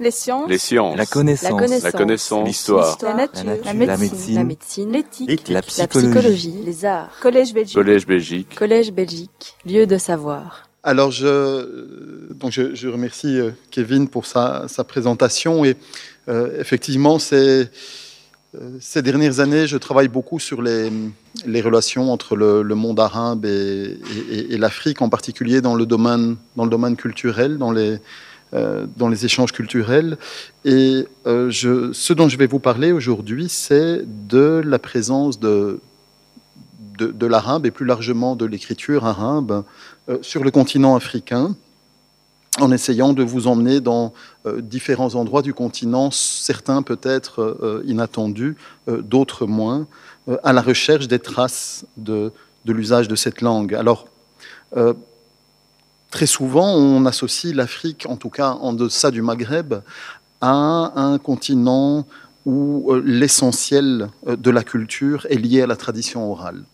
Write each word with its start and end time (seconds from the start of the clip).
Les 0.00 0.10
sciences. 0.10 0.48
Les 0.48 0.58
sciences. 0.58 0.96
La 0.96 1.04
connaissance. 1.06 1.82
La 1.82 1.92
connaissance. 1.92 2.46
L'histoire. 2.48 2.96
La 3.02 3.14
nature. 3.14 3.44
La 3.44 3.50
nature. 3.54 3.64
La 3.66 3.74
médecine. 3.74 3.98
médecine. 4.08 4.34
La 4.34 4.44
médecine. 4.44 4.92
L'éthique. 4.92 5.48
La 5.48 5.54
La 5.56 5.62
psychologie. 5.62 6.08
psychologie. 6.10 6.54
Les 6.64 6.84
arts. 6.86 7.10
Collège 7.20 7.52
Belgique. 7.52 7.74
Collège 7.74 8.06
Belgique. 8.06 8.54
Collège 8.56 8.92
Belgique. 8.92 9.54
Lieu 9.66 9.86
de 9.86 9.98
savoir. 9.98 10.62
Alors, 10.82 11.10
je, 11.10 12.32
donc 12.32 12.50
je, 12.52 12.74
je 12.74 12.88
remercie 12.88 13.38
euh, 13.38 13.50
Kevin 13.70 14.08
pour 14.08 14.24
sa, 14.24 14.64
sa 14.68 14.82
présentation. 14.84 15.66
Et 15.66 15.76
euh, 16.30 16.58
effectivement, 16.58 17.18
c'est, 17.18 17.70
euh, 18.54 18.78
ces 18.80 19.02
dernières 19.02 19.40
années, 19.40 19.66
je 19.66 19.76
travaille 19.76 20.08
beaucoup 20.08 20.38
sur 20.40 20.62
les, 20.62 20.90
les 21.44 21.60
relations 21.60 22.10
entre 22.10 22.34
le, 22.36 22.62
le 22.62 22.74
monde 22.74 22.98
arabe 22.98 23.44
et, 23.44 23.98
et- 24.30 24.54
et 24.54 24.56
l'Afrique, 24.56 25.02
en 25.02 25.10
particulier 25.10 25.60
dans 25.60 25.74
le 25.74 25.84
domaine, 25.84 26.36
dans 26.56 26.64
le 26.64 26.70
domaine 26.70 26.96
culturel, 26.96 27.58
dans 27.58 27.72
les, 27.72 27.90
euh, 27.90 27.98
dans 28.52 29.08
les 29.08 29.24
échanges 29.24 29.52
culturels. 29.52 30.18
Et 30.64 31.06
euh, 31.26 31.50
ce 31.50 32.12
dont 32.12 32.28
je 32.28 32.36
vais 32.36 32.46
vous 32.46 32.58
parler 32.58 32.92
aujourd'hui, 32.92 33.48
c'est 33.48 34.02
de 34.04 34.62
la 34.64 34.78
présence 34.78 35.38
de, 35.38 35.80
l'arabe 37.20 37.64
et 37.64 37.70
plus 37.70 37.86
largement 37.86 38.36
de 38.36 38.44
l'écriture 38.44 39.06
arabe 39.06 39.64
euh, 40.08 40.18
sur 40.22 40.44
le 40.44 40.50
continent 40.50 40.96
africain, 40.96 41.54
en 42.58 42.72
essayant 42.72 43.12
de 43.12 43.22
vous 43.22 43.46
emmener 43.46 43.80
dans 43.80 44.12
euh, 44.46 44.60
différents 44.60 45.14
endroits 45.14 45.42
du 45.42 45.54
continent, 45.54 46.10
certains 46.10 46.82
peut-être 46.82 47.40
euh, 47.40 47.82
inattendus, 47.86 48.56
euh, 48.88 49.00
d'autres 49.00 49.46
moins, 49.46 49.86
euh, 50.28 50.36
à 50.42 50.52
la 50.52 50.60
recherche 50.60 51.08
des 51.08 51.20
traces 51.20 51.86
de, 51.96 52.32
de 52.64 52.72
l'usage 52.72 53.08
de 53.08 53.16
cette 53.16 53.40
langue. 53.40 53.74
Alors, 53.74 54.06
euh, 54.76 54.94
très 56.10 56.26
souvent, 56.26 56.74
on 56.74 57.06
associe 57.06 57.54
l'Afrique, 57.54 58.06
en 58.08 58.16
tout 58.16 58.30
cas 58.30 58.50
en 58.50 58.72
deçà 58.72 59.10
du 59.10 59.22
Maghreb, 59.22 59.74
à 60.40 60.92
un 60.96 61.18
continent 61.18 62.06
où 62.46 62.92
euh, 62.92 63.02
l'essentiel 63.04 64.08
euh, 64.26 64.36
de 64.36 64.50
la 64.50 64.64
culture 64.64 65.26
est 65.30 65.36
lié 65.36 65.62
à 65.62 65.66
la 65.66 65.76
tradition 65.76 66.30
orale. 66.30 66.64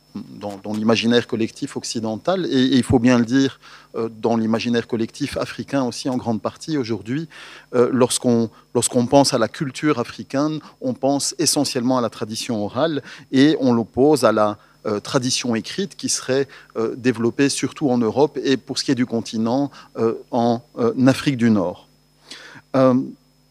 Dans, 0.41 0.73
l'imaginaire 0.73 1.27
collectif 1.27 1.77
occidental, 1.77 2.47
et, 2.47 2.77
il 2.79 2.83
faut 2.83 2.99
bien 2.99 3.19
le 3.19 3.27
dire, 3.27 3.61
euh, 3.97 4.09
dans 4.09 4.39
l'imaginaire 4.39 4.87
collectif 4.87 5.37
africain 5.37 5.85
aussi 5.85 6.09
en 6.09 6.17
grande 6.17 6.41
partie 6.41 6.79
aujourd'hui, 6.79 7.29
lorsqu'on 7.75 8.49
lorsqu'on 8.75 9.07
pense 9.07 9.35
à 9.35 9.39
la 9.39 9.49
culture 9.49 9.99
africaine, 9.99 10.61
on 10.81 10.95
pense 10.95 11.35
essentiellement 11.39 11.99
à 11.99 12.01
la 12.01 12.09
tradition 12.09 12.65
orale, 12.65 13.03
et 13.31 13.59
on 13.61 13.75
l'oppose 13.75 14.25
à 14.25 14.33
la 14.33 14.57
euh, 14.87 15.01
tradition 15.01 15.55
écrite 15.55 15.97
qui 15.97 16.09
serait 16.09 16.47
euh, 16.77 16.95
développée 16.97 17.49
surtout 17.49 17.91
en 17.91 17.99
Europe 17.99 18.39
et 18.43 18.57
pour 18.57 18.79
ce 18.79 18.85
qui 18.85 18.93
est 18.93 18.97
du 18.97 19.07
continent, 19.07 19.71
euh, 19.99 20.15
en 20.31 20.63
Afrique 21.07 21.37
du 21.37 21.51
Nord. 21.51 21.89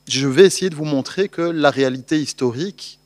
Je 0.08 0.28
vais 0.28 0.46
essayer 0.46 0.70
de 0.70 0.76
vous 0.76 0.86
montrer 0.86 1.30
que 1.30 1.42
la 1.42 1.72
réalité 1.72 2.20
historique, 2.20 3.00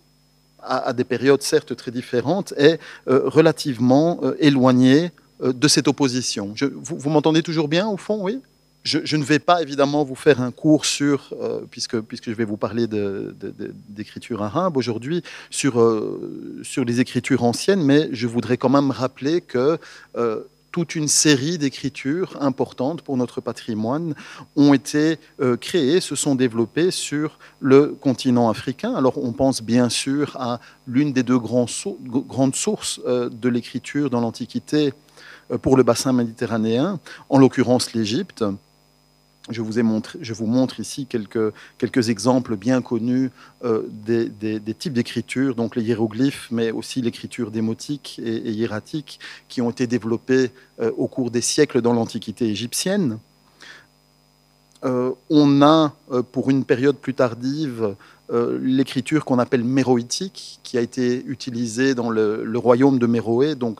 à, 0.62 0.92
des 0.92 1.06
périodes 1.06 1.42
certes 1.42 1.74
très 1.78 1.92
différentes, 1.92 2.54
est 2.58 2.78
relativement 3.08 4.20
éloignée 4.40 5.12
de 5.42 5.68
cette 5.70 5.88
opposition. 5.88 6.54
Vous 6.60 6.98
vous 6.98 7.10
m'entendez 7.10 7.42
toujours 7.42 7.70
bien 7.70 7.88
au 7.88 7.96
fond, 7.96 8.20
oui? 8.22 8.42
Je, 8.84 9.18
ne 9.18 9.24
vais 9.24 9.40
pas 9.40 9.62
évidemment 9.62 10.04
vous 10.04 10.16
faire 10.16 10.42
un 10.42 10.52
cours 10.52 10.86
sur, 10.86 11.34
euh, 11.42 11.62
puisque, 11.70 12.00
puisque 12.00 12.30
je 12.30 12.36
vais 12.36 12.46
vous 12.46 12.58
parler 12.58 12.88
d'écriture 12.88 14.42
arabe 14.42 14.78
aujourd'hui, 14.78 15.22
sur, 15.50 15.80
euh, 15.80 16.60
sur 16.64 16.86
les 16.86 17.00
écritures 17.00 17.44
anciennes, 17.44 17.84
mais 17.84 18.10
je 18.12 18.28
voudrais 18.28 18.58
quand 18.58 18.70
même 18.70 18.92
rappeler 18.92 19.42
que 19.42 19.78
euh, 20.18 20.42
toute 20.72 20.96
une 20.96 21.08
série 21.08 21.58
d'écritures 21.58 22.38
importantes 22.40 23.02
pour 23.02 23.18
notre 23.18 23.42
patrimoine 23.42 24.14
ont 24.56 24.76
été 24.76 25.18
créées, 25.60 26.00
se 26.00 26.16
sont 26.16 26.36
développées 26.36 26.92
sur 26.92 27.40
le 27.60 27.88
continent 27.88 28.52
africain. 28.52 28.94
Alors 28.94 29.18
on 29.18 29.32
pense 29.32 29.64
bien 29.64 29.90
sûr 29.90 30.38
à 30.40 30.60
l'une 30.86 31.12
des 31.12 31.24
deux 31.24 31.40
grandes 31.40 31.70
sources 32.56 33.02
de 33.04 33.50
l'écriture 33.50 34.12
dans 34.12 34.22
l'Antiquité 34.22 34.94
pour 35.64 35.76
le 35.76 35.82
bassin 35.82 36.14
méditerranéen, 36.14 37.00
en 37.30 37.40
l'occurrence 37.40 37.94
l'Égypte. 37.94 38.44
Je 39.50 39.62
vous, 39.62 40.46
montre 40.46 40.80
ici 40.80 41.06
quelques, 41.06 41.54
quelques 41.78 42.10
exemples 42.10 42.56
bien 42.56 42.82
connus 42.82 43.32
euh, 43.64 43.84
des, 43.90 44.74
types 44.78 44.94
d'écriture, 44.94 45.56
donc 45.56 45.76
les 45.76 45.84
hiéroglyphes, 45.84 46.48
mais 46.52 46.72
aussi 46.72 47.02
l'écriture 47.02 47.50
démotique 47.50 48.20
et, 48.24 48.36
et 48.36 48.52
hiératique, 48.52 49.20
qui 49.48 49.62
ont 49.62 49.70
été 49.72 49.88
développés 49.88 50.52
euh, 50.80 50.92
au 50.98 51.08
cours 51.08 51.32
des 51.32 51.42
siècles 51.42 51.82
dans 51.82 51.94
l'Antiquité 51.94 52.46
égyptienne. 52.46 53.20
Euh, 54.86 55.12
on 55.30 55.62
a, 55.62 55.94
euh, 56.12 56.24
pour 56.24 56.50
une 56.50 56.64
période 56.64 56.96
plus 56.96 57.14
tardive, 57.14 57.96
euh, 58.32 58.58
l'écriture 58.62 59.26
qu'on 59.26 59.40
appelle 59.40 59.64
méroïtique, 59.64 60.60
qui 60.64 60.78
a 60.78 60.82
été 60.82 61.24
utilisée 61.26 61.96
dans 61.96 62.10
le, 62.10 62.50
royaume 62.56 62.98
de 63.00 63.08
Méroé, 63.08 63.56
donc 63.56 63.80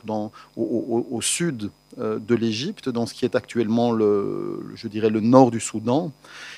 au, 0.56 1.20
sud 1.22 1.70
de 1.98 2.34
l'Égypte, 2.34 2.88
dans 2.88 3.06
ce 3.06 3.14
qui 3.14 3.24
est 3.24 3.34
actuellement 3.34 3.92
le, 3.92 4.60
je 4.74 4.88
dirais, 4.88 5.10
le 5.10 5.20
nord 5.20 5.50
du 5.50 5.60
Soudan, 5.60 6.12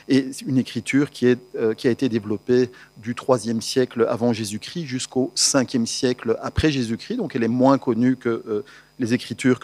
et 0.08 0.31
une 0.47 0.58
écriture 0.58 1.10
qui, 1.10 1.34
qui 1.76 1.88
a 1.88 1.91
été 1.91 2.08
développée 2.08 2.70
du 2.97 3.14
IIIe 3.28 3.60
siècle 3.60 4.06
avant 4.08 4.32
Jésus-Christ 4.32 4.86
jusqu'au 4.86 5.32
5e 5.36 5.86
siècle 5.86 6.38
après 6.42 6.70
Jésus-Christ, 6.70 7.16
donc 7.16 7.36
elle 7.36 7.44
est 7.44 7.48
moins 7.48 7.76
connue 7.76 8.16
que 8.16 8.64
les 9.02 9.14
écritures 9.14 9.58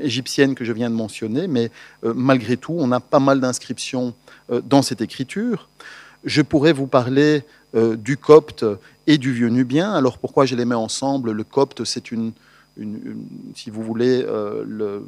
égyptiennes 0.00 0.54
que 0.54 0.64
je 0.64 0.72
viens 0.72 0.88
de 0.88 0.94
mentionner, 0.94 1.48
mais 1.48 1.70
euh, 2.04 2.12
malgré 2.14 2.56
tout, 2.56 2.76
on 2.78 2.92
a 2.92 3.00
pas 3.00 3.18
mal 3.18 3.40
d'inscriptions 3.40 4.14
euh, 4.50 4.62
dans 4.64 4.82
cette 4.82 5.00
écriture. 5.00 5.68
Je 6.24 6.42
pourrais 6.42 6.72
vous 6.72 6.86
parler 6.86 7.42
euh, 7.74 7.96
du 7.96 8.16
copte 8.16 8.64
et 9.06 9.18
du 9.18 9.32
vieux 9.32 9.48
nubien. 9.48 9.92
Alors 9.92 10.18
pourquoi 10.18 10.46
je 10.46 10.54
les 10.54 10.64
mets 10.64 10.76
ensemble? 10.76 11.32
Le 11.32 11.44
copte, 11.44 11.84
c'est 11.84 12.12
une, 12.12 12.32
si 13.54 13.70
vous 13.70 13.82
voulez, 13.82 14.22
le- 14.22 15.04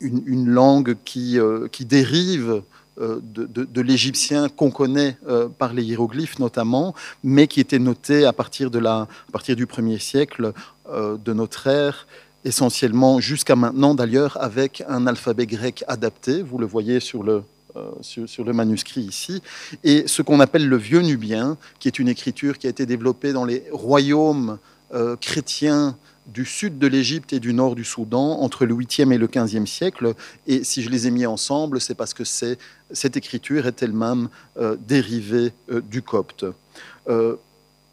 une, 0.00 0.48
langue 0.48 0.96
qui, 1.04 1.38
dérive 1.80 2.62
de, 2.98 3.46
de- 3.46 3.80
l'égyptien 3.82 4.48
qu'on 4.48 4.70
connaît 4.70 5.16
euh, 5.28 5.48
par 5.48 5.72
les 5.74 5.82
hiéroglyphes 5.82 6.38
notamment, 6.38 6.94
mais 7.22 7.46
qui 7.46 7.60
était 7.60 7.78
noté 7.78 8.24
à 8.24 8.32
partir, 8.32 8.70
de 8.70 8.78
la, 8.78 9.00
à 9.00 9.32
partir 9.32 9.54
du 9.54 9.66
1er 9.66 9.98
siècle 9.98 10.52
euh, 10.90 11.16
de 11.22 11.32
notre 11.32 11.66
ère, 11.66 12.06
essentiellement 12.44 13.20
jusqu'à 13.20 13.56
maintenant 13.56 13.94
d'ailleurs 13.94 14.38
avec 14.40 14.82
un 14.88 15.06
alphabet 15.06 15.46
grec 15.46 15.84
adapté, 15.88 16.42
vous 16.42 16.58
le 16.58 16.66
voyez 16.66 17.00
sur 17.00 17.22
le, 17.22 17.42
euh, 17.76 17.90
sur, 18.00 18.44
le 18.44 18.52
manuscrit 18.52 19.02
ici, 19.02 19.42
et 19.84 20.04
ce 20.06 20.22
qu'on 20.22 20.40
appelle 20.40 20.66
le 20.66 20.76
vieux 20.76 21.00
nubien, 21.02 21.58
qui 21.78 21.88
est 21.88 21.98
une 21.98 22.08
écriture 22.08 22.56
qui 22.56 22.66
a 22.66 22.70
été 22.70 22.86
développée 22.86 23.32
dans 23.32 23.44
les 23.44 23.64
royaumes 23.72 24.58
euh, 24.94 25.16
chrétiens 25.16 25.96
du 26.26 26.44
sud 26.44 26.78
de 26.78 26.86
l'Égypte 26.86 27.32
et 27.32 27.40
du 27.40 27.52
nord 27.54 27.74
du 27.74 27.84
Soudan 27.84 28.40
entre 28.40 28.66
le 28.66 28.74
8e 28.74 29.12
et 29.12 29.18
le 29.18 29.26
15e 29.26 29.66
siècle. 29.66 30.14
Et 30.46 30.64
si 30.64 30.82
je 30.82 30.90
les 30.90 31.06
ai 31.06 31.10
mis 31.10 31.26
ensemble, 31.26 31.80
c'est 31.80 31.94
parce 31.94 32.14
que 32.14 32.24
cette 32.24 33.16
écriture 33.16 33.66
est 33.66 33.82
elle-même 33.82 34.28
euh, 34.58 34.76
dérivée 34.86 35.52
euh, 35.70 35.80
du 35.80 36.02
copte. 36.02 36.44
Euh, 37.08 37.36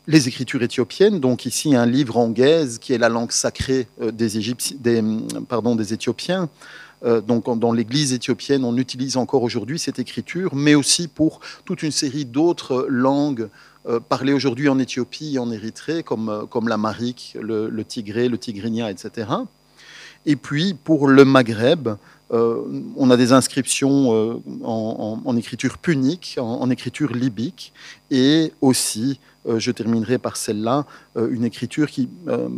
les 0.08 0.28
écritures 0.28 0.62
éthiopiennes, 0.62 1.20
donc 1.20 1.46
ici 1.46 1.76
un 1.76 1.86
livre 1.86 2.18
en 2.18 2.34
qui 2.34 2.92
est 2.92 2.98
la 2.98 3.08
langue 3.08 3.32
sacrée 3.32 3.88
des, 4.02 4.54
des, 4.80 5.00
hum, 5.00 5.28
pardon, 5.48 5.76
des 5.76 5.94
Éthiopiens. 5.94 6.50
Donc 7.26 7.60
dans 7.60 7.74
l'Église 7.74 8.14
éthiopienne, 8.14 8.64
on 8.64 8.78
utilise 8.78 9.18
encore 9.18 9.44
aujourd'hui 9.44 9.78
cette 9.78 10.00
écriture, 10.00 10.56
mais 10.56 10.76
aussi 10.76 11.08
pour 11.10 11.42
toute 11.66 11.84
une 11.84 11.92
série 11.92 12.26
d'autres 12.26 12.86
langues 12.90 13.50
euh, 13.88 14.00
parlées 14.00 14.34
aujourd'hui 14.34 14.70
en 14.70 14.80
Éthiopie 14.80 15.36
et 15.36 15.40
en 15.40 15.52
Érythrée, 15.52 16.04
comme, 16.04 16.30
euh, 16.30 16.46
comme 16.46 16.68
l'amharique, 16.68 17.38
le, 17.40 17.84
tigré, 17.84 18.30
le 18.30 18.38
tigrinya, 18.38 18.90
etc. 18.90 19.28
Et 20.26 20.36
puis 20.36 20.74
pour 20.74 21.08
le 21.08 21.26
Maghreb, 21.26 21.90
euh, 22.32 22.62
on 22.96 23.12
a 23.12 23.18
des 23.18 23.34
inscriptions 23.34 24.14
euh, 24.14 24.36
en, 24.64 25.36
écriture 25.38 25.78
punique, 25.78 26.38
en, 26.40 26.70
écriture 26.70 27.12
libyque, 27.14 27.74
et 28.10 28.54
aussi, 28.62 29.20
je 29.46 29.72
terminerai 29.72 30.18
par 30.18 30.38
celle-là, 30.38 30.86
une 31.18 31.44
écriture 31.44 31.92
qui 31.92 32.08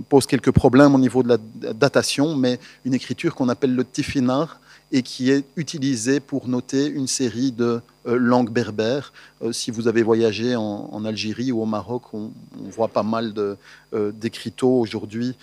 pose 0.07 0.27
quelques 0.27 0.51
problèmes 0.51 0.93
au 0.93 0.99
niveau 0.99 1.23
de 1.23 1.29
la 1.29 1.37
datation, 1.73 2.35
mais 2.35 2.59
une 2.85 2.93
écriture 2.93 3.33
qu'on 3.33 3.49
appelle 3.49 3.73
le 3.73 3.83
tifinar, 3.83 4.59
et 4.95 5.01
qui 5.01 5.29
est 5.29 5.43
utilisée 5.57 6.21
pour 6.21 6.47
noter 6.47 6.87
une 6.87 7.07
série 7.07 7.51
de 7.51 7.81
euh, 8.07 8.17
langues 8.17 8.49
berbères. 8.49 9.11
Euh, 9.41 9.51
si 9.51 9.69
vous 9.69 9.89
avez 9.89 10.03
voyagé 10.03 10.55
en, 10.55 11.03
Algérie 11.03 11.51
ou 11.51 11.61
au 11.61 11.65
Maroc, 11.65 12.13
on, 12.13 12.31
voit 12.69 12.87
pas 12.87 13.03
mal 13.03 13.33
euh, 13.37 14.11
d'écriteaux 14.13 14.79
aujourd'hui 14.79 15.35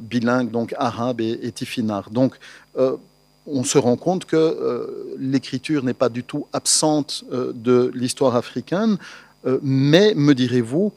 bilingues, 0.00 0.50
donc 0.50 0.74
arabe 0.76 1.20
et, 1.20 1.38
et. 1.40 1.82
Donc, 2.10 2.34
on 3.46 3.62
se 3.62 3.78
rend 3.78 3.96
compte 3.96 4.24
que 4.24 5.16
l'écriture 5.18 5.84
n'est 5.84 5.94
pas 5.94 6.08
du 6.08 6.24
tout 6.24 6.46
absente 6.52 7.24
de 7.30 7.92
l'histoire 7.94 8.34
africaine, 8.34 8.98
mais, 9.62 10.14
me 10.14 10.34
direz-vous, 10.34 10.92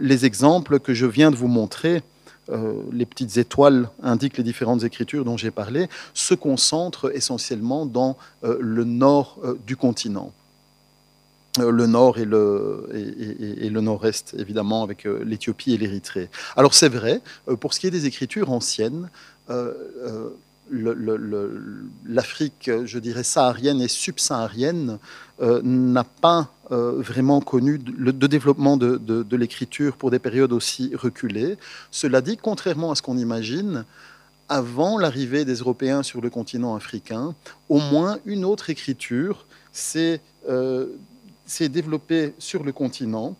les 0.00 0.24
exemples 0.24 0.78
que 0.78 0.94
je 0.94 1.06
viens 1.06 1.30
de 1.30 1.36
vous 1.36 1.48
montrer, 1.48 2.02
euh, 2.50 2.82
les 2.92 3.06
petites 3.06 3.36
étoiles 3.38 3.88
indiquent 4.02 4.38
les 4.38 4.44
différentes 4.44 4.84
écritures 4.84 5.24
dont 5.24 5.36
j'ai 5.36 5.50
parlé, 5.50 5.88
se 6.14 6.34
concentrent 6.34 7.14
essentiellement 7.14 7.86
dans 7.86 8.16
euh, 8.44 8.56
le 8.60 8.84
nord 8.84 9.38
euh, 9.44 9.58
du 9.66 9.76
continent. 9.76 10.32
le 11.58 11.86
nord 11.86 12.18
et 12.18 12.26
le, 12.26 12.88
et, 12.92 13.70
le 13.70 13.80
nord-est, 13.80 14.34
évidemment, 14.38 14.82
avec 14.82 15.04
l'Éthiopie 15.04 15.72
et 15.72 15.78
l'Érythrée. 15.78 16.28
Alors 16.54 16.74
c'est 16.74 16.90
vrai, 16.90 17.22
pour 17.60 17.72
ce 17.72 17.80
qui 17.80 17.86
est 17.86 17.90
des 17.90 18.04
écritures 18.04 18.50
anciennes, 18.52 19.08
l'Afrique, 20.70 22.70
je 22.84 22.98
dirais, 22.98 23.22
saharienne 23.22 23.80
et 23.80 23.88
subsaharienne 23.88 24.98
n'a 25.40 26.04
pas 26.04 26.50
vraiment 26.70 27.40
connu 27.40 27.78
de, 27.78 28.26
développement 28.26 28.76
de, 28.76 29.36
l'écriture 29.36 29.96
pour 29.96 30.10
des 30.10 30.18
périodes 30.18 30.52
aussi 30.52 30.94
reculées. 30.94 31.56
Cela 31.90 32.20
dit, 32.20 32.36
contrairement 32.36 32.90
à 32.90 32.94
ce 32.94 33.02
qu'on 33.02 33.18
imagine, 33.18 33.84
avant 34.48 34.98
l'arrivée 34.98 35.44
des 35.44 35.56
Européens 35.56 36.02
sur 36.02 36.20
le 36.20 36.30
continent 36.30 36.74
africain, 36.74 37.34
au 37.68 37.78
moins 37.78 38.18
une 38.24 38.44
autre 38.44 38.70
écriture 38.70 39.46
s'est 39.72 40.20
euh, 40.48 40.86
développée 41.60 42.34
sur 42.38 42.62
le 42.62 42.72
continent, 42.72 43.36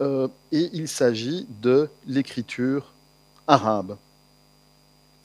euh, 0.00 0.28
et 0.52 0.70
il 0.72 0.88
s'agit 0.88 1.46
de 1.62 1.88
l'écriture 2.06 2.92
arabe. 3.46 3.96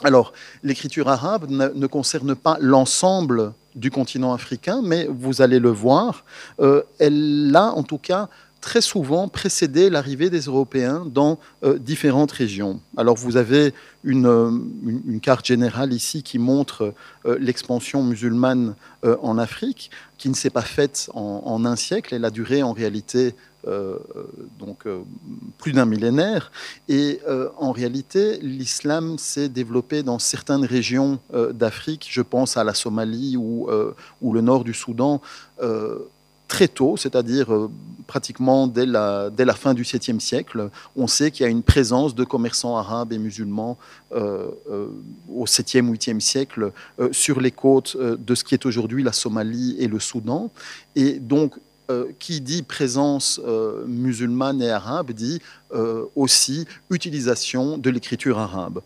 Alors, 0.02 0.34
l'écriture 0.64 1.08
arabe 1.08 1.50
ne, 1.50 1.88
concerne 1.88 2.36
pas 2.36 2.58
l'ensemble 2.60 3.54
du 3.76 3.92
continent 3.92 4.34
africain, 4.34 4.82
mais 4.84 5.08
vous 5.10 5.42
allez 5.42 5.60
le 5.60 5.70
voir, 5.70 6.26
euh, 6.60 6.84
elle 7.00 7.52
a 7.56 7.72
en 7.72 7.84
tout 7.84 7.98
cas 7.98 8.30
très 8.62 8.82
souvent 8.82 9.28
précédé 9.28 9.90
l'arrivée 9.90 10.30
des 10.30 10.42
Européens 10.42 11.06
dans 11.06 11.38
euh, 11.64 11.78
différentes 11.78 12.32
régions. 12.32 12.80
Alors 12.96 13.16
vous 13.18 13.36
avez 13.36 13.74
une, 14.04 14.26
euh, 14.26 15.20
carte 15.22 15.46
générale 15.46 15.92
ici 15.92 16.24
qui 16.24 16.40
montre 16.40 16.94
l'expansion 17.26 18.04
musulmane 18.04 18.76
en 19.04 19.38
Afrique, 19.38 19.92
qui 20.18 20.30
ne 20.30 20.36
s'est 20.36 20.50
pas 20.50 20.62
faite 20.62 21.10
en, 21.14 21.66
un 21.66 21.76
siècle, 21.76 22.14
elle 22.14 22.26
a 22.26 22.30
duré 22.30 22.64
en 22.64 22.74
réalité 22.74 23.36
donc 24.60 24.86
plus 25.58 25.72
d'un 25.72 25.86
millénaire. 25.86 26.52
Et 26.90 27.20
en 27.58 27.72
réalité, 27.72 28.38
l'islam 28.42 29.18
s'est 29.18 29.50
développé 29.50 30.04
dans 30.04 30.20
certaines 30.20 30.66
régions 30.66 31.20
d'Afrique. 31.52 32.08
Je 32.10 32.22
pense 32.22 32.58
à 32.58 32.64
la 32.64 32.74
Somalie 32.74 33.38
ou, 33.38 33.68
le 34.22 34.42
nord 34.42 34.64
du 34.64 34.74
Soudan 34.74 35.22
très 36.54 36.68
tôt, 36.68 36.98
c'est-à-dire 36.98 37.52
euh, 37.52 37.72
pratiquement 38.06 38.68
dès 38.68 38.86
la, 38.86 39.32
fin 39.56 39.74
du 39.74 39.84
7e 39.84 40.20
siècle, 40.20 40.70
on 40.96 41.08
sait 41.08 41.32
qu'il 41.32 41.44
y 41.44 41.48
a 41.48 41.50
une 41.50 41.64
présence 41.64 42.14
de 42.14 42.24
commerçants 42.24 42.78
arabes 42.78 43.12
et 43.12 43.18
musulmans 43.18 43.76
euh, 44.14 44.50
euh, 44.70 44.88
au 45.34 45.46
7e, 45.46 45.92
8e 45.92 46.20
siècle 46.20 46.72
sur 47.12 47.42
les 47.42 47.50
côtes 47.50 47.98
de 47.98 48.36
ce 48.36 48.44
qui 48.44 48.54
est 48.54 48.66
aujourd'hui 48.68 49.02
la 49.02 49.14
Somalie 49.14 49.76
et 49.80 49.88
le 49.88 50.00
Soudan. 50.00 50.52
Et 50.96 51.14
donc, 51.14 51.56
qui 52.20 52.42
dit 52.42 52.64
présence 52.64 53.40
musulmane 53.88 54.62
et 54.62 54.70
arabe 54.70 55.12
dit 55.12 55.42
aussi 56.16 56.66
utilisation 56.90 57.78
de 57.78 57.90
l'écriture 57.90 58.40
arabe. 58.40 58.82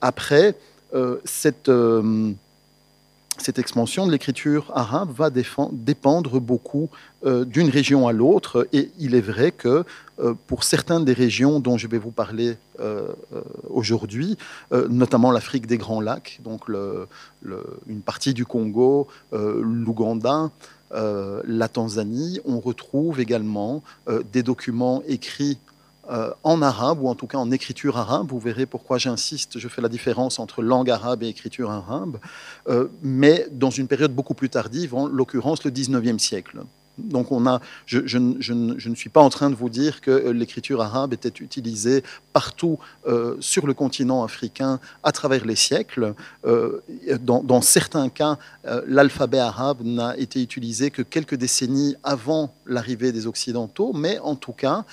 après, 0.00 0.54
cette 1.24 1.70
cette 3.38 3.58
expansion 3.58 4.06
de 4.06 4.12
l'écriture 4.12 4.70
arabe 4.74 5.10
va 5.12 5.30
dépendre 5.30 6.40
beaucoup 6.40 6.90
euh, 7.24 7.44
d'une 7.44 7.68
région 7.68 8.08
à 8.08 8.12
l'autre. 8.12 8.68
Et 8.72 8.90
il 8.98 9.14
est 9.14 9.20
vrai 9.20 9.52
que 9.52 9.84
euh, 10.20 10.34
pour 10.46 10.64
certaines 10.64 11.04
des 11.04 11.12
régions 11.12 11.60
dont 11.60 11.78
je 11.78 11.86
vais 11.86 11.98
vous 11.98 12.10
parler 12.10 12.56
euh, 12.80 13.08
aujourd'hui, 13.70 14.36
notamment 14.88 15.30
l'Afrique 15.30 15.66
des 15.66 15.78
Grands 15.78 16.00
Lacs, 16.00 16.40
donc 16.44 16.68
une 16.68 18.00
partie 18.04 18.34
du 18.34 18.44
Congo, 18.44 19.08
l'Ouganda, 19.32 20.50
la 20.90 21.68
Tanzanie, 21.68 22.40
on 22.44 22.60
retrouve 22.60 23.20
également 23.20 23.82
des 24.32 24.42
documents 24.42 25.02
écrits 25.06 25.58
euh, 26.10 26.30
en 26.42 26.62
arabe, 26.62 27.02
ou 27.02 27.08
en 27.08 27.14
tout 27.14 27.26
cas 27.26 27.36
en 27.36 27.50
écriture 27.50 27.98
arabe. 27.98 28.28
Vous 28.30 28.38
verrez 28.38 28.64
pourquoi 28.64 28.96
j'insiste, 28.96 29.58
je 29.58 29.68
fais 29.68 29.82
la 29.82 29.90
différence 29.90 30.38
entre 30.38 30.62
langue 30.62 30.88
arabe 30.88 31.22
et 31.22 31.28
écriture 31.28 31.70
arabe, 31.70 32.18
euh, 32.70 32.88
mais 33.02 33.46
dans 33.52 33.68
une 33.68 33.88
période 33.88 34.14
beaucoup 34.14 34.32
plus 34.32 34.48
tardive, 34.48 34.94
en 34.94 35.06
l'occurrence 35.06 35.64
le 35.64 35.70
19e 35.70 36.18
siècle. 36.18 36.62
Donc 36.98 37.32
on 37.32 37.46
a, 37.46 37.60
je, 37.86 38.18
ne 38.18 38.94
suis 38.94 39.10
pas 39.10 39.20
en 39.20 39.30
train 39.30 39.50
de 39.50 39.54
vous 39.54 39.68
dire 39.68 40.00
que 40.00 40.10
euh, 40.10 40.32
l'écriture 40.32 40.82
arabe 40.82 41.12
était 41.12 41.28
utilisée 41.28 42.02
partout 42.32 42.78
euh, 43.06 43.36
sur 43.40 43.66
le 43.66 43.74
continent 43.74 44.24
africain 44.24 44.80
à 45.02 45.12
travers 45.12 45.44
les 45.44 45.56
siècles. 45.56 46.14
Euh, 46.44 46.80
dans, 47.20 47.60
certains 47.62 48.08
cas, 48.08 48.38
l'alphabet 48.86 49.38
arabe 49.38 49.82
n'a 49.82 50.16
été 50.16 50.42
utilisé 50.42 50.90
que 50.90 51.02
quelques 51.02 51.34
décennies 51.34 51.96
avant 52.04 52.54
l'arrivée 52.66 53.12
des 53.12 53.26
Occidentaux, 53.26 53.92
mais 53.92 54.18
en 54.20 54.36
tout 54.36 54.52
cas, 54.52 54.84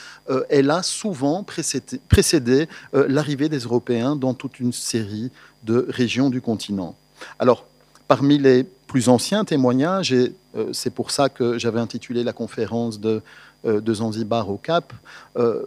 elle 0.50 0.70
a 0.72 0.84
souvent 0.84 1.44
précédé, 1.44 2.00
précédé 2.10 2.68
l'arrivée 2.94 3.50
des 3.50 3.60
Européens 3.60 4.16
dans 4.16 4.34
toute 4.34 4.60
une 4.60 4.74
série 4.74 5.32
de 5.64 5.86
régions 5.90 6.30
du 6.30 6.42
continent. 6.42 6.96
Alors, 7.40 7.66
parmi 8.08 8.38
les 8.38 8.66
plus 8.96 9.10
anciens 9.10 9.44
témoignages, 9.44 10.14
et 10.14 10.32
euh, 10.56 10.70
c'est 10.72 10.90
pour 10.90 11.12
ça 11.12 11.28
que 11.28 11.58
j'avais 11.58 11.82
intitulé 11.82 12.24
la 12.24 12.32
conférence 12.32 12.98
de, 12.98 13.22
euh, 13.66 13.82
Zanzibar 13.94 14.50
au 14.50 14.56
Cap, 14.56 14.94
euh, 15.36 15.64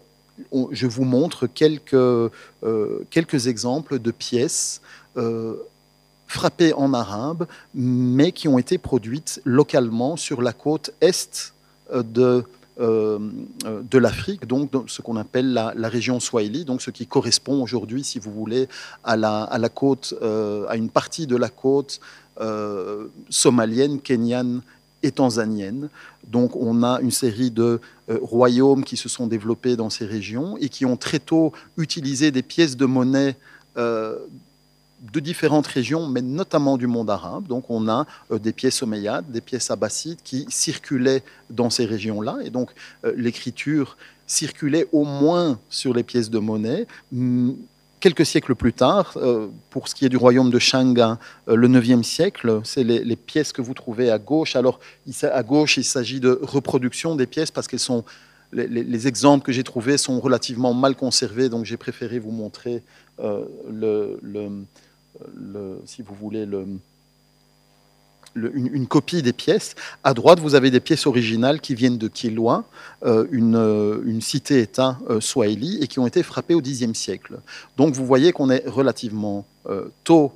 je 0.71 0.87
vous 0.87 1.05
montre 1.05 1.47
quelques, 1.47 2.33
quelques 3.11 3.47
exemples 3.49 3.99
de 3.99 4.11
pièces 4.13 4.81
frappées 6.27 6.73
en 6.73 6.95
arabe, 6.95 7.47
mais 7.75 8.31
qui 8.33 8.47
ont 8.49 8.59
été 8.59 8.79
produites 8.79 9.43
localement 9.45 10.17
sur 10.17 10.41
la 10.41 10.53
côte 10.53 10.93
est 11.01 11.53
de, 11.93 12.45
l'Afrique, 13.93 14.47
donc 14.47 14.71
ce 14.87 15.03
qu'on 15.03 15.17
appelle 15.17 15.53
la, 15.53 15.89
région 15.89 16.21
Swahili, 16.21 16.65
donc 16.65 16.83
ce 16.83 16.93
qui 16.93 17.09
correspond 17.09 17.61
aujourd'hui, 17.61 18.05
si 18.05 18.21
vous 18.21 18.33
voulez, 18.33 18.69
à 19.03 19.17
la 19.17 19.69
côte, 19.69 20.15
à 20.23 20.77
une 20.77 20.89
partie 20.89 21.27
de 21.27 21.37
la 21.37 21.49
côte 21.49 21.99
euh, 22.41 23.07
somalienne, 23.31 24.01
kenyane 24.01 24.63
et 25.03 25.11
tanzanienne. 25.11 25.89
Donc 26.27 26.57
on 26.57 26.83
a 26.83 27.01
une 27.01 27.11
série 27.11 27.51
de 27.51 27.81
euh, 28.11 28.19
royaumes 28.23 28.85
qui 28.85 28.97
se 28.97 29.09
sont 29.09 29.27
développés 29.27 29.77
dans 29.77 29.91
ces 29.91 30.07
régions 30.07 30.57
et 30.59 30.69
qui 30.69 30.85
ont 30.85 30.97
très 30.97 31.19
tôt 31.19 31.53
utilisé 31.77 32.31
des 32.31 32.43
pièces 32.43 32.77
de 32.77 32.87
monnaie 32.87 33.37
euh, 33.77 34.17
de 35.13 35.21
différentes 35.21 35.67
régions, 35.69 36.09
mais 36.09 36.23
notamment 36.23 36.77
du 36.77 36.89
monde 36.89 37.11
arabe. 37.11 37.47
Donc 37.47 37.71
on 37.71 37.89
a 37.89 38.07
des 38.33 38.53
pièces 38.53 38.83
omeyyades, 38.83 39.31
des 39.31 39.41
pièces 39.41 39.71
abbassides 39.71 40.19
qui 40.25 40.47
circulaient 40.49 41.23
dans 41.51 41.71
ces 41.71 41.85
régions-là. 41.85 42.39
Et 42.45 42.51
donc 42.51 42.71
l'écriture 43.15 43.97
circulait 44.27 44.89
au 44.91 45.05
moins 45.05 45.61
sur 45.71 45.95
les 45.95 46.03
pièces 46.03 46.31
de 46.31 46.41
monnaie 46.41 46.89
quelques 48.01 48.27
siècles 48.27 48.55
plus 48.55 48.73
tard, 48.73 49.13
euh, 49.17 49.49
pour 49.71 49.89
ce 49.89 49.95
qui 49.95 50.05
est 50.05 50.09
du 50.09 50.17
royaume 50.17 50.51
de 50.51 50.59
Shanga, 50.59 51.19
euh, 51.49 51.57
le 51.57 51.69
9e 51.69 52.03
siècle, 52.03 52.61
c'est 52.65 52.85
les, 52.85 53.17
pièces 53.17 53.53
que 53.53 53.63
vous 53.63 53.75
trouvez 53.75 54.11
à 54.11 54.19
gauche. 54.19 54.57
Alors, 54.57 54.81
à 55.23 55.43
gauche, 55.43 55.77
il 55.77 55.85
s'agit 55.85 56.21
de 56.21 56.39
reproduction 56.43 57.15
des 57.15 57.27
pièces 57.27 57.51
parce 57.51 57.69
qu'elles 57.69 57.79
sont. 57.79 58.05
Les, 58.53 59.07
exemples 59.07 59.45
que 59.45 59.53
j'ai 59.53 59.63
trouvés 59.63 59.99
sont 59.99 60.21
relativement 60.21 60.73
mal 60.73 60.97
conservés, 60.97 61.51
donc 61.51 61.67
j'ai 61.67 61.77
préféré 61.77 62.19
vous 62.19 62.31
montrer 62.31 62.83
euh, 63.21 63.45
si 65.85 66.01
vous 66.01 66.15
voulez, 66.15 66.47
le, 66.47 66.65
une, 68.35 68.87
copie 68.87 69.23
des 69.23 69.33
pièces. 69.33 69.75
À 70.05 70.15
droite, 70.15 70.41
vous 70.41 70.55
avez 70.55 70.71
des 70.71 70.81
pièces 70.81 71.07
originales 71.07 71.61
qui 71.61 71.75
viennent 71.75 71.99
de 71.99 72.09
Kilwa, 72.09 72.65
euh, 73.05 73.27
euh, 73.33 74.03
une, 74.05 74.21
cité-État 74.21 74.99
euh, 75.11 75.21
swahili, 75.21 75.79
et 75.83 75.87
qui 75.87 75.99
ont 75.99 76.07
été 76.07 76.23
frappées 76.23 76.55
au 76.55 76.61
Xe 76.61 76.93
siècle. 76.95 77.39
Donc 77.77 77.95
vous 77.95 78.07
voyez 78.07 78.33
qu'on 78.33 78.51
est 78.51 78.67
relativement 78.67 79.47
tôt 80.05 80.33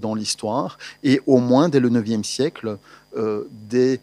dans 0.00 0.14
l'histoire, 0.14 0.78
et 1.02 1.20
au 1.26 1.38
moins 1.38 1.68
dès 1.68 1.80
le 1.80 1.90
IXe 1.90 2.26
siècle, 2.26 2.76
des 3.68 3.98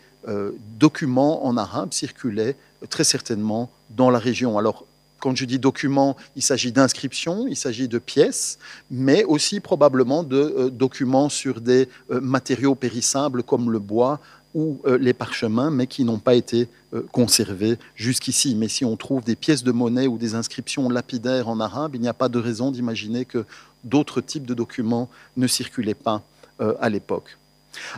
documents 0.79 1.45
en 1.45 1.55
arabe 1.55 1.93
circulaient 1.93 2.55
très 2.89 3.03
certainement 3.03 3.69
dans 3.91 4.09
la 4.09 4.19
région. 4.19 4.57
Alors 4.57 4.85
quand 5.21 5.35
je 5.35 5.45
dis 5.45 5.59
documents, 5.59 6.17
il 6.35 6.41
s'agit 6.41 6.73
d'inscriptions, 6.73 7.47
il 7.47 7.55
s'agit 7.55 7.87
de 7.87 7.99
pièces, 7.99 8.57
mais 8.89 9.23
aussi 9.23 9.61
probablement 9.61 10.23
de 10.23 10.35
euh, 10.35 10.69
documents 10.69 11.29
sur 11.29 11.61
des 11.61 11.87
euh, 12.09 12.19
matériaux 12.19 12.75
périssables 12.75 13.43
comme 13.43 13.71
le 13.71 13.79
bois 13.79 14.19
ou 14.53 14.81
euh, 14.85 14.97
les 14.97 15.13
parchemins, 15.13 15.69
mais 15.69 15.87
qui 15.87 16.03
n'ont 16.03 16.19
pas 16.19 16.35
été 16.35 16.67
conservés 17.13 17.77
jusqu'ici. 17.95 18.53
Mais 18.53 18.67
si 18.67 18.83
on 18.83 18.97
trouve 18.97 19.23
des 19.23 19.37
pièces 19.37 19.63
de 19.63 19.71
monnaie 19.71 20.07
ou 20.07 20.17
des 20.17 20.35
inscriptions 20.35 20.89
lapidaires 20.89 21.47
en 21.47 21.61
arabe, 21.61 21.95
il 21.95 22.01
n'y 22.01 22.09
a 22.09 22.13
pas 22.13 22.27
de 22.27 22.37
raison 22.37 22.69
d'imaginer 22.69 23.23
que 23.23 23.45
d'autres 23.85 24.19
types 24.19 24.45
de 24.45 24.53
documents 24.53 25.07
ne 25.37 25.47
circulaient 25.47 25.93
pas 25.93 26.21
à 26.59 26.89
l'époque. 26.89 27.37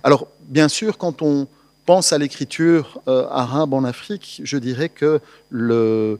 Alors, 0.03 0.27
bien 0.43 0.67
sûr, 0.67 0.99
quand 0.99 1.23
on 1.23 1.47
pense 1.85 2.13
à 2.13 2.17
l'écriture 2.17 3.01
euh, 3.07 3.27
arabe 3.29 3.73
en 3.73 3.83
Afrique, 3.83 4.41
je 4.43 4.57
dirais 4.57 4.89
que 4.89 5.19
ce 5.51 6.17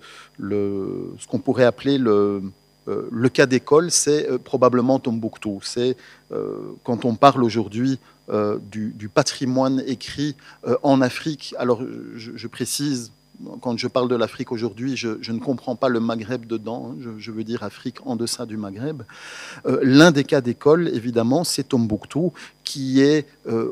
qu'on 1.28 1.40
pourrait 1.40 1.66
appeler 1.66 1.98
le, 1.98 2.44
euh, 2.88 3.30
cas 3.30 3.46
d'école, 3.46 3.92
c'est 3.92 4.30
euh, 4.30 4.38
probablement 4.38 5.00
Tombouctou. 5.00 5.60
C'est 5.64 5.96
quand 6.84 7.06
on 7.06 7.14
parle 7.16 7.44
aujourd'hui 7.44 8.00
du, 8.72 9.10
patrimoine 9.14 9.84
écrit 9.86 10.36
en 10.82 11.00
Afrique. 11.02 11.54
Alors, 11.60 11.84
je 12.16 12.48
précise 12.48 13.12
quand 13.62 13.78
je 13.78 13.88
parle 13.88 14.08
de 14.08 14.16
l'Afrique 14.16 14.52
aujourd'hui, 14.52 14.96
je, 14.98 15.32
ne 15.32 15.40
comprends 15.40 15.76
pas 15.76 15.90
le 15.90 16.00
Maghreb 16.00 16.48
dedans, 16.48 16.92
hein. 16.92 17.14
je, 17.20 17.32
veux 17.32 17.44
dire 17.44 17.62
Afrique 17.62 17.98
en 18.06 18.16
deçà 18.16 18.48
du 18.48 18.58
Maghreb. 18.58 19.04
L'un 19.84 20.12
des 20.12 20.24
cas 20.24 20.42
d'école, 20.42 20.88
évidemment, 20.88 21.44
c'est 21.44 21.70
Tombouctou, 21.70 22.34
qui 22.64 23.02
est 23.02 23.28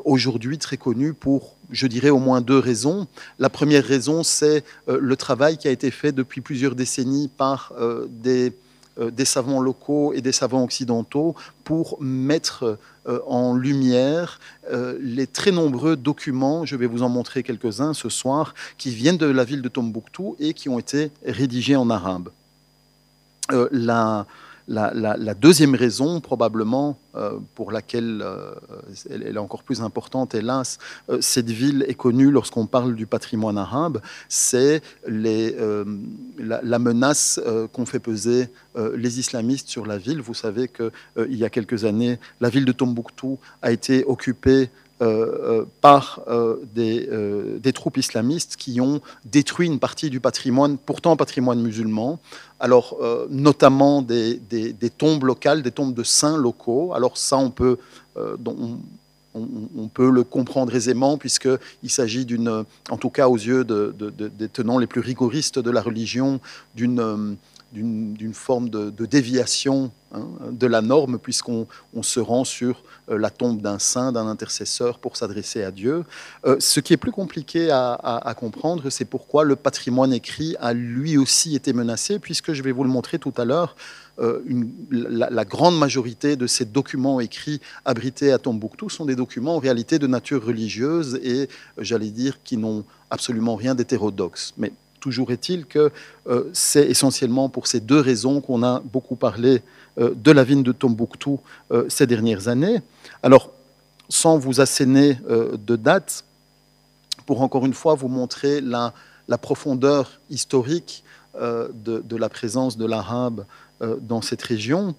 aujourd'hui 0.05 0.59
très 0.59 0.77
connu 0.77 1.13
pour, 1.13 1.55
je 1.71 1.87
dirais, 1.87 2.09
au 2.09 2.19
moins 2.19 2.41
deux 2.41 2.59
raisons. 2.59 3.07
La 3.39 3.49
première 3.49 3.83
raison, 3.83 4.23
c'est 4.23 4.63
euh, 4.89 4.97
le 5.01 5.15
travail 5.15 5.57
qui 5.57 5.67
a 5.67 5.71
été 5.71 5.91
fait 5.91 6.11
depuis 6.11 6.41
plusieurs 6.41 6.75
décennies 6.75 7.29
par 7.29 7.73
des 8.09 8.53
euh, 8.99 9.09
des 9.09 9.23
savants 9.23 9.61
locaux 9.61 10.11
et 10.11 10.19
des 10.19 10.33
savants 10.33 10.65
occidentaux 10.65 11.33
pour 11.63 11.97
mettre 12.01 12.77
euh, 13.07 13.19
en 13.25 13.55
lumière 13.55 14.37
euh, 14.69 14.97
les 15.01 15.27
très 15.27 15.51
nombreux 15.51 15.95
documents, 15.95 16.65
je 16.65 16.75
vais 16.75 16.87
vous 16.87 17.01
en 17.01 17.07
montrer 17.07 17.41
quelques-uns 17.41 17.93
ce 17.93 18.09
soir, 18.09 18.53
qui 18.77 18.89
viennent 18.89 19.15
de 19.15 19.27
la 19.27 19.45
ville 19.45 19.61
de 19.61 19.69
Tombouctou 19.69 20.35
et 20.39 20.53
qui 20.53 20.67
ont 20.67 20.77
été 20.77 21.09
rédigés 21.25 21.77
en 21.77 21.89
arabe. 21.89 22.31
la, 23.71 24.25
la, 24.67 25.33
deuxième 25.33 25.75
raison, 25.75 26.19
probablement, 26.19 26.97
euh, 27.15 27.39
pour 27.55 27.71
laquelle 27.71 28.21
euh, 28.23 28.53
elle, 29.09 29.23
est 29.23 29.37
encore 29.37 29.63
plus 29.63 29.81
importante, 29.81 30.33
hélas, 30.35 30.79
euh, 31.09 31.17
cette 31.21 31.49
ville 31.49 31.85
est 31.87 31.93
connue 31.93 32.31
lorsqu'on 32.31 32.65
parle 32.65 32.95
du 32.95 33.05
patrimoine 33.05 33.57
arabe, 33.57 34.01
c'est 34.29 34.81
la, 35.07 36.79
menace 36.79 37.39
qu'ont 37.73 37.85
fait 37.85 37.99
peser 37.99 38.49
les 38.95 39.19
islamistes 39.19 39.67
sur 39.67 39.85
la 39.85 39.97
ville. 39.97 40.21
Vous 40.21 40.33
savez 40.33 40.67
qu'il 40.67 41.35
y 41.35 41.43
a 41.43 41.49
quelques 41.49 41.85
années, 41.85 42.19
la 42.39 42.49
ville 42.49 42.65
de 42.65 42.71
Tombouctou 42.71 43.37
a 43.61 43.71
été 43.71 44.03
occupée 44.05 44.69
par 45.81 46.21
des, 46.73 47.09
des, 47.59 47.73
troupes 47.73 47.97
islamistes 47.97 48.55
qui 48.55 48.79
ont 48.81 49.01
détruit 49.25 49.67
une 49.67 49.79
partie 49.79 50.09
du 50.11 50.19
patrimoine, 50.19 50.77
pourtant 50.77 51.15
patrimoine 51.15 51.59
musulman, 51.59 52.19
alors 52.61 52.97
notamment 53.29 54.01
des, 54.01 54.35
des, 54.37 54.89
tombes 54.89 55.25
locales, 55.25 55.63
des 55.63 55.71
tombes 55.71 55.93
de 55.93 56.03
saints 56.03 56.37
locaux. 56.37 56.93
Alors 56.93 57.17
ça, 57.17 57.37
on 57.37 57.49
peut, 57.49 57.77
peut 59.93 60.09
le 60.09 60.23
comprendre 60.23 60.73
aisément, 60.73 61.17
puisqu'il 61.17 61.89
s'agit 61.89 62.23
d'une, 62.23 62.63
en 62.89 62.97
tout 62.97 63.09
cas 63.09 63.27
aux 63.27 63.37
yeux 63.37 63.63
de, 63.63 63.93
des 64.15 64.47
tenants 64.47 64.77
les 64.77 64.87
plus 64.87 65.01
rigoristes 65.01 65.59
de 65.59 65.71
la 65.71 65.81
religion, 65.81 66.39
d'une 66.75 67.35
d'une 67.73 68.33
forme 68.33 68.69
de, 68.69 69.05
déviation 69.05 69.91
hein, 70.13 70.27
de 70.51 70.67
la 70.67 70.81
norme, 70.81 71.17
puisqu'on 71.17 71.67
se 72.01 72.19
rend 72.19 72.43
sur 72.43 72.71
euh, 72.71 72.81
la 73.17 73.29
tombe 73.29 73.61
d'un 73.61 73.79
saint, 73.79 74.11
d'un 74.11 74.27
intercesseur 74.27 74.99
pour 74.99 75.17
s'adresser 75.17 75.63
à 75.63 75.71
Dieu. 75.71 76.03
Euh, 76.45 76.57
ce 76.59 76.79
qui 76.79 76.93
est 76.93 76.97
plus 76.97 77.11
compliqué 77.11 77.69
à, 77.71 78.35
comprendre, 78.37 78.89
c'est 78.89 79.05
pourquoi 79.05 79.43
le 79.43 79.55
patrimoine 79.55 80.13
écrit 80.13 80.55
a 80.59 80.73
lui 80.73 81.17
aussi 81.17 81.55
été 81.55 81.73
menacé, 81.73 82.19
puisque 82.19 82.53
je 82.53 82.63
vais 82.63 82.71
vous 82.71 82.83
le 82.83 82.89
montrer 82.89 83.19
tout 83.19 83.33
à 83.37 83.45
l'heure, 83.45 83.75
euh, 84.19 84.41
la, 84.91 85.45
grande 85.45 85.77
majorité 85.77 86.35
de 86.35 86.47
ces 86.47 86.65
documents 86.65 87.19
écrits 87.19 87.61
abrités 87.85 88.31
à 88.31 88.37
Tombouctou 88.37 88.89
sont 88.89 89.05
des 89.05 89.15
documents 89.15 89.55
en 89.55 89.59
réalité 89.59 89.99
de 89.99 90.07
nature 90.07 90.45
religieuse 90.45 91.19
et, 91.23 91.49
j'allais 91.77 92.09
dire, 92.09 92.39
qui 92.43 92.57
n'ont 92.57 92.83
absolument 93.09 93.55
rien 93.55 93.75
d'hétérodoxe. 93.75 94.53
Mais 94.57 94.71
Toujours 95.01 95.31
est-il 95.31 95.65
que 95.65 95.91
euh, 96.27 96.43
c'est 96.53 96.87
essentiellement 96.87 97.49
pour 97.49 97.65
ces 97.65 97.79
deux 97.79 97.99
raisons 97.99 98.39
qu'on 98.39 98.61
a 98.61 98.81
beaucoup 98.93 99.15
parlé 99.15 99.63
euh, 99.99 100.13
de 100.15 100.31
la 100.31 100.43
ville 100.43 100.61
de 100.61 100.71
Tombouctou 100.71 101.39
euh, 101.71 101.85
ces 101.89 102.05
dernières 102.05 102.47
années. 102.47 102.81
Alors, 103.23 103.51
sans 104.09 104.37
vous 104.37 104.61
asséner 104.61 105.17
de 105.29 105.75
dates, 105.75 106.25
pour 107.25 107.41
encore 107.41 107.65
une 107.65 107.73
fois 107.73 107.95
vous 107.95 108.07
montrer 108.07 108.61
la, 108.61 108.93
profondeur 109.41 110.19
historique 110.29 111.03
de, 111.39 112.15
la 112.15 112.29
présence 112.29 112.77
de 112.77 112.85
l'arabe 112.85 113.45
dans 114.01 114.21
cette 114.21 114.41
région, 114.41 114.95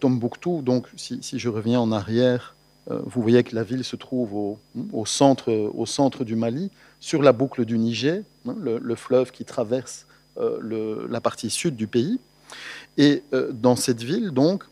Tombouctou, 0.00 0.62
donc 0.62 0.86
si, 0.96 1.20
je 1.22 1.48
reviens 1.48 1.80
en 1.80 1.92
arrière, 1.92 2.54
vous 2.88 3.22
voyez 3.22 3.42
que 3.42 3.54
la 3.54 3.64
ville 3.64 3.84
se 3.84 3.96
trouve 3.96 4.56
au, 4.92 5.06
centre, 5.06 6.24
du 6.24 6.36
Mali, 6.36 6.70
sur 7.00 7.22
la 7.22 7.32
boucle 7.32 7.64
du 7.64 7.78
Niger, 7.78 8.22
hein, 8.46 8.54
le, 8.60 8.94
fleuve 8.94 9.32
qui 9.32 9.44
traverse 9.44 10.06
euh, 10.38 11.06
la 11.08 11.20
partie 11.20 11.50
sud 11.50 11.76
du 11.76 11.86
pays. 11.86 12.18
Et 12.98 13.22
euh, 13.32 13.50
dans 13.52 13.76
cette 13.76 14.02
ville, 14.02 14.30
donc, 14.30 14.64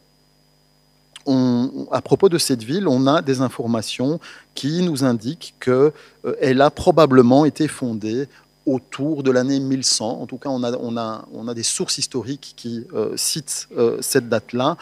à 1.27 2.03
propos 2.03 2.29
de 2.29 2.39
cette 2.39 2.63
ville, 2.63 2.87
on 2.89 3.07
a 3.07 3.23
des 3.23 3.41
informations 3.41 4.21
qui 4.55 4.83
nous 4.83 5.05
indiquent 5.05 5.55
qu'elle 5.61 5.93
euh, 6.27 6.65
a 6.65 6.71
probablement 6.71 7.45
été 7.45 7.69
fondée 7.69 8.29
autour 8.67 9.23
de 9.23 9.31
l'année 9.31 9.61
1100. 9.61 10.21
En 10.23 10.27
tout 10.27 10.39
cas, 10.39 10.49
on 10.49 10.63
a, 10.63 10.73
on 10.79 10.97
on 11.33 11.53
des 11.55 11.63
sources 11.63 11.99
historiques 11.99 12.55
qui 12.57 12.87
citent 13.15 13.69
cette 14.01 14.31
date-là 14.31 14.79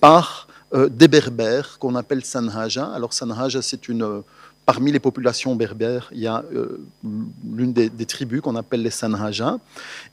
par 0.00 0.48
des 0.72 1.08
berbères 1.08 1.78
qu'on 1.78 1.94
appelle 1.94 2.24
Sanhaja. 2.24 2.86
Alors 2.86 3.12
Sanhaja, 3.12 3.60
c'est 3.60 3.86
une 3.90 4.22
Parmi 4.64 4.92
les 4.92 5.00
populations 5.00 5.56
berbères, 5.56 6.08
il 6.12 6.20
y 6.20 6.28
a 6.28 6.44
euh, 6.54 6.80
l'une 7.02 7.72
des, 7.72 8.06
tribus 8.06 8.40
qu'on 8.40 8.54
appelle 8.54 8.82
les 8.82 8.90
Sanhaja, 8.90 9.58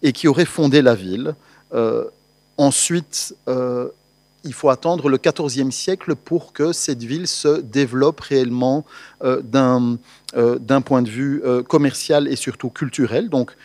et 0.02 0.12
qui 0.12 0.28
aurait 0.28 0.46
fondé 0.46 0.82
la 0.82 0.96
ville. 0.96 1.36
Euh, 1.76 2.06
ensuite, 2.58 3.36
euh, 3.48 3.90
il 4.44 4.54
faut 4.54 4.70
attendre 4.70 5.10
le 5.10 5.18
XIVe 5.18 5.72
siècle 5.72 6.16
pour 6.16 6.54
que 6.54 6.72
cette 6.72 7.04
ville 7.04 7.28
se 7.28 7.60
développe 7.62 8.20
réellement 8.22 8.86
d'un 9.22 9.98
point 10.86 11.02
de 11.02 11.10
vue 11.10 11.44
commercial 11.68 12.28
et 12.28 12.36
surtout 12.36 12.70
culturel. 12.70 13.30
Donc, 13.30 13.56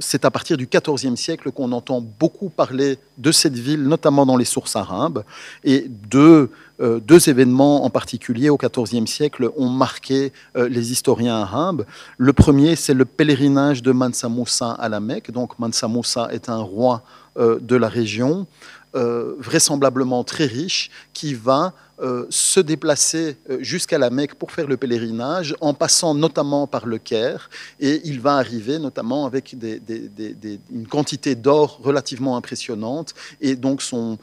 c'est 0.00 0.24
à 0.24 0.30
partir 0.30 0.56
du 0.56 0.66
XIVe 0.66 1.14
siècle 1.16 1.52
qu'on 1.52 1.72
entend 1.72 2.00
beaucoup 2.00 2.48
parler 2.48 2.98
de 3.18 3.30
cette 3.30 3.56
ville, 3.56 3.84
notamment 3.84 4.26
dans 4.26 4.36
les 4.36 4.44
sources 4.44 4.74
arabes, 4.74 5.22
et 5.62 5.86
de 5.88 6.50
euh, 6.80 7.00
deux 7.00 7.28
événements 7.28 7.84
en 7.84 7.90
particulier 7.90 8.50
au 8.50 8.56
XIVe 8.56 9.06
siècle 9.06 9.50
ont 9.56 9.68
marqué 9.68 10.32
euh, 10.56 10.68
les 10.68 10.92
historiens 10.92 11.34
arabes. 11.34 11.84
Le 12.18 12.32
premier, 12.32 12.76
c'est 12.76 12.94
le 12.94 13.04
pèlerinage 13.04 13.82
de 13.82 13.90
Mansa 13.90 14.28
Moussa 14.28 14.70
à 14.70 14.88
la 14.88 15.00
Mecque. 15.00 15.32
Donc 15.32 15.58
Mansa 15.58 15.88
Moussa 15.88 16.28
est 16.30 16.48
un 16.48 16.60
roi 16.60 17.02
euh, 17.36 17.58
de 17.60 17.74
la 17.74 17.88
région, 17.88 18.46
vraisemblablement 18.94 20.24
très 20.24 20.46
riche, 20.46 20.90
qui 21.12 21.34
va 21.34 21.74
euh, 22.00 22.26
se 22.30 22.60
déplacer 22.60 23.36
euh, 23.50 23.58
jusqu'à 23.60 23.98
la 23.98 24.10
Mecque 24.10 24.34
pour 24.34 24.52
faire 24.52 24.68
le 24.68 24.76
pèlerinage, 24.76 25.56
en 25.60 25.74
passant 25.74 26.14
notamment 26.14 26.68
par 26.68 26.86
le 26.86 26.98
Caire, 26.98 27.50
et 27.80 28.00
il 28.04 28.20
va 28.20 28.36
arriver 28.36 28.78
notamment 28.78 29.26
avec 29.26 29.52
une 29.52 30.86
quantité 30.88 31.34
d'or 31.34 31.80
relativement 31.82 32.36
impressionnante, 32.36 33.14
et 33.40 33.56
donc 33.56 33.82
son, 33.82 34.16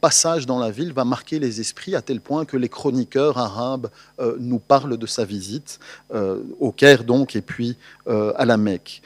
passage 0.00 0.46
dans 0.46 0.60
la 0.60 0.70
ville 0.70 0.92
va 0.92 1.04
marquer 1.04 1.40
les 1.40 1.60
esprits 1.60 1.96
à 1.96 2.02
tel 2.02 2.20
point 2.20 2.44
que 2.44 2.56
les 2.56 2.68
chroniqueurs 2.68 3.36
arabes 3.36 3.88
euh, 4.20 4.36
nous 4.38 4.60
parlent 4.60 4.96
de 4.96 5.06
sa 5.06 5.24
visite 5.24 5.80
au 6.60 6.70
Caire 6.70 7.04
donc, 7.04 7.34
et 7.34 7.42
puis 7.42 7.76
à 8.06 8.44
la 8.44 8.56
Mecque. 8.56 9.02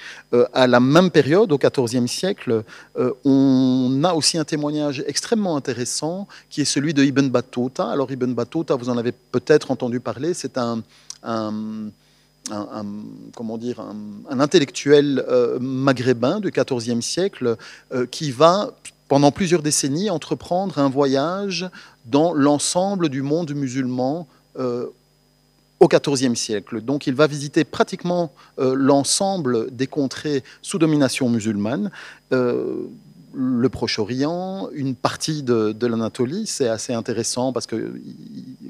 à 0.52 0.66
la 0.66 0.80
même 0.80 1.10
période, 1.10 1.52
au 1.52 1.58
XIVe 1.58 2.06
siècle, 2.06 2.64
on 3.24 4.00
a 4.04 4.12
aussi 4.14 4.38
un 4.38 4.44
témoignage 4.44 5.04
extrêmement 5.06 5.56
intéressant 5.56 6.26
qui 6.50 6.60
est 6.62 6.66
celui 6.66 6.92
de 6.94 7.02
Ibn 7.04 7.28
Battuta, 7.28 7.85
alors 7.90 8.10
Ibn 8.10 8.32
Battuta, 8.32 8.74
vous 8.74 8.88
en 8.88 8.98
avez 8.98 9.12
peut-être 9.12 9.70
entendu 9.70 10.00
parler, 10.00 10.34
c'est 10.34 10.58
un, 10.58 10.82
comment 13.34 13.58
dire, 13.58 13.80
un, 13.80 14.40
intellectuel 14.40 15.24
euh, 15.28 15.58
maghrébin 15.60 16.40
du 16.40 16.50
XIVe 16.50 17.00
siècle 17.00 17.56
euh, 17.92 18.06
qui 18.06 18.30
va 18.30 18.70
pendant 19.08 19.30
plusieurs 19.30 19.62
décennies 19.62 20.10
entreprendre 20.10 20.78
un 20.78 20.88
voyage 20.88 21.68
dans 22.06 22.32
l'ensemble 22.32 23.08
du 23.08 23.22
monde 23.22 23.54
musulman 23.54 24.26
euh, 24.58 24.86
au 25.78 25.88
XIVe 25.88 26.34
siècle. 26.34 26.80
Donc 26.80 27.06
il 27.06 27.14
va 27.14 27.26
visiter 27.26 27.64
pratiquement 27.64 28.32
l'ensemble 28.58 29.70
des 29.74 29.86
contrées 29.86 30.42
sous 30.62 30.78
domination 30.78 31.28
musulmane 31.28 31.90
le 33.38 33.68
Proche-Orient, 33.68 34.70
une 34.72 34.94
partie 34.94 35.42
de, 35.42 35.86
l'Anatolie. 35.86 36.46
C'est 36.46 36.68
assez 36.68 36.94
intéressant 36.94 37.52
parce 37.52 37.66
que 37.66 38.00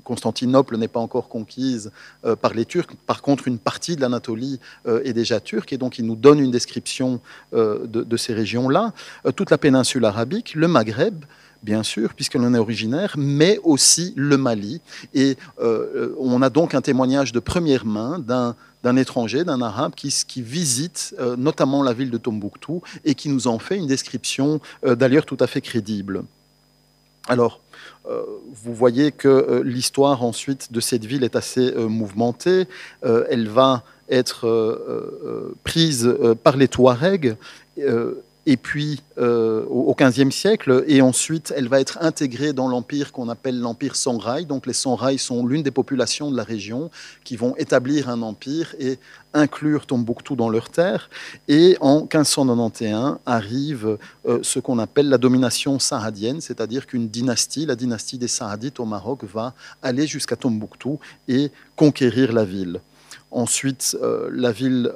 Constantinople 0.03 0.77
n'est 0.77 0.89
pas 0.89 0.99
encore 0.99 1.29
conquise 1.29 1.93
euh, 2.25 2.35
par 2.35 2.53
les 2.53 2.65
Turcs. 2.65 2.89
Par 3.07 3.23
contre, 3.23 3.47
une 3.47 3.59
partie 3.59 3.95
de 3.95 4.01
l'Anatolie 4.01 4.59
euh, 4.89 5.01
est 5.05 5.13
déjà 5.13 5.39
turque 5.39 5.73
et 5.73 5.79
donc 5.79 5.99
il 5.99 6.07
nous 6.07 6.17
donne 6.17 6.41
une 6.41 6.51
description 6.51 7.21
euh, 7.55 7.87
de, 7.87 8.17
ces 8.17 8.35
régions-là. 8.35 8.93
toute 9.37 9.51
la 9.51 9.59
péninsule 9.59 10.05
arabique, 10.05 10.55
le 10.55 10.67
Maghreb, 10.67 11.25
bien 11.63 11.83
sûr, 11.83 12.15
puisqu'on 12.15 12.43
en 12.43 12.55
est 12.55 12.59
originaire, 12.59 13.15
mais 13.17 13.61
aussi 13.63 14.15
le 14.17 14.37
Mali. 14.37 14.81
Et 15.15 15.37
on 15.59 16.41
a 16.41 16.49
donc 16.49 16.75
un 16.75 16.81
témoignage 16.81 17.33
de 17.33 17.41
première 17.41 17.85
main 17.85 18.19
d'un 18.19 18.57
d'un 18.87 18.95
étranger, 18.95 19.43
d'un 19.43 19.63
arabe 19.63 19.95
qui, 19.97 20.43
visite 20.43 21.13
euh, 21.19 21.35
notamment 21.35 21.83
la 21.83 21.93
ville 21.93 22.13
de 22.13 22.19
Tombouctou 22.19 22.83
et 23.05 23.17
qui 23.17 23.29
nous 23.29 23.49
en 23.49 23.59
fait 23.59 23.77
une 23.77 23.89
description 23.89 24.61
euh, 24.85 24.95
d'ailleurs 24.95 25.27
tout 25.27 25.39
à 25.41 25.49
fait 25.49 25.61
crédible. 25.61 26.23
Alors, 27.27 27.61
vous 28.63 28.73
voyez 28.73 29.11
que 29.11 29.61
l'histoire 29.65 30.23
ensuite 30.23 30.73
de 30.73 30.79
cette 30.79 31.05
ville 31.05 31.25
est 31.25 31.35
assez 31.35 31.75
mouvementée. 31.75 32.69
elle 33.03 33.49
va 33.49 33.83
être 34.09 34.47
prise 35.65 36.15
par 36.45 36.57
les 36.57 36.69
Touaregs 36.69 37.37
et 38.47 38.57
puis 38.57 39.03
euh, 39.19 39.65
au 39.67 39.95
XVe 39.95 40.31
siècle, 40.31 40.85
et 40.87 41.03
ensuite 41.03 41.53
elle 41.57 41.69
va 41.69 41.81
être 41.81 41.99
intégrée 42.01 42.53
dans 42.53 42.69
l'empire 42.69 43.11
qu'on 43.11 43.29
appelle 43.29 43.59
l'empire 43.59 43.97
Songhai. 43.97 44.45
Donc 44.45 44.67
les 44.67 44.73
Songhai 44.73 45.19
sont 45.19 45.45
l'une 45.45 45.65
des 45.65 45.73
populations 45.73 46.31
de 46.31 46.37
la 46.37 46.45
région 46.45 46.91
qui 47.25 47.37
vont 47.37 47.57
établir 47.57 48.09
un 48.09 48.23
empire 48.23 48.75
et 48.79 48.99
inclure 49.35 49.87
Tombouctou 49.87 50.37
dans 50.37 50.49
leur 50.49 50.71
terre. 50.71 51.11
Et 51.49 51.77
en 51.81 52.01
1591 52.01 53.19
arrive 53.27 53.99
euh, 54.27 54.39
ce 54.43 54.61
qu'on 54.61 54.79
appelle 54.79 55.09
la 55.09 55.19
domination 55.19 55.81
saadienne, 55.81 56.41
c'est-à-dire 56.41 56.87
qu'une 56.87 57.09
dynastie, 57.09 57.67
la 57.67 57.75
dynastie 57.77 58.17
des 58.17 58.29
Saadites 58.29 58.79
au 58.79 58.85
Maroc, 58.85 59.25
va 59.25 59.55
aller 59.83 60.07
jusqu'à 60.07 60.37
Tombouctou 60.37 61.01
et 61.27 61.51
conquérir 61.75 62.33
la 62.33 62.45
ville. 62.45 62.81
Ensuite, 63.33 63.97
euh, 64.01 64.31
la 64.33 64.53
ville 64.53 64.93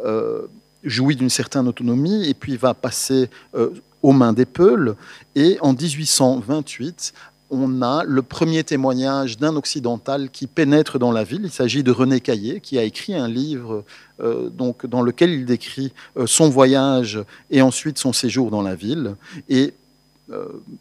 jouit 0.84 1.16
d'une 1.16 1.30
certaine 1.30 1.68
autonomie 1.68 2.28
et 2.28 2.34
puis 2.34 2.56
va 2.56 2.74
passer 2.74 3.28
euh, 3.54 3.70
aux 4.02 4.12
mains 4.12 4.32
des 4.32 4.46
Peuls. 4.46 4.94
Et 5.34 5.58
en 5.60 5.72
1828, 5.72 7.12
on 7.50 7.82
a 7.82 8.04
le 8.04 8.22
premier 8.22 8.62
témoignage 8.62 9.36
d'un 9.36 9.56
occidental 9.56 10.30
qui 10.30 10.46
pénètre 10.46 10.98
dans 10.98 11.10
la 11.10 11.24
ville. 11.24 11.42
Il 11.44 11.50
s'agit 11.50 11.82
de 11.82 11.90
René 11.90 12.20
Caillé, 12.20 12.60
qui 12.60 12.78
a 12.78 12.84
écrit 12.84 13.14
un 13.14 13.28
livre 13.28 13.84
euh, 14.20 14.48
donc, 14.48 14.86
dans 14.86 15.02
lequel 15.02 15.30
il 15.30 15.44
décrit 15.44 15.92
euh, 16.16 16.26
son 16.26 16.48
voyage 16.48 17.20
et 17.50 17.60
ensuite 17.60 17.98
son 17.98 18.12
séjour 18.12 18.50
dans 18.50 18.62
la 18.62 18.74
ville. 18.74 19.16
Et 19.48 19.74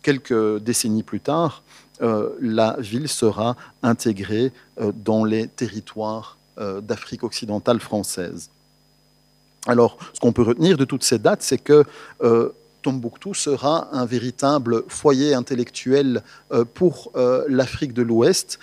quelques 0.04 0.60
décennies 0.60 1.02
plus 1.02 1.22
tard, 1.22 1.64
la 2.40 2.76
ville 2.78 3.08
sera 3.08 3.56
intégrée 3.82 4.52
dans 5.04 5.26
les 5.26 5.48
territoires 5.48 6.38
d'Afrique 6.84 7.24
occidentale 7.24 7.80
française. 7.80 8.52
Alors, 9.68 9.98
ce 10.14 10.20
qu'on 10.20 10.32
peut 10.32 10.42
retenir 10.42 10.78
de 10.78 10.86
toutes 10.86 11.04
ces 11.04 11.20
dates, 11.20 11.42
c'est 11.42 11.58
que 11.58 11.84
euh, 12.24 12.50
Tombouctou 12.82 13.34
sera 13.34 13.90
un 13.92 14.06
véritable 14.06 14.84
foyer 14.88 15.34
intellectuel 15.34 16.24
euh, 16.52 16.64
pour 16.66 17.12
euh, 17.16 17.44
l'Afrique 17.50 17.94
de 17.94 18.02
l'Ouest, 18.02 18.58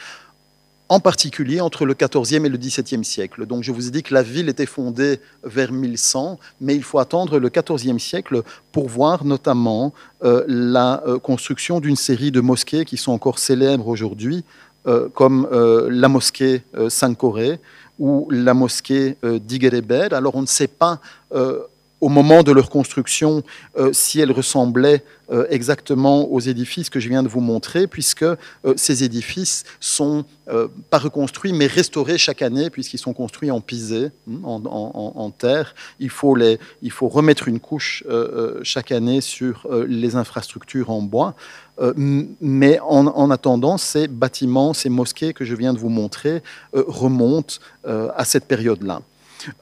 en 0.89 1.01
particulier 1.01 1.61
entre 1.61 1.85
le 1.85 1.95
XIVe 1.95 2.47
et 2.47 2.49
le 2.49 2.57
XVIIe 2.57 3.05
siècle. 3.05 3.45
Donc 3.45 3.65
je 3.65 3.73
vous 3.73 3.89
ai 3.89 3.91
dit 3.91 4.03
que 4.05 4.15
la 4.15 4.23
ville 4.23 4.49
était 4.49 4.67
fondée 4.67 5.21
vers 5.43 5.73
1100, 5.73 6.39
mais 6.61 6.77
il 6.77 6.83
faut 6.85 7.01
attendre 7.01 7.39
le 7.41 7.51
XIVe 7.51 7.99
siècle 7.99 8.43
pour 8.71 8.89
voir 8.89 9.25
notamment 9.25 9.93
la 10.23 11.03
construction 11.25 11.81
d'une 11.81 11.97
série 11.97 12.31
de 12.31 12.41
mosquées 12.41 12.85
qui 12.85 12.99
sont 12.99 13.11
encore 13.11 13.41
célèbres 13.41 13.89
aujourd'hui, 13.89 14.45
comme 15.15 15.49
la 15.51 16.07
mosquée 16.07 16.63
Sankoré, 16.89 17.59
ou 17.99 18.29
la 18.31 18.55
mosquée 18.55 19.17
euh, 19.25 19.39
d'Iguereber. 19.39 20.09
Alors 20.13 20.35
on 20.35 20.43
ne 20.43 20.47
sait 20.47 20.69
pas 20.69 21.01
euh, 21.33 21.63
au 22.01 22.09
moment 22.09 22.43
de 22.43 22.53
leur 22.53 22.69
construction 22.69 23.43
euh, 23.79 23.93
si 23.93 24.21
elles 24.21 24.33
ressemblaient 24.33 25.03
exactement 25.51 26.31
aux 26.31 26.39
édifices 26.39 26.89
que 26.89 27.01
je 27.01 27.09
viens 27.09 27.25
de 27.25 27.29
vous 27.29 27.41
montrer, 27.41 27.89
puisque 27.89 28.25
ces 28.77 29.03
édifices 29.03 29.65
sont 29.81 30.25
pas 30.89 30.99
reconstruits, 30.99 31.53
mais 31.53 31.67
restaurés 31.67 32.17
chaque 32.17 32.43
année, 32.43 32.71
puisqu'ils 32.71 32.99
sont 32.99 33.13
construits 33.13 33.51
en 33.51 33.61
pisé, 33.61 34.13
hein, 34.31 34.41
en, 34.45 35.31
terre. 35.37 35.75
Il 35.99 36.11
faut, 36.11 36.37
les, 36.37 36.61
il 36.81 36.93
faut 36.93 37.09
remettre 37.09 37.49
une 37.49 37.59
couche 37.59 38.05
chaque 38.63 38.93
année 38.93 39.21
sur 39.21 39.67
les 39.89 40.15
infrastructures 40.15 40.91
en 40.91 41.03
bois. 41.03 41.35
Euh, 41.81 41.93
mais 42.41 42.79
en, 42.81 43.31
attendant, 43.31 43.79
ces 43.79 44.09
bâtiments, 44.09 44.73
ces 44.73 44.89
mosquées 44.89 45.33
que 45.33 45.45
je 45.45 45.55
viens 45.55 45.75
de 45.75 45.79
vous 45.79 45.89
montrer 45.89 46.43
euh, 46.75 46.85
remontent 46.87 47.57
euh, 47.87 48.09
à 48.17 48.25
cette 48.25 48.47
période-là. 48.47 49.03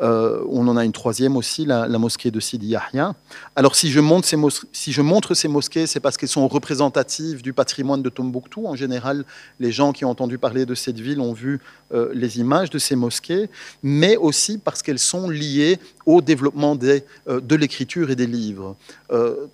On 0.01 0.69
en 0.69 0.77
a 0.77 0.85
une 0.85 0.93
troisième 0.93 1.37
aussi, 1.37 1.65
la, 1.65 1.89
mosquée 1.99 2.31
de 2.31 2.41
Sidi 2.41 2.69
Yahya. 2.69 3.15
Alors, 3.57 3.77
si 3.77 3.91
je, 3.91 4.01
montre 4.01 4.27
ces, 4.27 4.37
si 4.73 4.93
je 4.93 5.03
montre 5.03 5.35
ces 5.35 5.49
mosquées, 5.49 5.87
c'est 5.87 6.01
parce 6.01 6.17
qu'elles 6.17 6.29
sont 6.29 6.49
représentatives 6.49 7.43
du 7.43 7.53
patrimoine 7.53 8.03
de 8.03 8.09
Tombouctou. 8.09 8.67
En 8.67 8.77
général, 8.77 9.25
les 9.61 9.73
gens 9.73 9.93
qui 9.93 10.05
ont 10.05 10.11
entendu 10.11 10.39
parler 10.39 10.67
de 10.67 10.75
cette 10.75 10.99
ville 10.99 11.21
ont 11.21 11.33
vu 11.33 11.61
les 12.13 12.39
images 12.39 12.71
de 12.71 12.79
ces 12.79 12.97
mosquées, 12.97 13.49
mais 13.83 14.17
aussi 14.17 14.59
parce 14.59 14.83
qu'elles 14.83 14.99
sont 14.99 15.29
liées 15.29 15.79
au 16.07 16.21
développement 16.21 16.75
des, 16.75 17.05
de 17.29 17.55
l'écriture 17.57 18.11
et 18.11 18.17
des 18.17 18.27
livres. 18.27 18.77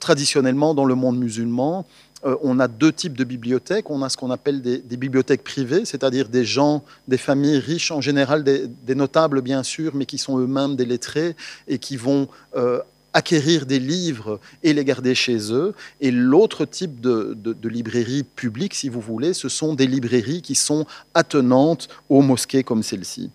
traditionnellement, 0.01 0.75
dans 0.75 0.85
le 0.85 0.95
monde 0.95 1.19
musulman, 1.19 1.87
euh, 2.25 2.37
on 2.43 2.61
a 2.61 2.69
deux 2.69 2.93
types 2.93 3.17
de 3.17 3.25
bibliothèques. 3.25 3.91
On 3.91 4.03
a 4.03 4.09
ce 4.09 4.17
qu'on 4.17 4.31
appelle 4.31 4.61
des, 4.61 4.97
bibliothèques 4.97 5.43
privées, 5.43 5.85
c'est-à-dire 5.85 6.29
des 6.29 6.45
gens, 6.45 6.85
des 7.09 7.17
familles 7.17 7.59
riches, 7.59 7.91
en 7.91 8.01
général 8.01 8.45
des, 8.45 8.95
notables 8.95 9.41
bien 9.41 9.63
sûr, 9.63 9.95
mais 9.95 10.07
qui 10.07 10.19
sont 10.19 10.39
eux-mêmes 10.39 10.77
des 10.77 10.85
lettrés 10.85 11.35
et 11.69 11.79
qui 11.79 11.97
vont 11.97 12.29
euh, 12.57 12.81
acquérir 13.15 13.65
des 13.65 13.79
livres 13.79 14.39
et 14.63 14.73
les 14.73 14.85
garder 14.85 15.15
chez 15.15 15.53
eux. 15.53 15.75
Et 16.01 16.11
l'autre 16.11 16.67
type 16.67 17.01
de, 17.01 17.37
librairie 17.65 18.23
publique, 18.23 18.75
si 18.75 18.89
vous 18.89 19.01
voulez, 19.01 19.33
ce 19.33 19.49
sont 19.49 19.75
des 19.75 19.87
librairies 19.87 20.43
qui 20.43 20.55
sont 20.55 20.87
attenantes 21.15 21.89
aux 22.09 22.21
mosquées 22.21 22.65
comme 22.65 22.83
celle-ci. 22.83 23.31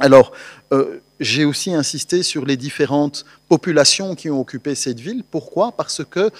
Alors, 0.00 0.32
euh, 0.72 1.00
j'ai 1.20 1.44
aussi 1.44 1.72
insisté 1.72 2.22
sur 2.22 2.44
les 2.44 2.56
différentes 2.56 3.24
populations 3.48 4.14
qui 4.14 4.30
ont 4.30 4.40
occupé 4.40 4.74
cette 4.74 4.98
ville. 4.98 5.22
Pourquoi? 5.30 5.72
Parce 5.72 6.02
que 6.04 6.30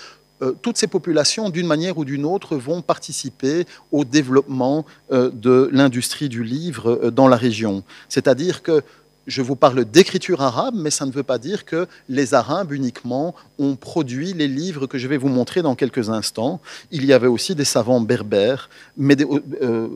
euh, 0.42 0.52
toutes 0.60 0.76
ces 0.76 0.88
populations, 0.88 1.50
d'une 1.50 1.66
manière 1.66 1.98
ou 1.98 2.04
d'une 2.04 2.24
autre, 2.24 2.56
vont 2.56 2.82
participer 2.82 3.64
au 3.92 4.04
développement 4.04 4.84
euh, 5.12 5.30
de 5.32 5.68
l'industrie 5.72 6.28
du 6.28 6.42
livre 6.42 7.00
euh, 7.04 7.10
dans 7.10 7.28
la 7.28 7.36
région. 7.36 7.84
C'est-à-dire 8.08 8.62
que 8.62 8.82
je 9.28 9.40
vous 9.40 9.54
parle 9.54 9.84
d'écriture 9.84 10.42
arabe, 10.42 10.74
mais 10.76 10.90
ça 10.90 11.06
ne 11.06 11.12
veut 11.12 11.22
pas 11.22 11.38
dire 11.38 11.64
que 11.64 11.86
les 12.08 12.34
Arabes 12.34 12.72
uniquement 12.72 13.36
ont 13.60 13.76
produit 13.76 14.32
les 14.32 14.48
livres 14.48 14.88
que 14.88 14.98
je 14.98 15.06
vais 15.06 15.16
vous 15.16 15.28
montrer 15.28 15.62
dans 15.62 15.76
quelques 15.76 16.10
instants. 16.10 16.60
Il 16.90 17.04
y 17.04 17.12
avait 17.12 17.28
aussi 17.28 17.54
des 17.54 17.64
savants 17.64 18.00
berbères, 18.00 18.68
mais 18.96 19.14
des, 19.14 19.24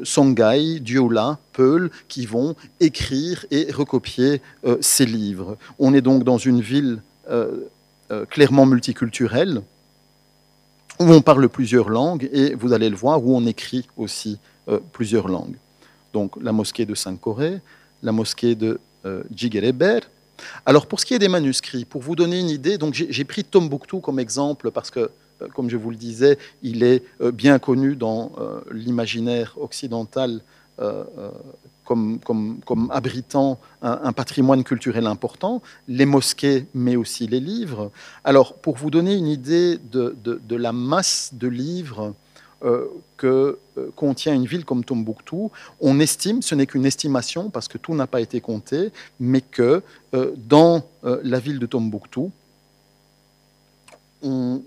Songhai, 0.04 0.78
Dioula, 0.78 1.40
Peul, 1.54 1.90
qui 2.06 2.24
vont 2.24 2.54
écrire 2.78 3.44
et 3.50 3.72
recopier 3.72 4.40
ces 4.80 5.06
livres. 5.06 5.58
On 5.80 5.92
est 5.92 6.02
donc 6.02 6.22
dans 6.22 6.38
une 6.38 6.60
ville 6.60 7.02
clairement 8.30 8.64
multiculturelle 8.64 9.60
où 10.98 11.04
on 11.04 11.20
parle 11.20 11.48
plusieurs 11.48 11.88
langues 11.88 12.28
et 12.32 12.54
vous 12.54 12.72
allez 12.72 12.88
le 12.88 12.96
voir, 12.96 13.24
où 13.24 13.36
on 13.36 13.46
écrit 13.46 13.86
aussi 13.96 14.38
euh, 14.68 14.78
plusieurs 14.92 15.28
langues. 15.28 15.56
Donc 16.12 16.32
la 16.40 16.52
mosquée 16.52 16.86
de 16.86 16.94
Saint-Corée, 16.94 17.60
la 18.02 18.12
mosquée 18.12 18.54
de 18.54 18.78
euh. 19.04 19.22
Alors 20.64 20.86
pour 20.86 21.00
ce 21.00 21.06
qui 21.06 21.14
est 21.14 21.18
des 21.18 21.28
manuscrits, 21.28 21.84
pour 21.84 22.02
vous 22.02 22.16
donner 22.16 22.40
une 22.40 22.50
idée, 22.50 22.78
donc 22.78 22.94
j'ai 22.94 23.24
pris 23.24 23.44
Tombouctou 23.44 24.00
comme 24.00 24.18
exemple 24.18 24.70
parce 24.70 24.90
que, 24.90 25.10
euh, 25.42 25.48
comme 25.54 25.70
je 25.70 25.76
vous 25.76 25.90
le 25.90 25.96
disais, 25.96 26.38
il 26.62 26.82
est 26.82 27.02
bien 27.32 27.58
connu 27.58 27.94
dans 27.94 28.32
l'imaginaire 28.72 29.54
occidental 29.60 30.40
comme, 31.86 32.90
abritant 32.90 33.58
un, 33.82 34.12
patrimoine 34.12 34.64
culturel 34.64 35.06
important, 35.06 35.62
les 35.88 36.06
mosquées, 36.06 36.66
mais 36.74 36.96
aussi 36.96 37.26
les 37.26 37.40
livres. 37.40 37.90
Alors, 38.24 38.54
pour 38.54 38.76
vous 38.76 38.90
donner 38.90 39.14
une 39.14 39.28
idée 39.28 39.78
de, 39.78 40.56
la 40.56 40.72
masse 40.72 41.30
de 41.32 41.48
livres 41.48 42.14
euh, 42.64 42.86
que 43.16 43.58
euh, 43.78 43.90
contient 43.94 44.34
une 44.34 44.46
ville 44.46 44.64
comme 44.64 44.84
Tombouctou, 44.84 45.50
on 45.80 46.00
estime, 46.00 46.42
ce 46.42 46.54
n'est 46.54 46.66
qu'une 46.66 46.86
estimation 46.86 47.50
parce 47.50 47.68
que 47.68 47.78
tout 47.78 47.94
n'a 47.94 48.06
pas 48.06 48.20
été 48.20 48.40
compté, 48.40 48.92
mais 49.20 49.42
que 49.42 49.82
euh, 50.14 50.32
dans 50.36 50.84
la 51.02 51.38
ville 51.38 51.60
de 51.60 51.66
Tombouctou, 51.66 52.32
on 54.22 54.62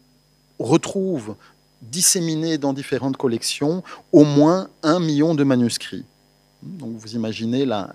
retrouve 0.58 1.36
disséminés 1.82 2.58
dans 2.58 2.74
différentes 2.74 3.18
collections 3.18 3.84
au 4.12 4.24
moins 4.24 4.70
un 4.84 5.00
million 5.00 5.36
de 5.36 5.44
manuscrits. 5.44 6.06
Donc 6.62 6.98
vous 6.98 7.16
imaginez 7.16 7.66
la, 7.66 7.90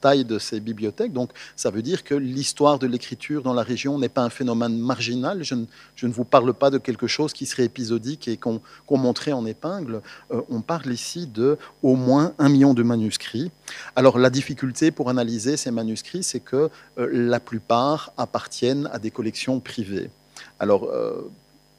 taille 0.00 0.24
de 0.24 0.38
ces 0.38 0.60
bibliothèques. 0.60 1.12
Donc 1.12 1.30
ça 1.56 1.70
veut 1.70 1.82
dire 1.82 2.04
que 2.04 2.14
l'histoire 2.14 2.78
de 2.78 2.86
l'écriture 2.86 3.42
dans 3.42 3.54
la 3.54 3.62
région 3.62 3.98
n'est 3.98 4.08
pas 4.08 4.22
un 4.22 4.30
phénomène 4.30 4.78
marginal. 4.78 5.42
Je 5.42 5.54
ne, 5.54 6.12
vous 6.12 6.24
parle 6.24 6.52
pas 6.52 6.70
de 6.70 6.78
quelque 6.78 7.06
chose 7.06 7.32
qui 7.32 7.46
serait 7.46 7.64
épisodique 7.64 8.28
et 8.28 8.36
qu'on 8.36 8.60
montrait 8.90 9.32
en 9.32 9.46
épingle. 9.46 10.02
Euh, 10.30 10.42
on 10.50 10.60
parle 10.60 10.92
ici 10.92 11.26
de 11.26 11.56
au 11.82 11.96
moins 11.96 12.32
un 12.38 12.48
million 12.48 12.74
de 12.74 12.82
manuscrits. 12.82 13.50
Alors 13.96 14.18
la 14.18 14.30
difficulté 14.30 14.90
pour 14.90 15.08
analyser 15.08 15.56
ces 15.56 15.70
manuscrits, 15.70 16.22
c'est 16.22 16.40
que 16.40 16.68
euh, 16.98 17.08
la 17.10 17.40
plupart 17.40 18.12
appartiennent 18.18 18.88
à 18.92 18.98
des 18.98 19.10
collections 19.10 19.60
privées. 19.60 20.10
Alors, 20.58 20.84
euh, 20.84 21.30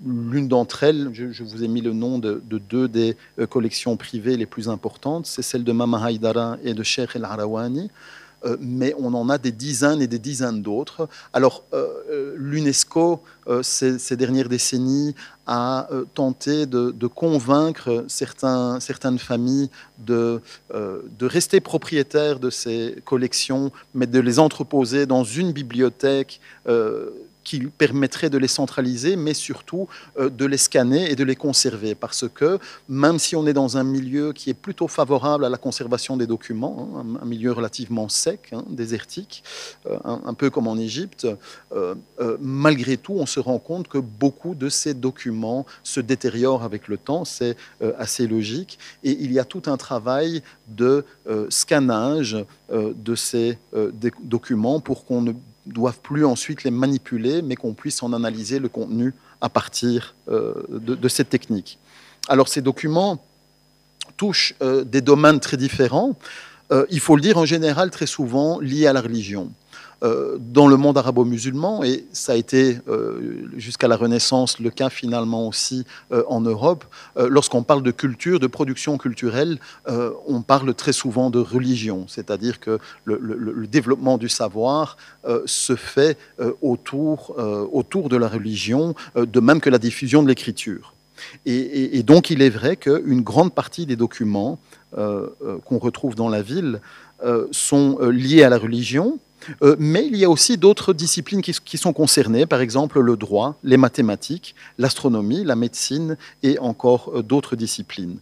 L'une 0.06 0.48
d'entre 0.48 0.84
elles, 0.84 1.10
je, 1.13 1.44
vous 1.44 1.63
ai 1.63 1.68
mis 1.68 1.82
le 1.82 1.94
nom 1.94 2.20
de, 2.20 2.42
deux 2.50 2.88
des 2.88 3.16
euh, 3.39 3.48
collections 3.48 3.96
privées 3.96 4.38
les 4.38 4.46
plus 4.46 4.68
importantes, 4.70 5.26
c'est 5.26 5.42
celle 5.42 5.63
de 5.63 5.72
Mama 5.72 6.04
Haïdara 6.04 6.58
et 6.63 6.74
de 6.74 6.84
Sheikh 6.84 7.16
El 7.16 7.26
Harawani. 7.26 7.89
mais 8.60 8.94
on 9.00 9.13
en 9.13 9.30
a 9.30 9.38
des 9.38 9.54
dizaines 9.54 10.02
et 10.02 10.08
des 10.08 10.20
dizaines 10.20 10.62
d'autres. 10.62 11.08
Alors, 11.32 11.63
l'UNESCO, 12.36 13.22
ces, 13.62 13.98
ces, 13.98 14.18
dernières 14.18 14.50
décennies, 14.50 15.16
a 15.48 15.88
tenté 16.13 16.66
de, 16.66 16.92
de 16.92 17.08
convaincre 17.08 18.04
certains, 18.10 18.82
certaines 18.82 19.18
familles 19.18 19.70
de, 20.00 20.42
de 20.74 21.26
rester 21.26 21.62
propriétaires 21.62 22.39
de 22.42 22.50
ces 22.50 22.98
collections, 23.06 23.72
mais 23.96 24.08
de 24.08 24.20
les 24.20 24.39
entreposer 24.39 25.06
dans 25.06 25.24
une 25.24 25.54
bibliothèque 25.54 26.42
qui 27.43 27.60
permettrait 27.60 28.29
de 28.29 28.38
les 28.38 28.47
centraliser, 28.47 29.15
mais 29.15 29.34
surtout 29.34 29.88
euh, 30.17 30.29
de 30.29 30.45
les 30.45 30.58
scanner 30.58 31.12
et 31.12 31.15
de 31.15 31.23
les 31.23 31.36
conserver. 31.36 31.95
Parce 31.95 32.25
que 32.27 32.60
même 32.88 33.19
si 33.19 33.36
on 33.36 33.45
est 33.45 33.53
dans 33.53 33.77
un 33.77 33.84
milieu 33.84 34.34
qui 34.34 34.49
est 34.49 34.53
plutôt 34.53 34.88
favorable 34.88 35.45
à 35.45 35.49
la 35.49 35.58
conservation 35.58 36.17
des 36.17 36.27
documents, 36.27 36.89
hein, 36.95 37.19
un, 37.21 37.25
milieu 37.25 37.51
relativement 37.51 38.10
sec, 38.10 38.49
hein, 38.51 38.63
désertique, 38.69 39.43
euh, 39.86 39.97
un, 40.03 40.34
peu 40.34 40.49
comme 40.49 40.67
en 40.67 40.77
Égypte, 40.77 41.27
euh, 41.73 41.95
malgré 42.39 42.97
tout, 42.97 43.13
on 43.13 43.25
se 43.25 43.39
rend 43.39 43.60
compte 43.60 43.88
que 43.88 43.97
beaucoup 43.97 44.56
de 44.56 44.69
ces 44.69 44.93
documents 44.93 45.65
se 45.84 45.99
détériorent 45.99 46.63
avec 46.63 46.88
le 46.88 46.97
temps. 46.97 47.25
C'est 47.25 47.56
assez 47.97 48.27
logique. 48.27 48.79
Et 49.03 49.12
il 49.12 49.32
y 49.32 49.39
a 49.39 49.45
tout 49.45 49.63
un 49.67 49.77
travail 49.77 50.41
de 50.67 51.06
scannage 51.49 52.38
de 52.71 53.15
ces 53.15 53.58
documents 54.23 54.79
pour 54.79 55.06
qu'on 55.06 55.21
ne 55.21 55.34
doivent 55.65 55.99
plus 55.99 56.26
ensuite 56.26 56.63
les 56.63 56.71
manipuler, 56.71 57.41
mais 57.41 57.56
qu'on 57.56 57.73
puisse 57.73 58.04
en 58.04 58.13
analyser 58.13 58.60
le 58.60 58.69
contenu 58.69 59.13
à 59.41 59.49
partir 59.49 60.15
euh, 60.30 60.54
de, 60.69 61.08
cette 61.08 61.30
technique. 61.30 61.78
Alors 62.28 62.47
ces 62.47 62.62
documents 62.62 63.23
touchent 64.17 64.56
euh, 64.62 64.84
des 64.84 65.02
domaines 65.02 65.39
très 65.39 65.58
différents, 65.58 66.15
euh, 66.71 66.86
il 66.89 66.99
faut 66.99 67.15
le 67.15 67.21
dire 67.21 67.38
en 67.38 67.45
général 67.45 67.91
très 67.91 68.06
souvent 68.06 68.60
liés 68.60 68.88
à 68.88 68.93
la 68.93 69.02
religion. 69.02 69.52
Euh, 70.04 70.38
dans 70.38 70.68
le 70.68 70.76
monde 70.76 70.98
arabo-musulman, 70.98 71.84
et 71.86 72.06
ça 72.12 72.34
a 72.34 72.36
été 72.36 72.78
euh, 72.89 73.48
jusqu'à 73.56 73.88
la 73.88 73.96
Renaissance 73.96 74.60
le 74.60 74.70
cas 74.70 74.89
finalement 74.89 75.48
aussi 75.48 75.86
euh, 76.12 76.24
en 76.28 76.42
Europe, 76.42 76.84
lorsqu'on 77.16 77.63
parle 77.63 77.84
de 77.84 77.92
culture, 77.92 78.39
de 78.39 78.48
production 78.48 78.98
culturelle, 78.98 79.60
on 80.28 80.42
parle 80.42 80.74
très 80.74 80.94
souvent 80.94 81.30
de 81.30 81.39
religion, 81.39 82.06
c'est-à-dire 82.08 82.60
que 82.60 82.80
le, 83.06 83.68
développement 83.68 84.18
du 84.18 84.30
savoir 84.30 84.98
se 85.46 85.76
fait 85.76 86.18
autour, 86.62 87.36
autour 87.72 88.10
de 88.10 88.18
la 88.18 88.28
religion, 88.28 88.96
de 89.16 89.39
même 89.39 89.62
que 89.62 89.70
la 89.70 89.80
diffusion 89.80 90.24
de 90.24 90.28
l'écriture. 90.28 90.94
Et, 91.46 91.98
et, 91.98 92.04
donc 92.04 92.30
il 92.30 92.42
est 92.42 92.50
vrai 92.50 92.76
qu'une 92.76 93.22
grande 93.22 93.54
partie 93.54 93.86
des 93.86 93.96
documents 93.96 94.60
qu'on 94.96 95.78
retrouve 95.78 96.16
dans 96.16 96.30
la 96.30 96.42
ville 96.42 96.82
sont 97.52 98.00
liés 98.00 98.44
à 98.44 98.50
la 98.50 98.58
religion, 98.58 99.20
euh, 99.62 99.75
mais 99.79 100.06
il 100.06 100.15
y 100.15 100.25
a 100.25 100.29
aussi 100.29 100.58
d'autres 100.58 100.93
disciplines 100.93 101.41
qui, 101.41 101.77
sont 101.77 101.93
concernées, 101.93 102.45
par 102.45 102.62
exemple 102.62 102.99
le 102.99 103.17
droit, 103.17 103.56
les 103.63 103.77
mathématiques, 103.77 104.56
l'astronomie, 104.77 105.43
la 105.43 105.56
médecine 105.56 106.17
et 106.41 106.60
encore 106.60 107.12
euh, 107.15 107.23
d'autres 107.23 107.56
disciplines. 107.56 108.17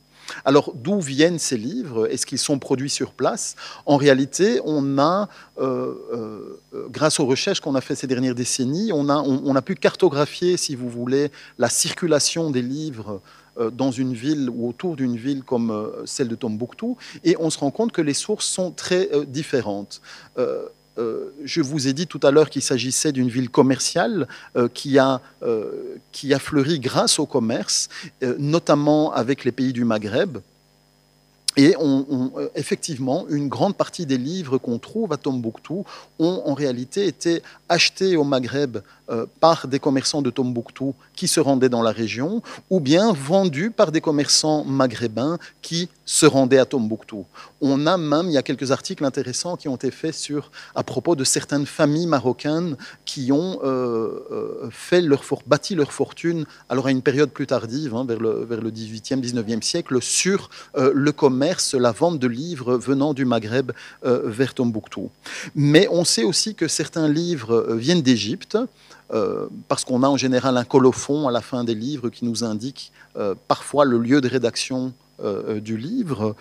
Alors, 0.46 0.74
d'où 0.76 1.02
viennent 1.02 1.40
ces 1.40 1.58
livres? 1.58 2.08
Est-ce 2.08 2.26
qu'ils 2.26 2.38
sont 2.38 2.58
produits 2.58 2.90
sur 2.90 3.12
place? 3.12 3.56
En 3.86 3.98
réalité, 3.98 4.62
on 4.64 4.98
a, 4.98 5.28
euh, 5.60 6.58
grâce 6.90 7.20
aux 7.20 7.26
recherches 7.26 7.60
qu'on 7.60 7.76
a 7.76 7.82
faites 7.82 7.98
ces 7.98 8.08
dernières 8.08 8.36
décennies, 8.36 8.92
on 8.94 9.10
a, 9.10 9.18
on 9.18 9.56
a, 9.56 9.62
pu 9.62 9.76
cartographier, 9.76 10.56
si 10.56 10.76
vous 10.76 10.90
voulez, 10.90 11.32
la 11.58 11.70
circulation 11.70 12.50
des 12.50 12.62
livres 12.62 13.20
dans 13.74 13.92
une 13.92 14.14
ville 14.14 14.50
ou 14.50 14.70
autour 14.70 14.96
d'une 14.96 15.18
ville 15.18 15.44
comme 15.44 15.92
celle 16.06 16.30
de 16.30 16.36
Tombouctou, 16.36 16.96
et 17.26 17.36
on 17.38 17.50
se 17.50 17.60
rend 17.60 17.72
compte 17.72 17.92
que 17.92 18.02
les 18.02 18.14
sources 18.14 18.46
sont 18.46 18.72
très 18.72 19.10
différentes. 19.28 20.02
Euh, 20.98 21.34
je 21.44 21.62
vous 21.62 21.88
ai 21.88 21.94
dit 21.94 22.08
tout 22.08 22.20
à 22.24 22.32
l'heure 22.32 22.50
qu'il 22.50 22.62
s'agissait 22.62 23.12
d'une 23.12 23.30
ville 23.30 23.50
commerciale 23.50 24.28
euh, 24.58 24.68
qui, 24.68 25.00
a, 25.00 25.22
euh, 25.42 25.72
qui 26.12 26.34
a 26.34 26.40
fleuri 26.40 26.80
grâce 26.80 27.20
au 27.20 27.26
commerce, 27.26 27.90
notamment 28.38 29.14
avec 29.14 29.46
les 29.46 29.52
pays 29.52 29.74
du 29.74 29.86
Maghreb. 29.86 30.40
Et 31.58 31.76
effectivement, 32.56 33.26
une 33.28 33.50
grande 33.50 33.76
partie 33.76 34.06
des 34.06 34.18
livres 34.18 34.58
qu'on 34.58 34.80
trouve 34.80 35.12
à 35.12 35.18
Tombouctou 35.18 35.84
ont 36.18 36.44
en 36.46 36.54
réalité 36.54 37.08
été 37.08 37.44
achetés 37.68 38.16
au 38.16 38.24
Maghreb 38.24 38.78
euh, 39.12 39.26
par 39.40 39.68
des 39.68 39.80
commerçants 39.80 40.22
de 40.22 40.30
Tombouctou 40.30 40.94
qui 41.16 41.28
se 41.28 41.40
rendaient 41.40 41.70
dans 41.70 41.82
la 41.82 41.92
région, 41.92 42.42
ou 42.70 42.80
bien 42.80 43.12
vendus 43.12 43.72
par 43.72 43.92
des 43.92 44.00
commerçants 44.00 44.64
maghrébins 44.64 45.38
qui 45.62 45.90
se 46.06 46.26
rendaient 46.26 46.60
à 46.60 46.66
Tombouctou. 46.66 47.26
On 47.60 47.88
a 47.88 47.98
même, 47.98 48.28
il 48.28 48.34
y 48.34 48.38
a 48.38 48.44
quelques 48.44 48.72
articles 48.72 49.04
intéressants 49.04 49.58
qui 49.58 49.68
ont 49.68 49.76
été 49.76 49.92
faits 49.92 50.14
sur, 50.14 50.52
à 50.76 50.84
propos 50.84 51.16
de 51.16 51.24
certaines 51.24 51.66
familles 51.66 52.08
marocaines 52.08 52.78
qui 53.04 53.32
ont 53.32 53.60
euh, 53.64 54.26
euh, 54.32 54.70
fait 54.70 55.02
leur 55.02 55.24
bâti 55.46 55.76
leur 55.76 55.92
fortune, 55.92 56.46
alors 56.70 56.88
à 56.88 56.92
une 56.92 57.02
période 57.02 57.32
plus 57.32 57.48
tardive, 57.48 57.96
hein, 57.96 58.06
vers, 58.08 58.20
le, 58.20 58.46
vers 58.46 58.62
le 58.62 58.72
18e, 58.72 59.20
19e 59.20 59.62
siècle, 59.62 60.02
sur 60.02 60.50
le 60.76 61.12
commerce, 61.12 61.74
la 61.74 61.92
vente 61.92 62.20
de 62.20 62.28
livres 62.28 62.78
venant 62.78 63.14
du 63.14 63.26
Maghreb 63.26 63.72
vers 64.04 64.54
Tombouctou. 64.54 65.10
Mais 65.56 65.88
on 65.92 66.06
sait 66.06 66.24
aussi 66.24 66.56
que 66.56 66.68
certains 66.68 67.10
livres 67.10 67.76
viennent 67.76 68.02
d'Égypte. 68.02 68.58
Euh, 69.14 69.48
parce 69.68 69.84
qu'on 69.84 70.04
a 70.04 70.08
en 70.08 70.18
général 70.18 70.58
un 70.58 70.64
colophon 70.64 71.28
à 71.28 71.32
la 71.32 71.42
fin 71.42 71.64
des 71.64 71.76
livres 71.76 72.10
qui 72.10 72.24
nous 72.24 72.44
indique 72.44 72.92
euh, 73.18 73.36
parfois 73.48 73.84
le 73.84 73.98
lieu 73.98 74.22
de 74.22 74.28
rédaction 74.30 74.94
euh, 75.24 75.60
du 75.60 75.78
livre, 75.78 76.36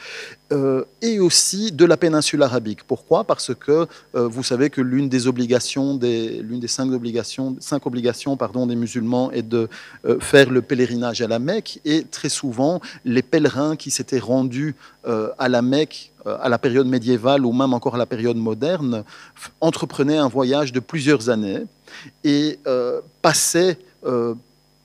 et 1.03 1.21
aussi 1.21 1.71
de 1.71 1.85
la 1.85 1.97
péninsule 1.97 2.43
arabique. 2.43 2.83
Pourquoi? 2.85 3.23
Parce 3.25 3.55
que 3.55 3.87
vous 4.15 4.43
savez 4.43 4.69
que 4.69 4.81
l'une 4.81 5.09
des 5.09 5.29
obligations, 5.29 5.97
l'une 6.03 6.59
des 6.59 6.67
cinq 6.67 6.91
obligations, 6.91 7.57
des 8.67 8.77
musulmans 8.77 9.31
est 9.31 9.43
de 9.43 9.69
faire 10.19 10.51
le 10.51 10.61
pèlerinage 10.61 11.21
à 11.23 11.29
la 11.29 11.39
Mecque, 11.39 11.81
et 11.85 12.03
très 12.03 12.31
souvent, 12.31 12.81
les 13.05 13.23
pèlerins 13.23 13.77
qui 13.77 13.93
s'étaient 13.93 14.19
rendus 14.19 14.75
à 15.05 15.49
la 15.49 15.63
Mecque 15.63 16.11
à 16.25 16.49
la 16.49 16.59
période 16.59 16.87
médiévale 16.87 17.47
ou 17.47 17.53
même 17.53 17.73
encore 17.73 17.95
à 17.95 17.99
la 17.99 18.07
période 18.07 18.37
moderne, 18.37 19.05
entreprenaient 19.61 20.19
un 20.19 20.29
voyage 20.29 20.73
de 20.73 20.81
plusieurs 20.81 21.29
années 21.29 21.65
et 22.25 22.59
euh, 22.67 23.01
passaient 23.23 23.79
euh, 24.05 24.35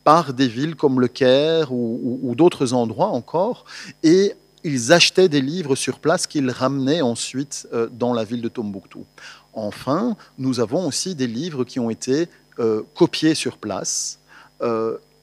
par 0.03 0.33
des 0.33 0.47
villes 0.47 0.75
comme 0.75 0.99
le 0.99 1.07
Caire 1.07 1.71
ou, 1.71 2.33
d'autres 2.35 2.73
endroits 2.73 3.07
encore, 3.07 3.65
et 4.03 4.33
ils 4.63 4.93
achetaient 4.93 5.29
des 5.29 5.41
livres 5.41 5.75
sur 5.75 5.99
place 5.99 6.27
qu'ils 6.27 6.49
ramenaient 6.49 7.01
ensuite 7.01 7.67
euh, 7.73 7.87
dans 7.91 8.13
la 8.13 8.23
ville 8.23 8.41
de 8.41 8.49
Tombouctou. 8.49 9.05
Enfin, 9.53 10.15
nous 10.37 10.59
avons 10.59 10.87
aussi 10.87 11.15
des 11.15 11.27
livres 11.27 11.63
qui 11.63 11.79
ont 11.79 11.89
été 11.89 12.27
copiés 12.93 13.35
sur 13.35 13.57
place 13.57 14.19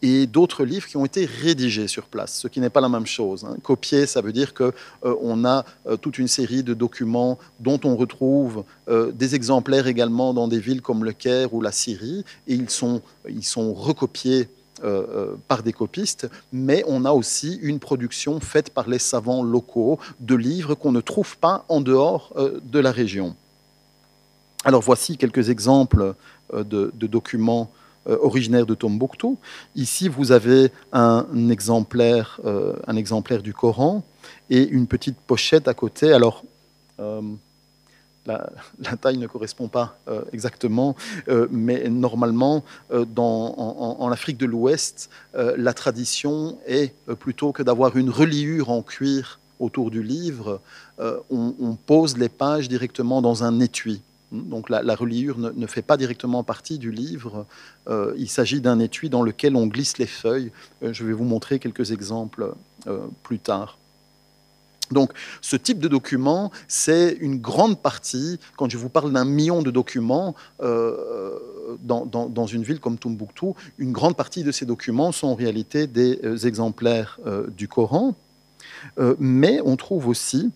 et 0.02 0.26
d'autres 0.26 0.64
livres 0.64 0.88
qui 0.88 0.96
ont 0.96 1.04
été 1.04 1.24
rédigés 1.24 1.86
sur 1.86 2.04
place, 2.06 2.34
ce 2.34 2.48
qui 2.48 2.60
n'est 2.60 2.70
pas 2.70 2.80
la 2.80 2.88
même 2.88 3.06
chose. 3.06 3.44
Hein. 3.44 3.56
Copier, 3.62 4.06
ça 4.06 4.20
veut 4.20 4.32
dire 4.32 4.52
qu'on 4.52 4.72
euh, 5.04 5.44
a 5.44 5.64
euh, 5.86 5.96
toute 5.96 6.18
une 6.18 6.26
série 6.26 6.64
de 6.64 6.74
documents 6.74 7.38
dont 7.60 7.80
on 7.84 7.96
retrouve 7.96 8.64
euh, 8.88 9.12
des 9.12 9.36
exemplaires 9.36 9.86
également 9.86 10.34
dans 10.34 10.48
des 10.48 10.58
villes 10.58 10.82
comme 10.82 11.04
le 11.04 11.12
Caire 11.12 11.54
ou 11.54 11.60
la 11.60 11.70
Syrie, 11.70 12.24
et 12.48 12.54
ils 12.54 12.68
sont, 12.68 13.00
ils 13.28 13.44
sont 13.44 13.72
recopiés 13.72 14.48
par 15.46 15.62
des 15.62 15.72
copistes, 15.72 16.28
mais 16.52 16.82
on 16.88 17.04
a 17.04 17.12
aussi 17.12 17.56
une 17.62 17.78
production 17.78 18.40
faite 18.40 18.70
par 18.70 18.88
les 18.88 18.98
savants 18.98 19.44
locaux 19.44 20.00
de 20.18 20.34
livres 20.34 20.74
qu'on 20.74 20.90
ne 20.90 21.00
trouve 21.00 21.38
pas 21.38 21.64
en 21.68 21.80
dehors 21.80 22.34
de 22.64 22.80
la 22.80 22.90
région. 22.90 23.36
Alors 24.64 24.82
voici 24.82 25.16
quelques 25.16 25.50
exemples 25.50 26.16
de, 26.52 26.90
de 26.92 27.06
documents 27.06 27.70
euh, 28.08 28.18
originaire 28.20 28.66
de 28.66 28.74
Tombouctou. 28.74 29.38
Ici, 29.76 30.08
vous 30.08 30.32
avez 30.32 30.72
un 30.92 31.24
exemplaire, 31.50 32.40
euh, 32.44 32.74
exemplaire 32.96 33.42
du 33.42 33.54
Coran 33.54 34.02
et 34.50 34.66
une 34.66 34.88
petite 34.88 35.16
pochette 35.16 35.68
à 35.68 35.74
côté. 35.74 36.12
Alors, 36.12 36.42
euh, 36.98 37.20
la, 38.26 38.50
taille 39.00 39.18
ne 39.18 39.28
correspond 39.28 39.68
pas 39.68 39.96
exactement, 40.32 40.96
mais 41.50 41.88
normalement, 41.88 42.64
en, 42.90 44.10
Afrique 44.12 44.38
de 44.38 44.46
l'Ouest, 44.46 45.08
la 45.34 45.72
tradition 45.72 46.58
est, 46.66 46.94
plutôt 47.20 47.52
que 47.52 47.62
d'avoir 47.62 47.96
une 47.96 48.10
reliure 48.10 48.70
en 48.70 48.82
cuir 48.82 49.38
autour 49.60 49.92
du 49.92 50.02
livre, 50.02 50.60
on, 51.30 51.76
pose 51.86 52.16
les 52.16 52.28
pages 52.28 52.68
directement 52.68 53.22
dans 53.22 53.44
un 53.44 53.60
étui. 53.60 54.02
Donc 54.32 54.70
la, 54.70 54.94
reliure 54.94 55.38
ne, 55.38 55.66
fait 55.66 55.82
pas 55.82 55.98
directement 55.98 56.42
partie 56.42 56.78
du 56.78 56.90
livre. 56.90 57.46
Euh, 57.88 58.14
il 58.16 58.30
s'agit 58.30 58.62
d'un 58.62 58.78
étui 58.78 59.10
dans 59.10 59.22
lequel 59.22 59.56
on 59.56 59.66
glisse 59.66 59.98
les 59.98 60.06
feuilles. 60.06 60.50
Euh, 60.82 60.92
je 60.94 61.04
vais 61.04 61.12
vous 61.12 61.24
montrer 61.24 61.58
quelques 61.58 61.92
exemples 61.92 62.54
euh, 62.86 63.06
plus 63.22 63.38
tard. 63.38 63.76
Donc, 64.90 65.12
ce 65.40 65.56
type 65.56 65.78
de 65.78 65.88
document, 65.88 66.50
c'est 66.66 67.16
une 67.20 67.38
grande 67.38 67.78
partie, 67.80 68.38
quand 68.56 68.70
je 68.70 68.76
vous 68.76 68.88
parle 68.90 69.12
d'un 69.12 69.24
million 69.24 69.62
de 69.62 69.70
documents 69.70 70.34
dans, 71.80 72.46
une 72.46 72.62
ville 72.62 72.78
comme 72.78 72.98
Tombouctou, 72.98 73.54
une 73.78 73.92
grande 73.92 74.16
partie 74.16 74.44
de 74.44 74.52
ces 74.52 74.66
documents 74.66 75.12
sont 75.12 75.28
en 75.28 75.34
réalité 75.34 75.86
des 75.86 76.46
exemplaires 76.46 77.18
du 77.56 77.68
Coran. 77.68 78.14
mais 79.18 79.62
on 79.64 79.76
trouve 79.76 80.08
aussi 80.08 80.50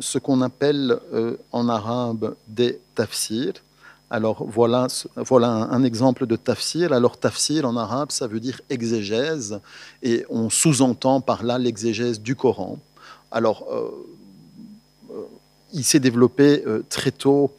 ce 0.00 0.18
qu'on 0.18 0.40
appelle 0.42 0.98
en 1.50 1.68
arabe 1.68 2.34
des 2.48 2.78
tafsirs. 2.94 3.54
Alors 4.12 4.44
voilà, 4.46 4.88
voilà 5.16 5.48
un, 5.48 5.82
exemple 5.84 6.26
de 6.26 6.36
tafsir. 6.36 6.92
Alors 6.92 7.16
tafsir 7.16 7.66
en 7.66 7.78
arabe, 7.78 8.10
ça 8.10 8.26
veut 8.26 8.40
dire 8.40 8.60
exégèse, 8.68 9.58
et 10.02 10.26
on 10.28 10.50
sous-entend 10.50 11.22
par 11.22 11.42
là 11.42 11.58
l'exégèse 11.58 12.20
du 12.20 12.36
Coran. 12.36 12.78
Alors 13.30 13.66
euh, 13.72 13.88
euh, 15.12 15.22
il 15.72 15.82
s'est 15.82 15.98
développé 15.98 16.62
euh, 16.66 16.82
très 16.90 17.10
tôt 17.10 17.52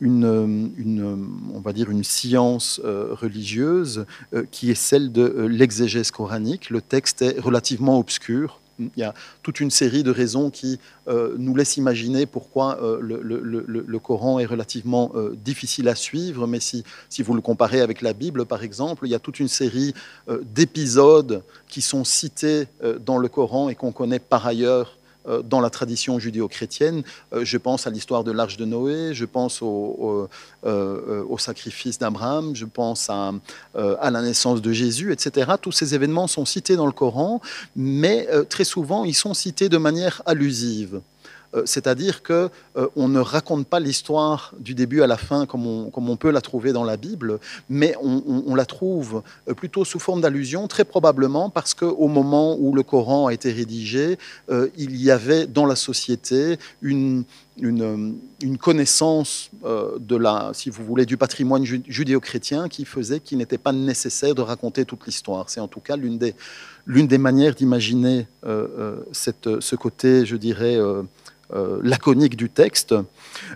une, 0.00 1.24
on 1.54 1.60
va 1.60 1.74
dire 1.74 1.90
une 1.90 2.04
science 2.04 2.80
religieuse 2.82 4.06
qui 4.50 4.70
est 4.70 4.74
celle 4.74 5.12
de 5.12 5.46
l'exégèse 5.46 6.10
coranique. 6.10 6.70
Le 6.70 6.80
texte 6.80 7.20
est 7.20 7.38
relativement 7.38 7.98
obscur 7.98 8.60
il 8.80 9.00
y 9.00 9.02
a 9.02 9.14
toute 9.42 9.60
une 9.60 9.70
série 9.70 10.02
de 10.02 10.10
raisons 10.10 10.50
qui 10.50 10.78
euh, 11.08 11.34
nous 11.38 11.54
laissent 11.54 11.76
imaginer 11.76 12.26
pourquoi 12.26 12.78
euh, 12.82 12.98
le, 13.00 13.98
Coran 13.98 14.38
est 14.38 14.46
relativement 14.46 15.12
euh, 15.14 15.36
difficile 15.44 15.88
à 15.88 15.94
suivre, 15.94 16.46
mais 16.46 16.60
si, 16.60 16.84
vous 17.18 17.34
le 17.34 17.40
comparez 17.40 17.80
avec 17.80 18.00
la 18.00 18.12
Bible, 18.12 18.46
par 18.46 18.62
exemple, 18.62 19.06
il 19.06 19.10
y 19.10 19.14
a 19.14 19.18
toute 19.18 19.40
une 19.40 19.48
série 19.48 19.94
d'épisodes 20.54 21.42
qui 21.68 21.82
sont 21.82 22.04
cités 22.04 22.66
dans 23.04 23.18
le 23.18 23.28
Coran 23.28 23.68
et 23.68 23.74
qu'on 23.74 23.92
connaît 23.92 24.18
par 24.18 24.46
ailleurs 24.46 24.96
dans 25.44 25.60
la 25.60 25.70
tradition 25.70 26.18
judéo-chrétienne. 26.18 27.02
Euh, 27.32 27.44
je 27.44 27.58
pense 27.58 27.86
à 27.86 27.90
l'histoire 27.90 28.24
de 28.24 28.32
l'Arche 28.32 28.56
de 28.56 28.64
Noé, 28.64 29.14
je 29.14 29.24
pense 29.24 29.62
au, 29.62 30.28
euh, 30.64 31.36
sacrifice 31.38 31.98
d'Abraham, 31.98 32.54
je 32.54 32.66
pense 32.66 33.08
à, 33.08 33.32
à, 33.74 34.10
la 34.10 34.22
naissance 34.22 34.60
de 34.60 34.72
Jésus, 34.72 35.10
etc. 35.12 35.52
Tous 35.60 35.72
ces 35.72 35.94
événements 35.94 36.26
sont 36.26 36.44
cités 36.44 36.76
dans 36.76 36.86
le 36.86 36.92
Coran, 36.92 37.40
mais 37.74 38.28
très 38.50 38.64
souvent, 38.64 39.04
ils 39.04 39.14
sont 39.14 39.32
cités 39.32 39.70
de 39.70 39.78
manière 39.78 40.22
allusive. 40.26 41.00
Euh, 41.54 41.62
c'est-à-dire 41.64 42.22
qu'on 42.22 42.50
euh, 42.76 42.88
ne 42.96 43.18
raconte 43.18 43.66
pas 43.66 43.80
l'histoire 43.80 44.54
du 44.58 44.74
début 44.74 45.02
à 45.02 45.08
la 45.08 45.16
fin 45.16 45.46
comme 45.46 45.66
on, 45.66 46.16
peut 46.16 46.30
la 46.30 46.40
trouver 46.40 46.72
dans 46.72 46.84
la 46.84 46.96
Bible, 46.96 47.40
mais 47.68 47.94
on, 48.00 48.54
la 48.54 48.66
trouve 48.66 49.22
euh, 49.48 49.54
plutôt 49.54 49.84
sous 49.84 49.98
forme 49.98 50.20
d'allusion, 50.20 50.68
très 50.68 50.84
probablement 50.84 51.50
parce 51.50 51.74
qu'au 51.74 52.08
moment 52.08 52.56
où 52.58 52.74
le 52.74 52.82
Coran 52.82 53.26
a 53.26 53.32
été 53.32 53.50
rédigé, 53.52 54.18
il 54.76 54.96
y 54.96 55.10
avait 55.10 55.46
dans 55.46 55.66
la 55.66 55.76
société 55.76 56.58
une, 56.82 57.24
connaissance 58.58 59.50
de 59.62 60.16
la, 60.16 60.50
si 60.54 60.70
vous 60.70 60.84
voulez, 60.84 61.06
du 61.06 61.16
patrimoine 61.16 61.64
judéo-chrétien 61.64 62.68
qui 62.68 62.84
faisait 62.84 63.20
qu'il 63.20 63.38
n'était 63.38 63.58
pas 63.58 63.72
nécessaire 63.72 64.34
de 64.34 64.42
raconter 64.42 64.84
toute 64.84 65.06
l'histoire. 65.06 65.48
C'est 65.48 65.60
en 65.60 65.68
tout 65.68 65.80
cas 65.80 65.96
l'une 65.96 66.18
des, 66.18 67.18
manières 67.18 67.54
d'imaginer 67.54 68.26
ce 68.42 69.76
côté, 69.76 70.26
je 70.26 70.36
dirais, 70.36 70.78
laconique 71.82 72.36
du 72.36 72.48
texte. 72.48 72.94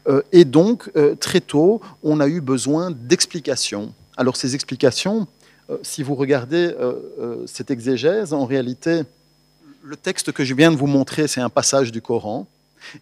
Euh, 0.08 0.22
et 0.32 0.44
donc, 0.44 0.90
euh, 0.96 1.14
très 1.14 1.40
tôt, 1.40 1.80
on 2.02 2.20
a 2.20 2.28
eu 2.28 2.40
besoin 2.40 2.90
d'explications. 2.90 3.92
Alors, 4.16 4.36
ces 4.36 4.54
explications, 4.54 5.26
si 5.82 6.02
vous 6.02 6.14
regardez 6.14 6.72
cette 7.46 7.70
exégèse, 7.70 8.32
en 8.32 8.44
réalité, 8.44 9.00
le 9.82 9.96
texte 9.96 10.30
que 10.30 10.44
je 10.44 10.54
viens 10.54 10.70
de 10.70 10.76
vous 10.76 10.86
montrer, 10.86 11.26
c'est 11.26 11.40
un 11.40 11.48
passage 11.48 11.90
du 11.90 12.00
Coran. 12.00 12.46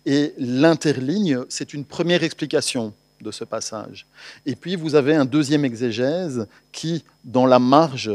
Et 0.07 0.33
l'interligne, 0.39 1.41
c'est 1.49 1.75
une 1.75 1.85
première 1.85 2.23
explication 2.23 2.95
de 3.21 3.31
ce 3.31 3.45
passage. 3.45 4.07
Et 4.47 4.55
puis, 4.55 4.77
vous 4.77 4.95
avez 4.95 5.15
un 5.15 5.25
deuxième 5.25 5.65
exégèse 5.65 6.47
qui, 6.71 7.05
dans 7.25 7.47
la 7.47 7.59
marge 7.59 8.11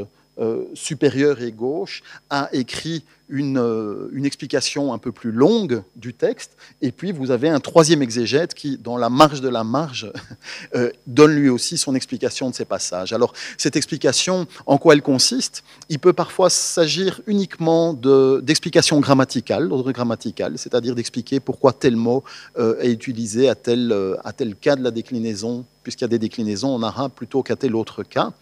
supérieure 0.73 1.41
et 1.41 1.51
gauche, 1.51 2.03
a 2.29 2.49
écrit 2.53 3.03
euh, 3.29 4.07
une, 4.13 4.25
explication 4.25 4.93
un 4.93 4.97
peu 4.97 5.11
plus 5.11 5.31
longue 5.31 5.83
du 5.97 6.13
texte, 6.13 6.51
et 6.81 6.91
puis 6.91 7.11
vous 7.11 7.31
avez 7.31 7.49
un 7.49 7.59
troisième 7.59 8.01
exégète 8.01 8.53
qui, 8.53 8.77
dans 8.77 8.95
la 8.97 9.09
marge 9.09 9.41
de 9.41 9.49
la 9.49 9.65
marge, 9.65 10.11
euh, 10.75 10.91
donne 11.07 11.35
lui 11.35 11.49
aussi 11.49 11.77
son 11.77 11.93
explication 11.93 12.49
de 12.49 12.55
ces 12.55 12.63
passages. 12.63 13.11
Alors, 13.11 13.33
cette 13.57 13.75
explication, 13.75 14.47
en 14.65 14.77
quoi 14.77 14.93
elle 14.93 15.01
consiste? 15.01 15.63
Il 15.89 15.99
peut 15.99 16.13
parfois 16.13 16.49
s'agir 16.49 17.19
uniquement 17.27 17.93
d'explications 17.93 18.99
grammaticales, 19.01 19.67
d'ordre 19.67 19.91
grammatical, 19.91 20.57
c'est-à-dire 20.57 20.95
d'expliquer 20.95 21.41
pourquoi 21.41 21.73
tel 21.73 21.97
mot 21.97 22.23
euh, 22.57 22.79
est 22.79 22.91
utilisé 22.93 23.49
à 23.49 23.55
tel, 23.55 23.93
à 24.23 24.31
tel 24.31 24.55
cas 24.55 24.77
de 24.77 24.83
la 24.83 24.91
déclinaison 24.91 25.65
puisqu'il 25.87 26.03
y 26.03 26.05
a 26.05 26.09
des 26.09 26.19
déclinaisons 26.19 26.75
en 26.75 26.83
arabe 26.83 27.13
plutôt 27.15 27.43
qu'à 27.43 27.55
tel 27.55 27.73
autre 27.73 28.03
cas. 28.03 28.33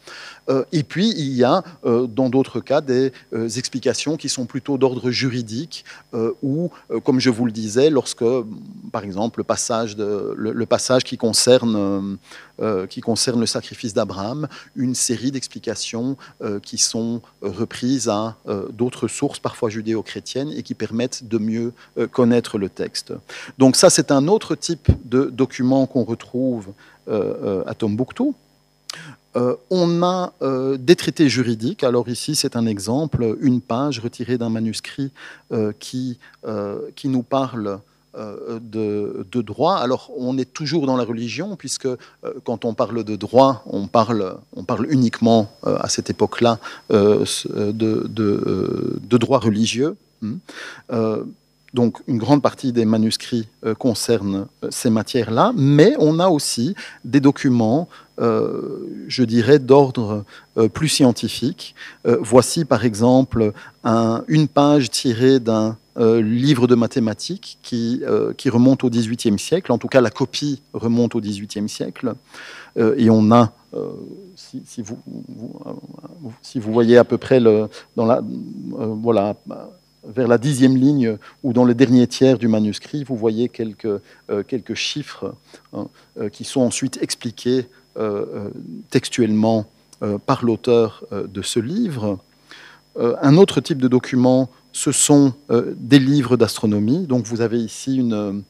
Et 0.71 0.83
puis, 0.83 1.09
il 1.17 1.33
y 1.33 1.43
a, 1.43 1.63
dans 1.83 2.29
d'autres 2.29 2.59
cas, 2.59 2.81
des 2.81 3.11
explications 3.57 4.17
qui 4.17 4.29
sont 4.29 4.45
plutôt 4.45 4.77
d'ordre 4.77 5.11
juridique, 5.11 5.85
euh, 6.13 6.31
ou, 6.41 6.71
euh, 6.91 6.99
comme 6.99 7.19
je 7.19 7.29
vous 7.29 7.45
le 7.45 7.51
disais, 7.51 7.89
lorsque, 7.89 8.23
par 8.91 9.03
exemple, 9.03 9.39
le 9.39 9.43
passage, 10.65 11.03
qui, 11.03 11.17
concerne, 11.17 12.17
euh, 12.61 12.87
qui 12.87 13.01
concerne 13.01 13.39
le 13.39 13.45
sacrifice 13.45 13.93
d'Abraham, 13.93 14.47
une 14.75 14.95
série 14.95 15.31
d'explications 15.31 16.17
qui 16.61 16.77
sont 16.77 17.21
reprises 17.41 18.09
à 18.09 18.35
d'autres 18.71 19.07
sources, 19.07 19.39
parfois 19.39 19.69
judéo-chrétiennes, 19.69 20.51
et 20.51 20.63
qui 20.63 20.73
permettent 20.73 21.27
de 21.27 21.37
mieux 21.37 21.73
connaître 22.11 22.57
le 22.57 22.69
texte. 22.69 23.13
Donc 23.57 23.75
ça, 23.75 23.89
c'est 23.89 24.11
un 24.11 24.27
autre 24.27 24.55
type 24.55 24.89
de 25.05 25.25
document 25.25 25.85
qu'on 25.85 26.03
retrouve 26.03 26.67
à 27.07 27.73
Tombouctou. 27.77 28.35
Euh, 29.35 29.55
on 29.69 30.01
a 30.03 30.33
euh, 30.41 30.77
des 30.77 30.95
traités 30.95 31.29
juridiques. 31.29 31.83
Alors 31.83 32.07
ici, 32.09 32.35
c'est 32.35 32.55
un 32.55 32.65
exemple, 32.65 33.35
une 33.41 33.61
page 33.61 33.99
retirée 33.99 34.37
d'un 34.37 34.49
manuscrit 34.49 35.11
euh, 35.51 35.73
qui, 35.79 36.17
nous 37.03 37.23
parle 37.23 37.79
de, 38.17 39.41
droit. 39.41 39.75
Alors, 39.75 40.11
on 40.17 40.37
est 40.37 40.53
toujours 40.53 40.85
dans 40.85 40.95
la 40.95 41.03
religion, 41.03 41.57
puisque 41.57 41.89
quand 42.45 42.63
on 42.63 42.73
parle 42.73 43.03
de 43.03 43.15
droit, 43.15 43.63
on 43.65 43.87
parle, 43.87 44.37
uniquement 44.89 45.51
à 45.63 45.89
cette 45.89 46.09
époque-là 46.09 46.59
de, 46.89 47.25
droit 49.17 49.39
religieux. 49.39 49.97
Hmm. 50.21 50.37
Donc 51.75 52.01
une 52.07 52.17
grande 52.17 52.41
partie 52.41 52.71
des 52.71 52.85
manuscrits 52.85 53.49
euh, 53.65 53.75
concernent 53.75 54.47
euh, 54.63 54.69
ces 54.71 54.89
matières-là, 54.89 55.51
mais 55.57 55.93
on 55.99 56.19
a 56.19 56.29
aussi 56.29 56.73
des 57.03 57.19
documents, 57.19 57.89
euh, 58.21 59.05
je 59.09 59.23
dirais, 59.25 59.59
d'ordre 59.59 60.23
plus 60.73 60.87
scientifique. 60.87 61.75
voici 62.05 62.63
par 62.63 62.85
exemple 62.85 63.51
une 64.29 64.47
page 64.47 64.89
tirée 64.89 65.41
d'un 65.41 65.77
livre 65.97 66.65
de 66.67 66.75
mathématiques 66.75 67.57
qui, 67.61 68.01
remonte 68.49 68.85
au 68.85 68.89
XVIIIe 68.89 69.37
siècle, 69.37 69.73
en 69.73 69.77
tout 69.77 69.89
cas 69.89 69.99
la 69.99 70.11
copie 70.11 70.61
remonte 70.73 71.13
au 71.15 71.19
XVIIIe 71.19 71.67
siècle, 71.67 72.13
et 72.77 73.09
on 73.09 73.31
a 73.33 73.51
si, 74.37 74.81
vous, 74.81 76.71
voyez 76.71 76.97
à 76.97 77.03
peu 77.03 77.17
près 77.17 77.41
dans 77.41 78.05
la, 78.05 78.21
voilà, 79.03 79.35
vers 80.07 80.27
la 80.27 80.37
dixième 80.37 80.75
ligne 80.75 81.17
ou 81.43 81.53
dans 81.53 81.65
le 81.65 81.73
dernier 81.73 82.07
tiers 82.07 82.37
du 82.37 82.47
manuscrit, 82.47 83.03
vous 83.03 83.15
voyez 83.15 83.49
quelques, 83.49 83.85
euh, 84.29 84.43
chiffres 84.73 85.33
hein, 85.73 85.87
euh, 86.19 86.29
qui 86.29 86.43
sont 86.43 86.61
ensuite 86.61 86.99
expliqués 87.01 87.67
euh, 87.97 88.49
textuellement 88.89 89.65
par 90.25 90.43
l'auteur 90.43 91.05
de 91.11 91.41
ce 91.41 91.57
livre. 91.57 92.19
un 92.99 93.37
autre 93.37 93.61
type 93.61 93.77
de 93.77 93.87
document, 93.87 94.49
ce 94.73 94.91
sont 94.91 95.33
des 95.49 95.99
livres 95.99 96.35
d'astronomie. 96.35 97.07
Donc 97.07 97.25
vous 97.25 97.39
avez 97.39 97.59
ici 97.59 97.95
une 97.95 98.43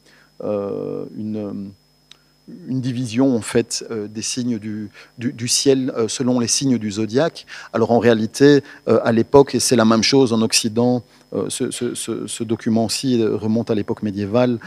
une 2.68 2.80
division 2.80 3.36
en 3.36 3.40
fait 3.40 3.84
euh, 3.90 4.06
des 4.08 4.22
signes 4.22 4.58
du, 4.58 4.90
du, 5.18 5.48
ciel 5.48 5.92
euh, 5.96 6.08
selon 6.08 6.38
les 6.38 6.46
signes 6.46 6.78
du 6.78 6.90
zodiaque. 6.92 7.46
Alors 7.72 7.90
en 7.90 7.98
réalité, 7.98 8.62
euh, 8.88 9.00
à 9.04 9.12
l'époque, 9.12 9.54
et 9.54 9.60
c'est 9.60 9.76
la 9.76 9.84
même 9.84 10.02
chose 10.02 10.32
en 10.32 10.42
Occident, 10.42 11.02
ce, 11.48 11.70
ce, 11.70 12.44
document-ci 12.44 13.22
remonte 13.22 13.70
à 13.70 13.74
l'époque 13.74 14.02
médiévale, 14.02 14.58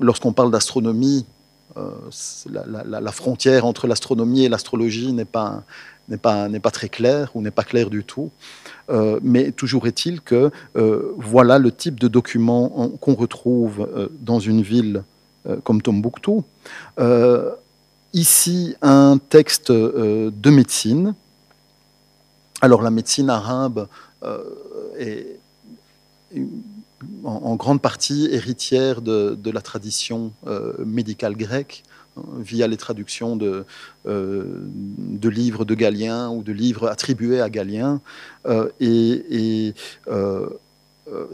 lorsqu'on 0.00 0.32
parle 0.32 0.50
d'astronomie, 0.50 1.26
la, 1.76 3.12
frontière 3.12 3.66
entre 3.66 3.86
l'astronomie 3.86 4.44
et 4.44 4.48
l'astrologie 4.48 5.12
n'est 5.12 5.26
pas, 5.26 5.62
n'est 6.08 6.16
pas, 6.16 6.48
pas 6.48 6.70
très 6.72 6.88
claire 6.88 7.30
ou 7.34 7.42
n'est 7.42 7.52
pas 7.52 7.62
claire 7.62 7.88
du 7.88 8.02
tout. 8.02 8.32
mais 9.22 9.52
toujours 9.52 9.86
est-il 9.86 10.22
que 10.22 10.50
voilà 10.74 11.58
le 11.58 11.70
type 11.70 12.00
de 12.00 12.08
document 12.08 12.88
qu'on 13.00 13.14
retrouve 13.14 14.10
dans 14.20 14.40
une 14.40 14.62
ville 14.62 15.04
comme 15.64 15.82
Tombouctou. 15.82 16.44
Euh, 16.98 17.50
ici, 18.12 18.74
un 18.82 19.18
texte 19.18 19.70
euh, 19.70 20.30
de 20.34 20.50
médecine. 20.50 21.14
Alors 22.62 22.82
la 22.82 22.90
médecine 22.90 23.30
arabe 23.30 23.86
est 24.98 25.38
en, 27.22 27.54
grande 27.54 27.80
partie 27.80 28.28
héritière 28.32 29.02
de, 29.02 29.50
la 29.50 29.60
tradition 29.60 30.32
médicale 30.84 31.36
grecque 31.36 31.84
hein, 32.16 32.22
via 32.38 32.66
les 32.66 32.78
traductions 32.78 33.36
de, 33.36 33.66
de, 34.06 35.28
livres 35.28 35.66
de 35.66 35.74
Galien 35.74 36.30
ou 36.30 36.42
de 36.42 36.52
livres 36.52 36.88
attribués 36.88 37.42
à 37.42 37.50
Galien. 37.50 38.00
et 38.80 39.74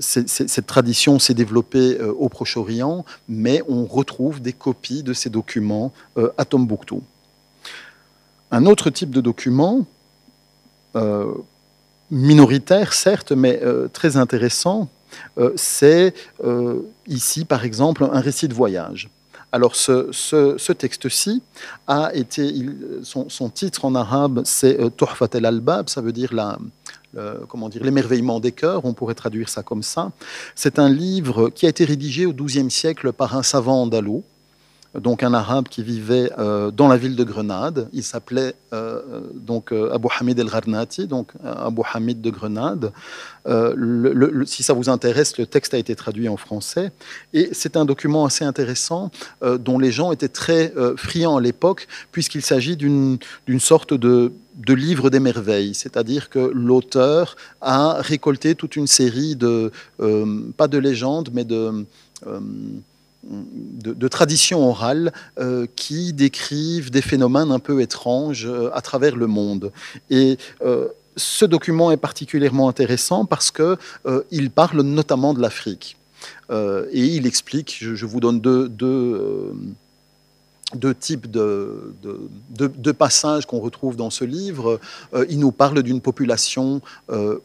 cette 0.00 0.66
tradition 0.66 1.18
s'est 1.18 1.34
développée 1.34 1.98
au 2.00 2.28
Proche-Orient, 2.28 3.04
mais 3.28 3.62
on 3.68 3.84
retrouve 3.86 4.40
des 4.40 4.52
copies 4.52 5.02
de 5.02 5.12
ces 5.12 5.30
documents 5.30 5.92
à 6.36 6.44
Tombouctou. 6.44 7.02
Un 8.50 8.66
autre 8.66 8.90
type 8.90 9.10
de 9.10 9.22
document, 9.22 9.86
minoritaire 12.10 12.92
certes, 12.92 13.32
mais 13.32 13.62
très 13.94 14.18
intéressant, 14.18 14.88
c'est 15.56 16.12
ici 17.06 17.44
par 17.46 17.64
exemple 17.64 18.04
un 18.04 18.20
récit 18.20 18.48
de 18.48 18.54
voyage. 18.54 19.08
Alors 19.52 19.76
ce, 19.76 20.72
texte-ci 20.72 21.42
a 21.86 22.14
été, 22.14 22.54
son, 23.02 23.50
titre 23.50 23.84
en 23.84 23.94
arabe 23.94 24.42
c'est 24.46 24.80
euh, 24.80 24.88
Tuhfat 24.88 25.28
el-Albab, 25.34 25.90
ça 25.90 26.00
veut 26.00 26.12
dire 26.12 26.32
la, 26.32 26.58
comment 27.48 27.68
dire, 27.68 27.84
l'émerveillement 27.84 28.40
des 28.40 28.52
cœurs, 28.52 28.84
on 28.84 28.94
pourrait 28.94 29.14
traduire 29.14 29.48
ça 29.48 29.62
comme 29.62 29.82
ça. 29.82 30.12
C'est 30.54 30.78
un 30.78 30.88
livre 30.88 31.50
qui 31.50 31.66
a 31.66 31.68
été 31.68 31.84
rédigé 31.84 32.26
au 32.26 32.32
XIIe 32.32 32.70
siècle 32.70 33.12
par 33.12 33.36
un 33.36 33.42
savant 33.42 33.82
andalou, 33.82 34.24
donc 34.94 35.22
un 35.22 35.32
arabe 35.32 35.68
qui 35.68 35.82
vivait 35.82 36.30
euh, 36.38 36.70
dans 36.70 36.88
la 36.88 36.96
ville 36.96 37.16
de 37.16 37.24
Grenade. 37.24 37.88
Il 37.92 38.02
s'appelait 38.02 38.54
euh, 38.72 39.00
donc 39.34 39.72
euh, 39.72 39.92
Abu 39.92 40.08
Hamid 40.18 40.38
el-Gharnati, 40.38 41.06
donc 41.06 41.32
Abu 41.42 41.82
Hamid 41.92 42.20
de 42.20 42.30
Grenade. 42.30 42.92
si 44.46 44.62
ça 44.62 44.74
vous 44.74 44.90
intéresse, 44.90 45.38
le 45.38 45.46
texte 45.46 45.74
a 45.74 45.78
été 45.78 45.94
traduit 45.96 46.28
en 46.28 46.36
français. 46.36 46.92
Et 47.32 47.48
c'est 47.52 47.76
un 47.76 47.84
document 47.84 48.24
assez 48.26 48.44
intéressant 48.44 49.10
dont 49.42 49.78
les 49.78 49.90
gens 49.90 50.12
étaient 50.12 50.28
très 50.28 50.72
friands 50.96 51.36
à 51.36 51.40
l'époque, 51.40 51.88
puisqu'il 52.12 52.42
s'agit 52.42 52.76
d'une 52.76 53.18
sorte 53.58 53.94
de, 53.94 54.32
de 54.56 54.74
livre 54.74 55.10
des 55.10 55.20
merveilles, 55.20 55.74
c'est-à-dire 55.74 56.28
que 56.28 56.50
l'auteur 56.54 57.36
a 57.60 57.96
récolté 58.00 58.54
toute 58.54 58.76
une 58.76 58.86
série 58.86 59.34
de, 59.36 59.72
pas 60.56 60.68
de 60.68 60.78
légendes, 60.78 61.30
mais 61.32 61.44
de 61.44 61.84
de, 63.24 64.08
traditions 64.08 64.68
orales 64.68 65.12
euh, 65.38 65.66
qui 65.76 66.12
décrivent 66.12 66.90
des 66.90 67.02
phénomènes 67.02 67.50
un 67.50 67.58
peu 67.58 67.80
étranges 67.80 68.46
euh, 68.46 68.70
à 68.74 68.80
travers 68.80 69.16
le 69.16 69.26
monde. 69.26 69.72
Et 70.10 70.38
euh, 70.62 70.88
ce 71.16 71.44
document 71.44 71.92
est 71.92 71.96
particulièrement 71.96 72.68
intéressant 72.68 73.24
parce 73.24 73.50
qu'il 73.50 74.50
parle 74.50 74.82
notamment 74.82 75.34
de 75.34 75.40
l'Afrique. 75.40 75.96
et 76.50 77.06
il 77.16 77.26
explique, 77.26 77.76
je, 77.80 78.06
vous 78.06 78.18
donne 78.18 78.40
deux, 78.40 78.68
deux 78.68 79.54
types 80.94 81.30
de, 81.30 81.94
de, 82.50 82.92
passages 82.92 83.44
qu'on 83.44 83.60
retrouve 83.60 83.96
dans 83.96 84.08
ce 84.08 84.24
livre. 84.24 84.80
il 85.28 85.38
nous 85.38 85.52
parle 85.52 85.82
d'une 85.82 86.00
population 86.00 86.80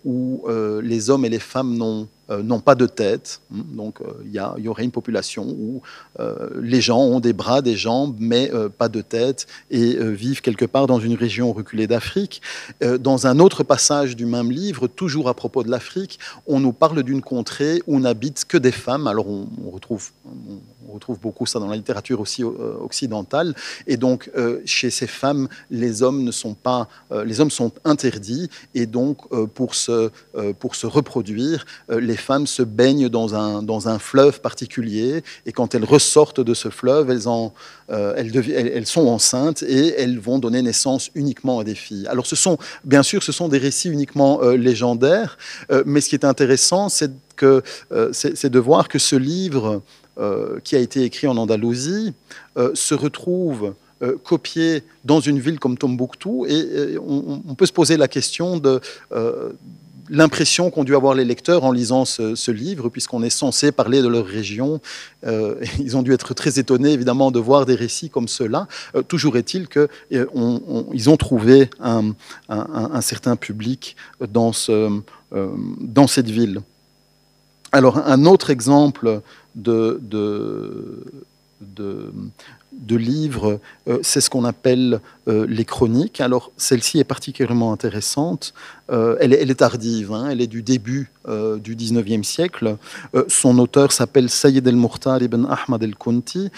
où 0.06 0.46
les 0.82 1.10
hommes 1.10 1.26
et 1.26 1.30
les 1.30 1.40
femmes 1.40 1.76
n'ont 1.76 2.08
euh, 2.30 2.44
n'ont 2.44 2.60
pas 2.60 2.76
de 2.76 2.86
tête. 2.86 3.40
Hmm, 3.52 3.76
donc 3.76 4.02
euh, 4.02 4.12
il 4.26 4.34
y, 4.34 4.68
aurait 4.68 4.84
une 4.84 4.92
population 4.92 5.46
où 5.48 5.82
euh, 6.20 6.50
les 6.62 6.82
gens 6.82 7.00
ont 7.00 7.22
des 7.22 7.32
bras, 7.32 7.62
des 7.62 7.78
jambes, 7.78 8.18
mais 8.20 8.52
pas 8.78 8.90
de 8.90 9.02
tête 9.02 9.48
et 9.72 9.98
vivent 9.98 10.42
quelque 10.42 10.66
part 10.66 10.88
dans 10.88 11.00
une 11.00 11.14
région 11.14 11.54
reculée 11.54 11.88
d'Afrique. 11.88 12.42
dans 13.00 13.28
un 13.28 13.40
autre 13.40 13.64
passage 13.64 14.16
du 14.16 14.26
même 14.26 14.52
livre, 14.52 14.88
toujours 14.88 15.30
à 15.30 15.34
propos 15.34 15.64
de 15.64 15.70
l'Afrique, 15.70 16.20
on 16.46 16.60
nous 16.60 16.74
parle 16.74 17.04
d'une 17.04 17.22
contrée 17.22 17.82
où 17.88 18.00
n'habitent 18.00 18.46
que 18.46 18.58
des 18.58 18.72
femmes. 18.72 19.08
Alors 19.08 19.28
on, 19.28 19.48
retrouve, 19.72 20.12
beaucoup 21.22 21.46
ça 21.46 21.60
dans 21.60 21.68
la 21.68 21.76
littérature 21.76 22.20
aussi 22.20 22.44
occidentale. 22.44 23.56
Et 23.86 23.98
donc 23.98 24.32
chez 24.66 24.90
ces 24.90 25.08
femmes, 25.08 25.48
les 25.70 26.04
hommes 26.04 26.24
ne 26.24 26.32
sont 26.32 26.54
pas, 26.54 26.88
les 27.26 27.40
hommes 27.40 27.52
sont 27.52 27.72
interdits 27.86 28.50
et 28.74 28.86
donc 28.86 29.28
pour 29.54 29.76
se 29.76 30.12
pour 30.60 30.76
se 30.76 30.88
reproduire, 30.88 31.66
les 31.90 32.17
femmes 32.18 32.48
se 32.48 32.62
baignent 32.64 33.10
dans 33.10 33.36
un, 33.36 33.64
dans 33.64 33.88
un 33.88 34.00
fleuve 34.00 34.42
particulier 34.42 35.24
et 35.46 35.52
quand 35.52 35.76
elles 35.76 35.86
ressortent 35.86 36.42
de 36.42 36.54
ce 36.54 36.70
fleuve, 36.70 37.10
elles, 37.10 37.28
en, 37.28 37.54
euh, 37.90 38.14
elles, 38.16 38.86
sont 38.86 39.08
enceintes 39.08 39.64
et 39.64 39.94
elles 39.98 40.20
vont 40.20 40.40
donner 40.40 40.62
naissance 40.62 41.10
uniquement 41.16 41.60
à 41.60 41.64
des 41.64 41.76
filles. 41.76 42.08
Alors 42.08 42.26
ce 42.26 42.36
sont, 42.36 42.58
bien 42.84 43.04
sûr, 43.04 43.24
ce 43.24 43.32
sont 43.32 43.48
des 43.48 43.58
récits 43.58 43.90
uniquement 43.90 44.42
euh, 44.42 44.58
légendaires, 44.58 45.38
euh, 45.72 45.84
mais 45.86 46.02
ce 46.02 46.10
qui 46.10 46.16
est 46.16 46.26
intéressant, 46.26 46.90
c'est 46.90 47.12
que 47.36 47.62
de 47.92 48.60
voir 48.60 48.88
que 48.88 48.98
ce 48.98 49.16
livre 49.16 49.84
qui 50.64 50.76
a 50.76 50.80
été 50.80 51.04
écrit 51.04 51.28
en 51.28 51.38
Andalousie 51.38 52.14
se 52.74 52.96
retrouve 52.96 53.76
copié 54.24 54.82
dans 55.06 55.20
une 55.20 55.40
ville 55.40 55.60
comme 55.60 55.78
Tombouctou 55.78 56.48
et 56.48 56.98
on, 56.98 57.54
peut 57.54 57.68
se 57.68 57.74
poser 57.74 57.96
la 57.96 58.08
question 58.08 58.58
de 58.58 58.82
l'impression 60.10 60.70
qu'ont 60.72 60.84
dû 60.84 60.96
avoir 60.96 61.14
les 61.14 61.26
lecteurs 61.26 61.64
en 61.64 61.72
lisant 61.72 62.06
ce, 62.06 62.52
livre, 62.52 62.90
puisqu'on 62.90 63.24
est 63.24 63.30
censé 63.30 63.72
parler 63.72 64.02
de 64.02 64.08
leur 64.08 64.26
région. 64.26 64.82
Euh, 65.26 65.56
ils 65.80 65.98
ont 65.98 66.02
dû 66.02 66.14
être 66.14 66.34
très 66.34 66.60
étonnés, 66.60 66.92
évidemment, 66.92 67.32
de 67.32 67.40
voir 67.40 67.66
des 67.66 67.76
récits 67.76 68.10
comme 68.10 68.28
cela. 68.28 68.68
Euh, 68.96 69.02
toujours 69.02 69.38
est-il 69.38 69.68
qu'ils 69.68 69.88
euh, 70.14 70.28
ont 70.34 71.18
trouvé 71.18 71.70
un, 71.80 72.14
certain 73.02 73.36
public 73.36 73.96
dans, 74.32 74.54
ce, 74.54 74.90
dans 75.32 76.08
cette 76.08 76.30
ville. 76.30 76.62
Alors, 77.72 77.98
un 77.98 78.26
autre 78.26 78.50
exemple 78.50 79.22
de 79.56 80.00
de 82.74 82.96
livres, 82.96 83.60
euh, 83.88 84.00
c'est 84.04 84.22
ce 84.22 84.30
qu'on 84.30 84.44
appelle 84.44 85.00
euh, 85.28 85.46
les 85.48 85.66
chroniques. 85.66 86.22
Alors 86.22 86.52
celle-ci 86.58 87.00
est 87.00 87.04
particulièrement 87.04 87.72
intéressante. 87.72 88.54
Euh, 88.92 89.18
elle, 89.20 89.34
est, 89.34 89.56
tardive, 89.56 90.12
hein. 90.12 90.28
elle 90.30 90.42
est 90.42 90.48
du 90.48 90.62
début 90.62 91.12
du 91.60 91.76
19e 91.76 92.24
siècle. 92.24 92.78
son 93.28 93.60
auteur 93.60 93.92
s'appelle 93.92 94.30
Sayyid 94.30 94.66
el-Mukhtar 94.66 95.22
ibn 95.22 95.46
Ahmad 95.50 95.84
el-Kunti 95.84 96.50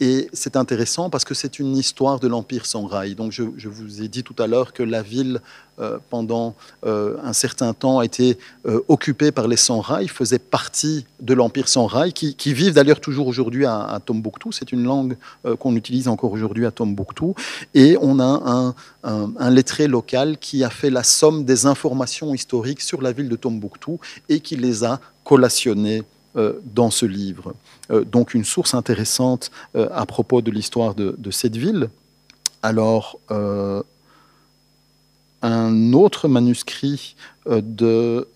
et 0.00 0.28
c'est 0.32 0.56
intéressant 0.56 1.10
parce 1.10 1.24
que 1.24 1.34
c'est 1.34 1.58
une 1.58 1.76
histoire 1.76 2.20
de 2.20 2.28
l'Empire 2.28 2.66
Songhai. 2.66 3.14
Donc 3.14 3.32
je, 3.32 3.42
vous 3.42 4.02
ai 4.02 4.08
dit 4.08 4.22
tout 4.22 4.36
à 4.38 4.46
l'heure 4.46 4.72
que 4.72 4.84
la 4.84 5.02
ville, 5.02 5.40
euh, 5.80 5.98
pendant 6.08 6.54
euh, 6.86 7.16
un 7.24 7.32
certain 7.32 7.74
temps, 7.74 7.98
a 7.98 8.04
été 8.04 8.38
euh, 8.66 8.80
occupée 8.86 9.32
par 9.32 9.48
les 9.48 9.56
Songhai, 9.56 10.06
faisait 10.06 10.38
partie 10.38 11.04
de 11.20 11.34
l'Empire 11.34 11.68
Songhai, 11.68 12.12
qui, 12.12 12.54
vivent 12.54 12.74
d'ailleurs 12.74 13.00
toujours 13.00 13.26
aujourd'hui 13.26 13.66
à, 13.66 14.00
Tombouctou. 14.04 14.52
C'est 14.52 14.70
une 14.70 14.84
langue 14.84 15.16
qu'on 15.58 15.74
utilise 15.74 16.06
encore 16.06 16.32
aujourd'hui 16.32 16.64
à 16.64 16.70
Tombouctou. 16.70 17.34
Et 17.74 17.96
on 18.00 18.20
a 18.20 18.74
un, 19.02 19.50
lettré 19.50 19.88
local 19.88 20.38
qui 20.38 20.62
a 20.62 20.70
fait 20.70 20.90
la 20.90 21.02
somme 21.02 21.44
des 21.44 21.66
informations 21.66 22.32
historiques 22.34 22.82
sur 22.82 23.02
la 23.02 23.10
ville 23.10 23.28
de 23.28 23.36
Tombouctou 23.36 23.98
et 24.28 24.40
qui 24.40 24.56
les 24.56 24.84
a 24.84 25.00
collationnées 25.24 26.04
dans 26.34 26.90
ce 26.90 27.06
livre. 27.06 27.54
Euh, 27.90 28.04
donc 28.04 28.34
une 28.34 28.44
source 28.44 28.74
intéressante 28.74 29.50
euh, 29.76 29.88
à 29.92 30.06
propos 30.06 30.42
de 30.42 30.50
l'histoire 30.50 30.94
de, 30.94 31.30
cette 31.30 31.56
ville. 31.56 31.88
Alors, 32.62 33.18
un 35.42 35.92
autre 35.92 36.26
manuscrit 36.26 37.14
de, 37.46 38.26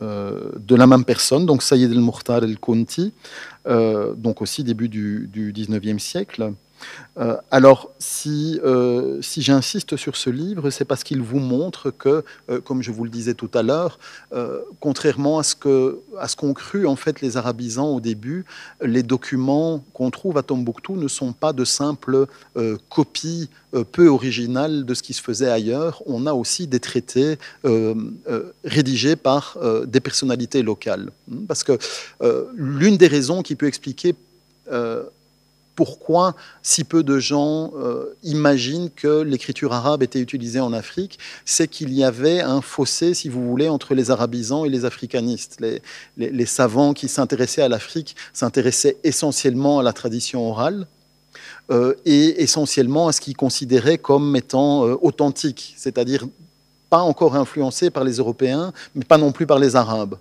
de 0.00 0.74
la 0.74 0.86
même 0.86 1.04
personne, 1.04 1.44
donc 1.44 1.62
Sayyid 1.62 1.92
el-Mukhtar 1.92 2.44
el-Kunti, 2.44 3.12
donc 3.66 4.40
aussi 4.40 4.64
début 4.64 4.88
du, 4.88 5.28
du 5.30 5.52
19e 5.52 5.98
siècle, 5.98 6.54
euh, 7.18 7.36
alors, 7.50 7.90
si, 7.98 8.60
euh, 8.64 9.20
si 9.20 9.42
j'insiste 9.42 9.96
sur 9.96 10.16
ce 10.16 10.30
livre, 10.30 10.70
c'est 10.70 10.84
parce 10.84 11.04
qu'il 11.04 11.20
vous 11.22 11.38
montre 11.38 11.90
que, 11.90 12.24
euh, 12.48 12.60
comme 12.60 12.82
je 12.82 12.90
vous 12.90 13.04
le 13.04 13.10
disais 13.10 13.34
tout 13.34 13.50
à 13.54 13.62
l'heure, 13.62 13.98
contrairement 14.80 15.38
à 15.38 15.42
ce 15.42 15.54
que 15.54 15.98
ce 16.26 16.36
qu'ont 16.36 16.54
cru 16.54 16.86
en 16.86 16.96
fait 16.96 17.20
les 17.20 17.36
arabisants 17.36 17.88
au 17.88 18.00
début, 18.00 18.44
les 18.80 19.02
documents 19.02 19.82
qu'on 19.92 20.10
trouve 20.10 20.36
à 20.38 20.42
Tombouctou 20.42 20.96
ne 20.96 21.08
sont 21.08 21.32
pas 21.32 21.52
de 21.52 21.64
simples 21.64 22.26
copies 22.88 23.48
peu 23.92 24.08
originales 24.08 24.84
de 24.84 24.94
ce 24.94 25.02
qui 25.02 25.12
se 25.12 25.22
faisait 25.22 25.50
ailleurs. 25.50 26.02
On 26.06 26.26
a 26.26 26.32
aussi 26.32 26.66
des 26.66 26.80
traités 26.80 27.38
rédigés 28.64 29.16
par 29.16 29.58
des 29.86 30.00
personnalités 30.00 30.62
locales, 30.62 31.10
parce 31.48 31.64
que 31.64 31.78
l'une 32.54 32.96
des 32.96 33.08
raisons 33.08 33.42
qui 33.42 33.56
peut 33.56 33.66
expliquer 33.66 34.14
pourquoi 35.80 36.36
si 36.62 36.84
peu 36.84 37.02
de 37.02 37.18
gens 37.18 37.72
euh, 37.74 38.14
imaginent 38.22 38.90
que 38.94 39.22
l'écriture 39.22 39.72
arabe 39.72 40.02
était 40.02 40.20
utilisée 40.20 40.60
en 40.60 40.74
Afrique, 40.74 41.18
c'est 41.46 41.68
qu'il 41.68 41.90
y 41.94 42.04
avait 42.04 42.42
un 42.42 42.60
fossé, 42.60 43.14
si 43.14 43.30
vous 43.30 43.48
voulez, 43.48 43.70
entre 43.70 43.94
les 43.94 44.10
arabisants 44.10 44.66
et 44.66 44.68
les 44.68 44.84
africanistes. 44.84 45.58
Les, 46.18 46.44
savants 46.44 46.92
qui 46.92 47.08
s'intéressaient 47.08 47.62
à 47.62 47.70
l'Afrique 47.70 48.14
s'intéressaient 48.34 48.98
essentiellement 49.04 49.78
à 49.78 49.82
la 49.82 49.94
tradition 49.94 50.50
orale, 50.50 50.86
euh, 51.70 51.94
et 52.04 52.42
essentiellement 52.42 53.08
à 53.08 53.12
ce 53.12 53.22
qu'ils 53.22 53.38
considéraient 53.38 53.96
comme 53.96 54.36
étant 54.36 54.86
euh, 54.86 54.98
authentique, 55.00 55.74
c'est-à-dire 55.78 56.26
pas 56.90 57.00
encore 57.00 57.36
influencé 57.36 57.88
par 57.88 58.04
les 58.04 58.16
Européens, 58.16 58.74
mais 58.94 59.04
pas 59.06 59.16
non 59.16 59.32
plus 59.32 59.46
par 59.46 59.58
les 59.58 59.76
Arabes 59.76 60.16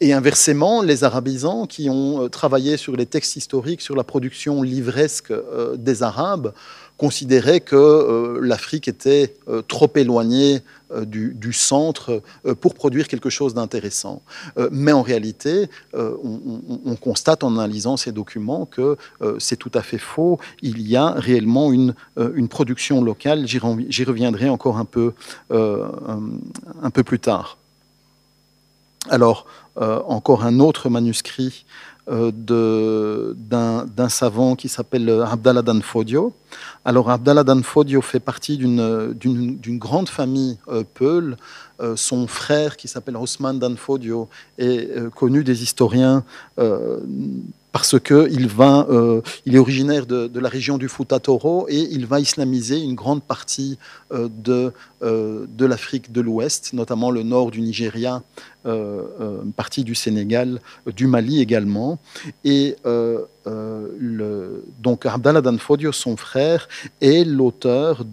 et 0.00 0.12
inversement, 0.12 0.82
les 0.82 1.04
arabisants 1.04 1.66
qui 1.66 1.88
ont 1.88 2.28
travaillé 2.28 2.76
sur 2.76 2.96
les 2.96 3.06
textes 3.06 3.36
historiques, 3.36 3.80
sur 3.80 3.96
la 3.96 4.04
production 4.04 4.62
livresque 4.62 5.32
des 5.76 6.02
Arabes, 6.02 6.52
considéraient 6.96 7.60
que 7.60 8.38
l'Afrique 8.42 8.88
était 8.88 9.34
trop 9.68 9.90
éloignée 9.94 10.60
du, 11.06 11.52
centre 11.52 12.22
pour 12.60 12.74
produire 12.74 13.08
quelque 13.08 13.30
chose 13.30 13.54
d'intéressant. 13.54 14.22
mais 14.70 14.92
en 14.92 15.02
réalité, 15.02 15.68
on, 15.94 16.96
constate 17.00 17.44
en 17.44 17.52
analysant 17.58 17.96
ces 17.96 18.12
documents 18.12 18.66
que 18.66 18.96
c'est 19.38 19.56
tout 19.56 19.72
à 19.74 19.82
fait 19.82 19.98
faux. 19.98 20.38
Il 20.62 20.86
y 20.86 20.96
a 20.96 21.10
réellement 21.12 21.72
une, 21.72 21.94
une 22.34 22.48
production 22.48 23.02
locale. 23.02 23.46
J'y 23.46 24.04
reviendrai 24.04 24.48
encore 24.48 24.78
un 24.78 24.84
peu, 24.84 25.12
un 25.50 26.90
peu 26.92 27.02
plus 27.02 27.18
tard. 27.18 27.58
Alors, 29.08 29.46
euh, 29.80 30.00
encore 30.06 30.44
un 30.44 30.58
autre 30.58 30.88
manuscrit 30.88 31.64
euh, 32.08 32.30
d'un 33.36 34.08
savant 34.08 34.56
qui 34.56 34.68
s'appelle 34.68 35.10
Abdallah 35.10 35.62
Danfodio. 35.62 36.32
Alors, 36.84 37.10
Abdallah 37.10 37.44
Danfodio 37.44 38.00
fait 38.00 38.20
partie 38.20 38.56
d'une 38.56 39.78
grande 39.78 40.08
famille 40.08 40.58
euh, 40.68 40.82
Peul. 40.94 41.36
son 41.94 42.26
frère, 42.26 42.76
qui 42.78 42.88
s'appelle 42.88 43.16
Osman 43.16 43.58
Danfodio, 43.58 44.28
est 44.56 45.10
connu 45.14 45.44
des 45.44 45.62
historiens 45.62 46.24
parce 47.72 48.00
qu'il 48.00 48.48
il 49.44 49.54
est 49.54 49.58
originaire 49.58 50.06
de, 50.06 50.40
la 50.40 50.48
région 50.48 50.78
du 50.78 50.88
Fouta 50.88 51.20
Toro 51.20 51.66
et 51.68 51.86
il 51.90 52.06
va 52.06 52.18
islamiser 52.20 52.78
une 52.80 52.94
grande 52.94 53.22
partie 53.22 53.76
de 54.10 54.72
l'Afrique 55.72 56.12
de 56.12 56.22
l'Ouest, 56.22 56.72
notamment 56.72 57.10
le 57.10 57.22
nord 57.22 57.50
du 57.50 57.60
Nigeria, 57.60 58.22
une 58.66 59.52
partie 59.54 59.84
du 59.84 59.94
Sénégal, 59.94 60.60
du 60.86 61.06
Mali 61.06 61.40
également. 61.40 61.98
Et 62.44 62.76
donc 64.80 65.06
Abdallah 65.06 65.40
Danfodio, 65.40 65.92
son 65.92 66.16
frère, 66.16 66.68
est 67.00 67.24
l'auteur 67.24 68.04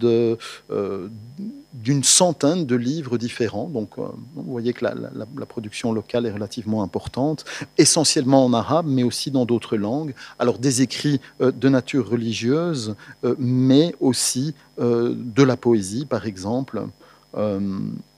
d'une 1.84 2.04
centaine 2.04 2.66
de 2.66 2.76
livres 2.76 3.18
différents. 3.18 3.68
Donc, 3.68 3.90
euh, 3.98 4.02
vous 4.34 4.50
voyez 4.50 4.72
que 4.72 4.84
la, 4.84 5.46
production 5.46 5.92
locale 5.92 6.24
est 6.24 6.30
relativement 6.30 6.82
importante, 6.82 7.44
essentiellement 7.76 8.44
en 8.44 8.52
arabe, 8.54 8.86
mais 8.88 9.02
aussi 9.02 9.30
dans 9.30 9.44
d'autres 9.44 9.76
langues. 9.76 10.14
Alors, 10.38 10.58
des 10.58 10.82
écrits 10.82 11.20
euh, 11.40 11.52
de 11.52 11.68
nature 11.68 12.08
religieuse, 12.08 12.94
euh, 13.24 13.34
mais 13.38 13.94
aussi 14.00 14.54
de 14.78 15.42
la 15.44 15.56
poésie, 15.56 16.04
par 16.04 16.26
exemple, 16.26 16.82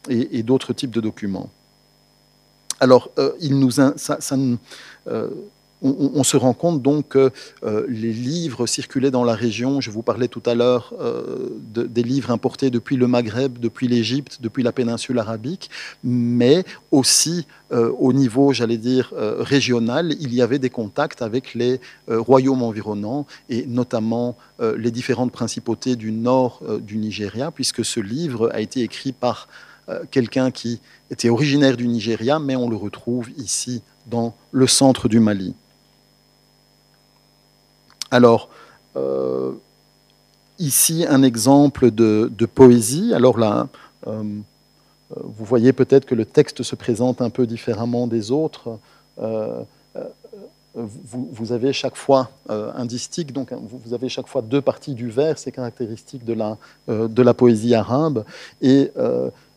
et, 0.09 0.43
d'autres 0.43 0.72
types 0.72 0.91
de 0.91 1.03
documents. 1.03 1.51
Alors, 2.80 3.10
on, 5.82 6.24
se 6.24 6.36
rend 6.36 6.54
compte 6.54 6.82
donc 6.82 7.08
que 7.08 7.30
euh, 7.64 7.84
les 7.88 8.12
livres 8.12 8.66
circulaient 8.66 9.10
dans 9.10 9.24
la 9.24 9.34
région. 9.34 9.80
Je 9.80 9.90
vous 9.90 10.02
parlais 10.02 10.28
tout 10.28 10.42
à 10.46 10.54
l'heure 10.54 10.94
euh, 11.00 11.48
des 11.74 12.02
livres 12.02 12.30
importés 12.30 12.70
depuis 12.70 12.96
le 12.96 13.06
Maghreb, 13.06 13.58
depuis 13.58 13.88
l'Égypte, 13.88 14.38
depuis 14.40 14.62
la 14.62 14.72
péninsule 14.72 15.18
arabique, 15.18 15.70
mais 16.02 16.64
aussi 16.90 17.46
euh, 17.72 17.92
au 17.98 18.12
niveau, 18.12 18.52
j'allais 18.52 18.78
dire, 18.78 19.12
régional, 19.16 20.14
il 20.20 20.34
y 20.34 20.40
avait 20.40 20.58
des 20.58 20.70
contacts 20.70 21.22
avec 21.22 21.54
les 21.54 21.80
royaumes 22.08 22.62
environnants 22.62 23.26
et 23.48 23.66
notamment 23.66 24.36
les 24.60 24.90
différentes 24.90 25.32
principautés 25.32 25.96
du 25.96 26.12
nord 26.12 26.62
du 26.80 26.96
Nigeria, 26.96 27.50
puisque 27.50 27.84
ce 27.84 28.00
livre 28.00 28.50
a 28.52 28.60
été 28.60 28.80
écrit 28.80 29.12
par 29.12 29.48
quelqu'un 30.11 30.51
qui 30.51 30.80
était 31.11 31.28
originaire 31.28 31.76
du 31.76 31.87
Nigeria, 31.87 32.39
mais 32.39 32.57
on 32.57 32.68
le 32.68 32.76
retrouve 32.76 33.30
ici 33.37 33.82
dans 34.07 34.34
le 34.51 34.66
centre 34.66 35.09
du 35.09 35.20
Mali. 35.20 35.55
Alors, 38.11 38.49
euh, 38.97 39.53
ici, 40.59 41.05
un 41.09 41.22
exemple 41.22 41.91
de, 41.91 42.30
poésie. 42.47 43.12
Alors 43.14 43.39
là, 43.39 43.68
euh, 44.07 44.22
vous 45.11 45.45
voyez 45.45 45.72
peut-être 45.72 46.07
que 46.07 46.14
le 46.14 46.24
texte 46.24 46.62
se 46.62 46.76
présente 46.76 47.20
un 47.20 47.30
peu 47.30 47.47
différemment 47.47 48.07
des 48.07 48.30
autres. 48.30 48.78
Euh, 49.20 49.62
vous, 50.74 51.53
avez 51.53 51.72
chaque 51.72 51.97
fois 51.97 52.30
un 52.51 52.84
distique, 52.84 53.32
donc 53.32 53.51
vous 53.51 53.95
avez 53.95 54.11
chaque 54.11 54.26
fois 54.26 54.43
deux 54.43 54.61
parties 54.61 54.93
du 54.93 55.09
vers, 55.09 55.39
c'est 55.39 55.51
caractéristique 55.51 56.22
de 56.22 56.34
la, 56.34 56.59
de 56.87 57.22
la 57.22 57.32
poésie 57.32 57.74
arabe. 57.74 58.26
Et 58.61 58.91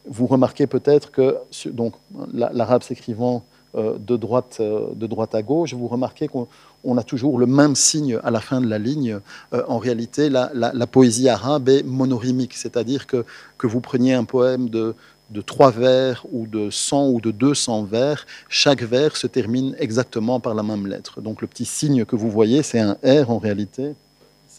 vous 0.10 0.28
remarquez 0.28 0.68
peut-être 0.68 1.12
que 1.12 1.38
donc 1.68 1.94
l'arabe 2.34 2.84
s'écrivant 2.84 3.44
de, 3.76 4.18
droite, 4.18 4.60
de 4.60 5.08
droite 5.08 5.36
à 5.36 5.44
gauche, 5.44 5.74
vous 5.76 5.88
remarquez 5.88 6.28
qu'on 6.28 6.48
on 6.84 6.98
a 6.98 7.04
toujours 7.04 7.40
le 7.40 7.46
même 7.46 7.76
signe 7.76 8.20
à 8.24 8.32
la 8.32 8.40
fin 8.40 8.62
de 8.62 8.68
la 8.68 8.80
ligne. 8.80 9.20
Euh, 9.54 9.64
en 9.68 9.78
réalité, 9.78 10.30
la, 10.30 10.88
poésie 10.88 11.30
arabe 11.30 11.70
est 11.70 11.84
monorimique, 11.84 12.56
c'est-à-dire 12.56 13.08
que, 13.08 13.26
que 13.58 13.68
vous 13.68 13.82
preniez 13.82 14.14
un 14.14 14.24
poème 14.24 14.70
de, 14.70 14.96
de 15.30 15.42
trois 15.42 15.72
vers 15.72 16.26
ou 16.32 16.48
de 16.48 16.70
100 16.70 17.10
ou 17.10 17.22
de 17.22 17.32
200 17.32 17.84
vers, 17.84 18.26
chaque 18.48 18.84
vers 18.84 19.18
se 19.18 19.28
termine 19.28 19.76
exactement 19.80 20.40
par 20.40 20.54
la 20.54 20.64
même 20.64 20.88
lettre. 20.88 21.22
Donc 21.22 21.42
le 21.42 21.48
petit 21.48 21.66
signe 21.66 22.06
que 22.06 22.16
vous 22.16 22.32
voyez, 22.32 22.64
c'est 22.64 22.80
un 22.80 22.98
R 23.04 23.30
en 23.30 23.38
réalité. 23.38 23.96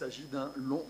Il 0.01 0.05
s'agit 0.05 0.27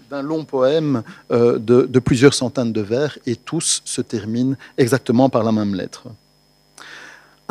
d'un 0.09 0.21
long, 0.21 0.45
poème 0.45 1.03
euh, 1.31 1.59
de, 1.59 1.81
de 1.81 1.99
plusieurs 1.99 2.33
centaines 2.33 2.71
de 2.71 2.79
vers 2.79 3.19
et 3.25 3.35
tous 3.35 3.81
se 3.83 3.99
terminent 3.99 4.55
exactement 4.77 5.27
par 5.27 5.43
la 5.43 5.51
même 5.51 5.75
lettre. 5.75 6.07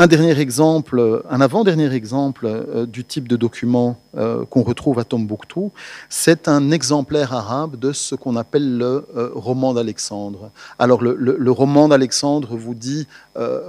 Un 0.00 0.06
dernier 0.06 0.40
exemple, 0.40 1.22
un 1.28 1.42
avant-dernier 1.42 1.92
exemple 1.92 2.46
euh, 2.46 2.86
du 2.86 3.04
type 3.04 3.28
de 3.28 3.36
document 3.36 4.00
euh, 4.16 4.46
qu'on 4.46 4.62
retrouve 4.62 4.98
à 4.98 5.04
Tombouctou, 5.04 5.72
c'est 6.08 6.48
un 6.48 6.70
exemplaire 6.70 7.34
arabe 7.34 7.78
de 7.78 7.92
ce 7.92 8.14
qu'on 8.14 8.34
appelle 8.36 8.78
le 8.78 9.06
euh, 9.14 9.28
roman 9.34 9.74
d'Alexandre. 9.74 10.52
Alors 10.78 11.02
le, 11.02 11.50
roman 11.50 11.86
d'Alexandre 11.88 12.56
vous 12.56 12.74
dit 12.74 13.06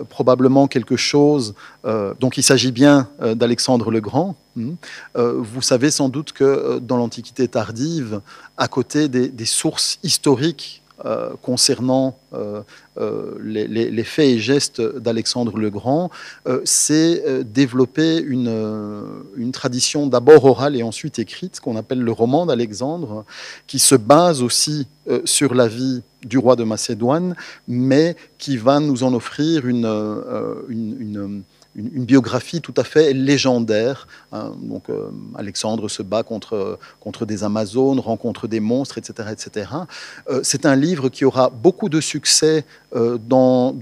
probablement 0.07 0.67
quelque 0.67 0.95
chose, 0.95 1.53
donc 2.19 2.37
il 2.37 2.43
s'agit 2.43 2.71
bien 2.71 3.09
d'Alexandre 3.19 3.91
le 3.91 3.99
Grand. 3.99 4.35
Hmm. 4.55 4.73
vous 5.15 5.61
savez 5.61 5.91
sans 5.91 6.09
doute 6.09 6.33
que 6.33 6.79
dans 6.79 6.97
l'Antiquité 6.97 7.47
tardive, 7.47 8.21
à 8.57 8.67
côté 8.67 9.07
des 9.09 9.45
sources 9.45 9.99
historiques 10.03 10.80
euh, 11.03 11.31
concernant 11.41 12.19
euh, 12.33 12.61
euh, 12.99 13.35
les, 13.41 14.03
faits 14.03 14.29
et 14.29 14.39
gestes 14.39 14.81
d'Alexandre 14.81 15.57
le 15.57 15.71
Grand, 15.71 16.11
c'est 16.63 17.43
développer 17.43 18.17
une, 18.17 19.03
une 19.35 19.51
tradition 19.51 20.05
d'abord 20.05 20.45
orale 20.45 20.75
et 20.75 20.83
ensuite 20.83 21.17
écrite, 21.17 21.59
qu'on 21.59 21.75
appelle 21.75 22.01
le 22.01 22.11
roman 22.11 22.45
d'Alexandre, 22.45 23.25
qui 23.65 23.79
se 23.79 23.95
base 23.95 24.43
aussi 24.43 24.87
sur 25.25 25.55
la 25.55 25.67
vie 25.67 26.03
du 26.23 26.37
roi 26.37 26.55
de 26.55 26.63
Macédoine, 26.63 27.35
mais 27.67 28.15
qui 28.37 28.57
va 28.57 28.79
nous 28.79 29.03
en 29.03 29.13
offrir 29.13 29.65
une, 29.67 31.43
biographie 31.75 32.61
tout 32.61 32.73
à 32.77 32.83
fait 32.83 33.13
légendaire. 33.13 34.07
Hein. 34.31 34.51
Donc, 34.61 34.89
euh, 34.89 35.09
Alexandre 35.35 35.89
se 35.89 36.03
bat 36.03 36.23
contre, 36.23 36.79
contre 36.99 37.25
des 37.25 37.43
Amazones, 37.43 37.99
rencontre 37.99 38.47
des 38.47 38.59
monstres, 38.59 38.97
etc. 38.97 39.29
etc. 39.31 39.69
Euh, 40.29 40.41
c'est 40.43 40.65
un 40.65 40.75
livre 40.75 41.09
qui 41.09 41.23
aura 41.23 41.49
beaucoup 41.49 41.89
de 41.89 42.01
succès 42.01 42.65
euh, 42.93 43.17
en 43.31 43.73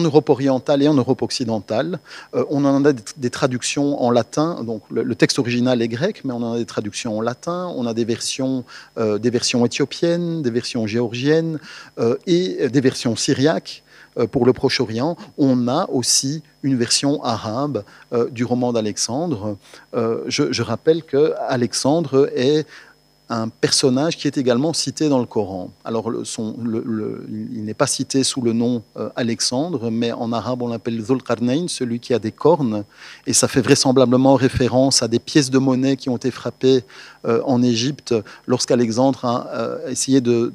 Europe 0.00 0.28
orientale 0.28 0.82
et 0.82 0.88
en 0.88 0.94
Europe 0.94 1.22
occidentale. 1.22 2.00
on 2.32 2.64
en 2.64 2.84
a 2.84 2.92
des, 2.92 3.30
traductions 3.30 4.02
en 4.02 4.10
latin, 4.10 4.64
donc 4.64 4.82
le, 4.90 5.14
texte 5.14 5.38
original 5.38 5.80
est 5.82 5.88
grec, 5.88 6.22
mais 6.24 6.32
on 6.32 6.42
en 6.42 6.54
a 6.54 6.58
des 6.58 6.66
traductions 6.66 7.18
en 7.18 7.20
latin, 7.20 7.72
on 7.76 7.86
a 7.86 7.94
des 7.94 8.04
versions, 8.04 8.64
des 8.96 9.30
versions 9.30 9.64
éthiopiennes, 9.64 10.42
des 10.42 10.50
versions 10.50 10.86
géorgiennes 10.86 11.58
et 12.26 12.68
des 12.68 12.80
versions 12.80 13.16
syriaques. 13.16 13.84
Euh, 14.18 14.26
pour 14.26 14.46
le 14.46 14.52
Proche-Orient, 14.52 15.16
on 15.38 15.68
a 15.68 15.88
aussi 15.90 16.42
une 16.62 16.76
version 16.76 17.22
arabe 17.22 17.84
euh, 18.12 18.30
du 18.30 18.44
roman 18.44 18.72
d'Alexandre. 18.72 19.56
Euh, 19.94 20.22
je, 20.28 20.52
je, 20.52 20.62
rappelle 20.62 21.02
que 21.02 21.34
Alexandre 21.48 22.30
est 22.34 22.66
un 23.30 23.48
personnage 23.48 24.18
qui 24.18 24.26
est 24.26 24.36
également 24.36 24.74
cité 24.74 25.08
dans 25.08 25.18
le 25.18 25.24
Coran. 25.24 25.70
Alors, 25.84 26.12
il 26.12 27.64
n'est 27.64 27.74
pas 27.74 27.86
cité 27.86 28.22
sous 28.22 28.42
le 28.42 28.52
nom 28.52 28.82
euh, 28.98 29.08
Alexandre, 29.16 29.90
mais 29.90 30.12
en 30.12 30.30
arabe, 30.32 30.60
on 30.60 30.68
l'appelle 30.68 31.00
Zulqarnain, 31.02 31.66
celui 31.68 32.00
qui 32.00 32.12
a 32.12 32.18
des 32.18 32.32
cornes, 32.32 32.84
et 33.26 33.32
ça 33.32 33.48
fait 33.48 33.62
vraisemblablement 33.62 34.34
référence 34.34 35.02
à 35.02 35.08
des 35.08 35.18
pièces 35.18 35.50
de 35.50 35.58
monnaie 35.58 35.96
qui 35.96 36.10
ont 36.10 36.16
été 36.16 36.30
frappées 36.30 36.84
euh, 37.24 37.40
en 37.46 37.62
Égypte 37.62 38.14
lorsqu'Alexandre 38.46 39.24
a 39.24 39.48
euh, 39.54 39.88
essayé 39.88 40.20
de, 40.20 40.52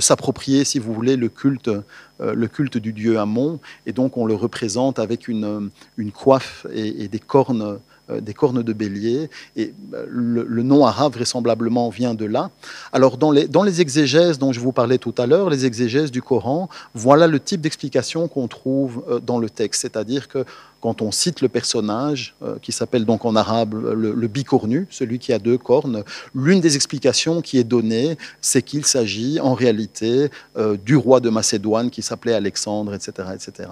s'approprier, 0.00 0.64
si 0.64 0.78
vous 0.78 0.92
voulez, 0.92 1.16
le 1.16 1.28
culte, 1.28 1.70
le 2.18 2.46
culte 2.48 2.76
du 2.76 2.92
dieu 2.92 3.18
Amon, 3.18 3.58
et 3.86 3.92
donc 3.92 4.18
on 4.18 4.26
le 4.26 4.34
représente 4.34 4.98
avec 4.98 5.28
une, 5.28 5.70
coiffe 6.12 6.66
et, 6.72 7.08
des 7.08 7.18
cornes 7.18 7.78
des 8.20 8.34
cornes 8.34 8.62
de 8.62 8.72
bélier. 8.72 9.30
Et 9.56 9.74
le, 10.08 10.62
nom 10.62 10.84
arabe 10.84 11.14
vraisemblablement 11.14 11.88
vient 11.90 12.14
de 12.14 12.24
là. 12.24 12.50
Alors 12.92 13.16
dans 13.16 13.30
les, 13.30 13.80
exégèses 13.80 14.38
dont 14.38 14.52
je 14.52 14.60
vous 14.60 14.72
parlais 14.72 14.98
tout 14.98 15.14
à 15.18 15.26
l'heure, 15.26 15.50
les 15.50 15.64
exégèses 15.66 16.10
du 16.10 16.22
Coran, 16.22 16.68
voilà 16.94 17.26
le 17.26 17.38
type 17.40 17.60
d'explication 17.60 18.28
qu'on 18.28 18.48
trouve 18.48 19.04
dans 19.24 19.38
le 19.38 19.48
texte. 19.48 19.82
C'est-à-dire 19.82 20.28
que 20.28 20.44
quand 20.80 21.02
on 21.02 21.12
cite 21.12 21.40
le 21.40 21.48
personnage, 21.48 22.34
euh, 22.42 22.56
qui 22.60 22.72
s'appelle 22.72 23.04
donc 23.04 23.24
en 23.24 23.36
arabe 23.36 23.74
le, 23.74 24.28
bicornu, 24.28 24.86
celui 24.90 25.18
qui 25.18 25.32
a 25.32 25.38
deux 25.38 25.58
cornes, 25.58 26.04
l'une 26.34 26.60
des 26.60 26.76
explications 26.76 27.42
qui 27.42 27.58
est 27.58 27.64
donnée, 27.64 28.16
c'est 28.40 28.62
qu'il 28.62 28.84
s'agit 28.86 29.40
en 29.40 29.54
réalité 29.54 30.30
euh, 30.56 30.76
du 30.76 30.96
roi 30.96 31.20
de 31.20 31.28
Macédoine 31.28 31.90
qui 31.90 32.02
s'appelait 32.02 32.34
Alexandre, 32.34 32.94
etc., 32.94 33.28
etc. 33.34 33.68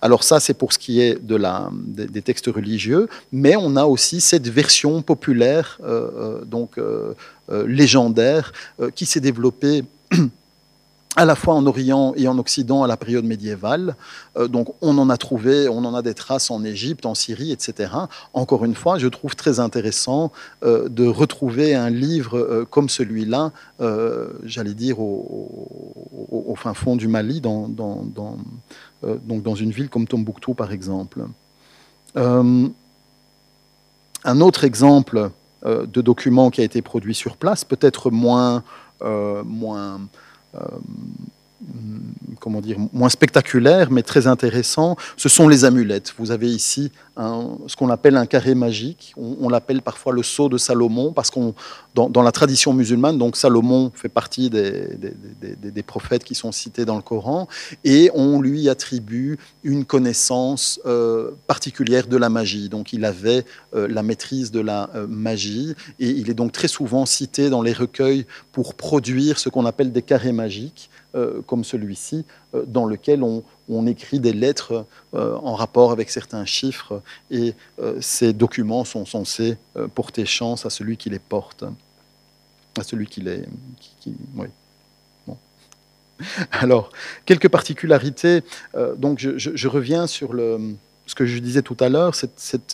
Alors 0.00 0.24
ça, 0.24 0.40
c'est 0.40 0.54
pour 0.54 0.72
ce 0.72 0.78
qui 0.78 1.00
est 1.00 1.22
de 1.24 1.36
la, 1.36 1.70
des, 1.72 2.22
textes 2.22 2.46
religieux, 2.46 3.08
mais 3.32 3.56
on 3.56 3.76
a 3.76 3.84
aussi 3.84 4.20
cette 4.20 4.48
version 4.48 5.02
populaire, 5.02 5.78
euh, 5.84 6.44
donc 6.44 6.78
légendaire, 7.50 8.52
qui 8.94 9.06
s'est 9.06 9.20
développée 9.20 9.84
à 11.16 11.24
la 11.24 11.34
fois 11.34 11.54
en 11.54 11.66
Orient 11.66 12.12
et 12.16 12.28
en 12.28 12.38
Occident 12.38 12.82
à 12.82 12.86
la 12.86 12.96
période 12.96 13.24
médiévale. 13.24 13.96
Euh, 14.36 14.46
donc 14.48 14.74
on 14.82 14.96
en 14.98 15.10
a 15.10 15.16
trouvé, 15.16 15.68
on 15.68 15.84
en 15.84 15.94
a 15.94 16.02
des 16.02 16.14
traces 16.14 16.50
en 16.50 16.64
Égypte, 16.64 17.06
en 17.06 17.14
Syrie, 17.14 17.50
etc. 17.50 17.92
Encore 18.34 18.64
une 18.64 18.74
fois, 18.74 18.98
je 18.98 19.08
trouve 19.08 19.34
très 19.34 19.60
intéressant 19.60 20.32
euh, 20.62 20.88
de 20.88 21.06
retrouver 21.06 21.74
un 21.74 21.90
livre 21.90 22.38
euh, 22.38 22.64
comme 22.68 22.88
celui-là, 22.88 23.52
j'allais 24.44 24.74
dire 24.74 25.00
au, 25.00 26.54
fin 26.56 26.74
fond 26.74 26.96
du 26.96 27.06
Mali, 27.08 27.40
dans, 27.40 27.68
une 29.02 29.70
ville 29.70 29.88
comme 29.88 30.06
Tombouctou 30.06 30.54
par 30.54 30.72
exemple. 30.72 31.24
un 32.16 32.72
autre 34.40 34.64
exemple 34.64 35.30
de 35.64 36.00
document 36.00 36.50
qui 36.50 36.60
a 36.60 36.64
été 36.64 36.82
produit 36.82 37.14
sur 37.14 37.36
place, 37.36 37.64
peut-être 37.64 38.10
moins 38.10 38.64
euh, 40.54 40.80
comment 42.40 42.60
dire, 42.60 42.78
moins 42.92 43.08
spectaculaire, 43.08 43.90
mais 43.90 44.02
très 44.02 44.26
intéressant, 44.26 44.96
ce 45.16 45.28
sont 45.28 45.48
les 45.48 45.64
amulettes. 45.64 46.14
Vous 46.18 46.30
avez 46.30 46.48
ici 46.48 46.90
ce 47.66 47.74
qu'on 47.76 47.90
appelle 47.90 48.16
un 48.16 48.26
carré 48.26 48.54
magique. 48.54 49.12
On, 49.16 49.48
l'appelle 49.48 49.82
parfois 49.82 50.12
le 50.12 50.22
sceau 50.22 50.48
de 50.48 50.56
Salomon, 50.56 51.12
parce 51.12 51.30
qu'on, 51.30 51.54
dans, 51.94 52.22
la 52.22 52.30
tradition 52.30 52.72
musulmane, 52.72 53.18
donc 53.18 53.36
Salomon 53.36 53.90
fait 53.94 54.08
partie 54.08 54.50
des, 54.50 55.82
prophètes 55.84 56.22
qui 56.22 56.34
sont 56.34 56.52
cités 56.52 56.84
dans 56.84 56.96
le 56.96 57.02
Coran, 57.02 57.48
et 57.82 58.10
on 58.14 58.40
lui 58.40 58.68
attribue 58.68 59.38
une 59.64 59.84
connaissance 59.84 60.80
euh, 60.86 61.32
particulière 61.46 62.06
de 62.06 62.16
la 62.16 62.28
magie. 62.28 62.68
Donc 62.68 62.92
il 62.92 63.04
avait 63.04 63.44
euh, 63.74 63.88
la 63.88 64.02
maîtrise 64.02 64.52
de 64.52 64.60
la 64.60 64.88
magie, 65.08 65.74
et 65.98 66.10
il 66.10 66.30
est 66.30 66.34
donc 66.34 66.52
très 66.52 66.68
souvent 66.68 67.04
cité 67.04 67.50
dans 67.50 67.62
les 67.62 67.72
recueils 67.72 68.26
pour 68.52 68.74
produire 68.74 69.38
ce 69.38 69.48
qu'on 69.48 69.66
appelle 69.66 69.92
des 69.92 70.02
carrés 70.02 70.32
magiques. 70.32 70.88
Euh, 71.14 71.40
comme 71.46 71.64
celui-ci, 71.64 72.26
euh, 72.54 72.64
dans 72.66 72.84
lequel 72.84 73.22
on, 73.22 73.86
écrit 73.86 74.20
des 74.20 74.34
lettres 74.34 74.84
euh, 75.14 75.36
en 75.36 75.54
rapport 75.54 75.90
avec 75.90 76.10
certains 76.10 76.44
chiffres, 76.44 77.00
et 77.30 77.54
ces 78.00 78.34
documents 78.34 78.84
sont 78.84 79.06
censés 79.06 79.56
porter 79.94 80.26
chance 80.26 80.66
à 80.66 80.70
celui 80.70 80.98
qui 80.98 81.08
les 81.08 81.18
porte, 81.18 81.64
à 82.78 82.82
celui 82.82 83.06
qui 83.06 83.22
les... 83.22 83.44
Alors, 86.50 86.90
quelques 87.24 87.48
particularités. 87.48 88.42
donc, 88.96 89.18
je 89.18 89.68
reviens 89.68 90.06
sur 90.06 90.34
le 90.34 90.76
ce 91.08 91.14
que 91.14 91.24
je 91.26 91.38
disais 91.38 91.62
tout 91.62 91.76
à 91.80 91.88
l'heure, 91.88 92.12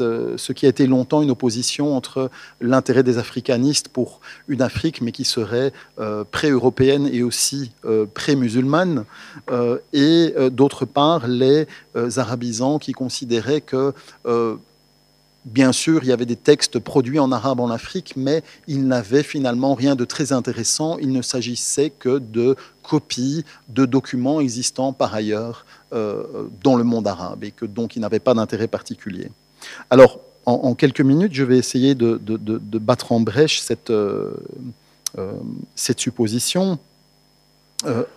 euh, 0.01 0.35
ce 0.37 0.53
qui 0.53 0.66
a 0.66 0.68
été 0.68 0.87
longtemps 0.87 1.22
une 1.22 1.30
opposition 1.30 1.97
entre 1.97 2.30
l'intérêt 2.61 3.05
des 3.05 3.16
africanistes 3.16 3.89
pour 3.89 4.20
une 4.49 4.61
Afrique, 4.61 5.01
mais 5.01 5.12
qui 5.12 5.24
serait 5.24 5.72
euh, 6.01 6.24
pré-européenne 6.28 7.09
et 7.11 7.22
aussi 7.22 7.70
euh, 7.85 8.07
pré-musulmane, 8.12 9.05
et 9.93 10.35
d'autre 10.51 10.85
part 10.85 11.28
les 11.28 11.66
arabisants 12.16 12.78
qui 12.78 12.93
considéraient 12.93 13.61
que 13.61 13.93
Bien 15.45 15.72
sûr, 15.72 16.03
il 16.03 16.09
y 16.09 16.12
avait 16.12 16.24
des 16.24 16.37
textes 16.37 16.78
produits 16.78 17.18
en 17.18 17.30
arabe 17.30 17.61
en 17.61 17.68
Afrique, 17.68 18.14
mais 18.16 18.43
ils 18.66 18.87
n'avaient 18.87 19.22
finalement 19.22 19.74
rien 19.74 19.95
de 19.95 20.07
très 20.07 20.32
intéressant. 20.32 20.97
Il 20.99 21.12
ne 21.12 21.20
s'agissait 21.20 21.91
que 21.91 22.18
de 22.18 22.57
copies 22.82 23.45
de 23.68 23.85
documents 23.85 24.41
existants 24.41 24.95
par 24.95 25.14
ailleurs 25.14 25.66
dans 26.62 26.76
le 26.76 26.84
monde 26.84 27.07
arabe 27.07 27.45
et 27.45 27.53
que 27.53 27.66
donc 27.66 27.95
ils 27.95 28.01
n'avaient 28.01 28.18
pas 28.18 28.34
d'intérêt 28.34 28.66
particulier. 28.66 29.30
Alors, 29.90 30.18
en, 30.47 30.74
quelques 30.74 31.01
minutes, 31.01 31.32
je 31.32 31.45
vais 31.45 31.57
essayer 31.57 31.95
de, 31.95 32.18
battre 32.78 33.12
en 33.12 33.20
brèche 33.20 33.61
cette, 33.61 33.90
euh, 33.90 34.32
euh, 35.18 35.32
cette 35.74 36.01
supposition 36.01 36.78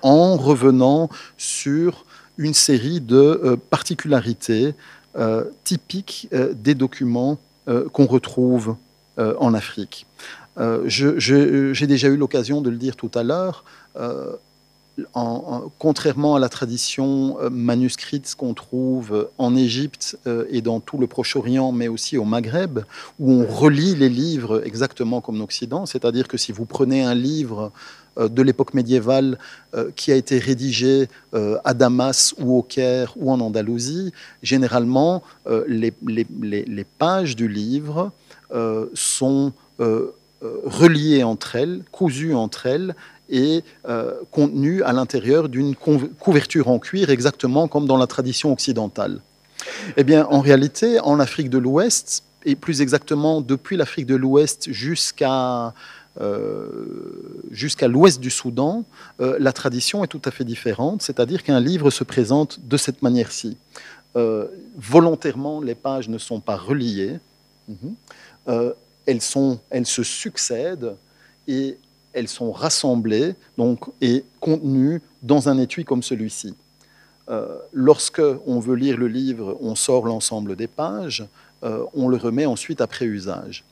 en 0.01 0.37
revenant 0.37 1.09
sur 1.37 2.05
une 2.37 2.53
série 2.53 3.01
de 3.01 3.57
particularités 3.69 4.73
euh, 5.17 5.45
typique 5.63 6.27
euh, 6.31 6.53
des 6.53 6.75
documents 6.75 7.39
euh, 7.67 7.89
qu'on 7.89 8.05
retrouve 8.05 8.75
en 9.17 9.55
Afrique. 9.55 10.05
J'ai 10.85 11.87
déjà 11.87 12.07
eu 12.07 12.17
l'occasion 12.17 12.61
de 12.61 12.69
le 12.69 12.77
dire 12.77 12.95
tout 12.95 13.09
à 13.15 13.23
l'heure. 13.23 13.63
Contrairement 15.77 16.35
à 16.35 16.39
la 16.39 16.49
tradition 16.49 17.37
manuscrite 17.51 18.33
qu'on 18.35 18.53
trouve 18.55 19.29
en 19.37 19.55
Égypte 19.55 20.17
et 20.49 20.61
dans 20.61 20.79
tout 20.79 20.97
le 20.97 21.05
Proche-Orient, 21.05 21.71
mais 21.71 21.87
aussi 21.87 22.17
au 22.17 22.23
Maghreb, 22.23 22.79
où 23.19 23.31
on 23.31 23.45
relit 23.45 23.95
les 23.95 24.09
livres 24.09 24.63
exactement 24.65 25.21
comme 25.21 25.37
l'Occident, 25.37 25.85
c'est-à-dire 25.85 26.27
que 26.27 26.37
si 26.37 26.51
vous 26.51 26.65
prenez 26.65 27.03
un 27.03 27.13
livre 27.13 27.71
euh, 28.17 28.27
de 28.27 28.41
l'époque 28.41 28.73
médiévale 28.73 29.37
euh, 29.75 29.91
qui 29.95 30.11
a 30.11 30.15
été 30.15 30.39
rédigé 30.39 31.07
euh, 31.33 31.57
à 31.63 31.73
Damas 31.73 32.33
ou 32.39 32.57
au 32.57 32.61
Caire 32.61 33.13
ou 33.17 33.31
en 33.31 33.39
Andalousie, 33.39 34.11
généralement, 34.43 35.23
les, 35.67 35.93
pages 36.97 37.35
du 37.35 37.47
livre 37.47 38.11
sont 38.93 39.53
reliées 40.41 41.23
entre 41.23 41.55
elles, 41.55 41.83
cousues 41.91 42.35
entre 42.35 42.65
elles, 42.65 42.95
et 43.29 43.63
contenues 44.31 44.83
à 44.83 44.93
l'intérieur 44.93 45.49
d'une 45.49 45.75
couverture 45.75 46.69
en 46.69 46.79
cuir, 46.79 47.09
exactement 47.09 47.67
comme 47.67 47.85
dans 47.85 47.97
la 47.97 48.07
tradition 48.07 48.53
occidentale. 48.53 49.19
Eh 49.97 50.03
bien, 50.03 50.25
en 50.27 50.39
réalité, 50.39 50.99
en 50.99 51.19
Afrique 51.19 51.49
de 51.49 51.57
l'Ouest, 51.57 52.23
et 52.45 52.55
plus 52.55 52.81
exactement 52.81 53.41
depuis 53.41 53.75
l'Afrique 53.75 54.05
de 54.05 54.15
l'Ouest 54.15 54.71
jusqu'à 54.71 55.73
euh, 56.19 56.67
jusqu'à 57.51 57.87
l'ouest 57.87 58.19
du 58.19 58.31
Soudan, 58.31 58.85
euh, 59.21 59.37
la 59.39 59.53
tradition 59.53 60.03
est 60.03 60.07
tout 60.07 60.21
à 60.25 60.31
fait 60.31 60.45
différente, 60.45 61.03
c'est-à-dire 61.03 61.43
qu'un 61.43 61.59
livre 61.59 61.91
se 61.91 62.03
présente 62.03 62.59
de 62.67 62.75
cette 62.75 63.03
manière-ci. 63.03 63.55
Euh, 64.15 64.47
volontairement, 64.77 65.61
les 65.61 65.75
pages 65.75 66.09
ne 66.09 66.17
sont 66.17 66.39
pas 66.39 66.55
reliées, 66.55 67.19
mhm. 67.67 67.93
elles, 69.05 69.21
sont, 69.21 69.59
elles 69.69 69.85
se 69.85 70.01
succèdent 70.01 70.95
et 71.47 71.77
elles 72.17 72.27
sont 72.27 72.51
rassemblées 72.51 73.35
donc, 73.57 73.79
et 74.01 74.23
contenues 74.39 75.01
dans 75.21 75.49
un 75.49 75.57
étui 75.57 75.85
comme 75.85 76.03
celui-ci. 76.03 76.55
lorsque 77.73 78.21
on 78.45 78.59
veut 78.59 78.75
lire 78.75 78.97
le 78.97 79.07
livre, 79.07 79.57
on 79.61 79.75
sort 79.75 80.05
l'ensemble 80.05 80.55
des 80.55 80.67
pages, 80.67 81.25
on 81.61 82.07
le 82.07 82.17
remet 82.17 82.45
ensuite 82.45 82.81
après 82.81 83.05
usage. 83.05 83.63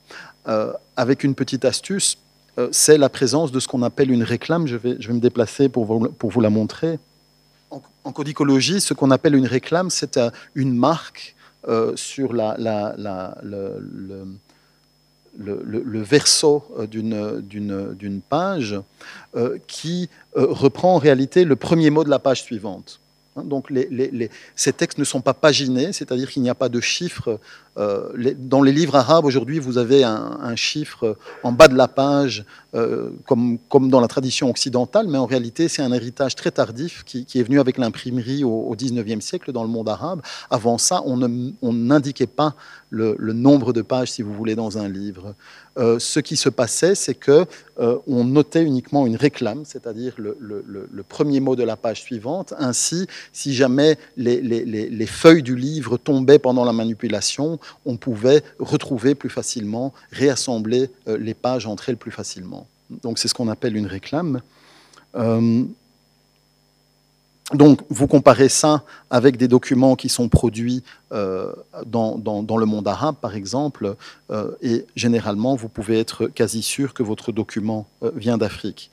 avec 0.96 1.24
une 1.24 1.36
petite 1.36 1.66
astuce, 1.66 2.18
euh, 2.58 2.70
c'est 2.72 2.98
la 2.98 3.10
présence 3.10 3.52
de 3.52 3.60
ce 3.60 3.68
qu'on 3.68 3.84
appelle 3.84 4.12
une 4.12 4.24
réclame. 4.24 4.68
Je 4.68 4.78
vais, 4.78 4.96
je 5.00 5.08
vais 5.08 5.14
me 5.14 5.20
déplacer 5.20 5.70
pour 5.70 5.86
vous, 5.86 6.10
pour 6.10 6.32
vous 6.32 6.42
la 6.42 6.50
montrer. 6.50 7.00
En, 8.04 8.12
codicologie, 8.12 8.80
ce 8.80 8.94
qu'on 8.94 9.12
appelle 9.12 9.36
une 9.36 9.48
réclame, 9.48 9.90
c'est 9.90 10.18
euh, 10.18 10.30
une 10.54 10.76
marque 10.76 11.36
euh, 11.68 11.96
sur 11.96 12.32
la, 12.32 12.56
le, 13.44 14.26
verso 15.38 16.64
d'une 16.90 18.22
page 18.30 18.80
qui 19.68 20.10
reprend 20.34 20.96
en 20.96 20.98
réalité 20.98 21.44
le 21.44 21.56
premier 21.56 21.90
mot 21.90 22.04
de 22.04 22.10
la 22.10 22.20
page 22.20 22.44
suivante. 22.44 23.00
Hein, 23.36 23.44
donc 23.44 23.72
ces 24.56 24.74
textes 24.74 24.98
ne 24.98 25.04
sont 25.04 25.22
pas 25.22 25.34
paginés, 25.34 25.92
c'est-à-dire 25.94 26.30
qu'il 26.30 26.42
n'y 26.42 26.50
a 26.50 26.56
pas 26.56 26.70
de 26.70 26.80
chiffres. 26.80 27.40
Euh, 27.78 28.34
dans 28.38 28.62
les 28.62 28.72
livres 28.72 28.96
arabes 28.96 29.26
aujourd'hui, 29.26 29.60
vous 29.60 29.78
avez 29.78 30.04
un, 30.04 30.56
chiffre 30.56 31.18
en 31.44 31.52
bas 31.52 31.68
de 31.68 31.76
la 31.76 31.88
page 31.88 32.46
comme, 33.26 33.58
comme 33.70 33.90
dans 33.90 34.02
la 34.02 34.08
tradition 34.08 34.50
occidentale, 34.50 35.08
mais 35.08 35.18
en 35.18 35.26
réalité, 35.26 35.68
c'est 35.68 35.82
un 35.82 35.92
héritage 35.94 36.36
très 36.36 36.52
tardif 36.52 37.04
qui, 37.06 37.26
est 37.36 37.44
venu 37.44 37.60
avec 37.60 37.78
l'imprimerie 37.78 38.44
au, 38.44 38.76
19e 38.76 39.22
siècle 39.22 39.52
dans 39.52 39.64
le 39.64 39.70
monde 39.70 39.88
arabe. 39.90 40.22
Avant 40.50 40.78
ça, 40.78 41.02
on 41.06 41.74
n'indiquait 41.74 42.28
pas 42.28 42.56
le, 42.96 43.34
nombre 43.34 43.74
de 43.74 43.82
pages, 43.82 44.12
si 44.12 44.22
vous 44.22 44.34
voulez, 44.34 44.56
dans 44.56 44.78
un 44.78 44.88
livre. 44.88 45.36
Euh, 45.78 46.00
ce 46.00 46.20
qui 46.20 46.38
se 46.38 46.50
passait, 46.50 46.96
c'est 46.96 47.16
que 47.16 47.46
euh, 47.80 47.98
on 48.08 48.24
notait 48.24 48.64
uniquement 48.64 49.06
une 49.06 49.18
réclame, 49.18 49.66
c'est-à-dire 49.66 50.14
le, 50.18 50.34
premier 51.08 51.40
mot 51.40 51.56
de 51.56 51.64
la 51.64 51.76
page 51.76 52.02
suivante. 52.02 52.54
Ainsi, 52.58 53.08
si 53.34 53.54
jamais 53.54 53.98
les, 54.16 55.06
feuilles 55.08 55.44
du 55.44 55.56
livre 55.56 55.98
tombaient 55.98 56.40
pendant 56.40 56.66
la 56.66 56.74
manipulation, 56.74 57.60
on 57.86 57.98
pouvait 57.98 58.44
retrouver 58.60 59.16
plus 59.16 59.30
facilement, 59.30 59.94
réassembler 60.12 60.90
euh, 61.08 61.18
les 61.18 61.34
pages 61.34 61.68
entre 61.68 61.90
elles 61.90 61.98
plus 61.98 62.12
facilement. 62.12 62.65
C'est 63.16 63.28
ce 63.28 63.34
qu'on 63.34 63.48
appelle 63.48 63.76
une 63.76 63.88
réclame. 63.88 64.42
Donc, 67.54 67.82
vous 67.90 68.08
comparez 68.08 68.50
ça 68.50 68.84
avec 69.12 69.38
des 69.38 69.48
documents 69.48 69.96
qui 69.96 70.10
sont 70.10 70.30
produits 70.30 70.82
euh, 71.12 71.54
dans, 71.86 72.18
le 72.58 72.66
monde 72.66 72.88
arabe, 72.88 73.18
par 73.22 73.36
exemple, 73.36 73.96
euh, 74.32 74.52
et 74.64 74.88
généralement, 74.96 75.56
vous 75.56 75.70
pouvez 75.70 76.00
être 76.00 76.26
quasi 76.26 76.64
sûr 76.64 76.96
que 76.96 77.04
votre 77.04 77.32
document 77.32 77.86
euh, 78.02 78.10
vient 78.16 78.40
d'Afrique. 78.40 78.90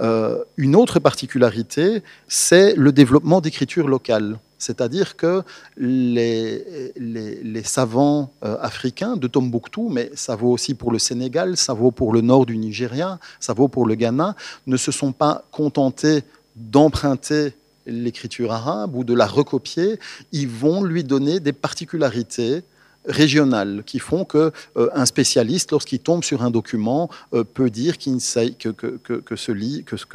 Une 0.00 0.76
autre 0.76 1.00
particularité, 1.00 2.02
c'est 2.28 2.74
le 2.76 2.92
développement 2.92 3.40
d'écriture 3.40 3.88
locale. 3.88 4.38
C'est-à-dire 4.58 5.16
que 5.16 5.42
les, 5.76 6.92
les 6.96 7.62
savants 7.62 8.32
africains 8.42 9.16
de 9.16 9.26
Tombouctou, 9.26 9.88
mais 9.88 10.10
ça 10.14 10.36
vaut 10.36 10.50
aussi 10.50 10.74
pour 10.74 10.92
le 10.92 10.98
Sénégal, 10.98 11.56
ça 11.56 11.74
vaut 11.74 11.90
pour 11.90 12.12
le 12.12 12.20
nord 12.20 12.46
du 12.46 12.56
Nigeria, 12.56 13.18
ça 13.40 13.52
vaut 13.52 13.68
pour 13.68 13.86
le 13.86 13.94
Ghana, 13.94 14.34
ne 14.66 14.76
se 14.76 14.92
sont 14.92 15.12
pas 15.12 15.44
contentés 15.52 16.22
d'emprunter 16.56 17.52
l'écriture 17.86 18.52
arabe 18.52 18.94
ou 18.94 19.04
de 19.04 19.14
la 19.14 19.26
recopier, 19.26 19.98
ils 20.32 20.48
vont 20.48 20.82
lui 20.82 21.04
donner 21.04 21.40
des 21.40 21.52
particularités 21.52 22.62
régionales 23.08 23.82
qui 23.84 23.98
font 23.98 24.24
que 24.24 24.52
euh, 24.76 24.88
un 24.94 25.06
spécialiste, 25.06 25.72
lorsqu'il 25.72 25.98
tombe 25.98 26.22
sur 26.22 26.42
un 26.42 26.50
document, 26.50 27.08
euh, 27.34 27.42
peut 27.42 27.70
dire 27.70 27.96
que, 27.98 29.36
ce 29.36 29.52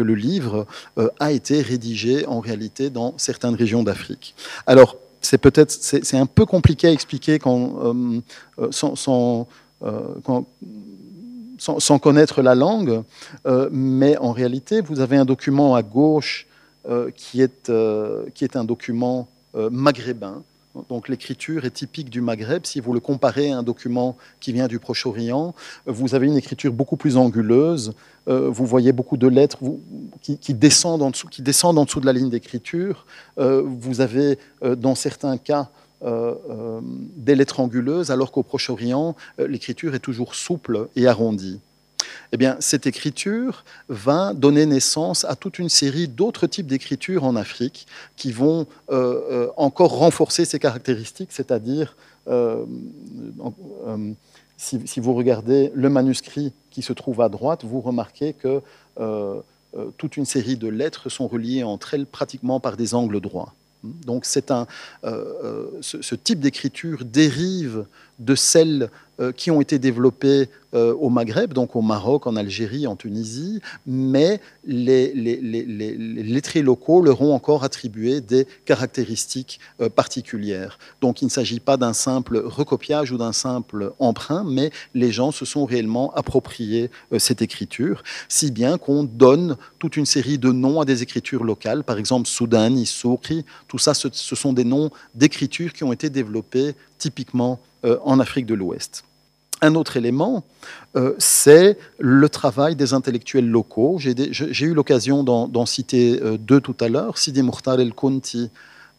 le 0.03 0.15
livre 0.15 0.65
euh, 0.97 1.09
a 1.19 1.31
été 1.31 1.61
rédigé 1.61 2.25
en 2.27 2.39
réalité 2.39 2.89
dans 2.89 3.13
certaines 3.17 3.55
régions 3.55 3.83
d'Afrique. 3.83 4.35
Alors, 4.67 4.95
c'est 5.21 5.37
peut-être 5.37 5.71
c'est 5.71 6.17
un 6.17 6.25
peu 6.25 6.45
compliqué 6.45 6.87
à 6.87 6.91
expliquer 6.91 7.39
sans, 8.71 8.95
sans, 11.57 11.99
connaître 11.99 12.41
la 12.41 12.55
langue, 12.55 13.03
mais 13.71 14.17
en 14.17 14.33
réalité, 14.33 14.81
vous 14.81 14.99
avez 14.99 15.15
un 15.15 15.23
document 15.23 15.75
à 15.75 15.81
gauche 15.81 16.45
qui, 17.15 17.41
est, 17.41 17.71
qui 18.33 18.43
est 18.43 18.57
un 18.57 18.65
document 18.65 19.29
maghrébin. 19.55 20.43
Donc 20.89 21.07
l'écriture 21.07 21.65
est 21.65 21.71
typique 21.71 22.09
du 22.09 22.21
Maghreb. 22.21 22.65
Si 22.65 22.79
vous 22.79 22.93
le 22.93 22.99
comparez 22.99 23.51
à 23.51 23.57
un 23.57 23.63
document 23.63 24.17
qui 24.39 24.53
vient 24.53 24.67
du 24.67 24.79
Proche-Orient, 24.79 25.53
vous 25.85 26.15
avez 26.15 26.27
une 26.27 26.37
écriture 26.37 26.73
beaucoup 26.73 26.97
plus 26.97 27.17
anguleuse. 27.17 27.93
vous 28.27 28.65
voyez 28.65 28.91
beaucoup 28.91 29.17
de 29.17 29.27
lettres 29.27 29.59
qui, 30.21 30.53
descendent 30.53 31.03
en 31.03 31.11
dessous, 31.11 31.27
qui 31.27 31.41
descendent 31.41 31.77
en 31.77 31.85
dessous 31.85 31.99
de 31.99 32.05
la 32.05 32.13
ligne 32.13 32.29
d'écriture. 32.29 33.05
vous 33.37 34.01
avez, 34.01 34.39
dans 34.77 34.95
certains 34.95 35.37
cas, 35.37 35.69
des 36.01 37.35
lettres 37.35 37.59
anguleuses, 37.59 38.09
alors 38.09 38.31
qu'au 38.31 38.43
Proche-Orient, 38.43 39.15
l'écriture 39.37 39.93
est 39.93 39.99
toujours 39.99 40.33
souple 40.33 40.87
et 40.95 41.07
arrondie 41.07 41.59
eh 42.31 42.37
bien, 42.37 42.57
cette 42.59 42.87
écriture 42.87 43.63
va 43.89 44.33
donner 44.33 44.65
naissance 44.65 45.25
à 45.25 45.35
toute 45.35 45.59
une 45.59 45.69
série 45.69 46.07
d'autres 46.07 46.47
types 46.47 46.67
d'écritures 46.67 47.23
en 47.23 47.35
Afrique 47.35 47.87
qui 48.15 48.31
vont 48.31 48.67
euh, 48.91 49.21
euh, 49.31 49.47
encore 49.57 49.97
renforcer 49.97 50.45
ces 50.45 50.59
caractéristiques, 50.59 51.31
c'est-à-dire, 51.31 51.95
euh, 52.27 52.65
si, 54.57 54.99
vous 54.99 55.13
regardez 55.13 55.71
le 55.75 55.89
manuscrit 55.89 56.53
qui 56.71 56.81
se 56.81 56.93
trouve 56.93 57.21
à 57.21 57.29
droite, 57.29 57.63
vous 57.63 57.81
remarquez 57.81 58.33
que 58.33 58.61
toute 59.97 60.17
une 60.17 60.25
série 60.25 60.55
de 60.55 60.67
lettres 60.67 61.09
sont 61.09 61.27
reliées 61.27 61.63
entre 61.63 61.95
elles 61.95 62.05
pratiquement 62.05 62.59
par 62.59 62.77
des 62.77 62.93
angles 62.93 63.19
droits. 63.19 63.53
Donc 63.83 64.23
c'est 64.23 64.51
un, 64.51 64.67
ce, 65.81 66.15
type 66.15 66.39
d'écriture 66.39 67.03
dérive 67.03 67.85
de 68.19 68.35
celles 68.35 68.89
qui 69.35 69.51
ont 69.51 69.61
été 69.61 69.79
développées 69.79 70.49
euh, 70.73 70.93
au 70.95 71.09
Maghreb, 71.09 71.53
donc 71.53 71.75
au 71.75 71.81
Maroc, 71.81 72.25
en 72.25 72.35
Algérie, 72.35 72.87
en 72.87 72.95
Tunisie, 72.95 73.61
mais 73.85 74.39
les, 74.65 75.13
lettrés 75.13 76.63
locaux 76.63 77.03
leur 77.03 77.21
ont 77.21 77.35
encore 77.35 77.63
attribué 77.63 78.21
des 78.21 78.47
caractéristiques 78.65 79.59
euh, 79.81 79.89
particulières. 79.89 80.79
Donc 80.99 81.21
il 81.21 81.25
ne 81.25 81.29
s'agit 81.29 81.59
pas 81.59 81.77
d'un 81.77 81.93
simple 81.93 82.39
recopiage 82.43 83.11
ou 83.11 83.17
d'un 83.19 83.33
simple 83.33 83.93
emprunt, 83.99 84.43
mais 84.47 84.71
les 84.95 85.11
gens 85.11 85.31
se 85.31 85.45
sont 85.45 85.65
réellement 85.65 86.11
appropriés 86.15 86.89
euh, 87.11 87.19
cette 87.19 87.43
écriture, 87.43 88.01
si 88.27 88.49
bien 88.49 88.79
qu'on 88.79 89.03
donne 89.03 89.57
toute 89.77 89.95
une 89.95 90.07
série 90.07 90.39
de 90.39 90.51
noms 90.51 90.81
à 90.81 90.85
des 90.85 91.03
écritures 91.03 91.43
locales, 91.43 91.83
par 91.83 91.99
exemple 91.99 92.27
Soudan, 92.27 92.73
Issoukri, 92.75 93.45
tout 93.67 93.77
ça, 93.77 93.93
ce, 93.93 94.07
ce 94.11 94.35
sont 94.35 94.53
des 94.53 94.63
noms 94.63 94.89
d'écritures 95.13 95.71
qui 95.71 95.83
ont 95.83 95.93
été 95.93 96.09
développés 96.09 96.73
typiquement 96.97 97.59
en 97.83 98.19
Afrique 98.19 98.45
de 98.45 98.53
l'Ouest. 98.53 99.03
Un 99.63 99.75
autre 99.75 99.95
élément, 99.95 100.43
euh, 100.97 101.13
c'est 101.19 101.77
le 101.97 102.27
travail 102.27 102.75
des 102.75 102.93
intellectuels 102.93 103.47
locaux. 103.47 103.95
J'ai 103.97 104.65
eu 104.65 104.73
l'occasion 104.73 105.23
d'en 105.23 105.65
citer 105.65 106.19
euh, 106.21 106.37
deux 106.37 106.59
tout 106.59 106.75
à 106.81 106.89
l'heure, 106.89 107.17
Sidi 107.17 107.41
Mukhtar 107.43 107.79
el-Kunti 107.79 108.49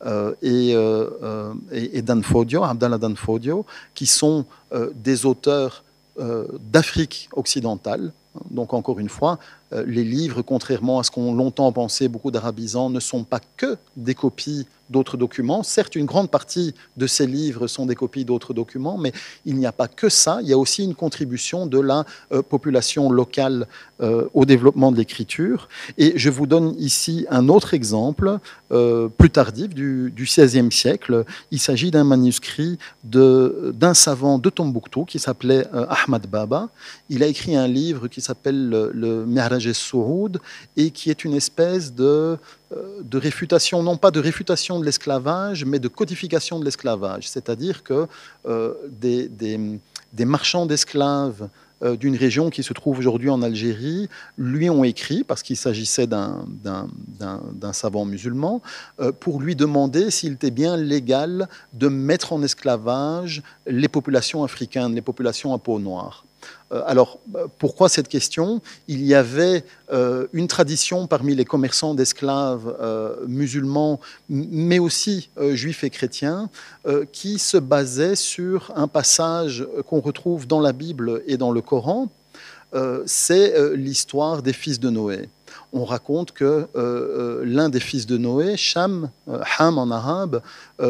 euh, 0.07 0.32
et, 0.41 0.70
et, 0.70 1.99
Abdallah 1.99 2.99
Dan 2.99 3.14
Fodio, 3.14 3.66
qui 3.95 4.07
sont 4.07 4.47
des 4.95 5.26
auteurs 5.26 5.85
d'Afrique 6.18 7.28
occidentale. 7.32 8.12
Donc 8.51 8.74
encore 8.74 8.99
une 8.99 9.09
fois, 9.09 9.39
les 9.87 10.05
livres, 10.05 10.43
contrairement 10.43 10.99
à 10.99 11.05
ce 11.05 11.11
qu'ont 11.11 11.35
longtemps 11.35 11.70
pensé 11.72 12.09
beaucoup 12.09 12.30
d'arabisants, 12.30 12.91
ne 12.91 13.01
sont 13.01 13.24
pas 13.24 13.41
que 13.57 13.76
des 13.97 14.14
copies 14.14 14.66
d'autres 14.91 15.16
documents. 15.16 15.62
Certes, 15.62 15.97
une 15.97 16.05
grande 16.05 16.30
partie 16.30 16.74
de 16.97 17.07
ces 17.07 17.26
livres 17.26 17.66
sont 17.66 17.87
des 17.87 17.95
copies 17.95 18.24
d'autres 18.24 18.53
documents, 18.53 18.99
mais 18.99 19.12
il 19.47 19.57
n'y 19.57 19.66
a 19.66 19.72
pas 19.72 19.89
que 19.89 20.09
ça. 20.09 20.39
Il 20.43 20.49
y 20.49 20.53
a 20.53 20.59
aussi 20.59 20.85
une 20.85 20.95
contribution 20.95 21.66
de 21.66 21.80
la 21.80 22.05
euh, 22.32 22.43
population 22.43 23.11
locale 23.11 23.66
euh, 24.01 24.26
au 24.35 24.45
développement 24.45 24.93
de 24.93 24.97
l'écriture. 24.97 25.68
Et 25.97 26.12
je 26.16 26.30
vous 26.30 26.47
donne 26.47 26.74
ici 26.78 27.26
un 27.30 27.49
autre 27.49 27.72
exemple 27.74 28.39
euh, 28.72 29.09
plus 29.09 29.30
tardif 29.30 29.74
du, 29.74 30.12
XVIe 30.16 30.70
siècle. 30.70 31.24
Il 31.51 31.59
s'agit 31.59 31.91
d'un 31.91 32.05
manuscrit 32.05 32.78
d'un 33.05 33.95
savant 33.95 34.39
de 34.39 34.51
Tombouctou 34.51 35.05
qui 35.05 35.18
s'appelait 35.18 35.64
Ahmad 35.89 36.26
Baba. 36.26 36.68
Il 37.09 37.22
a 37.22 37.26
écrit 37.26 37.57
un 37.57 37.68
livre 37.68 38.09
qui 38.09 38.20
s'appelle 38.25 38.68
le, 38.68 38.91
le 38.93 39.27
Mi'raj 39.27 39.72
Souroud 39.72 40.41
et 40.77 40.91
qui 40.91 41.11
est 41.11 41.25
une 41.25 41.35
espèce 41.35 41.95
de 41.95 42.39
euh, 42.75 43.03
de 43.03 43.18
réfutation, 43.18 43.83
non 43.83 43.97
pas 43.97 44.11
de 44.11 44.20
réfutation 44.20 44.81
de 44.81 44.85
l'esclavage, 44.85 45.64
mais 45.64 45.79
de 45.79 45.89
codification 45.89 46.59
de 46.59 46.64
l'esclavage. 46.64 47.29
C'est-à-dire 47.29 47.83
que 47.83 48.07
euh, 48.47 48.72
des, 48.89 49.29
des, 49.29 50.25
marchands 50.25 50.66
d'esclaves 50.66 51.49
euh, 51.83 51.97
d'une 51.97 52.16
région 52.16 52.51
qui 52.51 52.62
se 52.62 52.72
trouve 52.72 52.99
aujourd'hui 52.99 53.29
en 53.29 53.43
Algérie 53.43 54.09
lui 54.39 54.70
ont 54.70 54.83
écrit, 54.83 55.25
parce 55.25 55.43
qu'il 55.43 55.57
s'agissait 55.57 56.07
d'un 56.07 56.47
savant 57.72 58.07
musulman, 58.07 58.62
pour 59.20 59.41
lui 59.41 59.55
demander 59.57 60.11
s'il 60.11 60.33
était 60.33 60.51
bien 60.51 60.77
légal 60.77 61.49
de 61.75 61.89
mettre 61.89 62.33
en 62.33 62.43
esclavage 62.43 63.43
les 63.66 63.89
populations 63.89 64.43
africaines, 64.43 64.95
les 64.95 65.03
populations 65.03 65.53
à 65.53 65.59
peau 65.59 65.79
noire. 65.79 66.25
Euh, 66.72 66.82
alors, 66.86 67.18
euh, 67.34 67.47
pourquoi 67.59 67.88
cette 67.88 68.09
question? 68.09 68.61
Il 68.88 69.05
y 69.05 69.14
avait 69.14 69.64
euh, 69.92 70.26
une 70.32 70.49
tradition 70.49 71.07
parmi 71.07 71.34
les 71.34 71.45
commerçants 71.45 71.95
d'esclaves 71.95 72.76
musulmans, 73.26 74.01
mais 74.28 74.78
aussi 74.78 75.30
juifs 75.53 75.84
et 75.84 75.90
chrétiens, 75.90 76.49
qui 77.12 77.38
se 77.38 77.57
basait 77.57 78.14
sur 78.14 78.72
un 78.76 78.88
passage 78.88 79.66
qu'on 79.86 80.01
retrouve 80.01 80.47
dans 80.47 80.61
la 80.61 80.72
Bible 80.72 81.22
et 81.26 81.36
dans 81.36 81.53
le 81.53 81.61
Coran. 81.61 82.09
C'est 83.07 83.77
l'histoire 83.77 84.43
des 84.43 84.53
fils 84.53 84.81
de 84.81 84.91
Noé 84.91 85.29
on 85.75 85.85
raconte 85.85 86.31
que 86.33 86.45
euh, 86.45 86.66
euh, 86.77 87.43
l'un 87.45 87.68
des 87.68 87.81
fils 87.81 88.07
de 88.07 88.16
Noé, 88.16 88.55
euh, 88.77 89.07
Ham 89.59 89.79
en 89.79 89.91
arabe, 89.91 90.41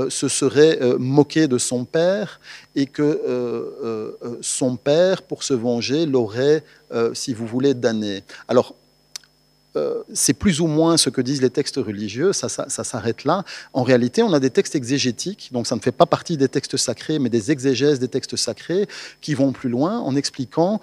se 0.09 0.29
serait 0.29 0.79
moqué 0.99 1.49
de 1.49 1.59
son 1.59 1.85
père 1.85 2.41
et 2.75 2.87
que 2.87 4.17
son 4.41 4.77
père, 4.77 5.23
pour 5.23 5.43
se 5.43 5.55
venger, 5.55 6.07
l'aurait, 6.07 6.63
si 7.13 7.33
vous 7.35 7.47
voulez, 7.47 7.75
damné. 7.75 8.23
Alors, 8.49 8.75
c'est 10.13 10.35
plus 10.35 10.61
ou 10.61 10.67
moins 10.67 10.97
ce 10.97 11.11
que 11.11 11.21
disent 11.21 11.43
les 11.43 11.51
textes 11.51 11.77
religieux, 11.77 12.33
ça 12.33 12.49
s'arrête 12.49 13.25
là. 13.25 13.45
En 13.73 13.83
réalité, 13.83 14.23
on 14.23 14.33
a 14.33 14.41
des 14.41 14.51
textes 14.51 14.75
exégétiques, 14.75 15.51
donc 15.53 15.67
ça 15.67 15.77
ne 15.77 15.81
fait 15.81 15.93
pas 15.93 16.07
partie 16.07 16.37
des 16.37 16.49
textes 16.49 16.77
sacrés, 16.77 17.19
mais 17.19 17.29
des 17.29 17.51
exégèses 17.51 17.99
des 17.99 18.09
textes 18.09 18.37
sacrés 18.37 18.89
qui 19.21 19.35
vont 19.35 19.53
plus 19.53 19.69
loin 19.69 19.99
en 20.01 20.17
expliquant 20.17 20.81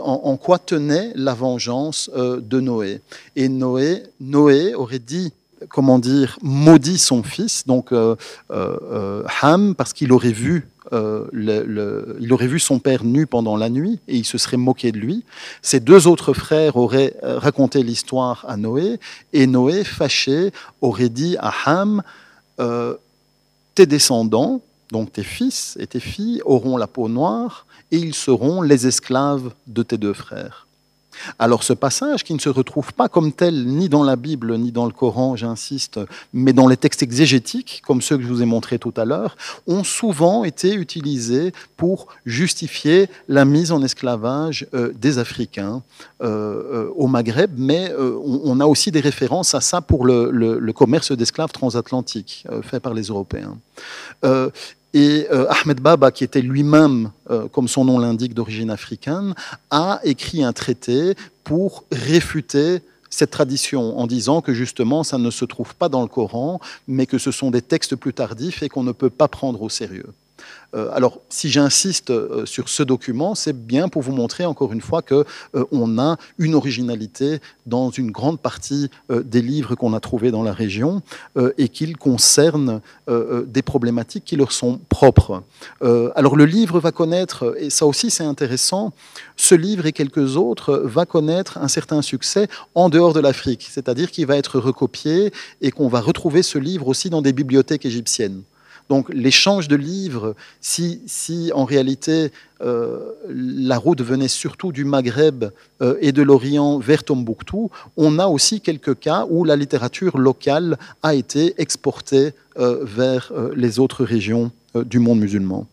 en, 0.00 0.36
quoi 0.36 0.58
tenait 0.58 1.12
la 1.14 1.34
vengeance 1.34 2.10
de 2.14 2.60
Noé. 2.60 3.00
Et 3.36 3.48
Noé, 3.48 4.02
Noé 4.20 4.74
aurait 4.74 4.98
dit 4.98 5.32
comment 5.68 5.98
dire, 5.98 6.38
maudit 6.42 6.98
son 6.98 7.22
fils, 7.22 7.66
donc 7.66 7.92
Ham, 8.50 9.74
parce 9.74 9.92
qu'il 9.92 10.12
aurait 10.12 10.32
vu 10.32 10.68
euh, 10.92 11.26
il 12.20 12.32
aurait 12.32 12.46
vu 12.46 12.60
son 12.60 12.78
père 12.78 13.04
nu 13.04 13.26
pendant 13.26 13.56
la 13.56 13.68
nuit 13.70 13.98
et 14.08 14.16
il 14.16 14.24
se 14.24 14.38
serait 14.38 14.56
moqué 14.56 14.92
de 14.92 14.98
lui. 14.98 15.24
Ses 15.62 15.80
deux 15.80 16.06
autres 16.06 16.32
frères 16.32 16.76
auraient 16.76 17.14
euh, 17.24 17.38
raconté 17.38 17.82
l'histoire 17.82 18.44
à 18.48 18.56
Noé 18.56 19.00
et 19.32 19.46
Noé, 19.46 19.84
fâché, 19.84 20.52
aurait 20.80 21.08
dit 21.08 21.36
à 21.40 21.52
Ham, 21.66 22.02
euh, 22.60 22.94
tes 23.74 23.86
descendants, 23.86 24.60
donc 24.92 25.12
tes 25.12 25.24
fils 25.24 25.76
et 25.80 25.86
tes 25.86 26.00
filles, 26.00 26.40
auront 26.44 26.76
la 26.76 26.86
peau 26.86 27.08
noire 27.08 27.65
et 27.90 27.98
ils 27.98 28.14
seront 28.14 28.62
les 28.62 28.86
esclaves 28.86 29.52
de 29.66 29.82
tes 29.82 29.98
deux 29.98 30.14
frères. 30.14 30.66
Alors 31.38 31.62
ce 31.62 31.72
passage, 31.72 32.24
qui 32.24 32.34
ne 32.34 32.38
se 32.38 32.48
retrouve 32.48 32.92
pas 32.92 33.08
comme 33.08 33.32
tel 33.32 33.66
ni 33.66 33.88
dans 33.88 34.02
la 34.02 34.16
Bible 34.16 34.56
ni 34.56 34.72
dans 34.72 34.86
le 34.86 34.92
Coran, 34.92 35.36
j'insiste, 35.36 36.00
mais 36.32 36.52
dans 36.52 36.68
les 36.68 36.76
textes 36.76 37.02
exégétiques, 37.02 37.82
comme 37.86 38.02
ceux 38.02 38.16
que 38.16 38.22
je 38.22 38.28
vous 38.28 38.42
ai 38.42 38.46
montrés 38.46 38.78
tout 38.78 38.94
à 38.96 39.04
l'heure, 39.04 39.36
ont 39.66 39.84
souvent 39.84 40.44
été 40.44 40.74
utilisés 40.74 41.52
pour 41.76 42.08
justifier 42.24 43.08
la 43.28 43.44
mise 43.44 43.72
en 43.72 43.82
esclavage 43.82 44.66
euh, 44.74 44.92
des 44.94 45.18
Africains 45.18 45.82
euh, 46.22 46.26
euh, 46.26 46.90
au 46.96 47.06
Maghreb, 47.06 47.52
mais 47.56 47.92
on, 47.96 48.60
a 48.60 48.66
aussi 48.66 48.90
des 48.90 49.00
références 49.00 49.54
à 49.54 49.60
ça 49.60 49.80
pour 49.80 50.06
le, 50.06 50.30
le 50.30 50.72
commerce 50.72 51.12
d'esclaves 51.12 51.52
transatlantique 51.52 52.46
fait 52.62 52.80
par 52.80 52.94
les 52.94 53.04
Européens. 53.04 53.56
Et 54.96 55.26
euh, 55.30 55.46
Ahmed 55.50 55.82
Baba, 55.82 56.10
qui 56.10 56.24
était 56.24 56.40
lui-même, 56.40 57.10
euh, 57.30 57.48
comme 57.48 57.68
son 57.68 57.84
nom 57.84 57.98
l'indique, 57.98 58.32
d'origine 58.32 58.70
africaine, 58.70 59.34
a 59.70 60.00
écrit 60.04 60.42
un 60.42 60.54
traité 60.54 61.14
pour 61.44 61.84
réfuter 61.92 62.80
cette 63.10 63.30
tradition 63.30 63.98
en 63.98 64.06
disant 64.06 64.40
que 64.40 64.54
justement 64.54 65.04
ça 65.04 65.18
ne 65.18 65.30
se 65.30 65.44
trouve 65.44 65.74
pas 65.74 65.90
dans 65.90 66.00
le 66.00 66.08
Coran, 66.08 66.60
mais 66.88 67.04
que 67.04 67.18
ce 67.18 67.30
sont 67.30 67.50
des 67.50 67.60
textes 67.60 67.94
plus 67.94 68.14
tardifs 68.14 68.62
et 68.62 68.70
qu'on 68.70 68.84
ne 68.84 68.92
peut 68.92 69.10
pas 69.10 69.28
prendre 69.28 69.60
au 69.60 69.68
sérieux. 69.68 70.14
Euh, 70.74 70.90
alors, 70.92 71.20
si 71.28 71.48
j'insiste 71.48 72.10
euh, 72.10 72.44
sur 72.44 72.68
ce 72.68 72.82
document, 72.82 73.34
c'est 73.34 73.54
bien 73.54 73.88
pour 73.88 74.02
vous 74.02 74.12
montrer 74.12 74.44
encore 74.44 74.72
une 74.72 74.80
fois 74.80 75.02
qu'on 75.02 75.24
euh, 75.54 75.98
a 75.98 76.16
une 76.38 76.54
originalité 76.54 77.40
dans 77.64 77.90
une 77.90 78.10
grande 78.10 78.40
partie 78.40 78.90
des 79.10 79.42
livres 79.42 79.74
qu'on 79.74 79.94
a 79.94 80.00
trouvés 80.00 80.30
dans 80.30 80.42
la 80.42 80.52
région 80.52 81.02
et 81.58 81.68
qu'ils 81.68 81.96
concernent 81.96 82.80
des 83.08 83.62
problématiques 83.62 84.24
qui 84.24 84.36
leur 84.36 84.52
sont 84.52 84.78
propres. 84.88 85.42
alors, 86.14 86.36
le 86.36 86.44
livre 86.44 86.78
va 86.78 86.92
connaître, 86.92 87.56
et 87.58 87.70
ça 87.70 87.86
aussi 87.86 88.10
c'est 88.10 88.24
intéressant, 88.24 88.92
ce 89.36 89.54
livre 89.54 89.86
et 89.86 89.92
quelques 89.92 90.36
autres 90.36 90.80
va 90.84 91.06
connaître 91.06 91.58
un 91.58 91.68
certain 91.68 92.02
succès 92.02 92.48
en 92.74 92.88
dehors 92.88 93.12
de 93.12 93.20
l'Afrique, 93.20 93.68
c'est-à-dire 93.70 94.10
qu'il 94.10 94.26
va 94.26 94.36
être 94.36 94.58
recopié 94.58 95.32
et 95.60 95.70
qu'on 95.70 95.88
va 95.88 96.00
retrouver 96.00 96.42
ce 96.42 96.58
livre 96.58 96.88
aussi 96.88 97.10
dans 97.10 97.22
des 97.22 97.32
bibliothèques 97.32 97.86
égyptiennes. 97.86 98.42
Donc 98.88 99.08
l'échange 99.12 99.68
de 99.68 99.76
livres, 99.76 100.34
si, 100.60 101.50
en 101.54 101.64
réalité 101.64 102.30
euh, 102.62 103.12
la 103.28 103.78
route 103.78 104.00
venait 104.00 104.28
surtout 104.28 104.70
du 104.70 104.84
Maghreb 104.84 105.46
euh, 105.82 105.96
et 106.00 106.12
de 106.12 106.22
l'Orient 106.22 106.78
vers 106.78 107.02
Tombouctou, 107.02 107.70
on 107.96 108.18
a 108.18 108.26
aussi 108.26 108.60
quelques 108.60 108.98
cas 108.98 109.26
où 109.28 109.44
la 109.44 109.56
littérature 109.56 110.18
locale 110.18 110.78
a 111.02 111.14
été 111.14 111.60
exportée 111.60 112.32
euh, 112.58 112.84
vers 112.84 113.32
les 113.54 113.78
autres 113.78 114.04
régions 114.04 114.52
du 114.74 114.98
monde 114.98 115.20
musulman. 115.20 115.66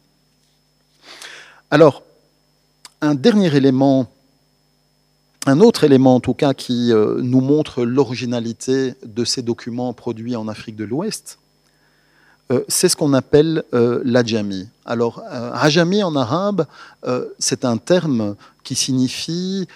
Alors, 1.69 2.03
un 3.01 3.15
dernier 3.15 3.55
élément 3.55 4.09
un 5.45 5.59
autre 5.59 5.83
élément, 5.83 6.15
en 6.15 6.19
tout 6.21 6.33
cas, 6.33 6.53
qui 6.53 6.93
nous 6.93 7.41
montre 7.41 7.83
l'originalité 7.83 8.93
de 9.05 9.25
ces 9.25 9.41
documents 9.41 9.91
produits 9.91 10.37
en 10.37 10.47
Afrique 10.47 10.77
de 10.77 10.85
l'Ouest, 10.85 11.37
c'est 12.67 12.89
ce 12.89 12.95
qu'on 12.95 13.13
appelle 13.13 13.63
euh, 13.73 14.01
l'ajami. 14.03 14.67
Alors, 14.85 15.21
euh, 15.31 15.51
ajami 15.53 16.03
en 16.03 16.15
arabe, 16.15 16.65
c'est 17.37 17.65
un 17.65 17.77
terme 17.77 18.35
qui 18.63 18.75
signifie, 18.75 19.67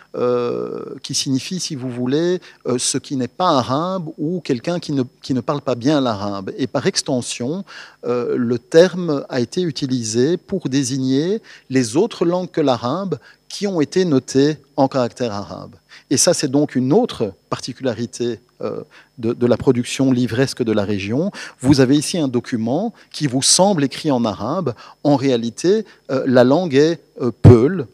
qui 1.03 1.13
signifie, 1.13 1.59
si 1.59 1.75
vous 1.75 1.89
voulez, 1.89 2.39
ce 2.77 2.97
qui 2.97 3.17
n'est 3.17 3.27
pas 3.27 3.49
arabe 3.57 4.07
ou 4.17 4.39
quelqu'un 4.39 4.79
qui 4.79 4.93
ne, 4.93 5.03
qui 5.21 5.33
ne 5.33 5.41
parle 5.41 5.59
pas 5.59 5.75
bien 5.75 5.99
l'arabe. 5.99 6.51
Et 6.57 6.67
par 6.67 6.87
extension, 6.87 7.65
le 8.05 8.55
terme 8.57 9.25
a 9.27 9.41
été 9.41 9.61
utilisé 9.61 10.37
pour 10.37 10.69
désigner 10.69 11.41
les 11.69 11.97
autres 11.97 12.23
langues 12.23 12.49
que 12.49 12.61
l'arabe 12.61 13.17
qui 13.49 13.67
ont 13.67 13.81
été 13.81 14.05
notées 14.05 14.57
en 14.77 14.87
caractère 14.87 15.33
arabe. 15.33 15.75
Et 16.09 16.17
ça, 16.17 16.33
c'est 16.33 16.47
donc 16.47 16.75
une 16.75 16.93
autre 16.93 17.33
particularité 17.49 18.39
euh, 18.61 18.81
de, 19.17 19.45
la 19.45 19.57
production 19.57 20.11
livresque 20.11 20.63
de 20.63 20.71
la 20.71 20.83
région. 20.83 21.31
Vous 21.59 21.79
avez 21.79 21.97
ici 21.97 22.17
un 22.17 22.27
document 22.27 22.93
qui 23.11 23.27
vous 23.27 23.41
semble 23.41 23.83
écrit 23.83 24.11
en 24.11 24.23
arabe. 24.23 24.73
En 25.03 25.15
réalité, 25.15 25.85
euh, 26.11 26.23
la 26.25 26.43
langue 26.43 26.75
est 26.75 26.99
euh, 27.21 27.31
peul, 27.41 27.87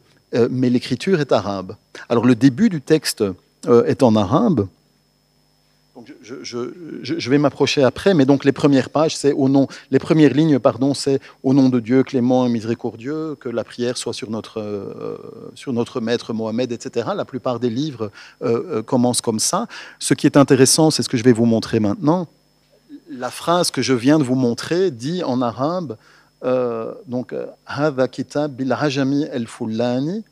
mais 0.50 0.72
l'écriture 0.72 1.20
est 1.20 1.32
arabe. 1.32 1.76
Alors 2.10 2.26
le 2.26 2.34
début 2.34 2.68
du 2.68 2.82
texte 2.82 3.24
est 3.68 4.02
en 4.02 4.16
arabe 4.16 4.68
je, 6.22 7.30
vais 7.30 7.38
m'approcher 7.38 7.84
après, 7.84 8.14
mais 8.14 8.26
donc 8.26 8.46
les 8.46 8.52
premières 8.52 8.90
pages, 8.90 9.16
c'est 9.16 9.32
au 9.32 9.48
nom, 9.48 9.68
les 9.92 10.00
premières 10.00 10.34
lignes, 10.34 10.60
pardon, 10.60 10.94
c'est 10.94 11.20
au 11.44 11.54
nom 11.54 11.70
de 11.70 11.80
Dieu 11.80 12.04
clément 12.04 12.48
et 12.48 12.50
miséricordieux, 12.50 13.36
que 13.40 13.50
la 13.50 13.64
prière 13.64 13.96
soit 13.98 14.14
sur 14.14 14.32
notre, 14.32 14.60
euh, 14.60 15.18
sur 15.54 15.72
notre 15.72 16.02
maître 16.02 16.34
Mohamed, 16.34 16.72
etc. 16.72 17.10
La 17.16 17.26
plupart 17.26 17.60
des 17.60 17.70
livres 17.70 18.10
euh, 18.42 18.78
euh, 18.78 18.82
commencent 18.82 19.22
comme 19.22 19.40
ça. 19.40 19.68
Ce 20.00 20.14
qui 20.14 20.26
est 20.26 20.38
intéressant, 20.38 20.90
c'est 20.90 21.04
ce 21.04 21.10
que 21.10 21.18
je 21.18 21.24
vais 21.24 21.34
vous 21.34 21.46
montrer 21.46 21.80
maintenant. 21.80 22.28
La 23.10 23.30
phrase 23.30 23.70
que 23.70 23.84
je 23.84 23.94
viens 23.94 24.18
de 24.18 24.24
vous 24.24 24.36
montrer 24.36 24.90
dit 24.90 25.24
en 25.24 25.42
arabe, 25.42 25.98
donc, 27.08 27.34
Hada 27.66 28.10
kitab 28.10 28.54
bil 28.54 28.76
el 29.32 29.48
fulani 29.48 30.26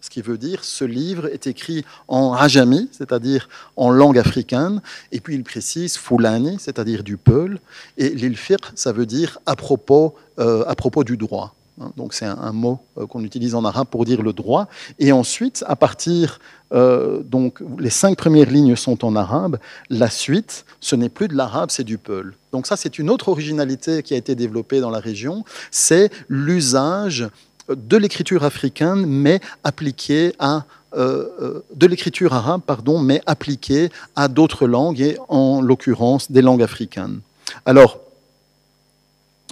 ce 0.00 0.10
qui 0.10 0.22
veut 0.22 0.38
dire 0.38 0.64
ce 0.64 0.84
livre 0.84 1.26
est 1.26 1.46
écrit 1.46 1.84
en 2.08 2.30
rajami, 2.30 2.88
c'est-à-dire 2.92 3.48
en 3.76 3.90
langue 3.90 4.18
africaine, 4.18 4.80
et 5.12 5.20
puis 5.20 5.34
il 5.34 5.44
précise 5.44 5.96
fulani, 5.96 6.56
c'est-à-dire 6.58 7.02
du 7.04 7.16
peul, 7.16 7.60
et 7.96 8.10
l'ilfiq, 8.10 8.60
ça 8.74 8.92
veut 8.92 9.06
dire 9.06 9.38
à 9.46 9.56
propos, 9.56 10.14
euh, 10.38 10.64
à 10.66 10.74
propos 10.74 11.04
du 11.04 11.16
droit. 11.16 11.54
Hein, 11.80 11.92
donc 11.96 12.12
c'est 12.12 12.24
un, 12.24 12.52
mot 12.52 12.80
euh, 12.96 13.06
qu'on 13.06 13.22
utilise 13.22 13.54
en 13.54 13.64
arabe 13.64 13.86
pour 13.88 14.04
dire 14.04 14.22
le 14.22 14.32
droit. 14.32 14.68
Et 14.98 15.12
ensuite, 15.12 15.64
à 15.66 15.76
partir, 15.76 16.40
euh, 16.72 17.22
donc 17.22 17.60
les 17.78 17.90
cinq 17.90 18.16
premières 18.16 18.50
lignes 18.50 18.74
sont 18.74 19.04
en 19.04 19.14
arabe. 19.14 19.58
La 19.88 20.10
suite, 20.10 20.64
ce 20.80 20.96
n'est 20.96 21.08
plus 21.08 21.28
de 21.28 21.36
l'arabe, 21.36 21.70
c'est 21.70 21.84
du 21.84 21.98
peul. 21.98 22.34
Donc 22.52 22.66
ça, 22.66 22.76
c'est 22.76 22.98
une 22.98 23.10
autre 23.10 23.28
originalité 23.28 24.02
qui 24.02 24.14
a 24.14 24.16
été 24.16 24.34
développée 24.34 24.80
dans 24.80 24.90
la 24.90 25.00
région, 25.00 25.44
c'est 25.70 26.10
l'usage 26.28 27.28
de 27.68 27.96
l'écriture 27.96 28.44
africaine, 28.44 29.06
mais 29.06 29.40
appliquée 29.64 30.34
à 30.38 30.64
euh, 30.96 31.26
euh, 31.42 31.60
de 31.74 31.86
l'écriture 31.86 32.32
arabe, 32.32 32.62
pardon, 32.66 32.98
mais 32.98 33.20
appliquée 33.26 33.90
à 34.16 34.28
d'autres 34.28 34.66
langues 34.66 35.00
et 35.00 35.18
en 35.28 35.60
l'occurrence 35.60 36.32
des 36.32 36.40
langues 36.40 36.62
africaines. 36.62 37.20
Alors, 37.66 38.00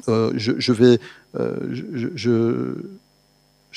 euh, 0.08 0.32
je, 0.34 0.72
vais, 0.72 0.98
je, 1.34 2.08
je, 2.14 2.74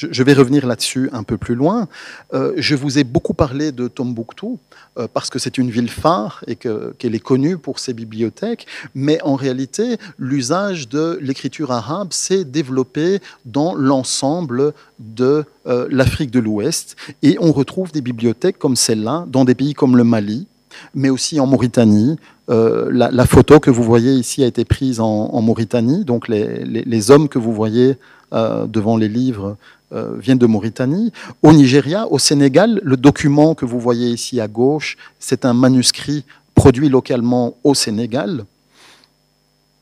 vais 0.07 0.33
revenir 0.33 0.65
là-dessus 0.65 1.09
un 1.11 1.23
peu 1.23 1.37
plus 1.37 1.55
loin. 1.55 1.87
Euh, 2.33 2.53
je 2.57 2.75
vous 2.75 2.99
ai 2.99 3.03
beaucoup 3.03 3.33
parlé 3.33 3.71
de 3.71 3.87
Tombouctou 3.87 4.59
euh, 4.97 5.07
parce 5.13 5.29
que 5.29 5.39
c'est 5.39 5.57
une 5.57 5.69
ville 5.69 5.89
phare 5.89 6.43
et 6.47 6.55
qu'elle 6.55 7.15
est 7.15 7.23
connue 7.23 7.57
pour 7.57 7.79
ses 7.79 7.93
bibliothèques, 7.93 8.65
mais 8.95 9.21
en 9.23 9.35
réalité, 9.35 9.97
l'usage 10.17 10.87
de 10.89 11.17
l'écriture 11.21 11.71
arabe 11.71 12.13
s'est 12.13 12.43
développé 12.43 13.19
dans 13.45 13.75
l'ensemble 13.75 14.73
de 14.99 15.43
euh, 15.67 15.87
l'Afrique 15.89 16.31
de 16.31 16.39
l'Ouest 16.39 16.95
et 17.21 17.37
on 17.39 17.51
retrouve 17.51 17.91
des 17.91 18.01
bibliothèques 18.01 18.57
comme 18.57 18.75
celle-là 18.75 19.25
dans 19.27 19.45
des 19.45 19.55
pays 19.55 19.73
comme 19.73 19.97
le 19.97 20.03
Mali, 20.03 20.47
mais 20.93 21.09
aussi 21.09 21.39
en 21.39 21.47
Mauritanie. 21.47 22.17
la, 22.47 23.25
photo 23.25 23.59
que 23.59 23.69
vous 23.69 23.83
voyez 23.83 24.13
ici 24.13 24.43
a 24.43 24.47
été 24.47 24.65
prise 24.65 24.99
en, 24.99 25.41
Mauritanie, 25.41 26.03
donc 26.05 26.27
les, 26.27 27.11
hommes 27.11 27.27
que 27.27 27.37
vous 27.37 27.53
voyez 27.53 27.97
devant 28.31 28.97
les 28.97 29.09
livres 29.09 29.57
euh, 29.91 30.15
viennent 30.17 30.37
de 30.37 30.45
Mauritanie. 30.45 31.11
Au 31.41 31.51
Nigeria, 31.51 32.07
au 32.07 32.19
Sénégal, 32.19 32.79
le 32.83 32.97
document 32.97 33.55
que 33.55 33.65
vous 33.65 33.79
voyez 33.79 34.09
ici 34.09 34.39
à 34.39 34.47
gauche, 34.47 34.97
c'est 35.19 35.45
un 35.45 35.53
manuscrit 35.53 36.25
produit 36.53 36.89
localement 36.89 37.55
au 37.63 37.73
Sénégal. 37.73 38.45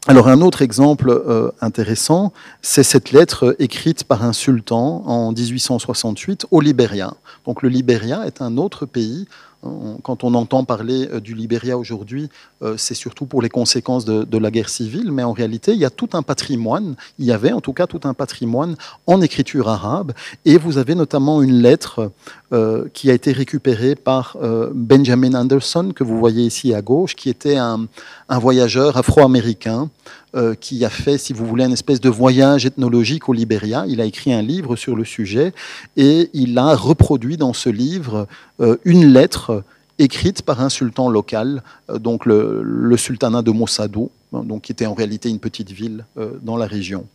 Alors 0.09 0.29
un 0.29 0.39
autre 0.39 0.61
exemple 0.61 1.09
euh, 1.09 1.51
intéressant, 1.59 2.31
c'est 2.61 2.83
cette 2.83 3.11
lettre 3.11 3.57
écrite 3.59 4.05
par 4.05 4.23
un 4.23 4.31
sultan 4.31 5.03
en 5.05 5.33
1868 5.33 6.45
au 6.51 6.61
Libéria. 6.61 7.13
Donc 7.45 7.61
le 7.61 7.67
Libéria 7.67 8.25
est 8.25 8.41
un 8.41 8.55
autre 8.55 8.85
pays 8.85 9.27
Quand 10.03 10.23
on 10.23 10.33
entend 10.33 10.63
parler 10.63 11.07
du 11.21 11.33
Libéria 11.33 11.77
aujourd'hui, 11.77 12.29
c'est 12.77 12.93
surtout 12.93 13.25
pour 13.25 13.41
les 13.41 13.49
conséquences 13.49 14.05
de, 14.05 14.37
la 14.37 14.51
guerre 14.51 14.69
civile, 14.69 15.11
mais 15.11 15.23
en 15.23 15.33
réalité, 15.33 15.73
il 15.73 15.79
y 15.79 15.85
a 15.85 15.89
tout 15.89 16.09
un 16.13 16.21
patrimoine, 16.21 16.95
il 17.19 17.25
y 17.25 17.31
avait 17.31 17.51
en 17.51 17.61
tout 17.61 17.73
cas 17.73 17.87
tout 17.87 18.01
un 18.03 18.13
patrimoine 18.13 18.75
en 19.05 19.21
écriture 19.21 19.69
arabe, 19.69 20.13
et 20.45 20.57
vous 20.57 20.77
avez 20.77 20.95
notamment 20.95 21.41
une 21.41 21.61
lettre 21.61 22.11
qui 22.93 23.09
a 23.09 23.13
été 23.13 23.31
récupérée 23.31 23.95
par 23.95 24.37
Benjamin 24.73 25.33
Anderson, 25.33 25.91
que 25.95 26.03
vous 26.03 26.17
voyez 26.17 26.43
ici 26.43 26.73
à 26.73 26.81
gauche, 26.81 27.15
qui 27.15 27.29
était 27.29 27.57
un 27.57 27.87
voyageur 28.29 28.97
afro-américain 28.97 29.89
euh, 30.37 30.53
qui 30.53 30.85
a 30.85 30.89
fait, 30.89 31.17
si 31.17 31.33
vous 31.33 31.47
voulez, 31.47 31.65
une 31.65 31.73
espèce 31.73 31.99
de 31.99 32.09
voyage 32.09 32.67
ethnologique 32.67 33.27
au 33.27 33.33
Libéria. 33.33 33.85
Il 33.87 33.99
a 34.01 34.05
écrit 34.05 34.31
un 34.31 34.43
livre 34.43 34.75
sur 34.75 34.95
le 34.95 35.03
sujet 35.03 35.51
et 35.95 36.29
il 36.33 36.57
a 36.59 36.75
reproduit 36.75 37.37
dans 37.37 37.53
ce 37.53 37.69
livre 37.69 38.27
euh, 38.59 38.77
une 38.85 39.05
lettre 39.05 39.63
écrite 39.97 40.43
par 40.43 40.61
un 40.61 40.69
sultan 40.69 41.09
local, 41.09 41.63
euh, 41.89 41.97
donc 41.97 42.27
le, 42.27 42.95
sultanat 42.97 43.41
de 43.41 43.49
Mossadou, 43.49 44.11
donc 44.31 44.63
qui 44.63 44.73
était 44.73 44.85
en 44.85 44.93
réalité 44.93 45.29
une 45.29 45.39
petite 45.39 45.71
ville 45.71 46.05
dans 46.43 46.57
la 46.57 46.67
région. 46.67 47.07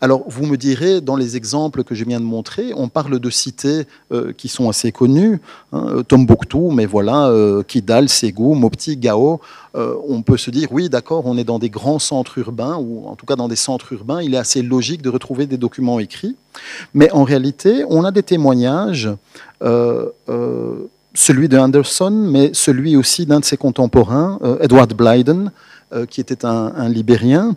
Alors, 0.00 0.24
vous 0.28 0.46
me 0.46 0.56
direz, 0.56 1.00
dans 1.00 1.16
les 1.16 1.36
exemples 1.36 1.84
que 1.84 1.94
je 1.94 2.04
viens 2.04 2.20
de 2.20 2.24
montrer, 2.24 2.72
on 2.76 2.88
parle 2.88 3.18
de 3.18 3.30
cités 3.30 3.86
euh, 4.12 4.32
qui 4.36 4.48
sont 4.48 4.68
assez 4.68 4.92
connues, 4.92 5.40
hein, 5.72 5.86
euh, 5.88 6.02
Tombouctou, 6.02 6.70
mais 6.70 6.86
voilà, 6.86 7.28
euh, 7.28 7.62
Kidal, 7.62 8.08
Ségou, 8.08 8.54
Mopti, 8.54 8.96
Gao. 8.96 9.40
on 9.74 10.22
peut 10.22 10.36
se 10.36 10.50
dire, 10.50 10.68
oui, 10.72 10.88
d'accord, 10.88 11.26
on 11.26 11.36
est 11.38 11.44
dans 11.44 11.58
des 11.58 11.70
grands 11.70 11.98
centres 11.98 12.38
urbains, 12.38 12.76
ou 12.76 13.06
en 13.06 13.14
tout 13.14 13.26
cas 13.26 13.36
dans 13.36 13.48
des 13.48 13.56
centres 13.56 13.92
urbains, 13.92 14.20
il 14.22 14.34
est 14.34 14.38
assez 14.38 14.62
logique 14.62 15.02
de 15.02 15.08
retrouver 15.08 15.46
des 15.46 15.56
documents 15.56 16.00
écrits. 16.00 16.36
Mais 16.94 17.10
en 17.12 17.22
réalité, 17.22 17.84
on 17.88 18.04
a 18.04 18.10
des 18.10 18.22
témoignages 18.22 19.08
celui 21.14 21.48
de 21.48 21.58
Anderson, 21.58 22.10
mais 22.10 22.50
celui 22.52 22.96
aussi 22.96 23.26
d'un 23.26 23.40
de 23.40 23.44
ses 23.44 23.56
contemporains, 23.56 24.38
Edward 24.60 24.92
Blyden, 24.94 25.50
euh, 25.94 26.04
qui 26.04 26.20
était 26.20 26.44
un, 26.44 26.86
Libérien, 26.90 27.56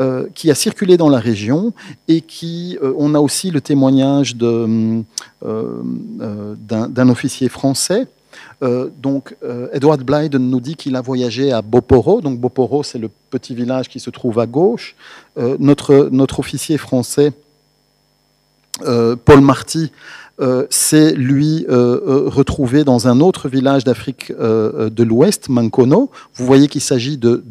euh, 0.00 0.28
qui 0.34 0.50
a 0.50 0.54
circulé 0.54 0.96
dans 0.96 1.10
la 1.10 1.18
région 1.18 1.74
et 2.08 2.22
qui, 2.22 2.78
euh, 2.82 2.94
on 2.96 3.14
a 3.14 3.20
aussi 3.20 3.50
le 3.50 3.60
témoignage 3.60 4.34
d'un 4.34 5.04
officier 7.10 7.50
français. 7.50 8.06
donc, 8.62 9.36
Edward 9.74 10.02
Blyden 10.02 10.48
nous 10.48 10.60
dit 10.60 10.76
qu'il 10.76 10.96
a 10.96 11.02
voyagé 11.02 11.52
à 11.52 11.60
Boporo. 11.60 12.22
Donc, 12.22 12.40
Boporo, 12.40 12.82
c'est 12.82 12.98
le 12.98 13.10
petit 13.28 13.54
village 13.54 13.90
qui 13.90 14.00
se 14.00 14.08
trouve 14.08 14.38
à 14.38 14.46
gauche. 14.46 14.96
notre, 15.58 16.08
notre 16.10 16.38
officier 16.38 16.78
français, 16.78 17.34
Paul 18.80 19.40
Marty, 19.42 19.92
euh, 20.38 20.66
c'est 20.68 21.12
lui 21.14 21.64
euh, 21.68 22.00
euh, 22.06 22.28
retrouvé 22.28 22.84
dans 22.84 23.08
un 23.08 23.20
autre 23.20 23.48
village 23.48 23.84
d'Afrique 23.84 24.32
de 24.36 25.02
l'Ouest, 25.02 25.48
Mankono. 25.48 26.10
Vous 26.34 26.46
voyez 26.46 26.68
qu'il 26.68 26.80
s'agit 26.80 27.16
de, 27.16 27.42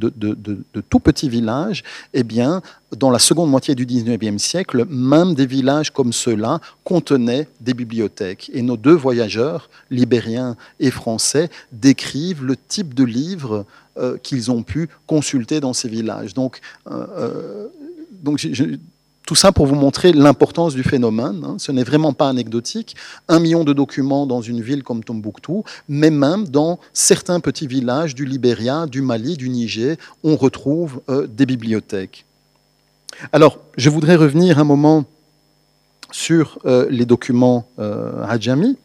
tout 0.89 0.99
petits 0.99 1.29
villages. 1.29 1.83
Eh 2.13 2.23
bien, 2.23 2.61
dans 2.95 3.09
la 3.09 3.19
seconde 3.19 3.49
moitié 3.49 3.75
du 3.75 3.85
19e 3.85 4.37
siècle, 4.37 4.85
même 4.89 5.33
des 5.33 5.45
villages 5.45 5.91
comme 5.91 6.13
ceux-là 6.13 6.59
contenaient 6.83 7.47
des 7.61 7.73
bibliothèques. 7.73 8.51
Et 8.53 8.61
nos 8.61 8.77
deux 8.77 8.93
voyageurs, 8.93 9.69
libériens 9.89 10.55
et 10.79 10.91
français, 10.91 11.49
décrivent 11.71 12.43
le 12.43 12.55
type 12.55 12.93
de 12.93 13.03
livres 13.03 13.65
qu'ils 14.23 14.51
ont 14.51 14.61
pu 14.61 14.89
consulter 15.07 15.61
dans 15.61 15.73
ces 15.73 15.87
villages. 15.87 16.33
Donc, 16.33 16.59
donc 18.23 18.45
tout 19.25 19.35
ça 19.35 19.51
pour 19.51 19.65
vous 19.65 19.75
montrer 19.75 20.13
l'importance 20.13 20.75
du 20.75 20.83
phénomène. 20.83 21.43
Hein. 21.43 21.55
Ce 21.57 21.71
n'est 21.71 21.83
vraiment 21.83 22.13
pas 22.13 22.29
anecdotique. 22.29 22.95
Un 23.27 23.39
million 23.39 23.63
de 23.63 23.73
documents 23.73 24.25
dans 24.27 24.41
une 24.41 24.61
ville 24.61 24.83
comme 24.83 25.03
Tombouctou, 25.03 25.63
mais 25.89 26.11
même 26.11 26.47
dans 26.47 26.79
certains 26.93 27.39
petits 27.39 27.67
villages 27.67 28.13
du 28.15 28.25
Libéria, 28.25 28.85
du 28.85 29.01
Mali, 29.01 29.35
du 29.35 29.49
Niger, 29.49 29.97
on 30.23 30.35
retrouve 30.35 31.01
euh, 31.09 31.27
des 31.27 31.45
bibliothèques. 31.45 32.25
Alors, 33.31 33.59
je 33.77 33.89
voudrais 33.89 34.15
revenir 34.15 34.59
un 34.59 34.63
moment 34.63 35.05
sur 36.11 36.59
euh, 36.65 36.85
les 36.89 37.05
documents 37.05 37.67
euh, 37.79 38.23
Hadjami. 38.27 38.77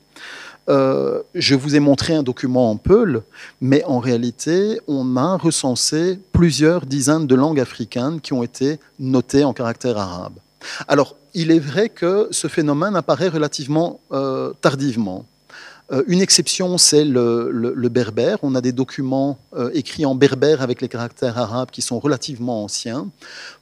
Euh, 0.68 1.22
je 1.34 1.54
vous 1.54 1.74
ai 1.74 1.80
montré 1.80 2.14
un 2.14 2.22
document 2.22 2.70
en 2.70 2.76
Peul, 2.76 3.22
mais 3.60 3.82
en 3.84 3.98
réalité, 3.98 4.80
on 4.86 5.16
a 5.16 5.36
recensé 5.36 6.18
plusieurs 6.32 6.86
dizaines 6.86 7.26
de 7.26 7.34
langues 7.34 7.60
africaines 7.60 8.20
qui 8.20 8.32
ont 8.32 8.42
été 8.42 8.78
notées 8.98 9.44
en 9.44 9.52
caractère 9.52 9.98
arabe. 9.98 10.34
Alors, 10.86 11.16
il 11.34 11.50
est 11.50 11.58
vrai 11.60 11.88
que 11.88 12.28
ce 12.30 12.48
phénomène 12.48 12.96
apparaît 12.96 13.28
relativement 13.28 14.00
euh, 14.12 14.52
tardivement. 14.60 15.24
Euh, 15.92 16.04
une 16.06 16.20
exception, 16.20 16.78
c'est 16.78 17.04
le, 17.04 17.88
berbère. 17.88 18.38
On 18.42 18.54
a 18.54 18.60
des 18.60 18.72
documents 18.72 19.38
écrits 19.72 20.06
en 20.06 20.14
berbère 20.14 20.62
avec 20.62 20.80
les 20.80 20.88
caractères 20.88 21.38
arabes 21.38 21.70
qui 21.70 21.82
sont 21.82 21.98
relativement 21.98 22.64
anciens. 22.64 23.08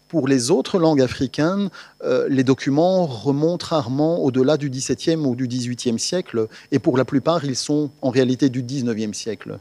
Pour 0.08 0.26
les 0.26 0.50
autres 0.50 0.78
langues 0.78 1.02
africaines, 1.02 1.68
euh, 2.02 2.26
les 2.30 2.42
documents 2.42 3.04
remontent 3.04 3.66
rarement 3.68 4.24
au-delà 4.24 4.56
du 4.56 4.70
XVIIe 4.70 5.16
ou 5.16 5.36
du 5.36 5.46
XVIIIe 5.46 5.98
siècle, 5.98 6.48
et 6.72 6.78
pour 6.78 6.96
la 6.96 7.04
plupart, 7.04 7.44
ils 7.44 7.56
sont 7.56 7.90
en 8.00 8.08
réalité 8.08 8.48
du 8.48 8.62
XIXe 8.62 9.16
siècle. 9.16 9.58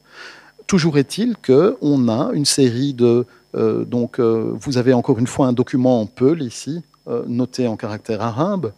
Toujours 0.66 0.98
est-il 0.98 1.36
qu'on 1.46 2.08
a 2.08 2.32
une 2.34 2.46
série 2.46 2.94
de... 2.94 3.26
Euh, 3.56 3.84
donc, 3.84 4.20
euh, 4.20 4.54
vous 4.54 4.78
avez 4.78 4.94
encore 4.94 5.20
une 5.20 5.28
fois 5.28 5.48
un 5.48 5.54
document 5.54 6.00
en 6.00 6.06
Peul 6.06 6.42
ici, 6.42 6.82
noté 7.28 7.68
en 7.68 7.78
caractère 7.78 8.22
arabe. 8.22 8.74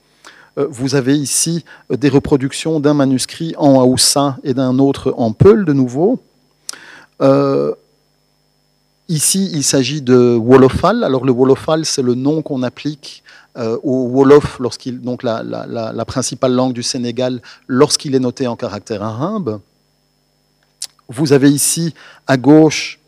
Vous 0.56 0.94
avez 0.94 1.18
ici 1.18 1.66
des 1.90 2.10
reproductions 2.10 2.80
d'un 2.80 2.94
manuscrit 2.94 3.56
en 3.58 3.82
Haoussa 3.82 4.38
et 4.44 4.54
d'un 4.54 4.78
autre 4.78 5.16
en 5.18 5.32
Peul 5.32 5.66
de 5.66 5.74
nouveau. 5.74 6.20
Ici, 9.10 9.50
il 9.54 9.64
s'agit 9.64 10.04
de 10.04 10.38
Wolofal. 10.40 11.04
Alors, 11.04 11.26
le 11.26 11.32
Wolofal, 11.32 11.84
c'est 11.84 12.04
le 12.04 12.14
nom 12.14 12.44
qu'on 12.44 12.62
applique 12.62 13.24
euh, 13.58 13.76
au 13.82 14.08
Wolof, 14.08 14.60
lorsqu'il, 14.60 15.02
donc 15.02 15.24
la, 15.24 16.06
principale 16.06 16.54
langue 16.54 16.74
du 16.74 16.84
Sénégal, 16.84 17.42
lorsqu'il 17.68 18.14
est 18.14 18.20
noté 18.20 18.46
en 18.46 18.56
caractère 18.56 19.02
arabe. 19.02 19.60
Vous 21.08 21.34
avez 21.34 21.50
ici, 21.50 21.96
à 22.28 22.38
gauche, 22.38 23.00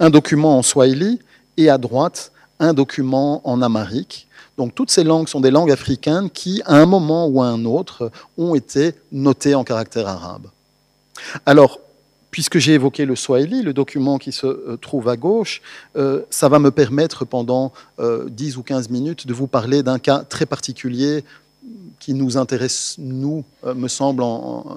un 0.00 0.10
document 0.10 0.58
en 0.58 0.62
swahili 0.62 1.20
et 1.56 1.70
à 1.70 1.78
droite, 1.78 2.32
un 2.58 2.74
document 2.74 3.40
en 3.48 3.62
amharique. 3.62 4.26
Donc 4.58 4.74
toutes 4.74 4.90
ces 4.90 5.04
langues 5.04 5.28
sont 5.28 5.40
des 5.40 5.52
langues 5.52 5.70
africaines 5.70 6.30
qui, 6.30 6.62
à 6.66 6.74
un 6.78 6.86
moment 6.86 7.28
ou 7.28 7.40
à 7.40 7.46
un 7.46 7.64
autre, 7.64 8.10
ont 8.36 8.56
été 8.56 8.94
notées 9.12 9.54
en 9.54 9.62
caractère 9.62 10.08
arabe. 10.08 10.48
Alors, 11.46 11.78
puisque 12.34 12.58
j'ai 12.58 12.72
évoqué 12.72 13.04
le 13.04 13.14
Swahili, 13.14 13.62
le 13.62 13.72
document 13.72 14.18
qui 14.18 14.32
se 14.32 14.48
euh, 14.48 14.76
trouve 14.76 15.08
à 15.08 15.16
gauche, 15.16 15.62
euh, 15.94 16.22
ça 16.30 16.48
va 16.48 16.58
me 16.58 16.72
permettre 16.72 17.24
pendant 17.24 17.72
10 18.00 18.00
euh, 18.00 18.58
ou 18.58 18.62
15 18.64 18.90
minutes 18.90 19.28
de 19.28 19.32
vous 19.32 19.46
parler 19.46 19.84
d'un 19.84 20.00
cas 20.00 20.24
très 20.28 20.44
particulier 20.44 21.22
qui 22.00 22.12
nous 22.12 22.36
intéresse, 22.36 22.96
nous, 22.98 23.44
semble 23.86 24.24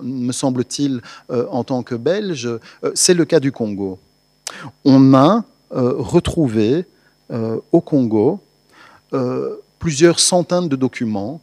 me 0.03 0.32
semble-t-il, 0.32 1.01
en 1.30 1.64
tant 1.64 1.82
que 1.82 1.95
Belges, 1.95 2.47
c'est 2.93 3.16
le 3.16 3.26
cas 3.26 3.39
du 3.39 3.51
Congo. 3.51 3.97
On 4.86 5.14
a 5.16 5.43
retrouvé 5.72 6.86
au 7.72 7.82
Congo 7.82 8.39
plusieurs 9.80 10.20
centaines 10.20 10.70
de 10.70 10.76
documents 10.78 11.41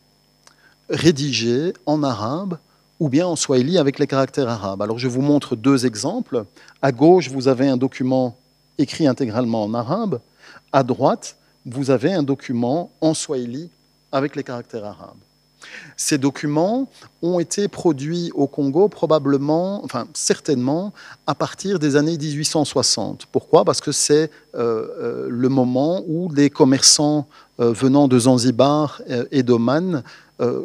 rédigés 0.89 1.75
en 1.85 2.03
arabe 2.05 2.57
ou 3.01 3.09
bien 3.09 3.27
en 3.27 3.37
swahili 3.37 3.79
avec 3.79 3.99
les 3.99 4.07
caractères 4.07 4.49
arabes. 4.49 4.83
Alors 4.83 4.99
je 4.99 5.09
vous 5.09 5.23
montre 5.23 5.57
deux 5.57 5.87
exemples. 5.87 6.45
À 6.83 6.93
gauche, 6.93 7.29
vous 7.29 7.49
avez 7.49 7.69
un 7.69 7.77
document 7.77 8.37
écrit 8.79 9.07
intégralement 9.07 9.65
en 9.65 9.75
arabe. 9.75 10.21
À 10.73 10.83
droite, 10.83 11.37
vous 11.67 11.91
avez 11.91 12.13
un 12.13 12.23
document 12.23 12.91
en 13.01 13.15
swahili 13.15 13.71
avec 14.13 14.37
les 14.37 14.45
caractères 14.45 14.85
arabes. 14.85 15.17
Ces 15.97 16.19
documents 16.19 16.89
ont 17.23 17.39
été 17.41 17.69
produits 17.69 18.31
au 18.35 18.47
Congo 18.47 18.89
probablement, 18.89 19.85
enfin 19.85 20.07
certainement, 20.13 20.93
à 21.27 21.35
partir 21.35 21.79
des 21.79 21.97
années 21.97 22.19
1860. 22.19 23.27
Pourquoi? 23.33 23.65
Parce 23.65 23.81
que 23.81 23.93
c'est 23.93 24.31
euh, 24.55 24.87
euh, 25.01 25.27
le 25.31 25.49
moment 25.49 26.03
où 26.07 26.31
les 26.33 26.51
commerçants 26.51 27.27
euh, 27.61 27.73
venant 27.73 28.09
de 28.09 28.19
Zanzibar 28.19 29.01
et 29.31 29.43
d'Oman 29.43 30.03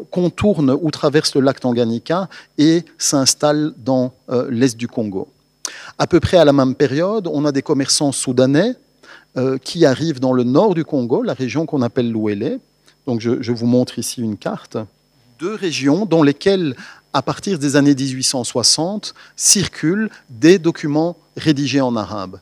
contournent 0.09 0.75
ou 0.81 0.91
traversent 0.91 1.35
le 1.35 1.41
lac 1.41 1.59
Tanganyika 1.59 2.27
et 2.57 2.83
s'installent 2.97 3.73
dans 3.77 4.13
l'est 4.49 4.75
du 4.75 4.87
Congo. 4.87 5.27
À 5.97 6.07
peu 6.07 6.19
près 6.19 6.37
à 6.37 6.45
la 6.45 6.53
même 6.53 6.73
période, 6.73 7.27
on 7.27 7.45
a 7.45 7.51
des 7.51 7.61
commerçants 7.61 8.11
soudanais 8.11 8.75
qui 9.63 9.85
arrivent 9.85 10.19
dans 10.19 10.33
le 10.33 10.43
nord 10.43 10.73
du 10.73 10.83
Congo, 10.83 11.21
la 11.21 11.33
région 11.33 11.67
qu'on 11.67 11.83
appelle 11.83 12.11
l'Ouélé, 12.11 12.59
donc 13.09 13.21
je, 13.21 13.51
vous 13.51 13.65
montre 13.65 13.97
ici 13.97 14.21
une 14.21 14.37
carte. 14.37 14.77
Deux 15.39 15.55
régions 15.55 16.05
dans 16.05 16.21
lesquelles, 16.21 16.75
à 17.11 17.23
partir 17.23 17.57
des 17.57 17.75
années 17.75 17.95
1860, 17.95 19.15
circulent 19.35 20.11
des 20.29 20.59
documents 20.59 21.17
rédigés 21.35 21.81
en 21.81 21.95
arabe. 21.95 22.39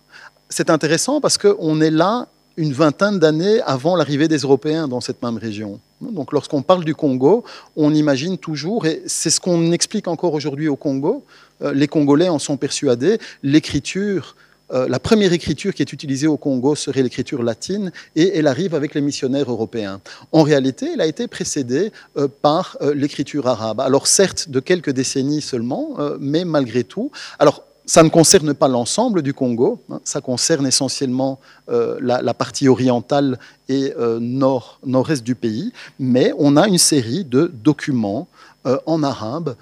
C'est 0.49 0.69
intéressant 0.69 1.21
parce 1.21 1.37
qu'on 1.37 1.79
est 1.79 1.89
là 1.89 2.27
une 2.57 2.73
vingtaine 2.73 3.17
d'années 3.17 3.61
avant 3.61 3.95
l'arrivée 3.95 4.27
des 4.27 4.39
Européens 4.39 4.89
dans 4.89 4.99
cette 4.99 5.23
même 5.23 5.37
région. 5.37 5.79
Donc 6.01 6.31
lorsqu'on 6.31 6.61
parle 6.61 6.85
du 6.85 6.95
Congo, 6.95 7.43
on 7.75 7.93
imagine 7.93 8.37
toujours, 8.37 8.85
et 8.85 9.01
c'est 9.07 9.29
ce 9.29 9.39
qu'on 9.39 9.71
explique 9.71 10.07
encore 10.07 10.33
aujourd'hui 10.33 10.67
au 10.67 10.75
Congo, 10.75 11.23
euh, 11.63 11.73
les 11.73 11.87
Congolais 11.87 12.29
en 12.29 12.39
sont 12.39 12.57
persuadés, 12.57 13.17
l'écriture, 13.41 14.35
euh, 14.71 14.87
la 14.87 14.99
première 14.99 15.33
écriture 15.33 15.73
qui 15.73 15.81
est 15.81 15.91
utilisée 15.91 16.27
au 16.27 16.37
Congo 16.37 16.75
serait 16.75 17.01
l'écriture 17.01 17.41
latine, 17.41 17.91
et 18.15 18.37
elle 18.37 18.47
arrive 18.47 18.75
avec 18.75 18.93
les 18.93 19.01
missionnaires 19.01 19.49
européens. 19.49 19.99
En 20.31 20.43
réalité, 20.43 20.89
elle 20.93 21.01
a 21.01 21.07
été 21.07 21.27
précédée 21.27 21.91
euh, 22.15 22.27
par 22.27 22.77
l'écriture 22.93 23.47
arabe. 23.47 23.79
Alors 23.79 24.05
certes, 24.05 24.49
de 24.49 24.59
quelques 24.59 24.91
décennies 24.91 25.41
seulement, 25.41 25.97
mais 26.19 26.45
malgré 26.45 26.83
tout. 26.83 27.11
Alors 27.39 27.63
ça 27.87 28.03
ne 28.03 28.09
concerne 28.09 28.53
pas 28.53 28.67
l'ensemble 28.67 29.21
du 29.21 29.33
Congo, 29.33 29.81
hein. 29.89 30.01
ça 30.03 30.19
concerne 30.19 30.67
essentiellement 30.67 31.39
euh, 31.69 31.97
la, 32.01 32.33
partie 32.33 32.67
orientale 32.67 33.39
et 33.69 33.93
euh, 33.97 34.19
nord, 34.19 34.79
nord-est 34.85 35.23
du 35.23 35.35
pays, 35.35 35.71
mais 35.97 36.33
on 36.37 36.57
a 36.57 36.67
une 36.67 36.77
série 36.77 37.23
de 37.23 37.49
documents 37.63 38.27
euh, 38.65 38.77
en 38.85 39.01
arabe 39.03 39.55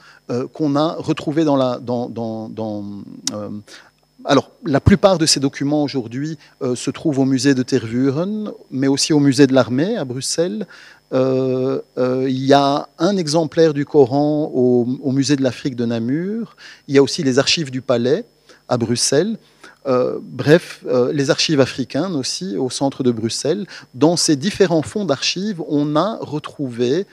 qu'on 0.53 0.75
a 0.75 0.93
retrouvés 0.93 1.43
dans 1.43 1.55
la... 1.55 1.79
Alors, 4.27 4.49
la 4.65 4.79
plupart 4.79 5.19
de 5.19 5.27
ces 5.27 5.39
documents 5.39 5.83
aujourd'hui 5.83 6.39
se 6.73 6.89
trouvent 6.89 7.19
au 7.19 7.25
musée 7.25 7.53
de 7.53 7.61
Tervuren, 7.61 8.51
mais 8.71 8.87
aussi 8.87 9.13
au 9.13 9.19
musée 9.19 9.45
de 9.45 9.53
l'armée 9.53 9.97
à 9.97 10.03
Bruxelles, 10.03 10.65
euh, 11.13 11.81
euh, 11.97 12.25
il 12.27 12.45
y 12.45 12.53
a 12.53 12.87
un 12.97 13.17
exemplaire 13.17 13.73
du 13.73 13.85
Coran 13.85 14.51
au, 14.53 15.11
musée 15.11 15.35
de 15.35 15.43
l'Afrique 15.43 15.75
de 15.75 15.85
Namur. 15.85 16.55
Il 16.87 16.95
y 16.95 16.97
a 16.97 17.03
aussi 17.03 17.23
les 17.23 17.39
archives 17.39 17.71
du 17.71 17.81
Palais 17.81 18.25
à 18.67 18.77
Bruxelles. 18.77 19.37
Euh, 19.87 20.17
bref, 20.21 20.83
les 21.13 21.29
archives 21.29 21.61
africaines 21.61 22.15
aussi 22.15 22.57
au 22.57 22.69
centre 22.69 23.03
de 23.03 23.11
Bruxelles. 23.11 23.67
Dans 23.93 24.17
ces 24.17 24.35
différents 24.35 24.81
fonds 24.81 25.05
d'archives, 25.05 25.61
on 25.67 25.95
a 25.95 26.17
retrouvé 26.21 27.05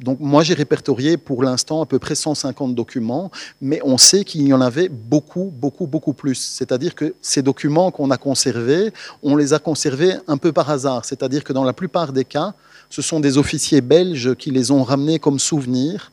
donc 0.00 0.18
moi 0.20 0.42
j'ai 0.42 0.54
répertorié 0.54 1.16
pour 1.16 1.42
l'instant 1.42 1.82
à 1.82 1.86
peu 1.86 1.98
près 1.98 2.14
150 2.14 2.74
documents, 2.74 3.30
mais 3.60 3.80
on 3.84 3.98
sait 3.98 4.24
qu'il 4.24 4.46
y 4.46 4.52
en 4.52 4.60
avait 4.60 4.88
beaucoup, 4.88 5.52
beaucoup, 5.54 5.86
beaucoup 5.86 6.12
plus. 6.12 6.34
C'est-à-dire 6.34 6.94
que 6.94 7.14
ces 7.20 7.42
documents 7.42 7.90
qu'on 7.90 8.10
a 8.10 8.16
conservés, 8.16 8.92
on 9.22 9.36
les 9.36 9.52
a 9.52 9.58
conservés 9.58 10.14
un 10.26 10.36
peu 10.36 10.52
par 10.52 10.70
hasard. 10.70 11.04
C'est-à-dire 11.04 11.44
que 11.44 11.52
dans 11.52 11.64
la 11.64 11.72
plupart 11.72 12.12
des 12.12 12.24
cas, 12.24 12.54
ce 12.90 13.02
sont 13.02 13.20
des 13.20 13.38
officiers 13.38 13.80
belges 13.80 14.34
qui 14.34 14.50
les 14.50 14.70
ont 14.70 14.82
ramenés 14.82 15.18
comme 15.18 15.38
souvenirs. 15.38 16.10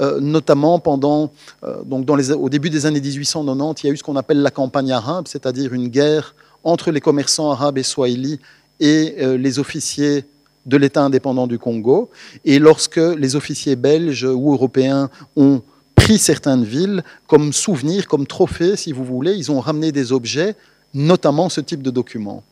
Euh, 0.00 0.18
notamment 0.18 0.80
pendant, 0.80 1.30
euh, 1.62 1.84
donc 1.84 2.08
au 2.10 2.48
début 2.48 2.68
des 2.68 2.84
années 2.84 3.00
1890, 3.00 3.82
il 3.82 3.86
y 3.86 3.90
a 3.90 3.92
eu 3.92 3.96
ce 3.96 4.02
qu'on 4.02 4.16
appelle 4.16 4.42
la 4.42 4.50
campagne 4.50 4.90
arabe, 4.90 5.28
c'est-à-dire 5.28 5.72
une 5.72 5.86
guerre 5.86 6.34
entre 6.64 6.90
les 6.90 7.00
commerçants 7.00 7.52
arabes 7.52 7.78
et 7.78 7.84
swahili 7.84 8.40
et 8.80 9.14
euh, 9.20 9.36
les 9.36 9.60
officiers 9.60 10.24
de 10.66 10.76
l'État 10.76 11.02
indépendant 11.02 11.46
du 11.46 11.58
Congo. 11.58 12.10
Et 12.44 12.58
lorsque 12.58 12.96
les 12.96 13.36
officiers 13.36 13.76
belges 13.76 14.24
ou 14.24 14.52
européens 14.52 15.10
ont 15.36 15.62
pris 15.94 16.18
certaines 16.18 16.64
villes 16.64 17.02
comme 17.26 17.52
souvenir, 17.52 18.06
comme 18.06 18.26
trophée, 18.26 18.76
si 18.76 18.92
vous 18.92 19.04
voulez, 19.04 19.34
ils 19.34 19.50
ont 19.50 19.60
ramené 19.60 19.92
des 19.92 20.12
objets, 20.12 20.56
notamment 20.92 21.48
ce 21.48 21.60
type 21.60 21.82
de 21.82 21.90
documents. 21.90 22.42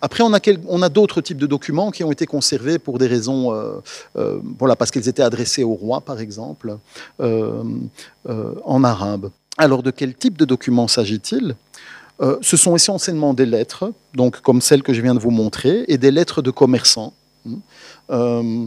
Après, 0.00 0.24
on 0.24 0.32
a, 0.82 0.88
d'autres 0.88 1.20
types 1.20 1.38
de 1.38 1.46
documents 1.46 1.90
qui 1.90 2.04
ont 2.04 2.12
été 2.12 2.26
conservés 2.26 2.78
pour 2.78 2.98
des 2.98 3.06
raisons, 3.06 3.52
euh, 3.52 3.74
euh, 4.16 4.38
voilà, 4.58 4.76
parce 4.76 4.90
qu'ils 4.90 5.08
étaient 5.08 5.22
adressés 5.22 5.62
au 5.62 5.74
roi, 5.74 6.00
par 6.00 6.20
exemple, 6.20 6.78
euh, 7.20 7.62
en 8.64 8.84
arabe. 8.84 9.30
Alors, 9.58 9.82
de 9.82 9.90
quel 9.90 10.14
type 10.14 10.36
de 10.38 10.44
documents 10.44 10.88
s'agit-il? 10.88 11.54
Ce 12.42 12.56
sont 12.56 12.76
essentiellement 12.76 13.34
des 13.34 13.44
lettres, 13.44 13.92
donc 14.14 14.40
comme 14.40 14.60
celles 14.60 14.84
que 14.84 14.94
je 14.94 15.02
viens 15.02 15.14
de 15.14 15.18
vous 15.18 15.32
montrer, 15.32 15.84
et 15.88 15.98
des 15.98 16.12
lettres 16.12 16.42
de 16.42 16.52
commerçants. 16.52 17.12
Euh, 18.10 18.66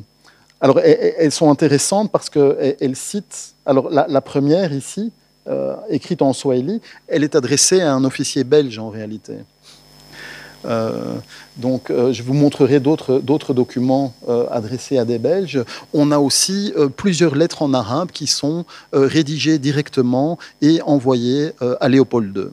alors, 0.60 0.80
elles, 0.80 1.32
sont 1.32 1.52
intéressantes 1.52 2.12
parce 2.12 2.30
qu'elles 2.30 2.96
citent. 2.96 3.54
Alors, 3.66 3.90
la, 3.90 4.22
première 4.22 4.74
ici, 4.74 5.12
euh, 5.48 5.76
écrite 5.90 6.22
en 6.22 6.34
swahili, 6.34 6.82
elle 7.08 7.24
est 7.24 7.36
adressée 7.36 7.82
à 7.82 7.94
un 7.94 8.04
officier 8.04 8.44
belge 8.44 8.80
en 8.80 8.90
réalité. 8.90 9.34
Euh, 10.66 11.16
donc, 11.58 11.92
je 11.92 12.24
vous 12.24 12.34
montrerai 12.34 12.80
d'autres 12.80 13.54
documents 13.54 14.14
adressés 14.50 14.98
à 14.98 15.06
des 15.06 15.20
Belges. 15.20 15.64
On 15.94 16.12
a 16.12 16.18
aussi 16.18 16.74
plusieurs 16.96 17.36
lettres 17.36 17.62
en 17.62 17.74
arabe 17.74 18.10
qui 18.12 18.26
sont 18.26 18.66
rédigées 18.92 19.60
directement 19.60 20.40
et 20.62 20.82
envoyées 20.82 21.52
à 21.80 21.88
Léopold 21.88 22.36
II, 22.36 22.46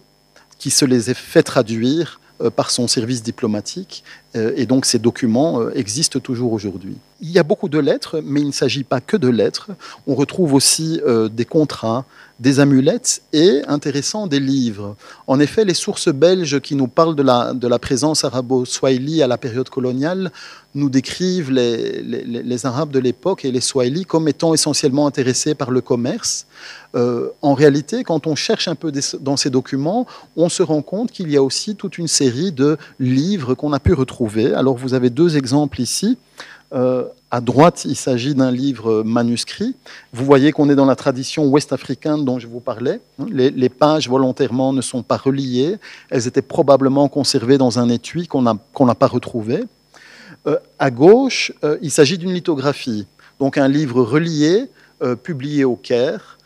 qui 0.58 0.70
se 0.70 0.84
les 0.84 1.08
a 1.08 1.14
fait 1.14 1.42
traduire 1.42 2.20
par 2.50 2.70
son 2.70 2.88
service 2.88 3.22
diplomatique 3.22 4.04
euh, 4.36 4.52
et 4.56 4.66
donc 4.66 4.86
ces 4.86 4.98
documents 4.98 5.60
euh, 5.60 5.70
existent 5.74 6.18
toujours 6.18 6.52
aujourd'hui. 6.52 6.96
Il 7.26 7.30
y 7.30 7.38
a 7.38 7.42
beaucoup 7.42 7.70
de 7.70 7.78
lettres, 7.78 8.20
mais 8.22 8.42
il 8.42 8.48
ne 8.48 8.52
s'agit 8.52 8.84
pas 8.84 9.00
que 9.00 9.16
de 9.16 9.28
lettres. 9.28 9.70
On 10.06 10.14
retrouve 10.14 10.52
aussi 10.52 11.00
euh, 11.06 11.30
des 11.30 11.46
contrats, 11.46 12.04
des 12.38 12.60
amulettes 12.60 13.22
et, 13.32 13.62
intéressant, 13.66 14.26
des 14.26 14.40
livres. 14.40 14.94
En 15.26 15.40
effet, 15.40 15.64
les 15.64 15.72
sources 15.72 16.10
belges 16.10 16.60
qui 16.60 16.74
nous 16.74 16.86
parlent 16.86 17.16
de 17.16 17.22
la, 17.22 17.78
présence 17.78 18.24
arabo-swahili 18.24 19.22
à 19.22 19.26
la 19.26 19.38
période 19.38 19.70
coloniale 19.70 20.32
nous 20.74 20.90
décrivent 20.90 21.50
les, 21.50 22.02
les, 22.02 22.66
Arabes 22.66 22.90
de 22.90 22.98
l'époque 22.98 23.46
et 23.46 23.52
les 23.52 23.60
Swahili 23.62 24.04
comme 24.04 24.28
étant 24.28 24.52
essentiellement 24.52 25.06
intéressés 25.06 25.54
par 25.54 25.70
le 25.70 25.80
commerce. 25.80 26.46
en 26.94 27.54
réalité, 27.54 28.02
quand 28.02 28.26
on 28.26 28.34
cherche 28.34 28.66
un 28.68 28.74
peu 28.74 28.92
dans 29.20 29.36
ces 29.36 29.50
documents, 29.50 30.06
on 30.36 30.48
se 30.48 30.64
rend 30.64 30.82
compte 30.82 31.12
qu'il 31.12 31.30
y 31.30 31.36
a 31.36 31.42
aussi 31.42 31.76
toute 31.76 31.96
une 31.96 32.08
série 32.08 32.50
de 32.50 32.76
livres 32.98 33.54
qu'on 33.54 33.72
a 33.72 33.78
pu 33.78 33.94
retrouver 33.94 34.52
alors 34.52 34.76
vous 34.76 34.94
avez 34.94 35.10
deux 35.10 35.36
exemples 35.36 35.80
ici. 35.80 36.18
Euh, 36.74 37.04
à 37.30 37.40
droite, 37.40 37.84
il 37.84 37.96
s'agit 37.96 38.34
d'un 38.34 38.50
livre 38.50 39.02
manuscrit. 39.02 39.76
Vous 40.12 40.24
voyez 40.24 40.52
qu'on 40.52 40.68
est 40.70 40.74
dans 40.74 40.86
la 40.86 40.96
tradition 40.96 41.46
ouest-africaine 41.46 42.24
dont 42.24 42.38
je 42.38 42.46
vous 42.46 42.60
parlais. 42.60 43.00
Les, 43.28 43.68
pages 43.68 44.08
volontairement 44.08 44.72
ne 44.72 44.80
sont 44.80 45.02
pas 45.02 45.16
reliées. 45.16 45.76
Elles 46.10 46.26
étaient 46.26 46.42
probablement 46.42 47.08
conservées 47.08 47.58
dans 47.58 47.78
un 47.78 47.88
étui 47.88 48.26
qu'on 48.26 48.42
n'a 48.42 48.94
pas 48.94 49.06
retrouvé. 49.06 49.64
Euh, 50.46 50.58
à 50.78 50.90
gauche, 50.90 51.52
euh, 51.64 51.78
il 51.80 51.90
s'agit 51.90 52.18
d'une 52.18 52.32
lithographie, 52.32 53.06
donc 53.40 53.58
un 53.58 53.68
livre 53.68 54.02
relié, 54.02 54.68
publié 55.22 55.64
au 55.64 55.76
Caire 55.76 56.38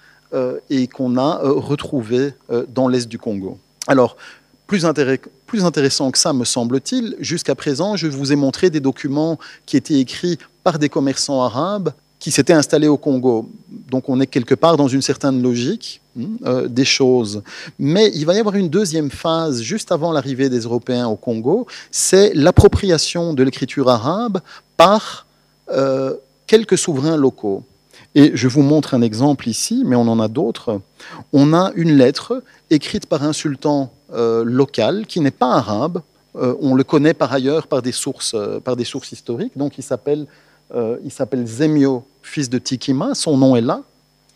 et 0.68 0.89
qu'on 0.89 1.16
a 1.16 1.39
retrouvé 1.43 2.33
dans 2.74 2.89
l'est 2.89 3.07
du 3.07 3.16
Congo. 3.18 3.59
Alors, 3.87 4.16
plus, 4.66 4.85
intéressant 5.57 6.11
que 6.11 6.18
ça, 6.18 6.32
me 6.32 6.44
semble-t-il, 6.44 7.16
jusqu'à 7.20 7.55
présent, 7.55 7.96
je 7.96 8.07
vous 8.07 8.32
ai 8.32 8.36
montré 8.36 8.70
des 8.70 8.80
documents 8.80 9.38
qui 9.66 9.76
étaient 9.76 9.99
écrits 9.99 10.38
par 10.62 10.78
des 10.78 10.88
commerçants 10.88 11.42
arabes 11.42 11.92
qui 12.18 12.30
s'étaient 12.30 12.53
installés 12.53 12.88
au 12.88 12.96
Congo. 12.96 13.49
Donc 13.90 14.09
on 14.09 14.20
est 14.20 14.26
quelque 14.26 14.55
part 14.55 14.76
dans 14.76 14.88
une 14.88 15.03
certaine 15.03 15.40
logique 15.40 16.01
hmm, 16.16 16.24
euh, 16.44 16.68
des 16.68 16.84
choses. 16.84 17.42
Mais 17.78 18.11
il 18.14 18.26
va 18.26 18.34
y 18.34 18.38
avoir 18.38 18.57
une 18.57 18.68
deuxième 18.68 19.11
phase 19.11 19.62
juste 19.62 19.92
avant 19.92 20.12
l'arrivée 20.12 20.49
des 20.49 20.61
Européens 20.61 21.07
au 21.07 21.16
Congo, 21.16 21.66
c'est 21.90 22.34
l'appropriation 22.34 23.34
de 23.34 23.42
l'écriture 23.42 23.88
arabe 23.88 24.40
par 24.76 25.26
euh, 25.70 26.14
quelques 26.46 26.78
souverains 26.78 27.16
locaux. 27.16 27.62
Et 28.14 28.32
je 28.34 28.49
vous 28.49 28.62
montre 28.62 28.94
un 28.94 29.03
exemple 29.03 29.49
ici, 29.49 29.82
mais 29.86 29.94
on 29.94 30.09
en 30.09 30.18
a 30.18 30.28
d'autres. 30.28 30.80
On 31.32 31.53
a 31.53 31.72
une 31.76 31.92
lettre 31.96 32.42
écrite 32.70 33.07
par 33.07 33.22
un 33.22 33.32
sultan 33.32 33.92
euh, 34.13 34.43
local 34.43 35.07
qui 35.07 35.21
n'est 35.21 35.31
pas 35.31 35.53
arabe. 35.53 36.01
Euh, 36.37 36.55
on 36.61 36.75
le 36.75 36.83
connaît 36.83 37.15
par 37.15 37.33
ailleurs 37.33 37.67
par 37.67 37.83
des 37.83 37.93
sources, 37.93 38.33
euh, 38.35 38.59
par 38.59 38.75
des 38.75 38.85
sources 38.85 39.13
historiques. 39.13 39.57
Donc 39.57 39.77
il 39.77 39.83
s'appelle, 39.83 40.27
Zemio, 41.47 42.05
fils 42.23 42.49
de 42.49 42.59
Tikima. 42.59 43.15
Son 43.15 43.37
nom 43.37 43.55
est 43.55 43.61
là. 43.61 43.83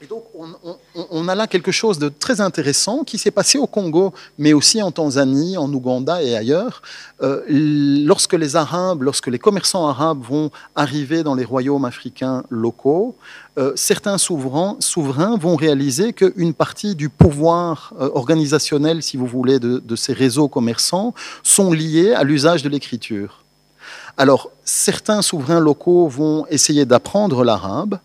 Et 0.02 0.06
donc, 0.06 0.24
on, 1.12 1.28
a 1.28 1.34
là 1.36 1.46
quelque 1.46 1.70
chose 1.70 2.00
de 2.00 2.08
très 2.08 2.40
intéressant 2.40 3.04
qui 3.04 3.18
s'est 3.18 3.30
passé 3.30 3.56
au 3.56 3.68
Congo, 3.68 4.12
mais 4.36 4.52
aussi 4.52 4.82
en 4.82 4.90
Tanzanie, 4.90 5.56
en 5.56 5.72
Ouganda 5.72 6.20
et 6.20 6.34
ailleurs. 6.34 6.82
Lorsque 7.20 8.32
les 8.32 8.56
Arabes, 8.56 9.02
lorsque 9.02 9.28
les 9.28 9.38
commerçants 9.38 9.86
arabes 9.86 10.20
vont 10.28 10.50
arriver 10.74 11.22
dans 11.22 11.36
les 11.36 11.44
royaumes 11.44 11.84
africains 11.84 12.42
locaux, 12.50 13.14
euh, 13.58 13.72
certains 13.76 14.16
souverains, 14.16 15.36
vont 15.36 15.56
réaliser 15.56 16.14
qu'une 16.14 16.54
partie 16.54 16.94
du 16.94 17.10
pouvoir 17.10 17.92
euh, 18.00 18.08
organisationnel, 18.14 19.02
si 19.02 19.18
vous 19.18 19.26
voulez, 19.26 19.58
de, 19.58 19.82
de 19.84 19.96
ces 19.96 20.14
réseaux 20.14 20.48
commerçants 20.48 21.12
sont 21.42 21.70
liés 21.70 22.14
à 22.14 22.24
l'usage 22.24 22.62
de 22.62 22.70
l'écriture. 22.70 23.44
Alors, 24.16 24.50
certains 24.64 25.20
souverains 25.20 25.60
locaux 25.60 26.08
vont 26.08 26.46
essayer 26.48 26.86
d'apprendre 26.86 27.44
l'arabe, 27.44 27.98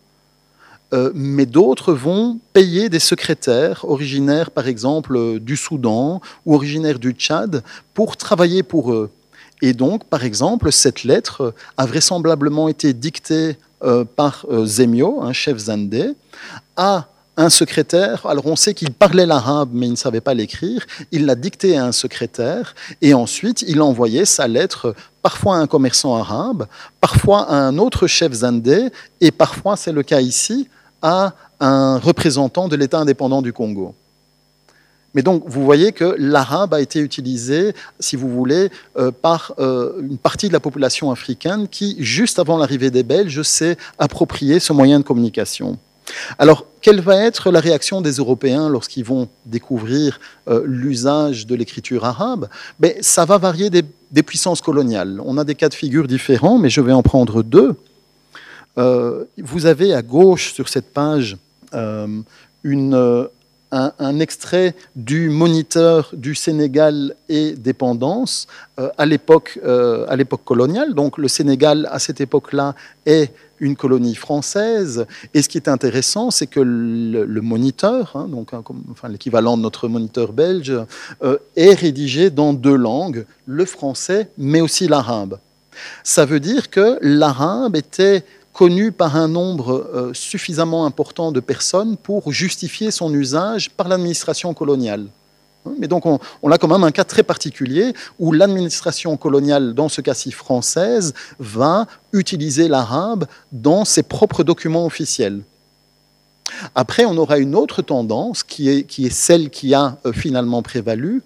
euh, 0.94 1.12
mais 1.14 1.46
d'autres 1.46 1.94
vont 1.94 2.40
payer 2.52 2.90
des 2.90 3.00
secrétaires 3.00 3.86
originaires, 3.86 4.52
par 4.52 4.68
exemple, 4.68 5.40
du 5.40 5.56
Soudan 5.56 6.22
ou 6.46 6.56
originaires 6.56 7.00
du 7.00 7.12
Tchad, 7.12 7.64
pour 7.94 8.18
travailler 8.18 8.64
pour 8.64 8.92
eux. 8.92 9.10
Et 9.62 9.74
donc, 9.74 10.04
par 10.06 10.24
exemple, 10.24 10.72
cette 10.72 11.04
lettre 11.04 11.54
a 11.78 11.86
vraisemblablement 11.86 12.68
été 12.68 12.94
dictée 12.94 13.58
euh, 13.84 14.04
par 14.04 14.46
euh, 14.50 14.66
Zemio, 14.66 15.22
un 15.22 15.34
chef 15.34 15.58
zandé, 15.58 16.14
à 16.76 17.08
un 17.40 17.50
secrétaire, 17.50 18.26
alors 18.26 18.48
on 18.48 18.56
sait 18.56 18.74
qu'il 18.74 18.92
parlait 18.92 19.28
l'arabe 19.28 19.70
mais 19.72 19.86
il 19.86 19.92
ne 19.92 19.96
savait 19.96 20.22
pas 20.22 20.34
l'écrire, 20.34 20.86
il 21.12 21.28
l'a 21.28 21.36
dicté 21.36 21.78
à 21.78 21.86
un 21.86 21.92
secrétaire 21.92 22.74
et 23.04 23.14
ensuite 23.14 23.64
il 23.68 23.80
envoyait 23.84 24.26
sa 24.26 24.48
lettre 24.48 24.96
parfois 25.22 25.58
à 25.58 25.60
un 25.60 25.68
commerçant 25.68 26.16
arabe, 26.16 26.66
parfois 27.00 27.44
à 27.44 27.56
un 27.56 27.78
autre 27.78 28.08
chef 28.08 28.34
zandé 28.34 28.90
et 29.22 29.30
parfois, 29.30 29.76
c'est 29.76 29.92
le 29.92 30.02
cas 30.02 30.22
ici, 30.22 30.68
à 31.02 31.34
un 31.60 32.00
représentant 32.00 32.68
de 32.68 32.76
l'État 32.76 33.00
indépendant 33.00 33.42
du 33.42 33.54
Congo. 33.54 33.94
Mais 35.18 35.24
donc, 35.24 35.42
vous 35.48 35.66
voyez 35.66 35.94
que 35.94 36.16
l'arabe 36.20 36.76
a 36.76 36.80
été 36.80 37.00
utilisé, 37.00 37.74
si 38.00 38.16
vous 38.16 38.30
voulez, 38.30 38.70
euh, 39.00 39.10
par 39.10 39.56
euh, 39.58 39.94
une 40.00 40.20
partie 40.20 40.48
de 40.48 40.54
la 40.54 40.60
population 40.60 41.10
africaine 41.10 41.68
qui, 41.68 41.96
juste 41.98 42.38
avant 42.38 42.56
l'arrivée 42.60 42.92
des 42.92 43.02
Belges, 43.02 43.42
s'est 43.42 43.78
approprié 43.98 44.60
ce 44.60 44.74
moyen 44.74 45.00
de 45.00 45.04
communication. 45.04 45.80
Alors, 46.38 46.68
quelle 46.82 47.02
va 47.02 47.16
être 47.16 47.50
la 47.50 47.60
réaction 47.60 48.02
des 48.02 48.12
Européens 48.12 48.70
lorsqu'ils 48.70 49.06
vont 49.06 49.28
découvrir 49.48 50.20
euh, 50.50 50.62
l'usage 50.68 51.48
de 51.48 51.56
l'écriture 51.56 52.06
arabe? 52.06 52.48
Ben, 52.80 52.94
Ça 53.02 53.26
va 53.26 53.40
varier 53.40 53.72
des, 53.72 53.86
des, 54.12 54.22
puissances 54.22 54.62
coloniales. 54.62 55.20
On 55.26 55.40
a 55.40 55.44
des 55.44 55.56
cas 55.56 55.70
de 55.70 55.74
figure 55.74 56.08
différents, 56.08 56.60
mais 56.60 56.70
je 56.70 56.80
vais 56.80 56.94
en 56.94 57.02
prendre 57.02 57.42
deux. 57.42 57.76
vous 58.76 59.66
avez 59.66 59.96
à 59.96 60.04
gauche 60.04 60.54
sur 60.54 60.70
cette 60.70 60.94
page 60.94 61.38
une 62.64 63.28
un, 63.72 64.20
extrait 64.20 64.76
du 64.96 65.30
moniteur 65.30 66.12
du 66.14 66.36
Sénégal 66.36 67.16
et 67.30 67.52
dépendance 67.54 68.48
euh, 68.80 68.90
euh, 68.98 70.06
à 70.08 70.16
l'époque 70.16 70.44
coloniale. 70.46 70.94
Donc 70.94 71.18
le 71.18 71.28
Sénégal, 71.28 71.88
à 71.92 72.00
cette 72.00 72.22
époque-là, 72.22 72.76
est 73.06 73.32
une 73.60 73.76
colonie 73.76 74.16
française. 74.16 75.06
Et 75.34 75.42
ce 75.42 75.50
qui 75.50 75.58
est 75.58 75.68
intéressant, 75.68 76.32
c'est 76.32 76.48
que 76.48 76.60
le, 76.60 77.42
moniteur, 77.42 78.12
hein, 78.16 78.28
donc 78.28 78.54
enfin, 78.54 79.10
l'équivalent 79.10 79.58
de 79.58 79.64
notre 79.64 79.88
moniteur 79.88 80.32
belge, 80.32 80.74
euh, 81.24 81.38
est 81.56 81.74
rédigé 81.74 82.30
dans 82.30 82.54
deux 82.54 82.76
langues, 82.76 83.26
le 83.46 83.66
français, 83.66 84.30
mais 84.38 84.62
aussi 84.62 84.88
l'arabe. 84.88 85.40
Ça 86.04 86.26
veut 86.26 86.40
dire 86.40 86.70
que 86.70 86.98
l'arabe 87.02 87.76
était 87.76 88.24
connu 88.58 88.92
par 88.92 89.16
un 89.16 89.28
nombre 89.28 89.88
euh, 89.94 90.14
suffisamment 90.16 90.88
important 90.88 91.32
de 91.32 91.40
personnes 91.40 91.96
pour 91.96 92.32
justifier 92.32 92.90
son 92.90 93.14
usage 93.14 93.70
par 93.70 93.88
l'administration 93.88 94.56
coloniale. 94.56 95.06
Hein, 95.66 95.74
mais 95.78 95.88
donc 95.88 96.08
on, 96.08 96.52
a 96.52 96.58
quand 96.58 96.68
même 96.68 96.84
un 96.84 96.92
cas 96.92 97.04
très 97.04 97.22
particulier 97.22 97.94
où 98.18 98.32
l'administration 98.32 99.16
coloniale, 99.16 99.76
dans 99.76 99.90
ce 99.90 100.02
cas-ci 100.02 100.32
française, 100.32 101.14
va 101.38 101.86
utiliser 102.14 102.68
l'arabe 102.68 103.28
dans 103.52 103.86
ses 103.86 104.02
propres 104.02 104.44
documents 104.44 104.88
officiels. 104.88 105.44
Après, 106.74 107.06
on 107.06 107.16
aura 107.18 107.38
une 107.38 107.54
autre 107.54 107.84
tendance 107.84 108.42
qui 108.42 108.70
est, 108.70 109.10
celle 109.12 109.52
qui 109.52 109.76
a 109.76 109.98
euh, 110.06 110.14
finalement 110.14 110.64
prévalu, 110.64 111.22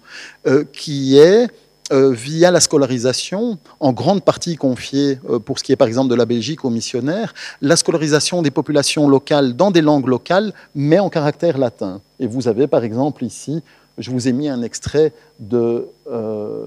euh, 0.46 0.64
qui 0.70 1.16
est 1.16 1.48
via 1.90 2.50
la 2.50 2.60
scolarisation, 2.60 3.58
en 3.80 3.92
grande 3.92 4.22
partie 4.22 4.56
confiée, 4.56 5.18
euh, 5.28 5.38
pour 5.38 5.58
ce 5.58 5.64
qui 5.64 5.72
est 5.72 5.76
par 5.76 5.88
exemple 5.88 6.10
de 6.10 6.14
la 6.14 6.24
Belgique, 6.24 6.64
aux 6.64 6.70
missionnaires, 6.70 7.34
la 7.60 7.76
scolarisation 7.76 8.40
des 8.40 8.50
populations 8.50 9.08
locales 9.08 9.54
dans 9.56 9.70
des 9.70 9.82
langues 9.82 10.06
locales, 10.06 10.52
mais 10.74 10.98
en 10.98 11.10
caractère 11.10 11.58
latin. 11.58 12.00
Et 12.18 12.26
vous 12.26 12.48
avez 12.48 12.66
par 12.66 12.84
exemple 12.84 13.24
ici, 13.24 13.62
je 13.98 14.10
vous 14.10 14.28
ai 14.28 14.32
mis 14.32 14.48
un 14.48 14.62
extrait 14.62 15.12
de, 15.38 15.86
euh, 16.10 16.66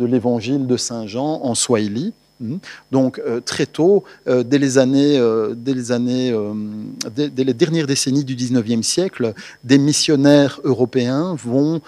l'évangile 0.00 0.66
de 0.66 0.76
Saint 0.76 1.06
Jean 1.06 1.40
en 1.42 1.54
Swahili. 1.54 2.12
Hmm. 2.40 2.56
Donc 2.92 3.18
très 3.46 3.64
tôt, 3.64 4.04
dès 4.26 4.58
les 4.58 4.76
années, 4.76 5.18
dès 5.56 5.72
les 5.72 5.90
les 7.44 7.54
dernières 7.54 7.86
décennies 7.86 8.24
du 8.24 8.36
19e 8.36 8.82
siècle, 8.82 9.32
des 9.64 9.78
missionnaires 9.78 10.60
européens 10.64 11.34
vont 11.42 11.80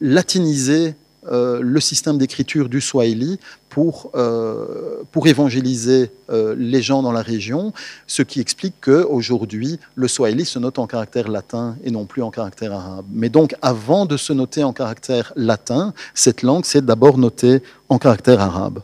latiniser 0.00 0.94
euh, 1.28 1.60
le 1.60 1.80
système 1.80 2.16
d'écriture 2.16 2.70
du 2.70 2.80
Swahili 2.80 3.38
pour, 3.68 4.10
euh, 4.14 5.02
pour 5.12 5.26
évangéliser 5.26 6.10
euh, 6.30 6.54
les 6.58 6.80
gens 6.80 7.02
dans 7.02 7.12
la 7.12 7.20
région, 7.20 7.74
ce 8.06 8.22
qui 8.22 8.40
explique 8.40 8.74
qu'aujourd'hui, 8.80 9.78
le 9.96 10.08
Swahili 10.08 10.46
se 10.46 10.58
note 10.58 10.78
en 10.78 10.86
caractère 10.86 11.28
latin 11.28 11.76
et 11.84 11.90
non 11.90 12.06
plus 12.06 12.22
en 12.22 12.30
caractère 12.30 12.72
arabe. 12.72 13.04
Mais 13.12 13.28
donc, 13.28 13.54
avant 13.60 14.06
de 14.06 14.16
se 14.16 14.32
noter 14.32 14.64
en 14.64 14.72
caractère 14.72 15.34
latin, 15.36 15.92
cette 16.14 16.42
langue 16.42 16.64
s'est 16.64 16.80
d'abord 16.80 17.18
notée 17.18 17.62
en 17.90 17.98
caractère 17.98 18.40
arabe. 18.40 18.80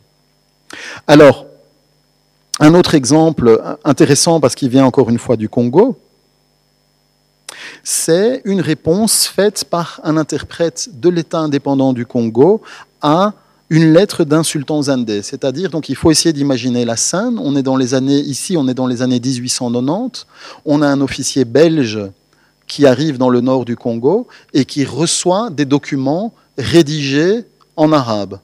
Alors, 1.07 1.47
un 2.61 2.74
autre 2.74 2.95
exemple 2.95 3.62
intéressant 3.82 4.41
parce 4.41 4.55
qu'il 4.55 4.68
vient 4.68 4.84
encore 4.84 5.09
une 5.09 5.18
fois 5.18 5.37
du 5.37 5.49
Congo, 5.49 5.99
c'est 7.89 8.43
une 8.45 8.61
réponse 8.61 9.28
faite 9.28 9.62
par 9.70 10.01
un 10.03 10.16
interprète 10.16 10.89
de 10.93 11.09
l'État 11.09 11.39
indépendant 11.39 11.93
du 11.93 12.05
Congo 12.05 12.61
à 13.01 13.32
une 13.70 13.93
lettre 13.93 14.24
d'un 14.24 14.43
sultan 14.43 14.82
zandé. 14.82 15.22
C'est-à-dire, 15.22 15.70
donc, 15.70 15.89
il 15.89 15.95
faut 15.95 16.11
essayer 16.11 16.32
d'imaginer 16.32 16.84
la 16.84 16.97
scène. 16.97 17.39
On 17.41 17.55
est 17.55 17.62
dans 17.62 17.76
les 17.76 17.95
années, 17.95 18.18
ici, 18.18 18.57
on 18.57 18.66
est 18.66 18.74
dans 18.74 18.89
les 18.89 19.03
années 19.03 19.20
1890. 19.20 20.26
On 20.64 20.82
a 20.82 20.89
un 20.89 21.01
officier 21.01 21.45
belge 21.45 22.01
qui 22.66 22.87
arrive 22.87 23.18
dans 23.18 23.30
le 23.30 23.41
nord 23.41 23.64
du 23.64 23.76
Congo 23.76 24.26
et 24.53 24.64
qui 24.64 24.84
reçoit 24.84 25.51
des 25.51 25.64
documents 25.64 26.34
rédigés 26.59 27.45
en 27.76 27.93
arabe 27.93 28.41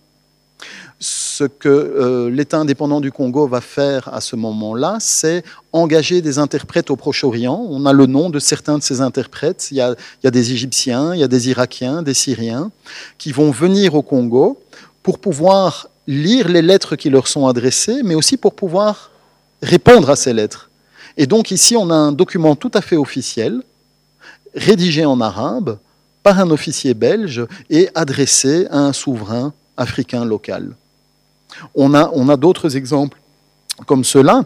ce 1.32 1.44
que 1.44 1.68
euh, 1.68 2.30
l'État 2.30 2.58
indépendant 2.58 3.00
du 3.00 3.10
Congo 3.10 3.46
va 3.46 3.62
faire 3.62 4.12
à 4.12 4.20
ce 4.20 4.36
moment-là, 4.36 4.98
c'est 5.00 5.42
engager 5.72 6.20
des 6.20 6.38
interprètes 6.38 6.90
au 6.90 6.96
Proche-Orient. 6.96 7.66
On 7.70 7.86
a 7.86 7.94
le 7.94 8.04
nom 8.04 8.28
de 8.28 8.38
certains 8.38 8.76
de 8.76 8.82
ces 8.82 9.00
interprètes. 9.00 9.68
Il 9.70 9.78
y, 9.78 9.80
a, 9.80 10.30
des 10.30 10.52
Égyptiens, 10.52 11.14
il 11.14 11.20
y 11.20 11.22
a 11.22 11.28
des 11.28 11.48
Irakiens, 11.48 12.02
des 12.02 12.12
Syriens, 12.12 12.70
qui 13.16 13.32
vont 13.32 13.50
venir 13.50 13.94
au 13.94 14.02
Congo 14.02 14.60
pour 15.02 15.18
pouvoir 15.18 15.88
lire 16.06 16.48
les 16.48 16.60
lettres 16.60 16.96
qui 16.96 17.08
leur 17.08 17.26
sont 17.28 17.46
adressées, 17.46 18.02
mais 18.04 18.14
aussi 18.14 18.36
pour 18.36 18.54
pouvoir 18.54 19.10
répondre 19.62 20.10
à 20.10 20.16
ces 20.16 20.34
lettres. 20.34 20.68
Et 21.16 21.26
donc 21.26 21.50
ici, 21.50 21.76
on 21.76 21.88
a 21.88 21.94
un 21.94 22.12
document 22.12 22.56
tout 22.56 22.70
à 22.74 22.82
fait 22.82 22.96
officiel, 22.96 23.62
rédigé 24.54 25.06
en 25.06 25.20
arabe, 25.20 25.78
par 26.22 26.38
un 26.38 26.50
officier 26.50 26.92
belge 26.92 27.46
et 27.70 27.88
adressé 27.94 28.66
à 28.70 28.80
un 28.80 28.92
souverain 28.92 29.54
africain 29.76 30.24
local. 30.24 30.76
On 31.74 31.94
a, 31.94 32.36
d'autres 32.36 32.76
exemples 32.76 33.18
comme 33.86 34.04
cela. 34.04 34.44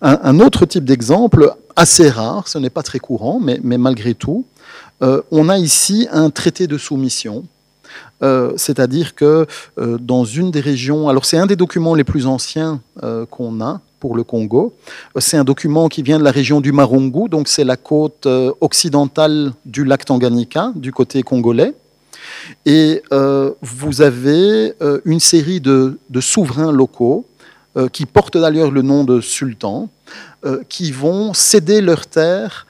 Un, 0.00 0.40
autre 0.40 0.64
type 0.66 0.84
d'exemple, 0.84 1.54
assez 1.74 2.08
rare, 2.08 2.48
ce 2.48 2.58
n'est 2.58 2.70
pas 2.70 2.82
très 2.82 2.98
courant, 2.98 3.40
mais, 3.40 3.58
malgré 3.62 4.14
tout, 4.14 4.44
euh, 5.02 5.20
on 5.30 5.48
a 5.48 5.58
ici 5.58 6.08
un 6.10 6.30
traité 6.30 6.66
de 6.66 6.78
soumission. 6.78 7.44
Euh, 8.22 8.52
c'est-à-dire 8.56 9.14
que 9.14 9.46
euh, 9.78 9.98
dans 9.98 10.24
une 10.24 10.50
des 10.50 10.60
régions, 10.60 11.10
alors 11.10 11.26
c'est 11.26 11.36
un 11.36 11.46
des 11.46 11.56
documents 11.56 11.94
les 11.94 12.04
plus 12.04 12.26
anciens 12.26 12.80
qu'on 13.30 13.60
a 13.60 13.80
pour 14.00 14.16
le 14.16 14.24
Congo, 14.24 14.74
c'est 15.18 15.36
un 15.36 15.44
document 15.44 15.88
qui 15.88 16.02
vient 16.02 16.18
de 16.18 16.24
la 16.24 16.30
région 16.30 16.60
du 16.60 16.72
Marungu, 16.72 17.28
donc 17.28 17.48
c'est 17.48 17.64
la 17.64 17.76
côte 17.76 18.26
occidentale 18.60 19.52
du 19.66 19.84
lac 19.84 20.04
Tanganyika, 20.04 20.72
du 20.74 20.92
côté 20.92 21.22
congolais. 21.22 21.74
Et 22.64 23.02
euh, 23.12 23.52
vous 23.62 24.02
avez 24.02 24.74
euh, 24.82 25.00
une 25.04 25.20
série 25.20 25.60
de, 25.60 25.98
souverains 26.20 26.72
locaux 26.72 27.26
euh, 27.76 27.88
qui 27.88 28.06
portent 28.06 28.36
d'ailleurs 28.36 28.70
le 28.70 28.82
nom 28.82 29.04
de 29.04 29.20
sultans, 29.20 29.88
qui 30.68 30.92
vont 30.92 31.34
céder 31.34 31.80
leurs 31.80 32.06
terres. 32.06 32.68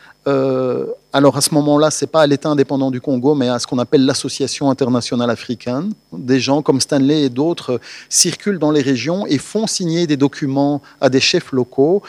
alors 1.13 1.37
à 1.37 1.43
ce 1.43 1.53
moment-là, 1.53 1.91
ce 1.91 2.05
n'est 2.05 2.11
pas 2.11 2.23
à 2.23 2.27
l'État 2.27 2.49
indépendant 2.49 2.91
du 2.91 3.03
Congo, 3.03 3.35
mais 3.35 3.51
à 3.51 3.59
ce 3.59 3.67
qu'on 3.67 3.79
appelle 3.79 4.07
l'Association 4.07 4.71
internationale 4.71 5.29
africaine. 5.29 5.93
Des 6.11 6.41
gens 6.41 6.63
comme 6.63 6.81
Stanley 6.81 7.25
et 7.25 7.29
d'autres 7.29 7.79
circulent 8.09 8.59
dans 8.59 8.71
les 8.71 8.81
régions 8.81 9.27
et 9.27 9.37
font 9.37 9.67
signer 9.67 10.07
des 10.07 10.17
documents 10.17 10.81
à 11.03 11.11
des 11.11 11.21
chefs 11.21 11.53
locaux 11.53 12.03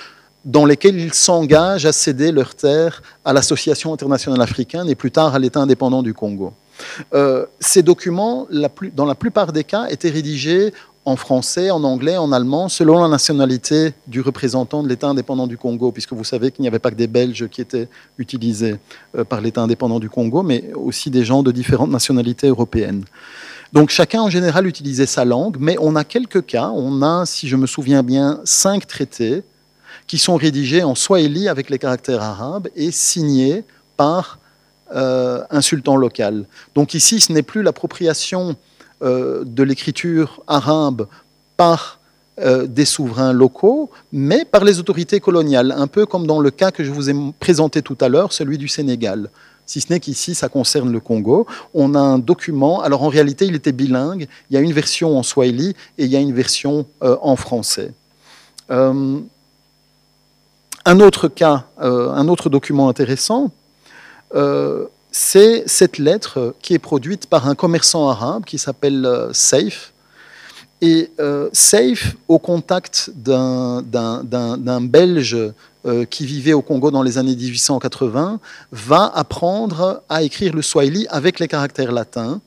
dans 0.46 0.66
lesquels 0.66 0.98
ils 0.98 1.14
s'engagent 1.14 1.86
à 1.86 1.92
céder 1.92 2.32
leurs 2.32 2.56
terres 2.56 3.02
à 3.26 3.34
l'Association 3.34 3.94
internationale 3.94 4.42
africaine 4.42 4.88
et 4.90 4.96
plus 4.96 5.12
tard 5.12 5.36
à 5.36 5.40
l'État 5.40 5.60
indépendant 5.60 6.02
du 6.02 6.14
Congo. 6.14 6.54
Euh, 7.14 7.46
ces 7.60 7.84
documents, 7.84 8.48
dans 8.96 9.06
la 9.06 9.16
plupart 9.16 9.52
des 9.52 9.64
cas, 9.64 9.88
étaient 9.88 10.10
rédigés 10.10 10.74
en 11.08 11.16
français, 11.16 11.72
en 11.72 11.86
anglais, 11.86 12.18
en 12.18 12.34
allemand, 12.34 12.68
selon 12.68 13.00
la 13.02 13.08
nationalité 13.08 13.94
du 14.08 14.20
représentant 14.20 14.84
de 14.84 14.90
l'État 14.90 15.08
indépendant 15.08 15.48
du 15.48 15.58
Congo, 15.58 15.94
puisque 15.94 16.12
vous 16.12 16.26
savez 16.26 16.52
qu'il 16.52 16.64
n'y 16.64 16.68
avait 16.68 16.80
pas 16.80 16.92
que 16.92 16.96
des 16.96 17.08
Belges 17.08 17.48
qui 17.48 17.62
étaient 17.62 17.88
utilisés 18.18 18.76
euh, 19.18 19.24
par 19.24 19.40
l'État 19.40 19.62
indépendant 19.62 20.00
du 20.00 20.10
Congo, 20.10 20.44
mais 20.44 20.74
aussi 20.74 21.10
des 21.10 21.24
gens 21.24 21.44
de 21.44 21.52
différentes 21.52 21.92
nationalités 21.92 22.50
européennes. 22.50 23.06
Donc 23.72 23.90
chacun 23.90 24.22
en 24.22 24.30
général 24.30 24.68
utilisait 24.68 25.06
sa 25.06 25.24
langue, 25.24 25.56
mais 25.62 25.78
on 25.80 25.96
a 25.96 26.04
quelques 26.04 26.46
cas, 26.46 26.72
on 26.76 27.02
a, 27.02 27.26
si 27.26 27.48
je 27.48 27.56
me 27.56 27.68
souviens 27.68 28.04
bien, 28.04 28.42
cinq 28.44 28.86
traités 28.86 29.44
qui 30.08 30.18
sont 30.18 30.36
rédigés 30.36 30.84
en 30.84 30.96
swahili 30.96 31.48
avec 31.48 31.70
les 31.70 31.80
caractères 31.80 32.22
arabes 32.22 32.68
et 32.76 32.92
signés 32.92 33.64
par 33.96 34.40
euh, 34.96 35.44
un 35.50 35.60
sultan 35.60 35.98
local. 35.98 36.46
Donc 36.74 36.94
ici, 36.94 37.20
ce 37.20 37.34
n'est 37.34 37.42
plus 37.42 37.62
l'appropriation 37.62 38.56
euh, 39.02 39.44
de 39.46 39.62
l'écriture 39.62 40.42
arabe 40.48 41.08
par 41.58 42.00
euh, 42.40 42.68
des 42.68 42.86
souverains 42.86 43.34
locaux, 43.34 43.90
mais 44.14 44.46
par 44.46 44.64
les 44.64 44.80
autorités 44.80 45.20
coloniales, 45.20 45.74
un 45.76 45.88
peu 45.88 46.06
comme 46.06 46.26
dans 46.26 46.40
le 46.40 46.52
cas 46.52 46.72
que 46.72 46.86
je 46.86 46.92
vous 46.92 47.10
ai 47.10 47.16
présenté 47.38 47.82
tout 47.82 47.98
à 48.00 48.08
l'heure, 48.08 48.32
celui 48.32 48.58
du 48.58 48.70
Sénégal. 48.70 49.30
Si 49.66 49.82
ce 49.82 49.92
n'est 49.92 50.00
qu'ici, 50.00 50.36
ça 50.36 50.48
concerne 50.48 50.90
le 50.90 51.02
Congo. 51.02 51.48
On 51.74 51.94
a 51.94 52.00
un 52.00 52.18
document, 52.18 52.82
alors 52.82 53.04
en 53.04 53.10
réalité, 53.10 53.46
il 53.46 53.56
était 53.56 53.74
bilingue, 53.74 54.30
il 54.50 54.54
y 54.54 54.58
a 54.58 54.62
une 54.62 54.72
version 54.72 55.18
en 55.18 55.24
swahili 55.24 55.76
et 55.98 56.06
il 56.06 56.10
y 56.10 56.16
a 56.16 56.22
une 56.22 56.34
version 56.34 56.86
en 57.02 57.36
français. 57.36 57.92
Un 58.70 59.26
autre 61.02 61.28
cas, 61.28 61.66
un 61.78 62.30
autre 62.30 62.50
document 62.50 62.88
intéressant, 62.88 63.52
c'est 65.12 65.64
cette 65.68 65.98
lettre 65.98 66.54
qui 66.62 66.74
est 66.74 66.80
produite 66.80 67.28
par 67.28 67.48
un 67.48 67.56
commerçant 67.56 68.10
arabe 68.10 68.46
qui 68.46 68.58
s'appelle 68.58 69.30
Saif, 69.32 69.94
et 70.82 71.10
euh, 71.20 71.50
Safe, 71.54 72.16
au 72.28 72.38
contact 72.38 73.10
d'un 73.16 73.82
Belge 74.82 75.38
euh, 75.86 76.06
qui 76.06 76.26
vivait 76.26 76.54
au 76.54 76.62
Congo 76.62 76.92
dans 76.92 77.02
les 77.02 77.18
années 77.18 77.36
1880, 77.36 78.40
va 78.72 79.12
apprendre 79.16 80.04
à 80.08 80.22
écrire 80.24 80.54
le 80.56 80.62
swahili 80.62 81.08
avec 81.10 81.40
les 81.40 81.48
caractères 81.48 81.92
latins. 81.92 82.42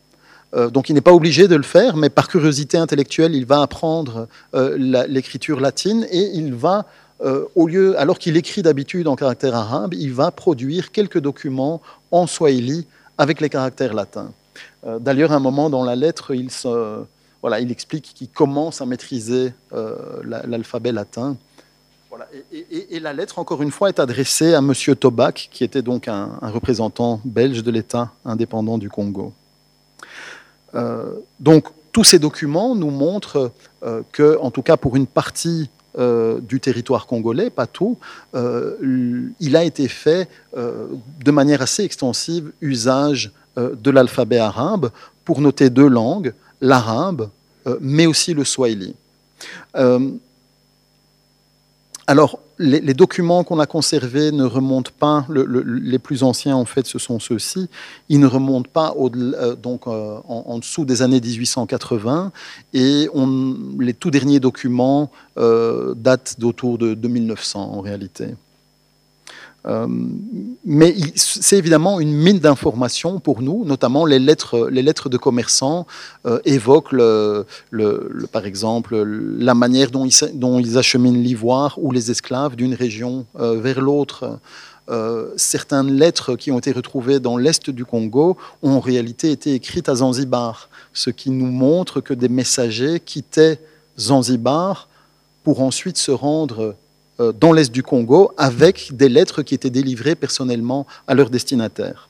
Euh, 0.54 0.70
donc 0.70 0.88
il 0.88 0.94
n'est 0.94 1.00
pas 1.00 1.12
obligé 1.12 1.48
de 1.48 1.56
le 1.56 1.62
faire, 1.62 1.96
mais 1.96 2.08
par 2.08 2.28
curiosité 2.28 2.78
intellectuelle, 2.78 3.34
il 3.34 3.46
va 3.46 3.62
apprendre 3.62 4.28
l'écriture 4.52 5.60
latine 5.60 6.06
et 6.10 6.30
il 6.34 6.54
va, 6.54 6.86
au 7.54 7.66
lieu, 7.66 7.98
alors 7.98 8.18
qu'il 8.18 8.36
écrit 8.36 8.62
d'habitude 8.62 9.06
en 9.06 9.16
caractère 9.16 9.54
arabe, 9.54 9.92
il 9.94 10.12
va 10.12 10.30
produire 10.30 10.90
quelques 10.90 11.18
documents 11.18 11.82
en 12.10 12.26
swahili 12.26 12.86
avec 13.18 13.40
les 13.40 13.50
caractères 13.50 13.92
latins. 13.92 14.32
D'ailleurs, 15.00 15.32
à 15.32 15.36
un 15.36 15.40
moment 15.40 15.68
dans 15.68 15.84
la 15.84 15.96
lettre, 15.96 16.34
il 16.34 16.50
voilà, 17.42 17.60
explique 17.60 18.12
qu'il 18.14 18.28
commence 18.28 18.80
à 18.80 18.86
maîtriser 18.86 19.52
euh, 19.72 19.96
l'alphabet 20.24 20.92
latin. 20.92 21.36
Et, 22.52 23.00
la 23.00 23.12
lettre, 23.12 23.38
encore 23.38 23.62
une 23.62 23.70
fois, 23.70 23.88
est 23.88 23.98
adressée 23.98 24.52
à 24.52 24.58
M. 24.58 24.74
Tobac, 24.98 25.48
qui 25.50 25.64
était 25.64 25.80
donc 25.80 26.06
un, 26.08 26.38
représentant 26.42 27.20
belge 27.24 27.62
de 27.62 27.70
l'État 27.70 28.10
indépendant 28.24 28.76
du 28.76 28.90
Congo. 28.90 29.32
Euh, 30.74 31.14
donc, 31.38 31.68
tous 31.92 32.04
ces 32.04 32.18
documents 32.18 32.74
nous 32.74 32.90
montrent 32.90 33.52
euh, 33.84 34.02
que, 34.12 34.38
en 34.40 34.50
tout 34.50 34.62
cas 34.62 34.76
pour 34.76 34.96
une 34.96 35.06
partie 35.06 35.70
du 35.98 36.60
territoire 36.60 37.06
congolais, 37.06 37.50
pas 37.50 37.66
tout, 37.66 37.98
il 38.34 39.56
a 39.56 39.64
été 39.64 39.88
fait 39.88 40.28
de 40.56 41.30
manière 41.30 41.62
assez 41.62 41.82
extensive 41.82 42.52
usage 42.60 43.32
de 43.56 43.90
l'alphabet 43.90 44.38
arabe 44.38 44.90
pour 45.24 45.40
noter 45.40 45.70
deux 45.70 45.88
langues, 45.88 46.32
l'arabe, 46.60 47.30
euh, 47.66 47.76
mais 47.80 48.06
aussi 48.06 48.34
le 48.34 48.44
swahili. 48.44 48.94
Euh, 49.76 50.10
alors, 52.06 52.40
les, 52.60 52.94
documents 52.94 53.42
qu'on 53.42 53.58
a 53.58 53.66
conservés 53.66 54.32
ne 54.32 54.44
remontent 54.44 54.92
pas, 54.98 55.26
les 55.28 55.98
plus 55.98 56.22
anciens 56.22 56.54
en 56.54 56.66
fait, 56.66 56.86
ce 56.86 56.98
sont 56.98 57.18
ceux-ci, 57.18 57.68
ils 58.08 58.20
ne 58.20 58.26
remontent 58.26 58.70
pas 58.70 58.92
au, 58.96 59.10
euh, 59.14 59.56
donc, 59.56 59.86
en, 59.86 60.58
dessous 60.58 60.84
des 60.84 61.02
années 61.02 61.20
1880 61.20 62.32
et 62.74 63.08
les 63.78 63.94
tout 63.94 64.10
derniers 64.10 64.40
documents 64.40 65.10
datent 65.36 66.36
d'autour 66.38 66.78
de, 66.78 66.94
de 66.94 67.08
1900 67.08 67.60
en 67.60 67.80
réalité. 67.80 68.34
Euh, 69.66 69.86
mais 70.64 70.94
c'est 71.16 71.58
évidemment 71.58 72.00
une 72.00 72.12
mine 72.12 72.38
d'informations 72.38 73.20
pour 73.20 73.42
nous, 73.42 73.64
notamment 73.64 74.06
les 74.06 74.18
lettres, 74.18 74.68
les 74.70 74.82
lettres 74.82 75.08
de 75.08 75.16
commerçants 75.16 75.86
euh, 76.26 76.40
évoquent, 76.44 76.94
par 78.32 78.46
exemple, 78.46 78.96
la 78.96 79.54
manière 79.54 79.90
dont 79.90 80.06
ils, 80.06 80.78
acheminent 80.78 81.18
l'ivoire 81.18 81.78
ou 81.78 81.92
les 81.92 82.10
esclaves 82.10 82.56
d'une 82.56 82.74
région 82.74 83.26
euh, 83.38 83.60
vers 83.60 83.80
l'autre. 83.80 84.38
certaines 85.36 85.92
lettres 86.02 86.34
qui 86.34 86.50
ont 86.50 86.58
été 86.58 86.72
retrouvées 86.72 87.20
dans 87.20 87.36
l'est 87.36 87.70
du 87.70 87.84
Congo 87.84 88.36
ont 88.62 88.72
en 88.72 88.80
réalité 88.80 89.30
été 89.30 89.54
écrites 89.54 89.88
à 89.88 89.96
Zanzibar, 89.96 90.68
ce 90.92 91.10
qui 91.10 91.30
nous 91.30 91.52
montre 91.64 92.00
que 92.00 92.14
des 92.14 92.28
messagers 92.28 92.98
quittaient 92.98 93.60
Zanzibar 93.96 94.88
pour 95.44 95.60
ensuite 95.60 95.96
se 95.96 96.10
rendre 96.10 96.74
dans 97.38 97.52
l'est 97.52 97.70
du 97.70 97.82
Congo 97.82 98.32
avec 98.36 98.90
des 98.92 99.08
lettres 99.08 99.42
qui 99.42 99.54
étaient 99.54 99.70
délivrées 99.70 100.14
personnellement 100.14 100.86
à 101.06 101.14
leurs 101.14 101.30
destinataires. 101.30 102.08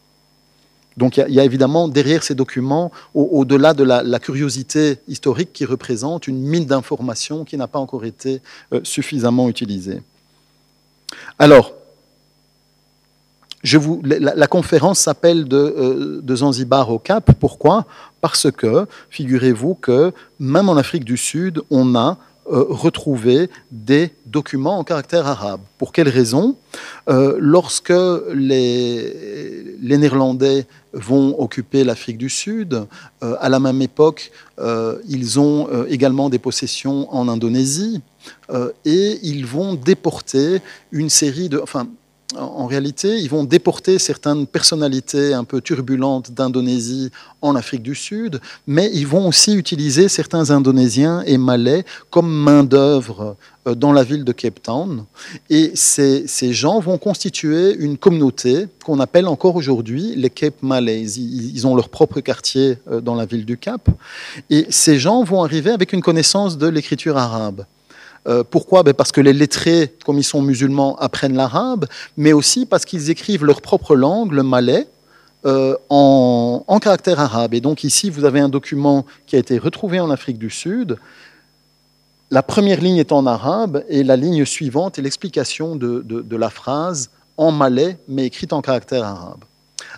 Donc 0.97 1.17
il 1.17 1.35
y, 1.35 1.41
a 1.41 1.45
évidemment 1.45 1.89
derrière 1.89 2.23
ces 2.23 2.35
documents, 2.35 2.91
au-delà 3.15 3.75
de 3.75 3.85
la, 3.85 4.19
curiosité 4.19 4.99
historique 5.09 5.53
qui 5.53 5.65
représente 5.65 6.27
une 6.27 6.39
mine 6.39 6.67
d'informations 6.67 7.45
qui 7.45 7.57
n'a 7.57 7.69
pas 7.69 7.79
encore 7.79 8.05
été 8.05 8.43
euh, 8.73 8.81
suffisamment 8.83 9.49
utilisée. 9.49 10.03
Alors, 11.39 11.73
la, 14.05 14.47
conférence 14.47 14.99
s'appelle 14.99 15.47
de, 15.47 15.57
euh, 15.57 16.21
de, 16.23 16.37
Zanzibar 16.37 16.91
au 16.91 16.99
Cap. 16.99 17.31
Pourquoi? 17.39 17.87
Parce 18.21 18.51
que, 18.51 18.87
figurez-vous 19.11 19.75
que 19.75 20.13
même 20.39 20.69
en 20.69 20.77
Afrique 20.77 21.05
du 21.05 21.17
Sud, 21.17 21.63
on 21.71 21.95
a 21.95 22.19
euh, 22.51 22.67
retrouver 22.69 23.49
des 23.71 24.11
documents 24.27 24.79
en 24.79 24.85
caractère 24.85 25.27
arabe. 25.27 25.61
Pour 25.79 25.93
quelle 25.93 26.09
raison? 26.09 26.57
Euh, 27.09 27.37
Lorsque 27.39 27.93
les, 28.35 29.77
Néerlandais 29.81 30.67
vont 30.93 31.41
occuper 31.41 31.85
l'Afrique 31.85 32.19
du 32.19 32.29
Sud, 32.29 32.87
euh, 33.23 33.37
à 33.41 33.49
la 33.49 33.61
même 33.61 33.81
époque, 33.83 34.33
ils 35.09 35.41
ont 35.41 35.69
également 35.89 36.29
des 36.29 36.39
possessions 36.39 37.11
en 37.15 37.29
Indonésie 37.29 38.03
et 38.85 39.19
ils 39.23 39.47
vont 39.47 39.73
déporter 39.75 40.61
une 40.93 41.09
série 41.09 41.49
de... 41.49 41.63
en 42.37 42.67
réalité, 42.67 43.19
ils 43.19 43.29
vont 43.29 43.45
déporter 43.45 43.99
certaines 43.99 44.47
personnalités 44.47 45.35
un 45.35 45.45
peu 45.45 45.61
turbulentes 45.61 46.31
d'Indonésie 46.31 47.11
en 47.43 47.57
Afrique 47.57 47.83
du 47.83 47.95
Sud, 47.95 48.41
mais 48.67 48.91
ils 48.93 49.07
vont 49.07 49.27
aussi 49.27 49.55
utiliser 49.55 50.09
certains 50.09 50.51
Indonésiens 50.51 51.23
et 51.27 51.39
Malais 51.39 51.85
comme 52.11 52.31
main-d'œuvre 52.31 53.37
euh, 53.67 53.75
dans 53.75 53.93
la 53.93 54.05
ville 54.05 54.25
de 54.25 54.33
Cape 54.33 54.63
Town. 54.63 55.05
Et 55.49 55.73
ces, 55.75 56.53
gens 56.53 56.79
vont 56.79 56.99
constituer 56.99 57.75
une 57.75 57.99
communauté 57.99 58.69
qu'on 58.85 59.01
appelle 59.01 59.27
encore 59.27 59.57
aujourd'hui 59.57 60.15
les 60.15 60.31
Cape 60.31 60.63
Malays. 60.63 61.19
Ils 61.19 61.67
ont 61.67 61.75
leur 61.75 61.89
propre 61.89 62.21
quartier 62.21 62.79
euh, 62.91 63.01
dans 63.01 63.17
la 63.17 63.27
ville 63.27 63.45
du 63.45 63.57
Cap. 63.57 63.89
Et 64.51 64.67
ces 64.71 64.99
gens 65.01 65.25
vont 65.25 65.43
arriver 65.43 65.71
avec 65.71 65.93
une 65.93 66.03
connaissance 66.03 66.59
de 66.59 66.69
l'écriture 66.69 67.17
arabe. 67.17 67.65
Euh, 68.29 68.45
pourquoi? 68.49 68.83
Ben 68.83 68.95
Parce 68.95 69.13
que 69.13 69.21
les 69.21 69.33
lettrés, 69.33 69.95
comme 70.05 70.19
ils 70.19 70.25
sont 70.25 70.43
musulmans, 70.43 70.97
apprennent 70.99 71.37
l'arabe, 71.37 71.87
mais 72.17 72.33
aussi 72.33 72.67
parce 72.67 72.85
qu'ils 72.85 73.11
écrivent 73.11 73.45
leur 73.45 73.63
propre 73.63 73.97
langue, 73.97 74.33
le 74.33 74.43
malais, 74.43 74.87
euh, 75.47 75.75
en, 75.89 76.79
caractère 76.81 77.21
arabe. 77.21 77.55
Et 77.55 77.61
donc 77.61 77.85
ici, 77.85 78.11
vous 78.11 78.25
avez 78.25 78.41
un 78.41 78.49
document 78.49 79.07
qui 79.27 79.37
a 79.37 79.39
été 79.39 79.59
retrouvé 79.59 80.01
en 80.01 80.11
Afrique 80.11 80.39
du 80.39 80.51
Sud. 80.51 80.99
La 82.31 82.43
première 82.43 82.81
ligne 82.81 82.97
est 82.97 83.13
en 83.13 83.27
arabe 83.27 83.85
et 83.89 84.03
la 84.03 84.17
ligne 84.17 84.45
suivante 84.45 84.99
est 84.99 85.03
l'explication 85.03 85.77
de, 85.77 86.37
la 86.37 86.51
phrase 86.51 87.11
en 87.37 87.53
malais, 87.53 87.99
mais 88.09 88.27
écrite 88.27 88.53
en 88.53 88.61
caractère 88.61 89.05
arabe. 89.05 89.45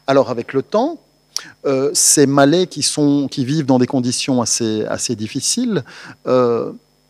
Alors 0.06 0.30
avec 0.30 0.52
le 0.52 0.62
temps, 0.62 0.98
euh, 1.66 1.90
ces 1.92 2.26
malais 2.26 2.66
qui, 2.66 2.82
sont, 2.82 3.28
qui 3.28 3.44
vivent 3.44 3.66
dans 3.66 3.78
des 3.78 3.86
conditions 3.86 4.42
assez, 4.42 4.84
assez 4.86 5.14
difficiles, 5.16 5.84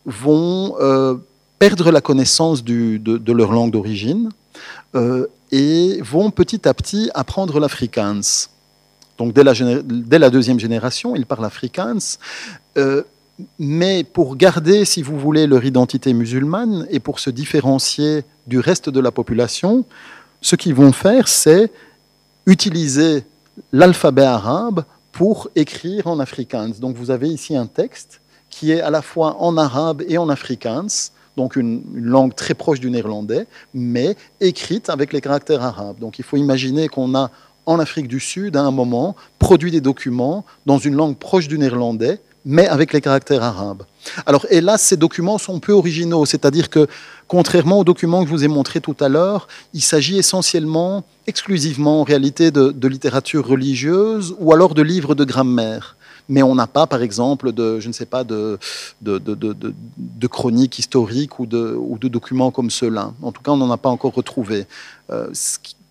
vont 0.06 0.76
euh, 0.80 1.14
perdre 1.58 1.90
la 1.90 2.00
connaissance 2.00 2.64
de, 2.64 3.32
leur 3.32 3.52
langue 3.52 3.70
d'origine 3.70 4.30
euh, 4.94 5.26
et 5.50 6.00
vont 6.02 6.30
petit 6.30 6.66
à 6.68 6.74
petit 6.74 7.10
apprendre 7.14 7.60
l'afrikaans. 7.60 8.48
Donc 9.18 9.32
dès 9.32 9.44
la, 10.18 10.30
deuxième 10.30 10.58
génération, 10.58 11.14
ils 11.14 11.26
parlent 11.26 11.44
afrikaans. 11.44 12.18
Euh, 12.78 13.02
mais 13.58 14.04
pour 14.04 14.36
garder, 14.36 14.84
si 14.84 15.02
vous 15.02 15.18
voulez, 15.18 15.46
leur 15.46 15.64
identité 15.64 16.12
musulmane 16.12 16.86
et 16.90 17.00
pour 17.00 17.20
se 17.20 17.30
différencier 17.30 18.24
du 18.46 18.58
reste 18.58 18.88
de 18.88 19.00
la 19.00 19.10
population, 19.10 19.84
ce 20.40 20.56
qu'ils 20.56 20.74
vont 20.74 20.92
faire, 20.92 21.28
c'est 21.28 21.70
utiliser 22.46 23.24
l'alphabet 23.72 24.24
arabe 24.24 24.84
pour 25.12 25.48
écrire 25.54 26.06
en 26.06 26.18
afrikaans. 26.18 26.80
Donc 26.80 26.96
vous 26.96 27.10
avez 27.10 27.28
ici 27.28 27.54
un 27.56 27.66
texte 27.66 28.21
qui 28.52 28.70
est 28.70 28.80
à 28.80 28.90
la 28.90 29.02
fois 29.02 29.38
en 29.40 29.56
arabe 29.56 30.02
et 30.06 30.18
en 30.18 30.28
afrikaans, 30.28 31.10
donc 31.36 31.56
une, 31.56 31.82
langue 31.94 32.34
très 32.36 32.54
proche 32.54 32.78
du 32.78 32.90
néerlandais, 32.90 33.46
mais 33.74 34.14
écrite 34.40 34.90
avec 34.90 35.12
les 35.12 35.20
caractères 35.20 35.62
arabes. 35.62 35.98
Donc 35.98 36.20
il 36.20 36.24
faut 36.24 36.36
imaginer 36.36 36.86
qu'on 36.86 37.16
a 37.16 37.30
en 37.64 37.78
Afrique 37.78 38.08
du 38.08 38.20
Sud, 38.20 38.56
à 38.56 38.62
un 38.62 38.70
moment, 38.70 39.16
produit 39.38 39.70
des 39.70 39.80
documents 39.80 40.44
dans 40.66 40.78
une 40.78 40.94
langue 40.94 41.16
proche 41.16 41.48
du 41.48 41.58
néerlandais, 41.58 42.20
mais 42.44 42.66
avec 42.66 42.92
les 42.92 43.00
caractères 43.00 43.42
arabes. 43.42 43.84
Alors 44.26 44.44
hélas, 44.50 44.82
ces 44.82 44.96
documents 44.96 45.38
sont 45.38 45.58
peu 45.58 45.72
originaux, 45.72 46.26
c'est-à-dire 46.26 46.68
que 46.68 46.88
contrairement 47.28 47.78
aux 47.78 47.84
documents 47.84 48.22
que 48.22 48.28
je 48.28 48.34
vous 48.34 48.44
ai 48.44 48.48
montrés 48.48 48.80
tout 48.80 48.96
à 49.00 49.08
l'heure, 49.08 49.48
il 49.72 49.80
s'agit 49.80 50.18
essentiellement, 50.18 51.04
exclusivement 51.26 52.00
en 52.00 52.04
réalité, 52.04 52.50
de 52.50 52.88
littérature 52.88 53.46
religieuse 53.46 54.34
ou 54.40 54.52
alors 54.52 54.74
de 54.74 54.82
livres 54.82 55.14
de 55.14 55.24
grammaire 55.24 55.96
mais 56.32 56.42
on 56.42 56.54
n'a 56.54 56.66
pas, 56.66 56.86
par 56.86 57.02
exemple, 57.02 57.52
de, 57.52 57.78
je 57.78 57.88
ne 57.88 57.92
sais 57.92 58.06
pas, 58.06 58.24
de, 58.24 58.58
chroniques 60.30 60.78
historiques 60.78 61.38
ou 61.38 61.44
de, 61.44 62.08
documents 62.08 62.50
comme 62.50 62.70
ceux-là. 62.70 63.12
En 63.20 63.32
tout 63.32 63.42
cas, 63.42 63.52
on 63.52 63.58
n'en 63.58 63.70
a 63.70 63.76
pas 63.76 63.90
encore 63.90 64.14
retrouvé. 64.14 64.66
Euh, 65.10 65.28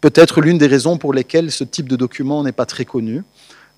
Peut-être 0.02 0.42
l'une 0.42 0.58
des 0.58 0.66
raisons 0.66 0.98
pour 0.98 1.14
lesquelles 1.14 1.52
ce 1.52 1.64
type 1.64 1.88
de 1.88 1.96
document 1.96 2.44
n'est 2.44 2.52
pas 2.52 2.66
très 2.66 2.86
connu. 2.86 3.24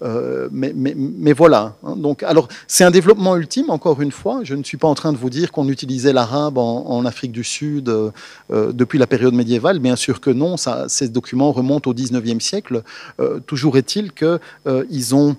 Euh, 0.03 0.49
mais, 0.51 1.33
voilà. 1.33 1.75
Hein. 1.83 1.95
Donc, 1.95 2.23
alors, 2.23 2.47
c'est 2.67 2.83
un 2.83 2.91
développement 2.91 3.35
ultime, 3.37 3.69
encore 3.69 4.01
une 4.01 4.11
fois. 4.11 4.41
Je 4.43 4.55
ne 4.55 4.63
suis 4.63 4.77
pas 4.77 4.87
en 4.87 4.95
train 4.95 5.13
de 5.13 5.17
vous 5.17 5.29
dire 5.29 5.51
qu'on 5.51 5.69
utilisait 5.69 6.13
l'arabe 6.13 6.57
en, 6.57 7.03
Afrique 7.05 7.31
du 7.31 7.43
Sud 7.43 7.89
euh, 7.89 8.11
euh 8.51 8.71
depuis 8.71 8.97
la 8.97 9.07
période 9.07 9.33
médiévale. 9.33 9.79
Bien 9.79 9.95
sûr 9.95 10.21
que 10.21 10.29
non. 10.29 10.55
Ces 10.87 11.09
documents 11.09 11.51
remontent 11.51 11.89
au 11.89 11.93
19e 11.93 12.39
siècle. 12.39 12.83
Toujours 13.45 13.77
est-il 13.77 14.11
qu'ils 14.13 15.15
ont, 15.15 15.35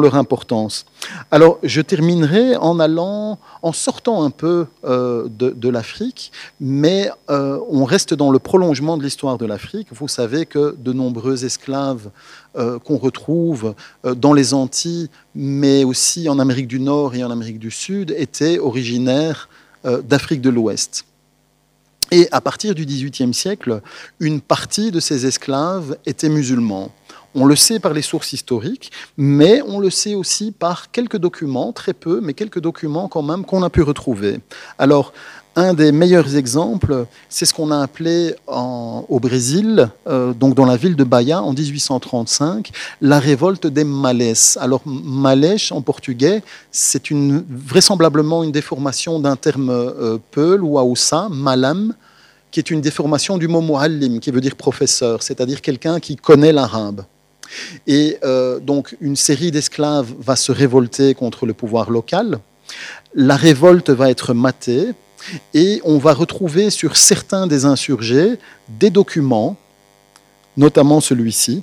leur 0.00 0.14
importance. 0.16 0.86
Alors, 1.30 1.58
je 1.62 1.80
terminerai 1.80 2.56
en 2.56 2.80
allant, 2.80 3.38
en 3.62 3.72
sortant 3.72 4.22
un 4.22 4.30
peu 4.30 4.66
de 4.84 5.68
l'Afrique, 5.68 6.32
mais 6.60 7.10
on 7.28 7.84
reste 7.84 8.14
dans 8.14 8.30
le 8.30 8.38
prolongement 8.38 8.96
de 8.96 9.02
l'histoire 9.02 9.38
de 9.38 9.46
l'Afrique. 9.46 9.88
Vous 9.92 10.08
savez 10.08 10.46
que 10.46 10.76
de 10.78 10.92
nombreux 10.92 11.44
esclaves 11.44 12.10
euh, 12.56 12.78
qu'on 12.78 12.98
retrouve 12.98 13.74
euh, 14.04 14.14
dans 14.14 14.34
les 14.34 14.52
Antilles, 14.52 15.08
mais 15.34 15.84
aussi 15.84 16.28
en 16.28 16.38
Amérique 16.38 16.68
du 16.68 16.80
Nord 16.80 17.14
et 17.14 17.24
en 17.24 17.30
Amérique 17.30 17.58
du 17.58 17.70
Sud, 17.70 18.14
étaient 18.16 18.58
originaires 18.58 19.48
euh, 19.86 20.02
d'Afrique 20.02 20.42
de 20.42 20.50
l'Ouest. 20.50 21.06
Et 22.10 22.28
à 22.30 22.42
partir 22.42 22.74
du 22.74 22.84
XVIIIe 22.84 23.32
siècle, 23.32 23.80
une 24.20 24.42
partie 24.42 24.90
de 24.90 25.00
ces 25.00 25.24
esclaves 25.24 25.96
étaient 26.04 26.28
musulmans. 26.28 26.92
On 27.34 27.46
le 27.46 27.56
sait 27.56 27.80
par 27.80 27.94
les 27.94 28.02
sources 28.02 28.34
historiques, 28.34 28.92
mais 29.16 29.62
on 29.62 29.78
le 29.78 29.88
sait 29.88 30.14
aussi 30.14 30.52
par 30.52 30.90
quelques 30.90 31.16
documents, 31.16 31.72
très 31.72 31.94
peu, 31.94 32.20
mais 32.22 32.34
quelques 32.34 32.60
documents 32.60 33.08
quand 33.08 33.22
même 33.22 33.46
qu'on 33.46 33.62
a 33.62 33.70
pu 33.70 33.80
retrouver. 33.80 34.40
Alors, 34.76 35.14
un 35.56 35.74
des 35.74 35.92
meilleurs 35.92 36.36
exemples, 36.36 37.06
c'est 37.28 37.44
ce 37.44 37.52
qu'on 37.52 37.70
a 37.70 37.80
appelé 37.80 38.34
au 38.46 39.20
Brésil, 39.20 39.88
euh, 40.08 40.32
donc 40.32 40.54
dans 40.54 40.64
la 40.64 40.76
ville 40.76 40.96
de 40.96 41.04
Bahia 41.04 41.42
en 41.42 41.52
1835, 41.52 42.70
la 43.00 43.18
révolte 43.18 43.66
des 43.66 43.84
Malais. 43.84 44.32
Alors 44.58 44.82
Malais 44.86 45.56
en 45.70 45.82
portugais, 45.82 46.42
c'est 46.70 47.02
vraisemblablement 47.10 48.42
une 48.42 48.52
déformation 48.52 49.18
d'un 49.18 49.36
terme 49.36 49.70
euh, 49.70 50.18
peul 50.30 50.62
ou 50.62 50.78
aoussa, 50.78 51.28
malam, 51.30 51.94
qui 52.50 52.60
est 52.60 52.70
une 52.70 52.80
déformation 52.80 53.38
du 53.38 53.48
mot 53.48 53.60
muallim, 53.60 54.20
qui 54.20 54.30
veut 54.30 54.40
dire 54.40 54.56
professeur, 54.56 55.22
c'est-à-dire 55.22 55.60
quelqu'un 55.60 56.00
qui 56.00 56.16
connaît 56.16 56.52
l'arabe. 56.52 57.04
Et 57.86 58.18
euh, 58.24 58.60
donc 58.60 58.96
une 59.00 59.16
série 59.16 59.50
d'esclaves 59.50 60.14
va 60.18 60.36
se 60.36 60.52
révolter 60.52 61.14
contre 61.14 61.44
le 61.44 61.52
pouvoir 61.52 61.90
local. 61.90 62.38
La 63.14 63.36
révolte 63.36 63.90
va 63.90 64.10
être 64.10 64.32
matée 64.32 64.92
et 65.54 65.80
on 65.84 65.98
va 65.98 66.14
retrouver 66.14 66.70
sur 66.70 66.96
certains 66.96 67.46
des 67.46 67.64
insurgés 67.64 68.38
des 68.68 68.90
documents, 68.90 69.56
notamment 70.56 71.00
celui-ci, 71.00 71.62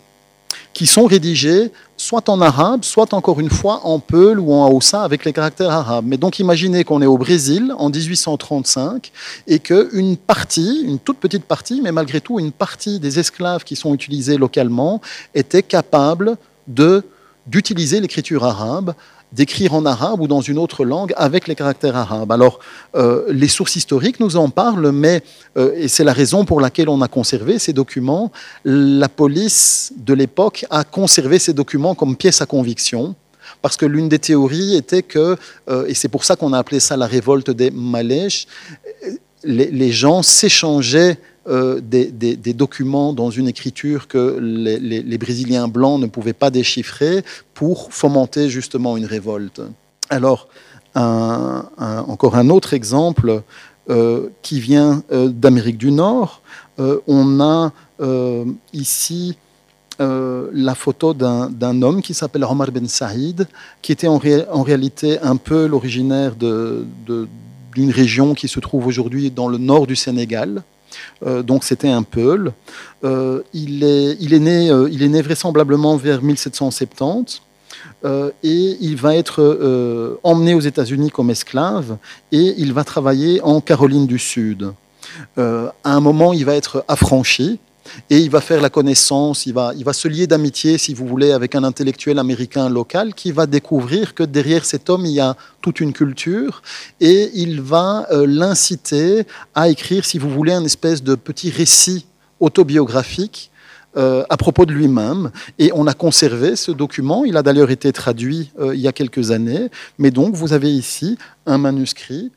qui 0.74 0.88
sont 0.88 1.06
rédigés 1.06 1.72
soit 1.98 2.30
en 2.30 2.42
arabe, 2.42 2.84
soit 2.84 3.14
encore 3.14 3.40
une 3.40 3.50
fois 3.50 3.82
en 3.84 4.00
peul 4.00 4.40
ou 4.40 4.54
en 4.54 4.68
haoussa 4.68 5.04
avec 5.04 5.26
les 5.26 5.34
caractères 5.34 5.72
arabes. 5.72 6.06
Mais 6.08 6.18
donc 6.18 6.40
imaginez 6.40 6.84
qu'on 6.84 7.02
est 7.02 7.08
au 7.08 7.18
Brésil 7.18 7.74
en 7.78 7.90
1835 7.90 9.12
et 9.48 9.60
qu'une 9.60 10.18
partie, 10.18 10.84
une 10.86 11.00
toute 11.00 11.18
petite 11.18 11.46
partie, 11.46 11.82
mais 11.82 11.92
malgré 11.92 12.22
tout 12.22 12.40
une 12.40 12.52
partie 12.52 13.00
des 13.00 13.20
esclaves 13.20 13.64
qui 13.64 13.76
sont 13.76 13.94
utilisés 13.94 14.38
localement 14.38 15.02
étaient 15.36 15.64
capables 15.64 16.38
d'utiliser 17.48 18.00
l'écriture 18.00 18.46
arabe 18.46 18.94
d'écrire 19.32 19.74
en 19.74 19.86
arabe 19.86 20.22
ou 20.22 20.28
dans 20.28 20.42
une 20.42 20.58
autre 20.58 20.86
langue 20.86 21.14
avec 21.16 21.48
les 21.48 21.56
caractères 21.56 21.96
arabes. 21.96 22.32
Alors, 22.32 22.60
euh, 22.96 23.26
les 23.30 23.48
sources 23.48 23.76
historiques 23.76 24.20
nous 24.20 24.38
en 24.38 24.50
parlent, 24.50 24.92
mais, 24.92 25.22
euh, 25.58 25.74
et 25.76 25.88
c'est 25.88 26.04
la 26.04 26.14
raison 26.14 26.46
pour 26.46 26.62
laquelle 26.62 26.90
on 26.90 27.02
a 27.02 27.08
conservé 27.08 27.60
ces 27.60 27.74
documents, 27.74 28.32
la 28.66 29.10
police 29.10 29.94
de 29.98 30.14
l'époque 30.14 30.66
a 30.70 30.84
conservé 30.84 31.38
ces 31.38 31.54
documents 31.54 31.96
comme 31.96 32.16
pièce 32.16 32.42
à 32.42 32.46
conviction, 32.46 33.16
parce 33.62 33.78
que 33.78 33.86
l'une 33.86 34.10
des 34.10 34.20
théories 34.20 34.76
était 34.76 35.04
que, 35.04 35.38
euh, 35.70 35.86
et 35.88 35.94
c'est 35.94 36.10
pour 36.10 36.24
ça 36.24 36.36
qu'on 36.36 36.54
a 36.54 36.58
appelé 36.58 36.80
ça 36.80 36.98
la 36.98 37.08
révolte 37.08 37.52
des 37.52 37.72
Malèches, 37.72 38.48
les, 39.44 39.72
les 39.72 39.92
gens 39.92 40.24
s'échangeaient 40.24 41.18
euh, 41.48 41.80
des, 41.82 42.54
documents 42.54 43.14
dans 43.14 43.32
une 43.32 43.48
écriture 43.48 44.08
que 44.08 44.38
les, 44.40 45.18
Brésiliens 45.18 45.70
blancs 45.70 46.00
ne 46.00 46.06
pouvaient 46.06 46.34
pas 46.34 46.52
déchiffrer 46.52 47.24
pour 47.54 47.94
fomenter 47.94 48.50
justement 48.50 48.98
une 48.98 49.06
révolte. 49.06 49.62
Alors, 50.10 50.48
encore 50.96 52.36
un 52.36 52.50
autre 52.50 52.74
exemple 52.74 53.42
euh, 53.90 54.28
qui 54.42 54.60
vient 54.60 55.02
euh, 55.12 55.30
d'Amérique 55.30 55.78
du 55.78 55.92
Nord. 55.92 56.42
On 57.08 57.42
a 57.42 57.72
ici 58.72 59.38
la 60.00 60.76
photo 60.76 61.14
d'un 61.14 61.82
homme 61.82 62.02
qui 62.02 62.14
s'appelle 62.14 62.44
Omar 62.46 62.72
Ben 62.72 62.88
Saïd, 62.88 63.48
qui 63.82 63.92
était 63.92 64.08
en, 64.08 64.22
en 64.52 64.64
réalité 64.64 65.20
un 65.20 65.36
peu 65.36 65.66
l'originaire 65.66 66.36
d'une 66.36 67.92
région 67.92 68.34
qui 68.34 68.48
se 68.48 68.60
trouve 68.60 68.88
aujourd'hui 68.88 69.30
dans 69.32 69.48
le 69.50 69.58
nord 69.58 69.88
du 69.88 69.98
Sénégal, 69.98 70.64
euh, 71.26 71.44
donc 71.44 71.64
c'était 71.64 71.90
un 71.90 72.04
Peul. 72.04 72.54
Euh, 73.04 73.42
il, 73.54 73.84
est, 73.84 74.18
il, 74.20 74.34
est 74.34 74.40
né, 74.40 74.70
euh, 74.70 74.90
il 74.92 75.04
est 75.04 75.08
né 75.08 75.22
vraisemblablement 75.22 75.98
vers 75.98 76.22
1770. 76.22 77.42
Euh, 78.04 78.32
et 78.44 78.78
il 78.82 78.96
va 78.96 79.16
être 79.16 80.20
emmené 80.24 80.54
aux 80.54 80.60
États-Unis 80.60 81.12
comme 81.12 81.30
esclave 81.30 81.98
et 82.32 82.56
il 82.58 82.74
va 82.74 82.84
travailler 82.84 83.42
en 83.42 83.62
Caroline 83.62 84.08
du 84.08 84.20
Sud. 84.20 84.74
À 85.38 85.72
un 85.84 86.00
moment, 86.00 86.34
il 86.34 86.46
va 86.46 86.56
être 86.56 86.84
affranchi 86.88 87.60
et 88.10 88.18
il 88.18 88.30
va 88.30 88.42
faire 88.42 88.62
la 88.62 88.70
connaissance, 88.70 89.46
il 89.46 89.54
va, 89.54 89.74
se 89.94 90.08
lier 90.08 90.28
d'amitié, 90.28 90.78
si 90.78 90.94
vous 90.94 91.08
voulez, 91.08 91.32
avec 91.32 91.56
un 91.56 91.64
intellectuel 91.64 92.20
américain 92.20 92.70
local 92.70 93.14
qui 93.14 93.32
va 93.32 93.46
découvrir 93.46 94.14
que 94.14 94.24
derrière 94.24 94.66
cet 94.66 94.90
homme, 94.90 95.06
il 95.06 95.14
y 95.14 95.20
a 95.20 95.36
toute 95.62 95.80
une 95.80 95.94
culture 95.94 96.62
et 97.00 97.32
il 97.34 97.62
va 97.62 98.08
euh, 98.12 98.26
l'inciter 98.28 99.24
à 99.56 99.70
écrire, 99.70 100.06
si 100.06 100.18
vous 100.18 100.30
voulez, 100.30 100.54
un 100.54 100.64
espèce 100.64 101.04
de 101.04 101.16
petit 101.16 101.50
récit 101.50 102.06
autobiographique 102.40 103.52
euh, 103.98 104.24
à 104.30 104.38
propos 104.38 104.66
de 104.66 104.72
lui-même. 104.72 105.32
Et 105.58 105.72
on 105.74 105.88
a 105.88 105.94
conservé 105.94 106.56
ce 106.56 106.72
document. 106.72 107.26
Il 107.26 107.36
a 107.38 107.42
d'ailleurs 107.42 107.72
été 107.72 107.92
traduit 107.92 108.52
euh, 108.60 108.76
il 108.76 108.82
y 108.82 108.88
a 108.88 108.92
quelques 108.92 109.32
années. 109.32 109.70
Mais 109.98 110.12
donc, 110.12 110.36
vous 110.36 110.54
avez 110.54 110.72
ici 110.72 111.18
un 111.48 111.58
manuscrit 111.58 112.32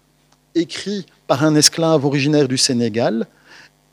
écrit 0.55 1.07
par 1.27 1.45
un 1.45 1.55
esclave 1.55 2.05
originaire 2.05 2.49
du 2.49 2.57
Sénégal 2.57 3.27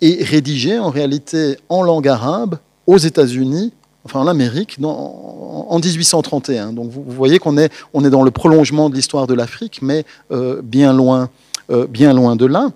et 0.02 0.24
rédigé 0.24 0.80
en 0.80 0.90
réalité 0.90 1.58
en 1.70 1.82
langue 1.82 2.08
arabe 2.08 2.58
aux 2.88 2.98
États-Unis, 2.98 3.74
enfin 4.06 4.20
en 4.20 4.28
Amérique, 4.28 4.78
en 4.82 5.80
1831. 5.80 6.74
Donc 6.74 6.90
vous, 6.90 7.04
voyez 7.08 7.40
qu'on 7.40 7.58
est, 7.58 7.72
on 7.94 8.04
est 8.04 8.10
dans 8.10 8.24
le 8.24 8.32
prolongement 8.32 8.90
de 8.90 8.96
l'histoire 8.96 9.28
de 9.28 9.34
l'Afrique, 9.34 9.80
mais 9.82 10.06
euh, 10.32 10.62
bien, 10.64 10.94
loin, 10.94 11.30
euh, 11.72 11.86
bien 11.88 12.14
loin 12.14 12.36
de 12.36 12.46
là. 12.46 12.72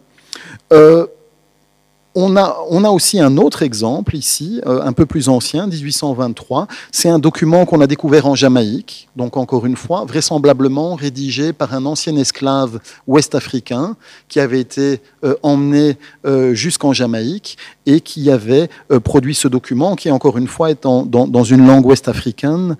On 2.15 2.35
a, 2.35 2.89
aussi 2.89 3.19
un 3.19 3.37
autre 3.37 3.63
exemple 3.63 4.15
ici, 4.15 4.61
euh, 4.67 4.83
un 4.83 4.93
peu 4.93 5.07
plus 5.07 5.29
ancien, 5.29 5.65
1823. 5.65 6.67
C'est 6.91 7.09
un 7.09 7.17
document 7.17 7.65
qu'on 7.65 7.81
a 7.81 7.87
découvert 7.87 8.27
en 8.27 8.35
Jamaïque, 8.35 9.09
donc 9.15 9.35
encore 9.35 9.65
une 9.65 9.75
fois, 9.75 10.05
vraisemblablement 10.05 10.93
rédigé 10.93 11.53
par 11.53 11.73
un 11.73 11.87
ancien 11.87 12.15
esclave 12.15 12.79
ouest-africain 13.07 13.95
qui 14.27 14.39
avait 14.39 14.59
été 14.59 15.01
euh, 15.23 15.35
emmené 15.41 15.97
euh, 16.25 16.53
jusqu'en 16.53 16.93
Jamaïque 16.93 17.57
et 17.87 17.99
qui 17.99 18.29
avait 18.29 18.69
produit 19.03 19.33
ce 19.33 19.47
document, 19.47 19.95
qui 19.95 20.11
encore 20.11 20.37
une 20.37 20.47
fois 20.47 20.69
est 20.69 20.83
dans, 20.83 21.43
une 21.43 21.65
langue 21.65 21.85
ouest-africaine, 21.85 22.77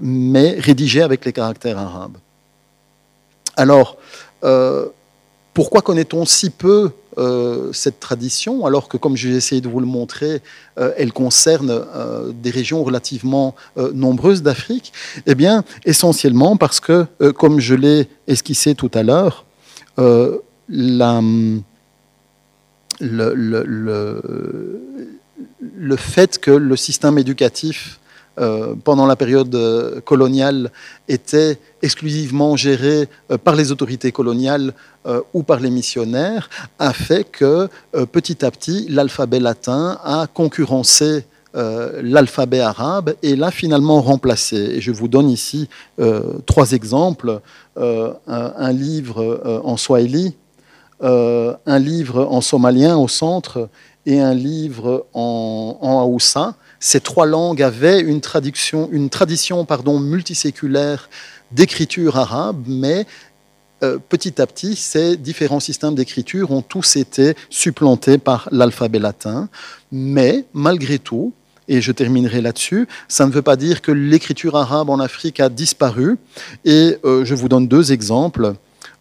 mais 0.00 0.56
rédigé 0.58 1.02
avec 1.02 1.24
les 1.24 1.32
caractères 1.32 1.76
arabes. 1.76 2.16
Alors, 3.56 3.98
pourquoi 5.56 5.80
connaît-on 5.80 6.26
si 6.26 6.50
peu 6.50 6.90
euh, 7.16 7.72
cette 7.72 7.98
tradition, 7.98 8.66
alors 8.66 8.88
que, 8.88 8.98
comme 8.98 9.16
j'ai 9.16 9.30
essayé 9.30 9.62
de 9.62 9.68
vous 9.68 9.80
le 9.80 9.86
montrer, 9.86 10.42
euh, 10.78 10.92
elle 10.98 11.14
concerne 11.14 11.70
euh, 11.70 12.30
des 12.30 12.50
régions 12.50 12.84
relativement 12.84 13.54
nombreuses 13.94 14.42
d'Afrique? 14.42 14.92
Eh 15.24 15.34
bien, 15.34 15.64
essentiellement 15.86 16.58
parce 16.58 16.78
que, 16.78 17.06
comme 17.30 17.58
je 17.58 17.74
l'ai 17.74 18.06
esquissé 18.28 18.74
tout 18.74 18.90
à 18.92 19.02
l'heure, 19.02 19.46
le, 19.96 21.62
fait 25.96 26.38
que 26.38 26.50
le 26.50 26.76
système 26.76 27.16
éducatif 27.16 27.98
euh, 28.38 28.74
pendant 28.84 29.06
la 29.06 29.16
période 29.16 29.54
euh, 29.54 30.02
coloniale 30.02 30.70
était 31.08 31.58
exclusivement 31.80 32.54
géré 32.54 33.08
euh, 33.30 33.38
par 33.38 33.56
les 33.56 33.72
autorités 33.72 34.12
coloniales 34.12 34.74
ou 35.34 35.44
par 35.44 35.60
les 35.60 35.70
missionnaires 35.70 36.50
a 36.80 36.92
fait 36.92 37.22
que 37.22 37.68
petit 38.10 38.44
à 38.44 38.50
petit 38.50 38.88
l'alphabet 38.88 39.38
latin 39.38 40.00
a 40.02 40.26
concurrencé 40.26 41.26
l'alphabet 41.54 42.58
arabe 42.58 43.14
et 43.22 43.36
l'a 43.36 43.52
finalement 43.52 44.00
remplacé. 44.02 44.56
Et 44.56 44.80
je 44.80 44.90
vous 44.90 45.06
donne 45.06 45.30
ici 45.30 45.68
trois 46.44 46.72
exemples. 46.72 47.40
Un, 47.76 48.72
livre 48.72 49.60
en 49.62 49.76
swahili, 49.76 50.34
un 51.00 51.78
livre 51.78 52.26
en 52.28 52.40
somalien 52.40 52.96
au 52.96 53.06
centre 53.06 53.68
et 54.06 54.18
un 54.18 54.34
livre 54.34 55.06
en, 55.14 55.78
en 55.80 56.00
haoussa. 56.00 56.56
Ces 56.80 57.00
trois 57.00 57.26
langues 57.26 57.62
avaient 57.62 58.00
une, 58.00 58.20
traduction, 58.20 58.88
une 58.92 59.10
tradition 59.10 59.64
pardon, 59.64 59.98
multiséculaire 59.98 61.08
d'écriture 61.52 62.16
arabe, 62.16 62.64
mais 62.66 63.06
euh, 63.82 63.98
petit 64.08 64.40
à 64.40 64.46
petit, 64.46 64.74
ces 64.74 65.16
différents 65.16 65.60
systèmes 65.60 65.94
d'écriture 65.94 66.50
ont 66.50 66.62
tous 66.62 66.96
été 66.96 67.34
supplantés 67.50 68.18
par 68.18 68.48
l'alphabet 68.50 68.98
latin. 68.98 69.48
Mais 69.92 70.44
malgré 70.54 70.98
tout, 70.98 71.32
et 71.68 71.80
je 71.80 71.92
terminerai 71.92 72.40
là-dessus, 72.40 72.86
ça 73.08 73.26
ne 73.26 73.32
veut 73.32 73.42
pas 73.42 73.56
dire 73.56 73.82
que 73.82 73.92
l'écriture 73.92 74.56
arabe 74.56 74.88
en 74.88 75.00
Afrique 75.00 75.40
a 75.40 75.48
disparu. 75.48 76.16
Et 76.64 76.96
euh, 77.04 77.24
je 77.24 77.34
vous 77.34 77.48
donne 77.48 77.68
deux 77.68 77.92
exemples. 77.92 78.54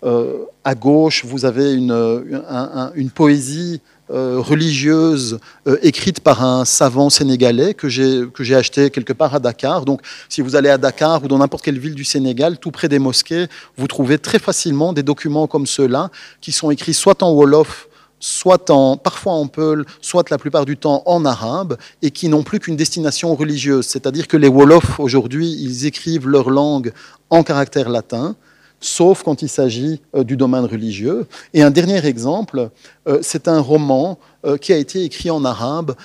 Euh, 0.03 0.39
à 0.63 0.75
gauche, 0.75 1.23
vous 1.25 1.45
avez 1.45 1.73
une, 1.73 1.91
un, 1.91 2.69
un, 2.73 2.91
une 2.95 3.11
poésie 3.11 3.81
euh, 4.11 4.39
religieuse 4.39 5.39
euh, 5.67 5.77
écrite 5.81 6.19
par 6.19 6.43
un 6.43 6.63
savant 6.63 7.09
sénégalais 7.09 7.73
que 7.73 7.89
j'ai 7.89 8.55
acheté 8.55 8.91
quelque 8.91 9.13
part 9.13 9.33
à 9.33 9.39
Dakar. 9.39 9.83
Donc, 9.83 10.01
si 10.29 10.41
vous 10.41 10.55
allez 10.55 10.69
à 10.69 10.77
Dakar 10.77 11.23
ou 11.23 11.27
dans 11.27 11.39
n'importe 11.39 11.63
quelle 11.63 11.79
ville 11.79 11.95
du 11.95 12.03
Sénégal, 12.03 12.59
tout 12.59 12.69
près 12.69 12.87
des 12.87 12.99
mosquées, 12.99 13.47
vous 13.77 13.87
trouvez 13.87 14.19
très 14.19 14.37
facilement 14.37 14.93
des 14.93 15.01
documents 15.01 15.47
comme 15.47 15.65
ceux-là 15.65 16.11
qui 16.39 16.51
sont 16.51 16.69
écrits 16.69 16.93
soit 16.93 17.23
en 17.23 17.31
Wolof, 17.31 17.87
soit 18.19 18.69
en, 18.69 18.97
parfois 18.97 19.33
en 19.33 19.47
peul, 19.47 19.85
soit 20.01 20.29
la 20.29 20.37
plupart 20.37 20.65
du 20.65 20.77
temps 20.77 21.03
en 21.05 21.25
arabe, 21.25 21.77
et 22.01 22.11
qui 22.11 22.29
n'ont 22.29 22.43
plus 22.43 22.59
qu'une 22.59 22.75
destination 22.75 23.35
religieuse. 23.35 23.85
C'est-à-dire 23.85 24.27
que 24.27 24.37
les 24.37 24.47
Wolofs, 24.47 24.99
aujourd'hui, 24.99 25.51
ils 25.51 25.85
écrivent 25.85 26.27
leur 26.27 26.49
langue 26.49 26.91
en 27.29 27.43
caractère 27.43 27.89
latin, 27.89 28.35
sauf 28.79 29.23
quand 29.23 29.41
il 29.41 29.49
s'agit 29.49 30.01
euh, 30.15 30.23
du 30.23 30.37
domaine 30.37 30.65
religieux. 30.65 31.27
Et 31.53 31.61
un 31.61 31.71
dernier 31.71 32.05
exemple, 32.05 32.69
euh, 33.07 33.19
c'est 33.21 33.47
un 33.47 33.59
roman 33.59 34.19
euh, 34.45 34.57
qui 34.57 34.73
a 34.73 34.77
été 34.77 35.03
écrit 35.03 35.29
en 35.29 35.43
arabe 35.45 35.95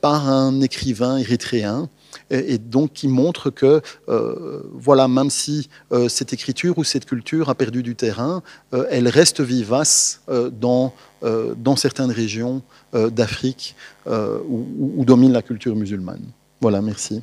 par 0.00 0.28
un 0.28 0.60
écrivain 0.60 1.18
érythréen, 1.18 1.88
et, 2.30 2.58
donc 2.58 2.92
qui 2.92 3.08
montre 3.08 3.50
que, 3.50 3.80
voilà, 4.74 5.08
même 5.08 5.30
si 5.30 5.68
cette 6.08 6.32
écriture 6.32 6.78
ou 6.78 6.84
cette 6.84 7.04
culture 7.04 7.48
a 7.48 7.54
perdu 7.54 7.82
du 7.82 7.94
terrain, 7.94 8.42
elle 8.90 9.08
reste 9.08 9.40
vivace 9.40 10.22
dans, 10.60 10.92
dans 11.22 11.76
certaines 11.76 12.10
régions 12.10 12.62
d'Afrique 12.92 13.76
où, 14.06 14.66
où 14.96 15.04
domine 15.04 15.32
la 15.32 15.42
culture 15.42 15.76
musulmane. 15.76 16.24
Voilà, 16.60 16.82
merci. 16.82 17.22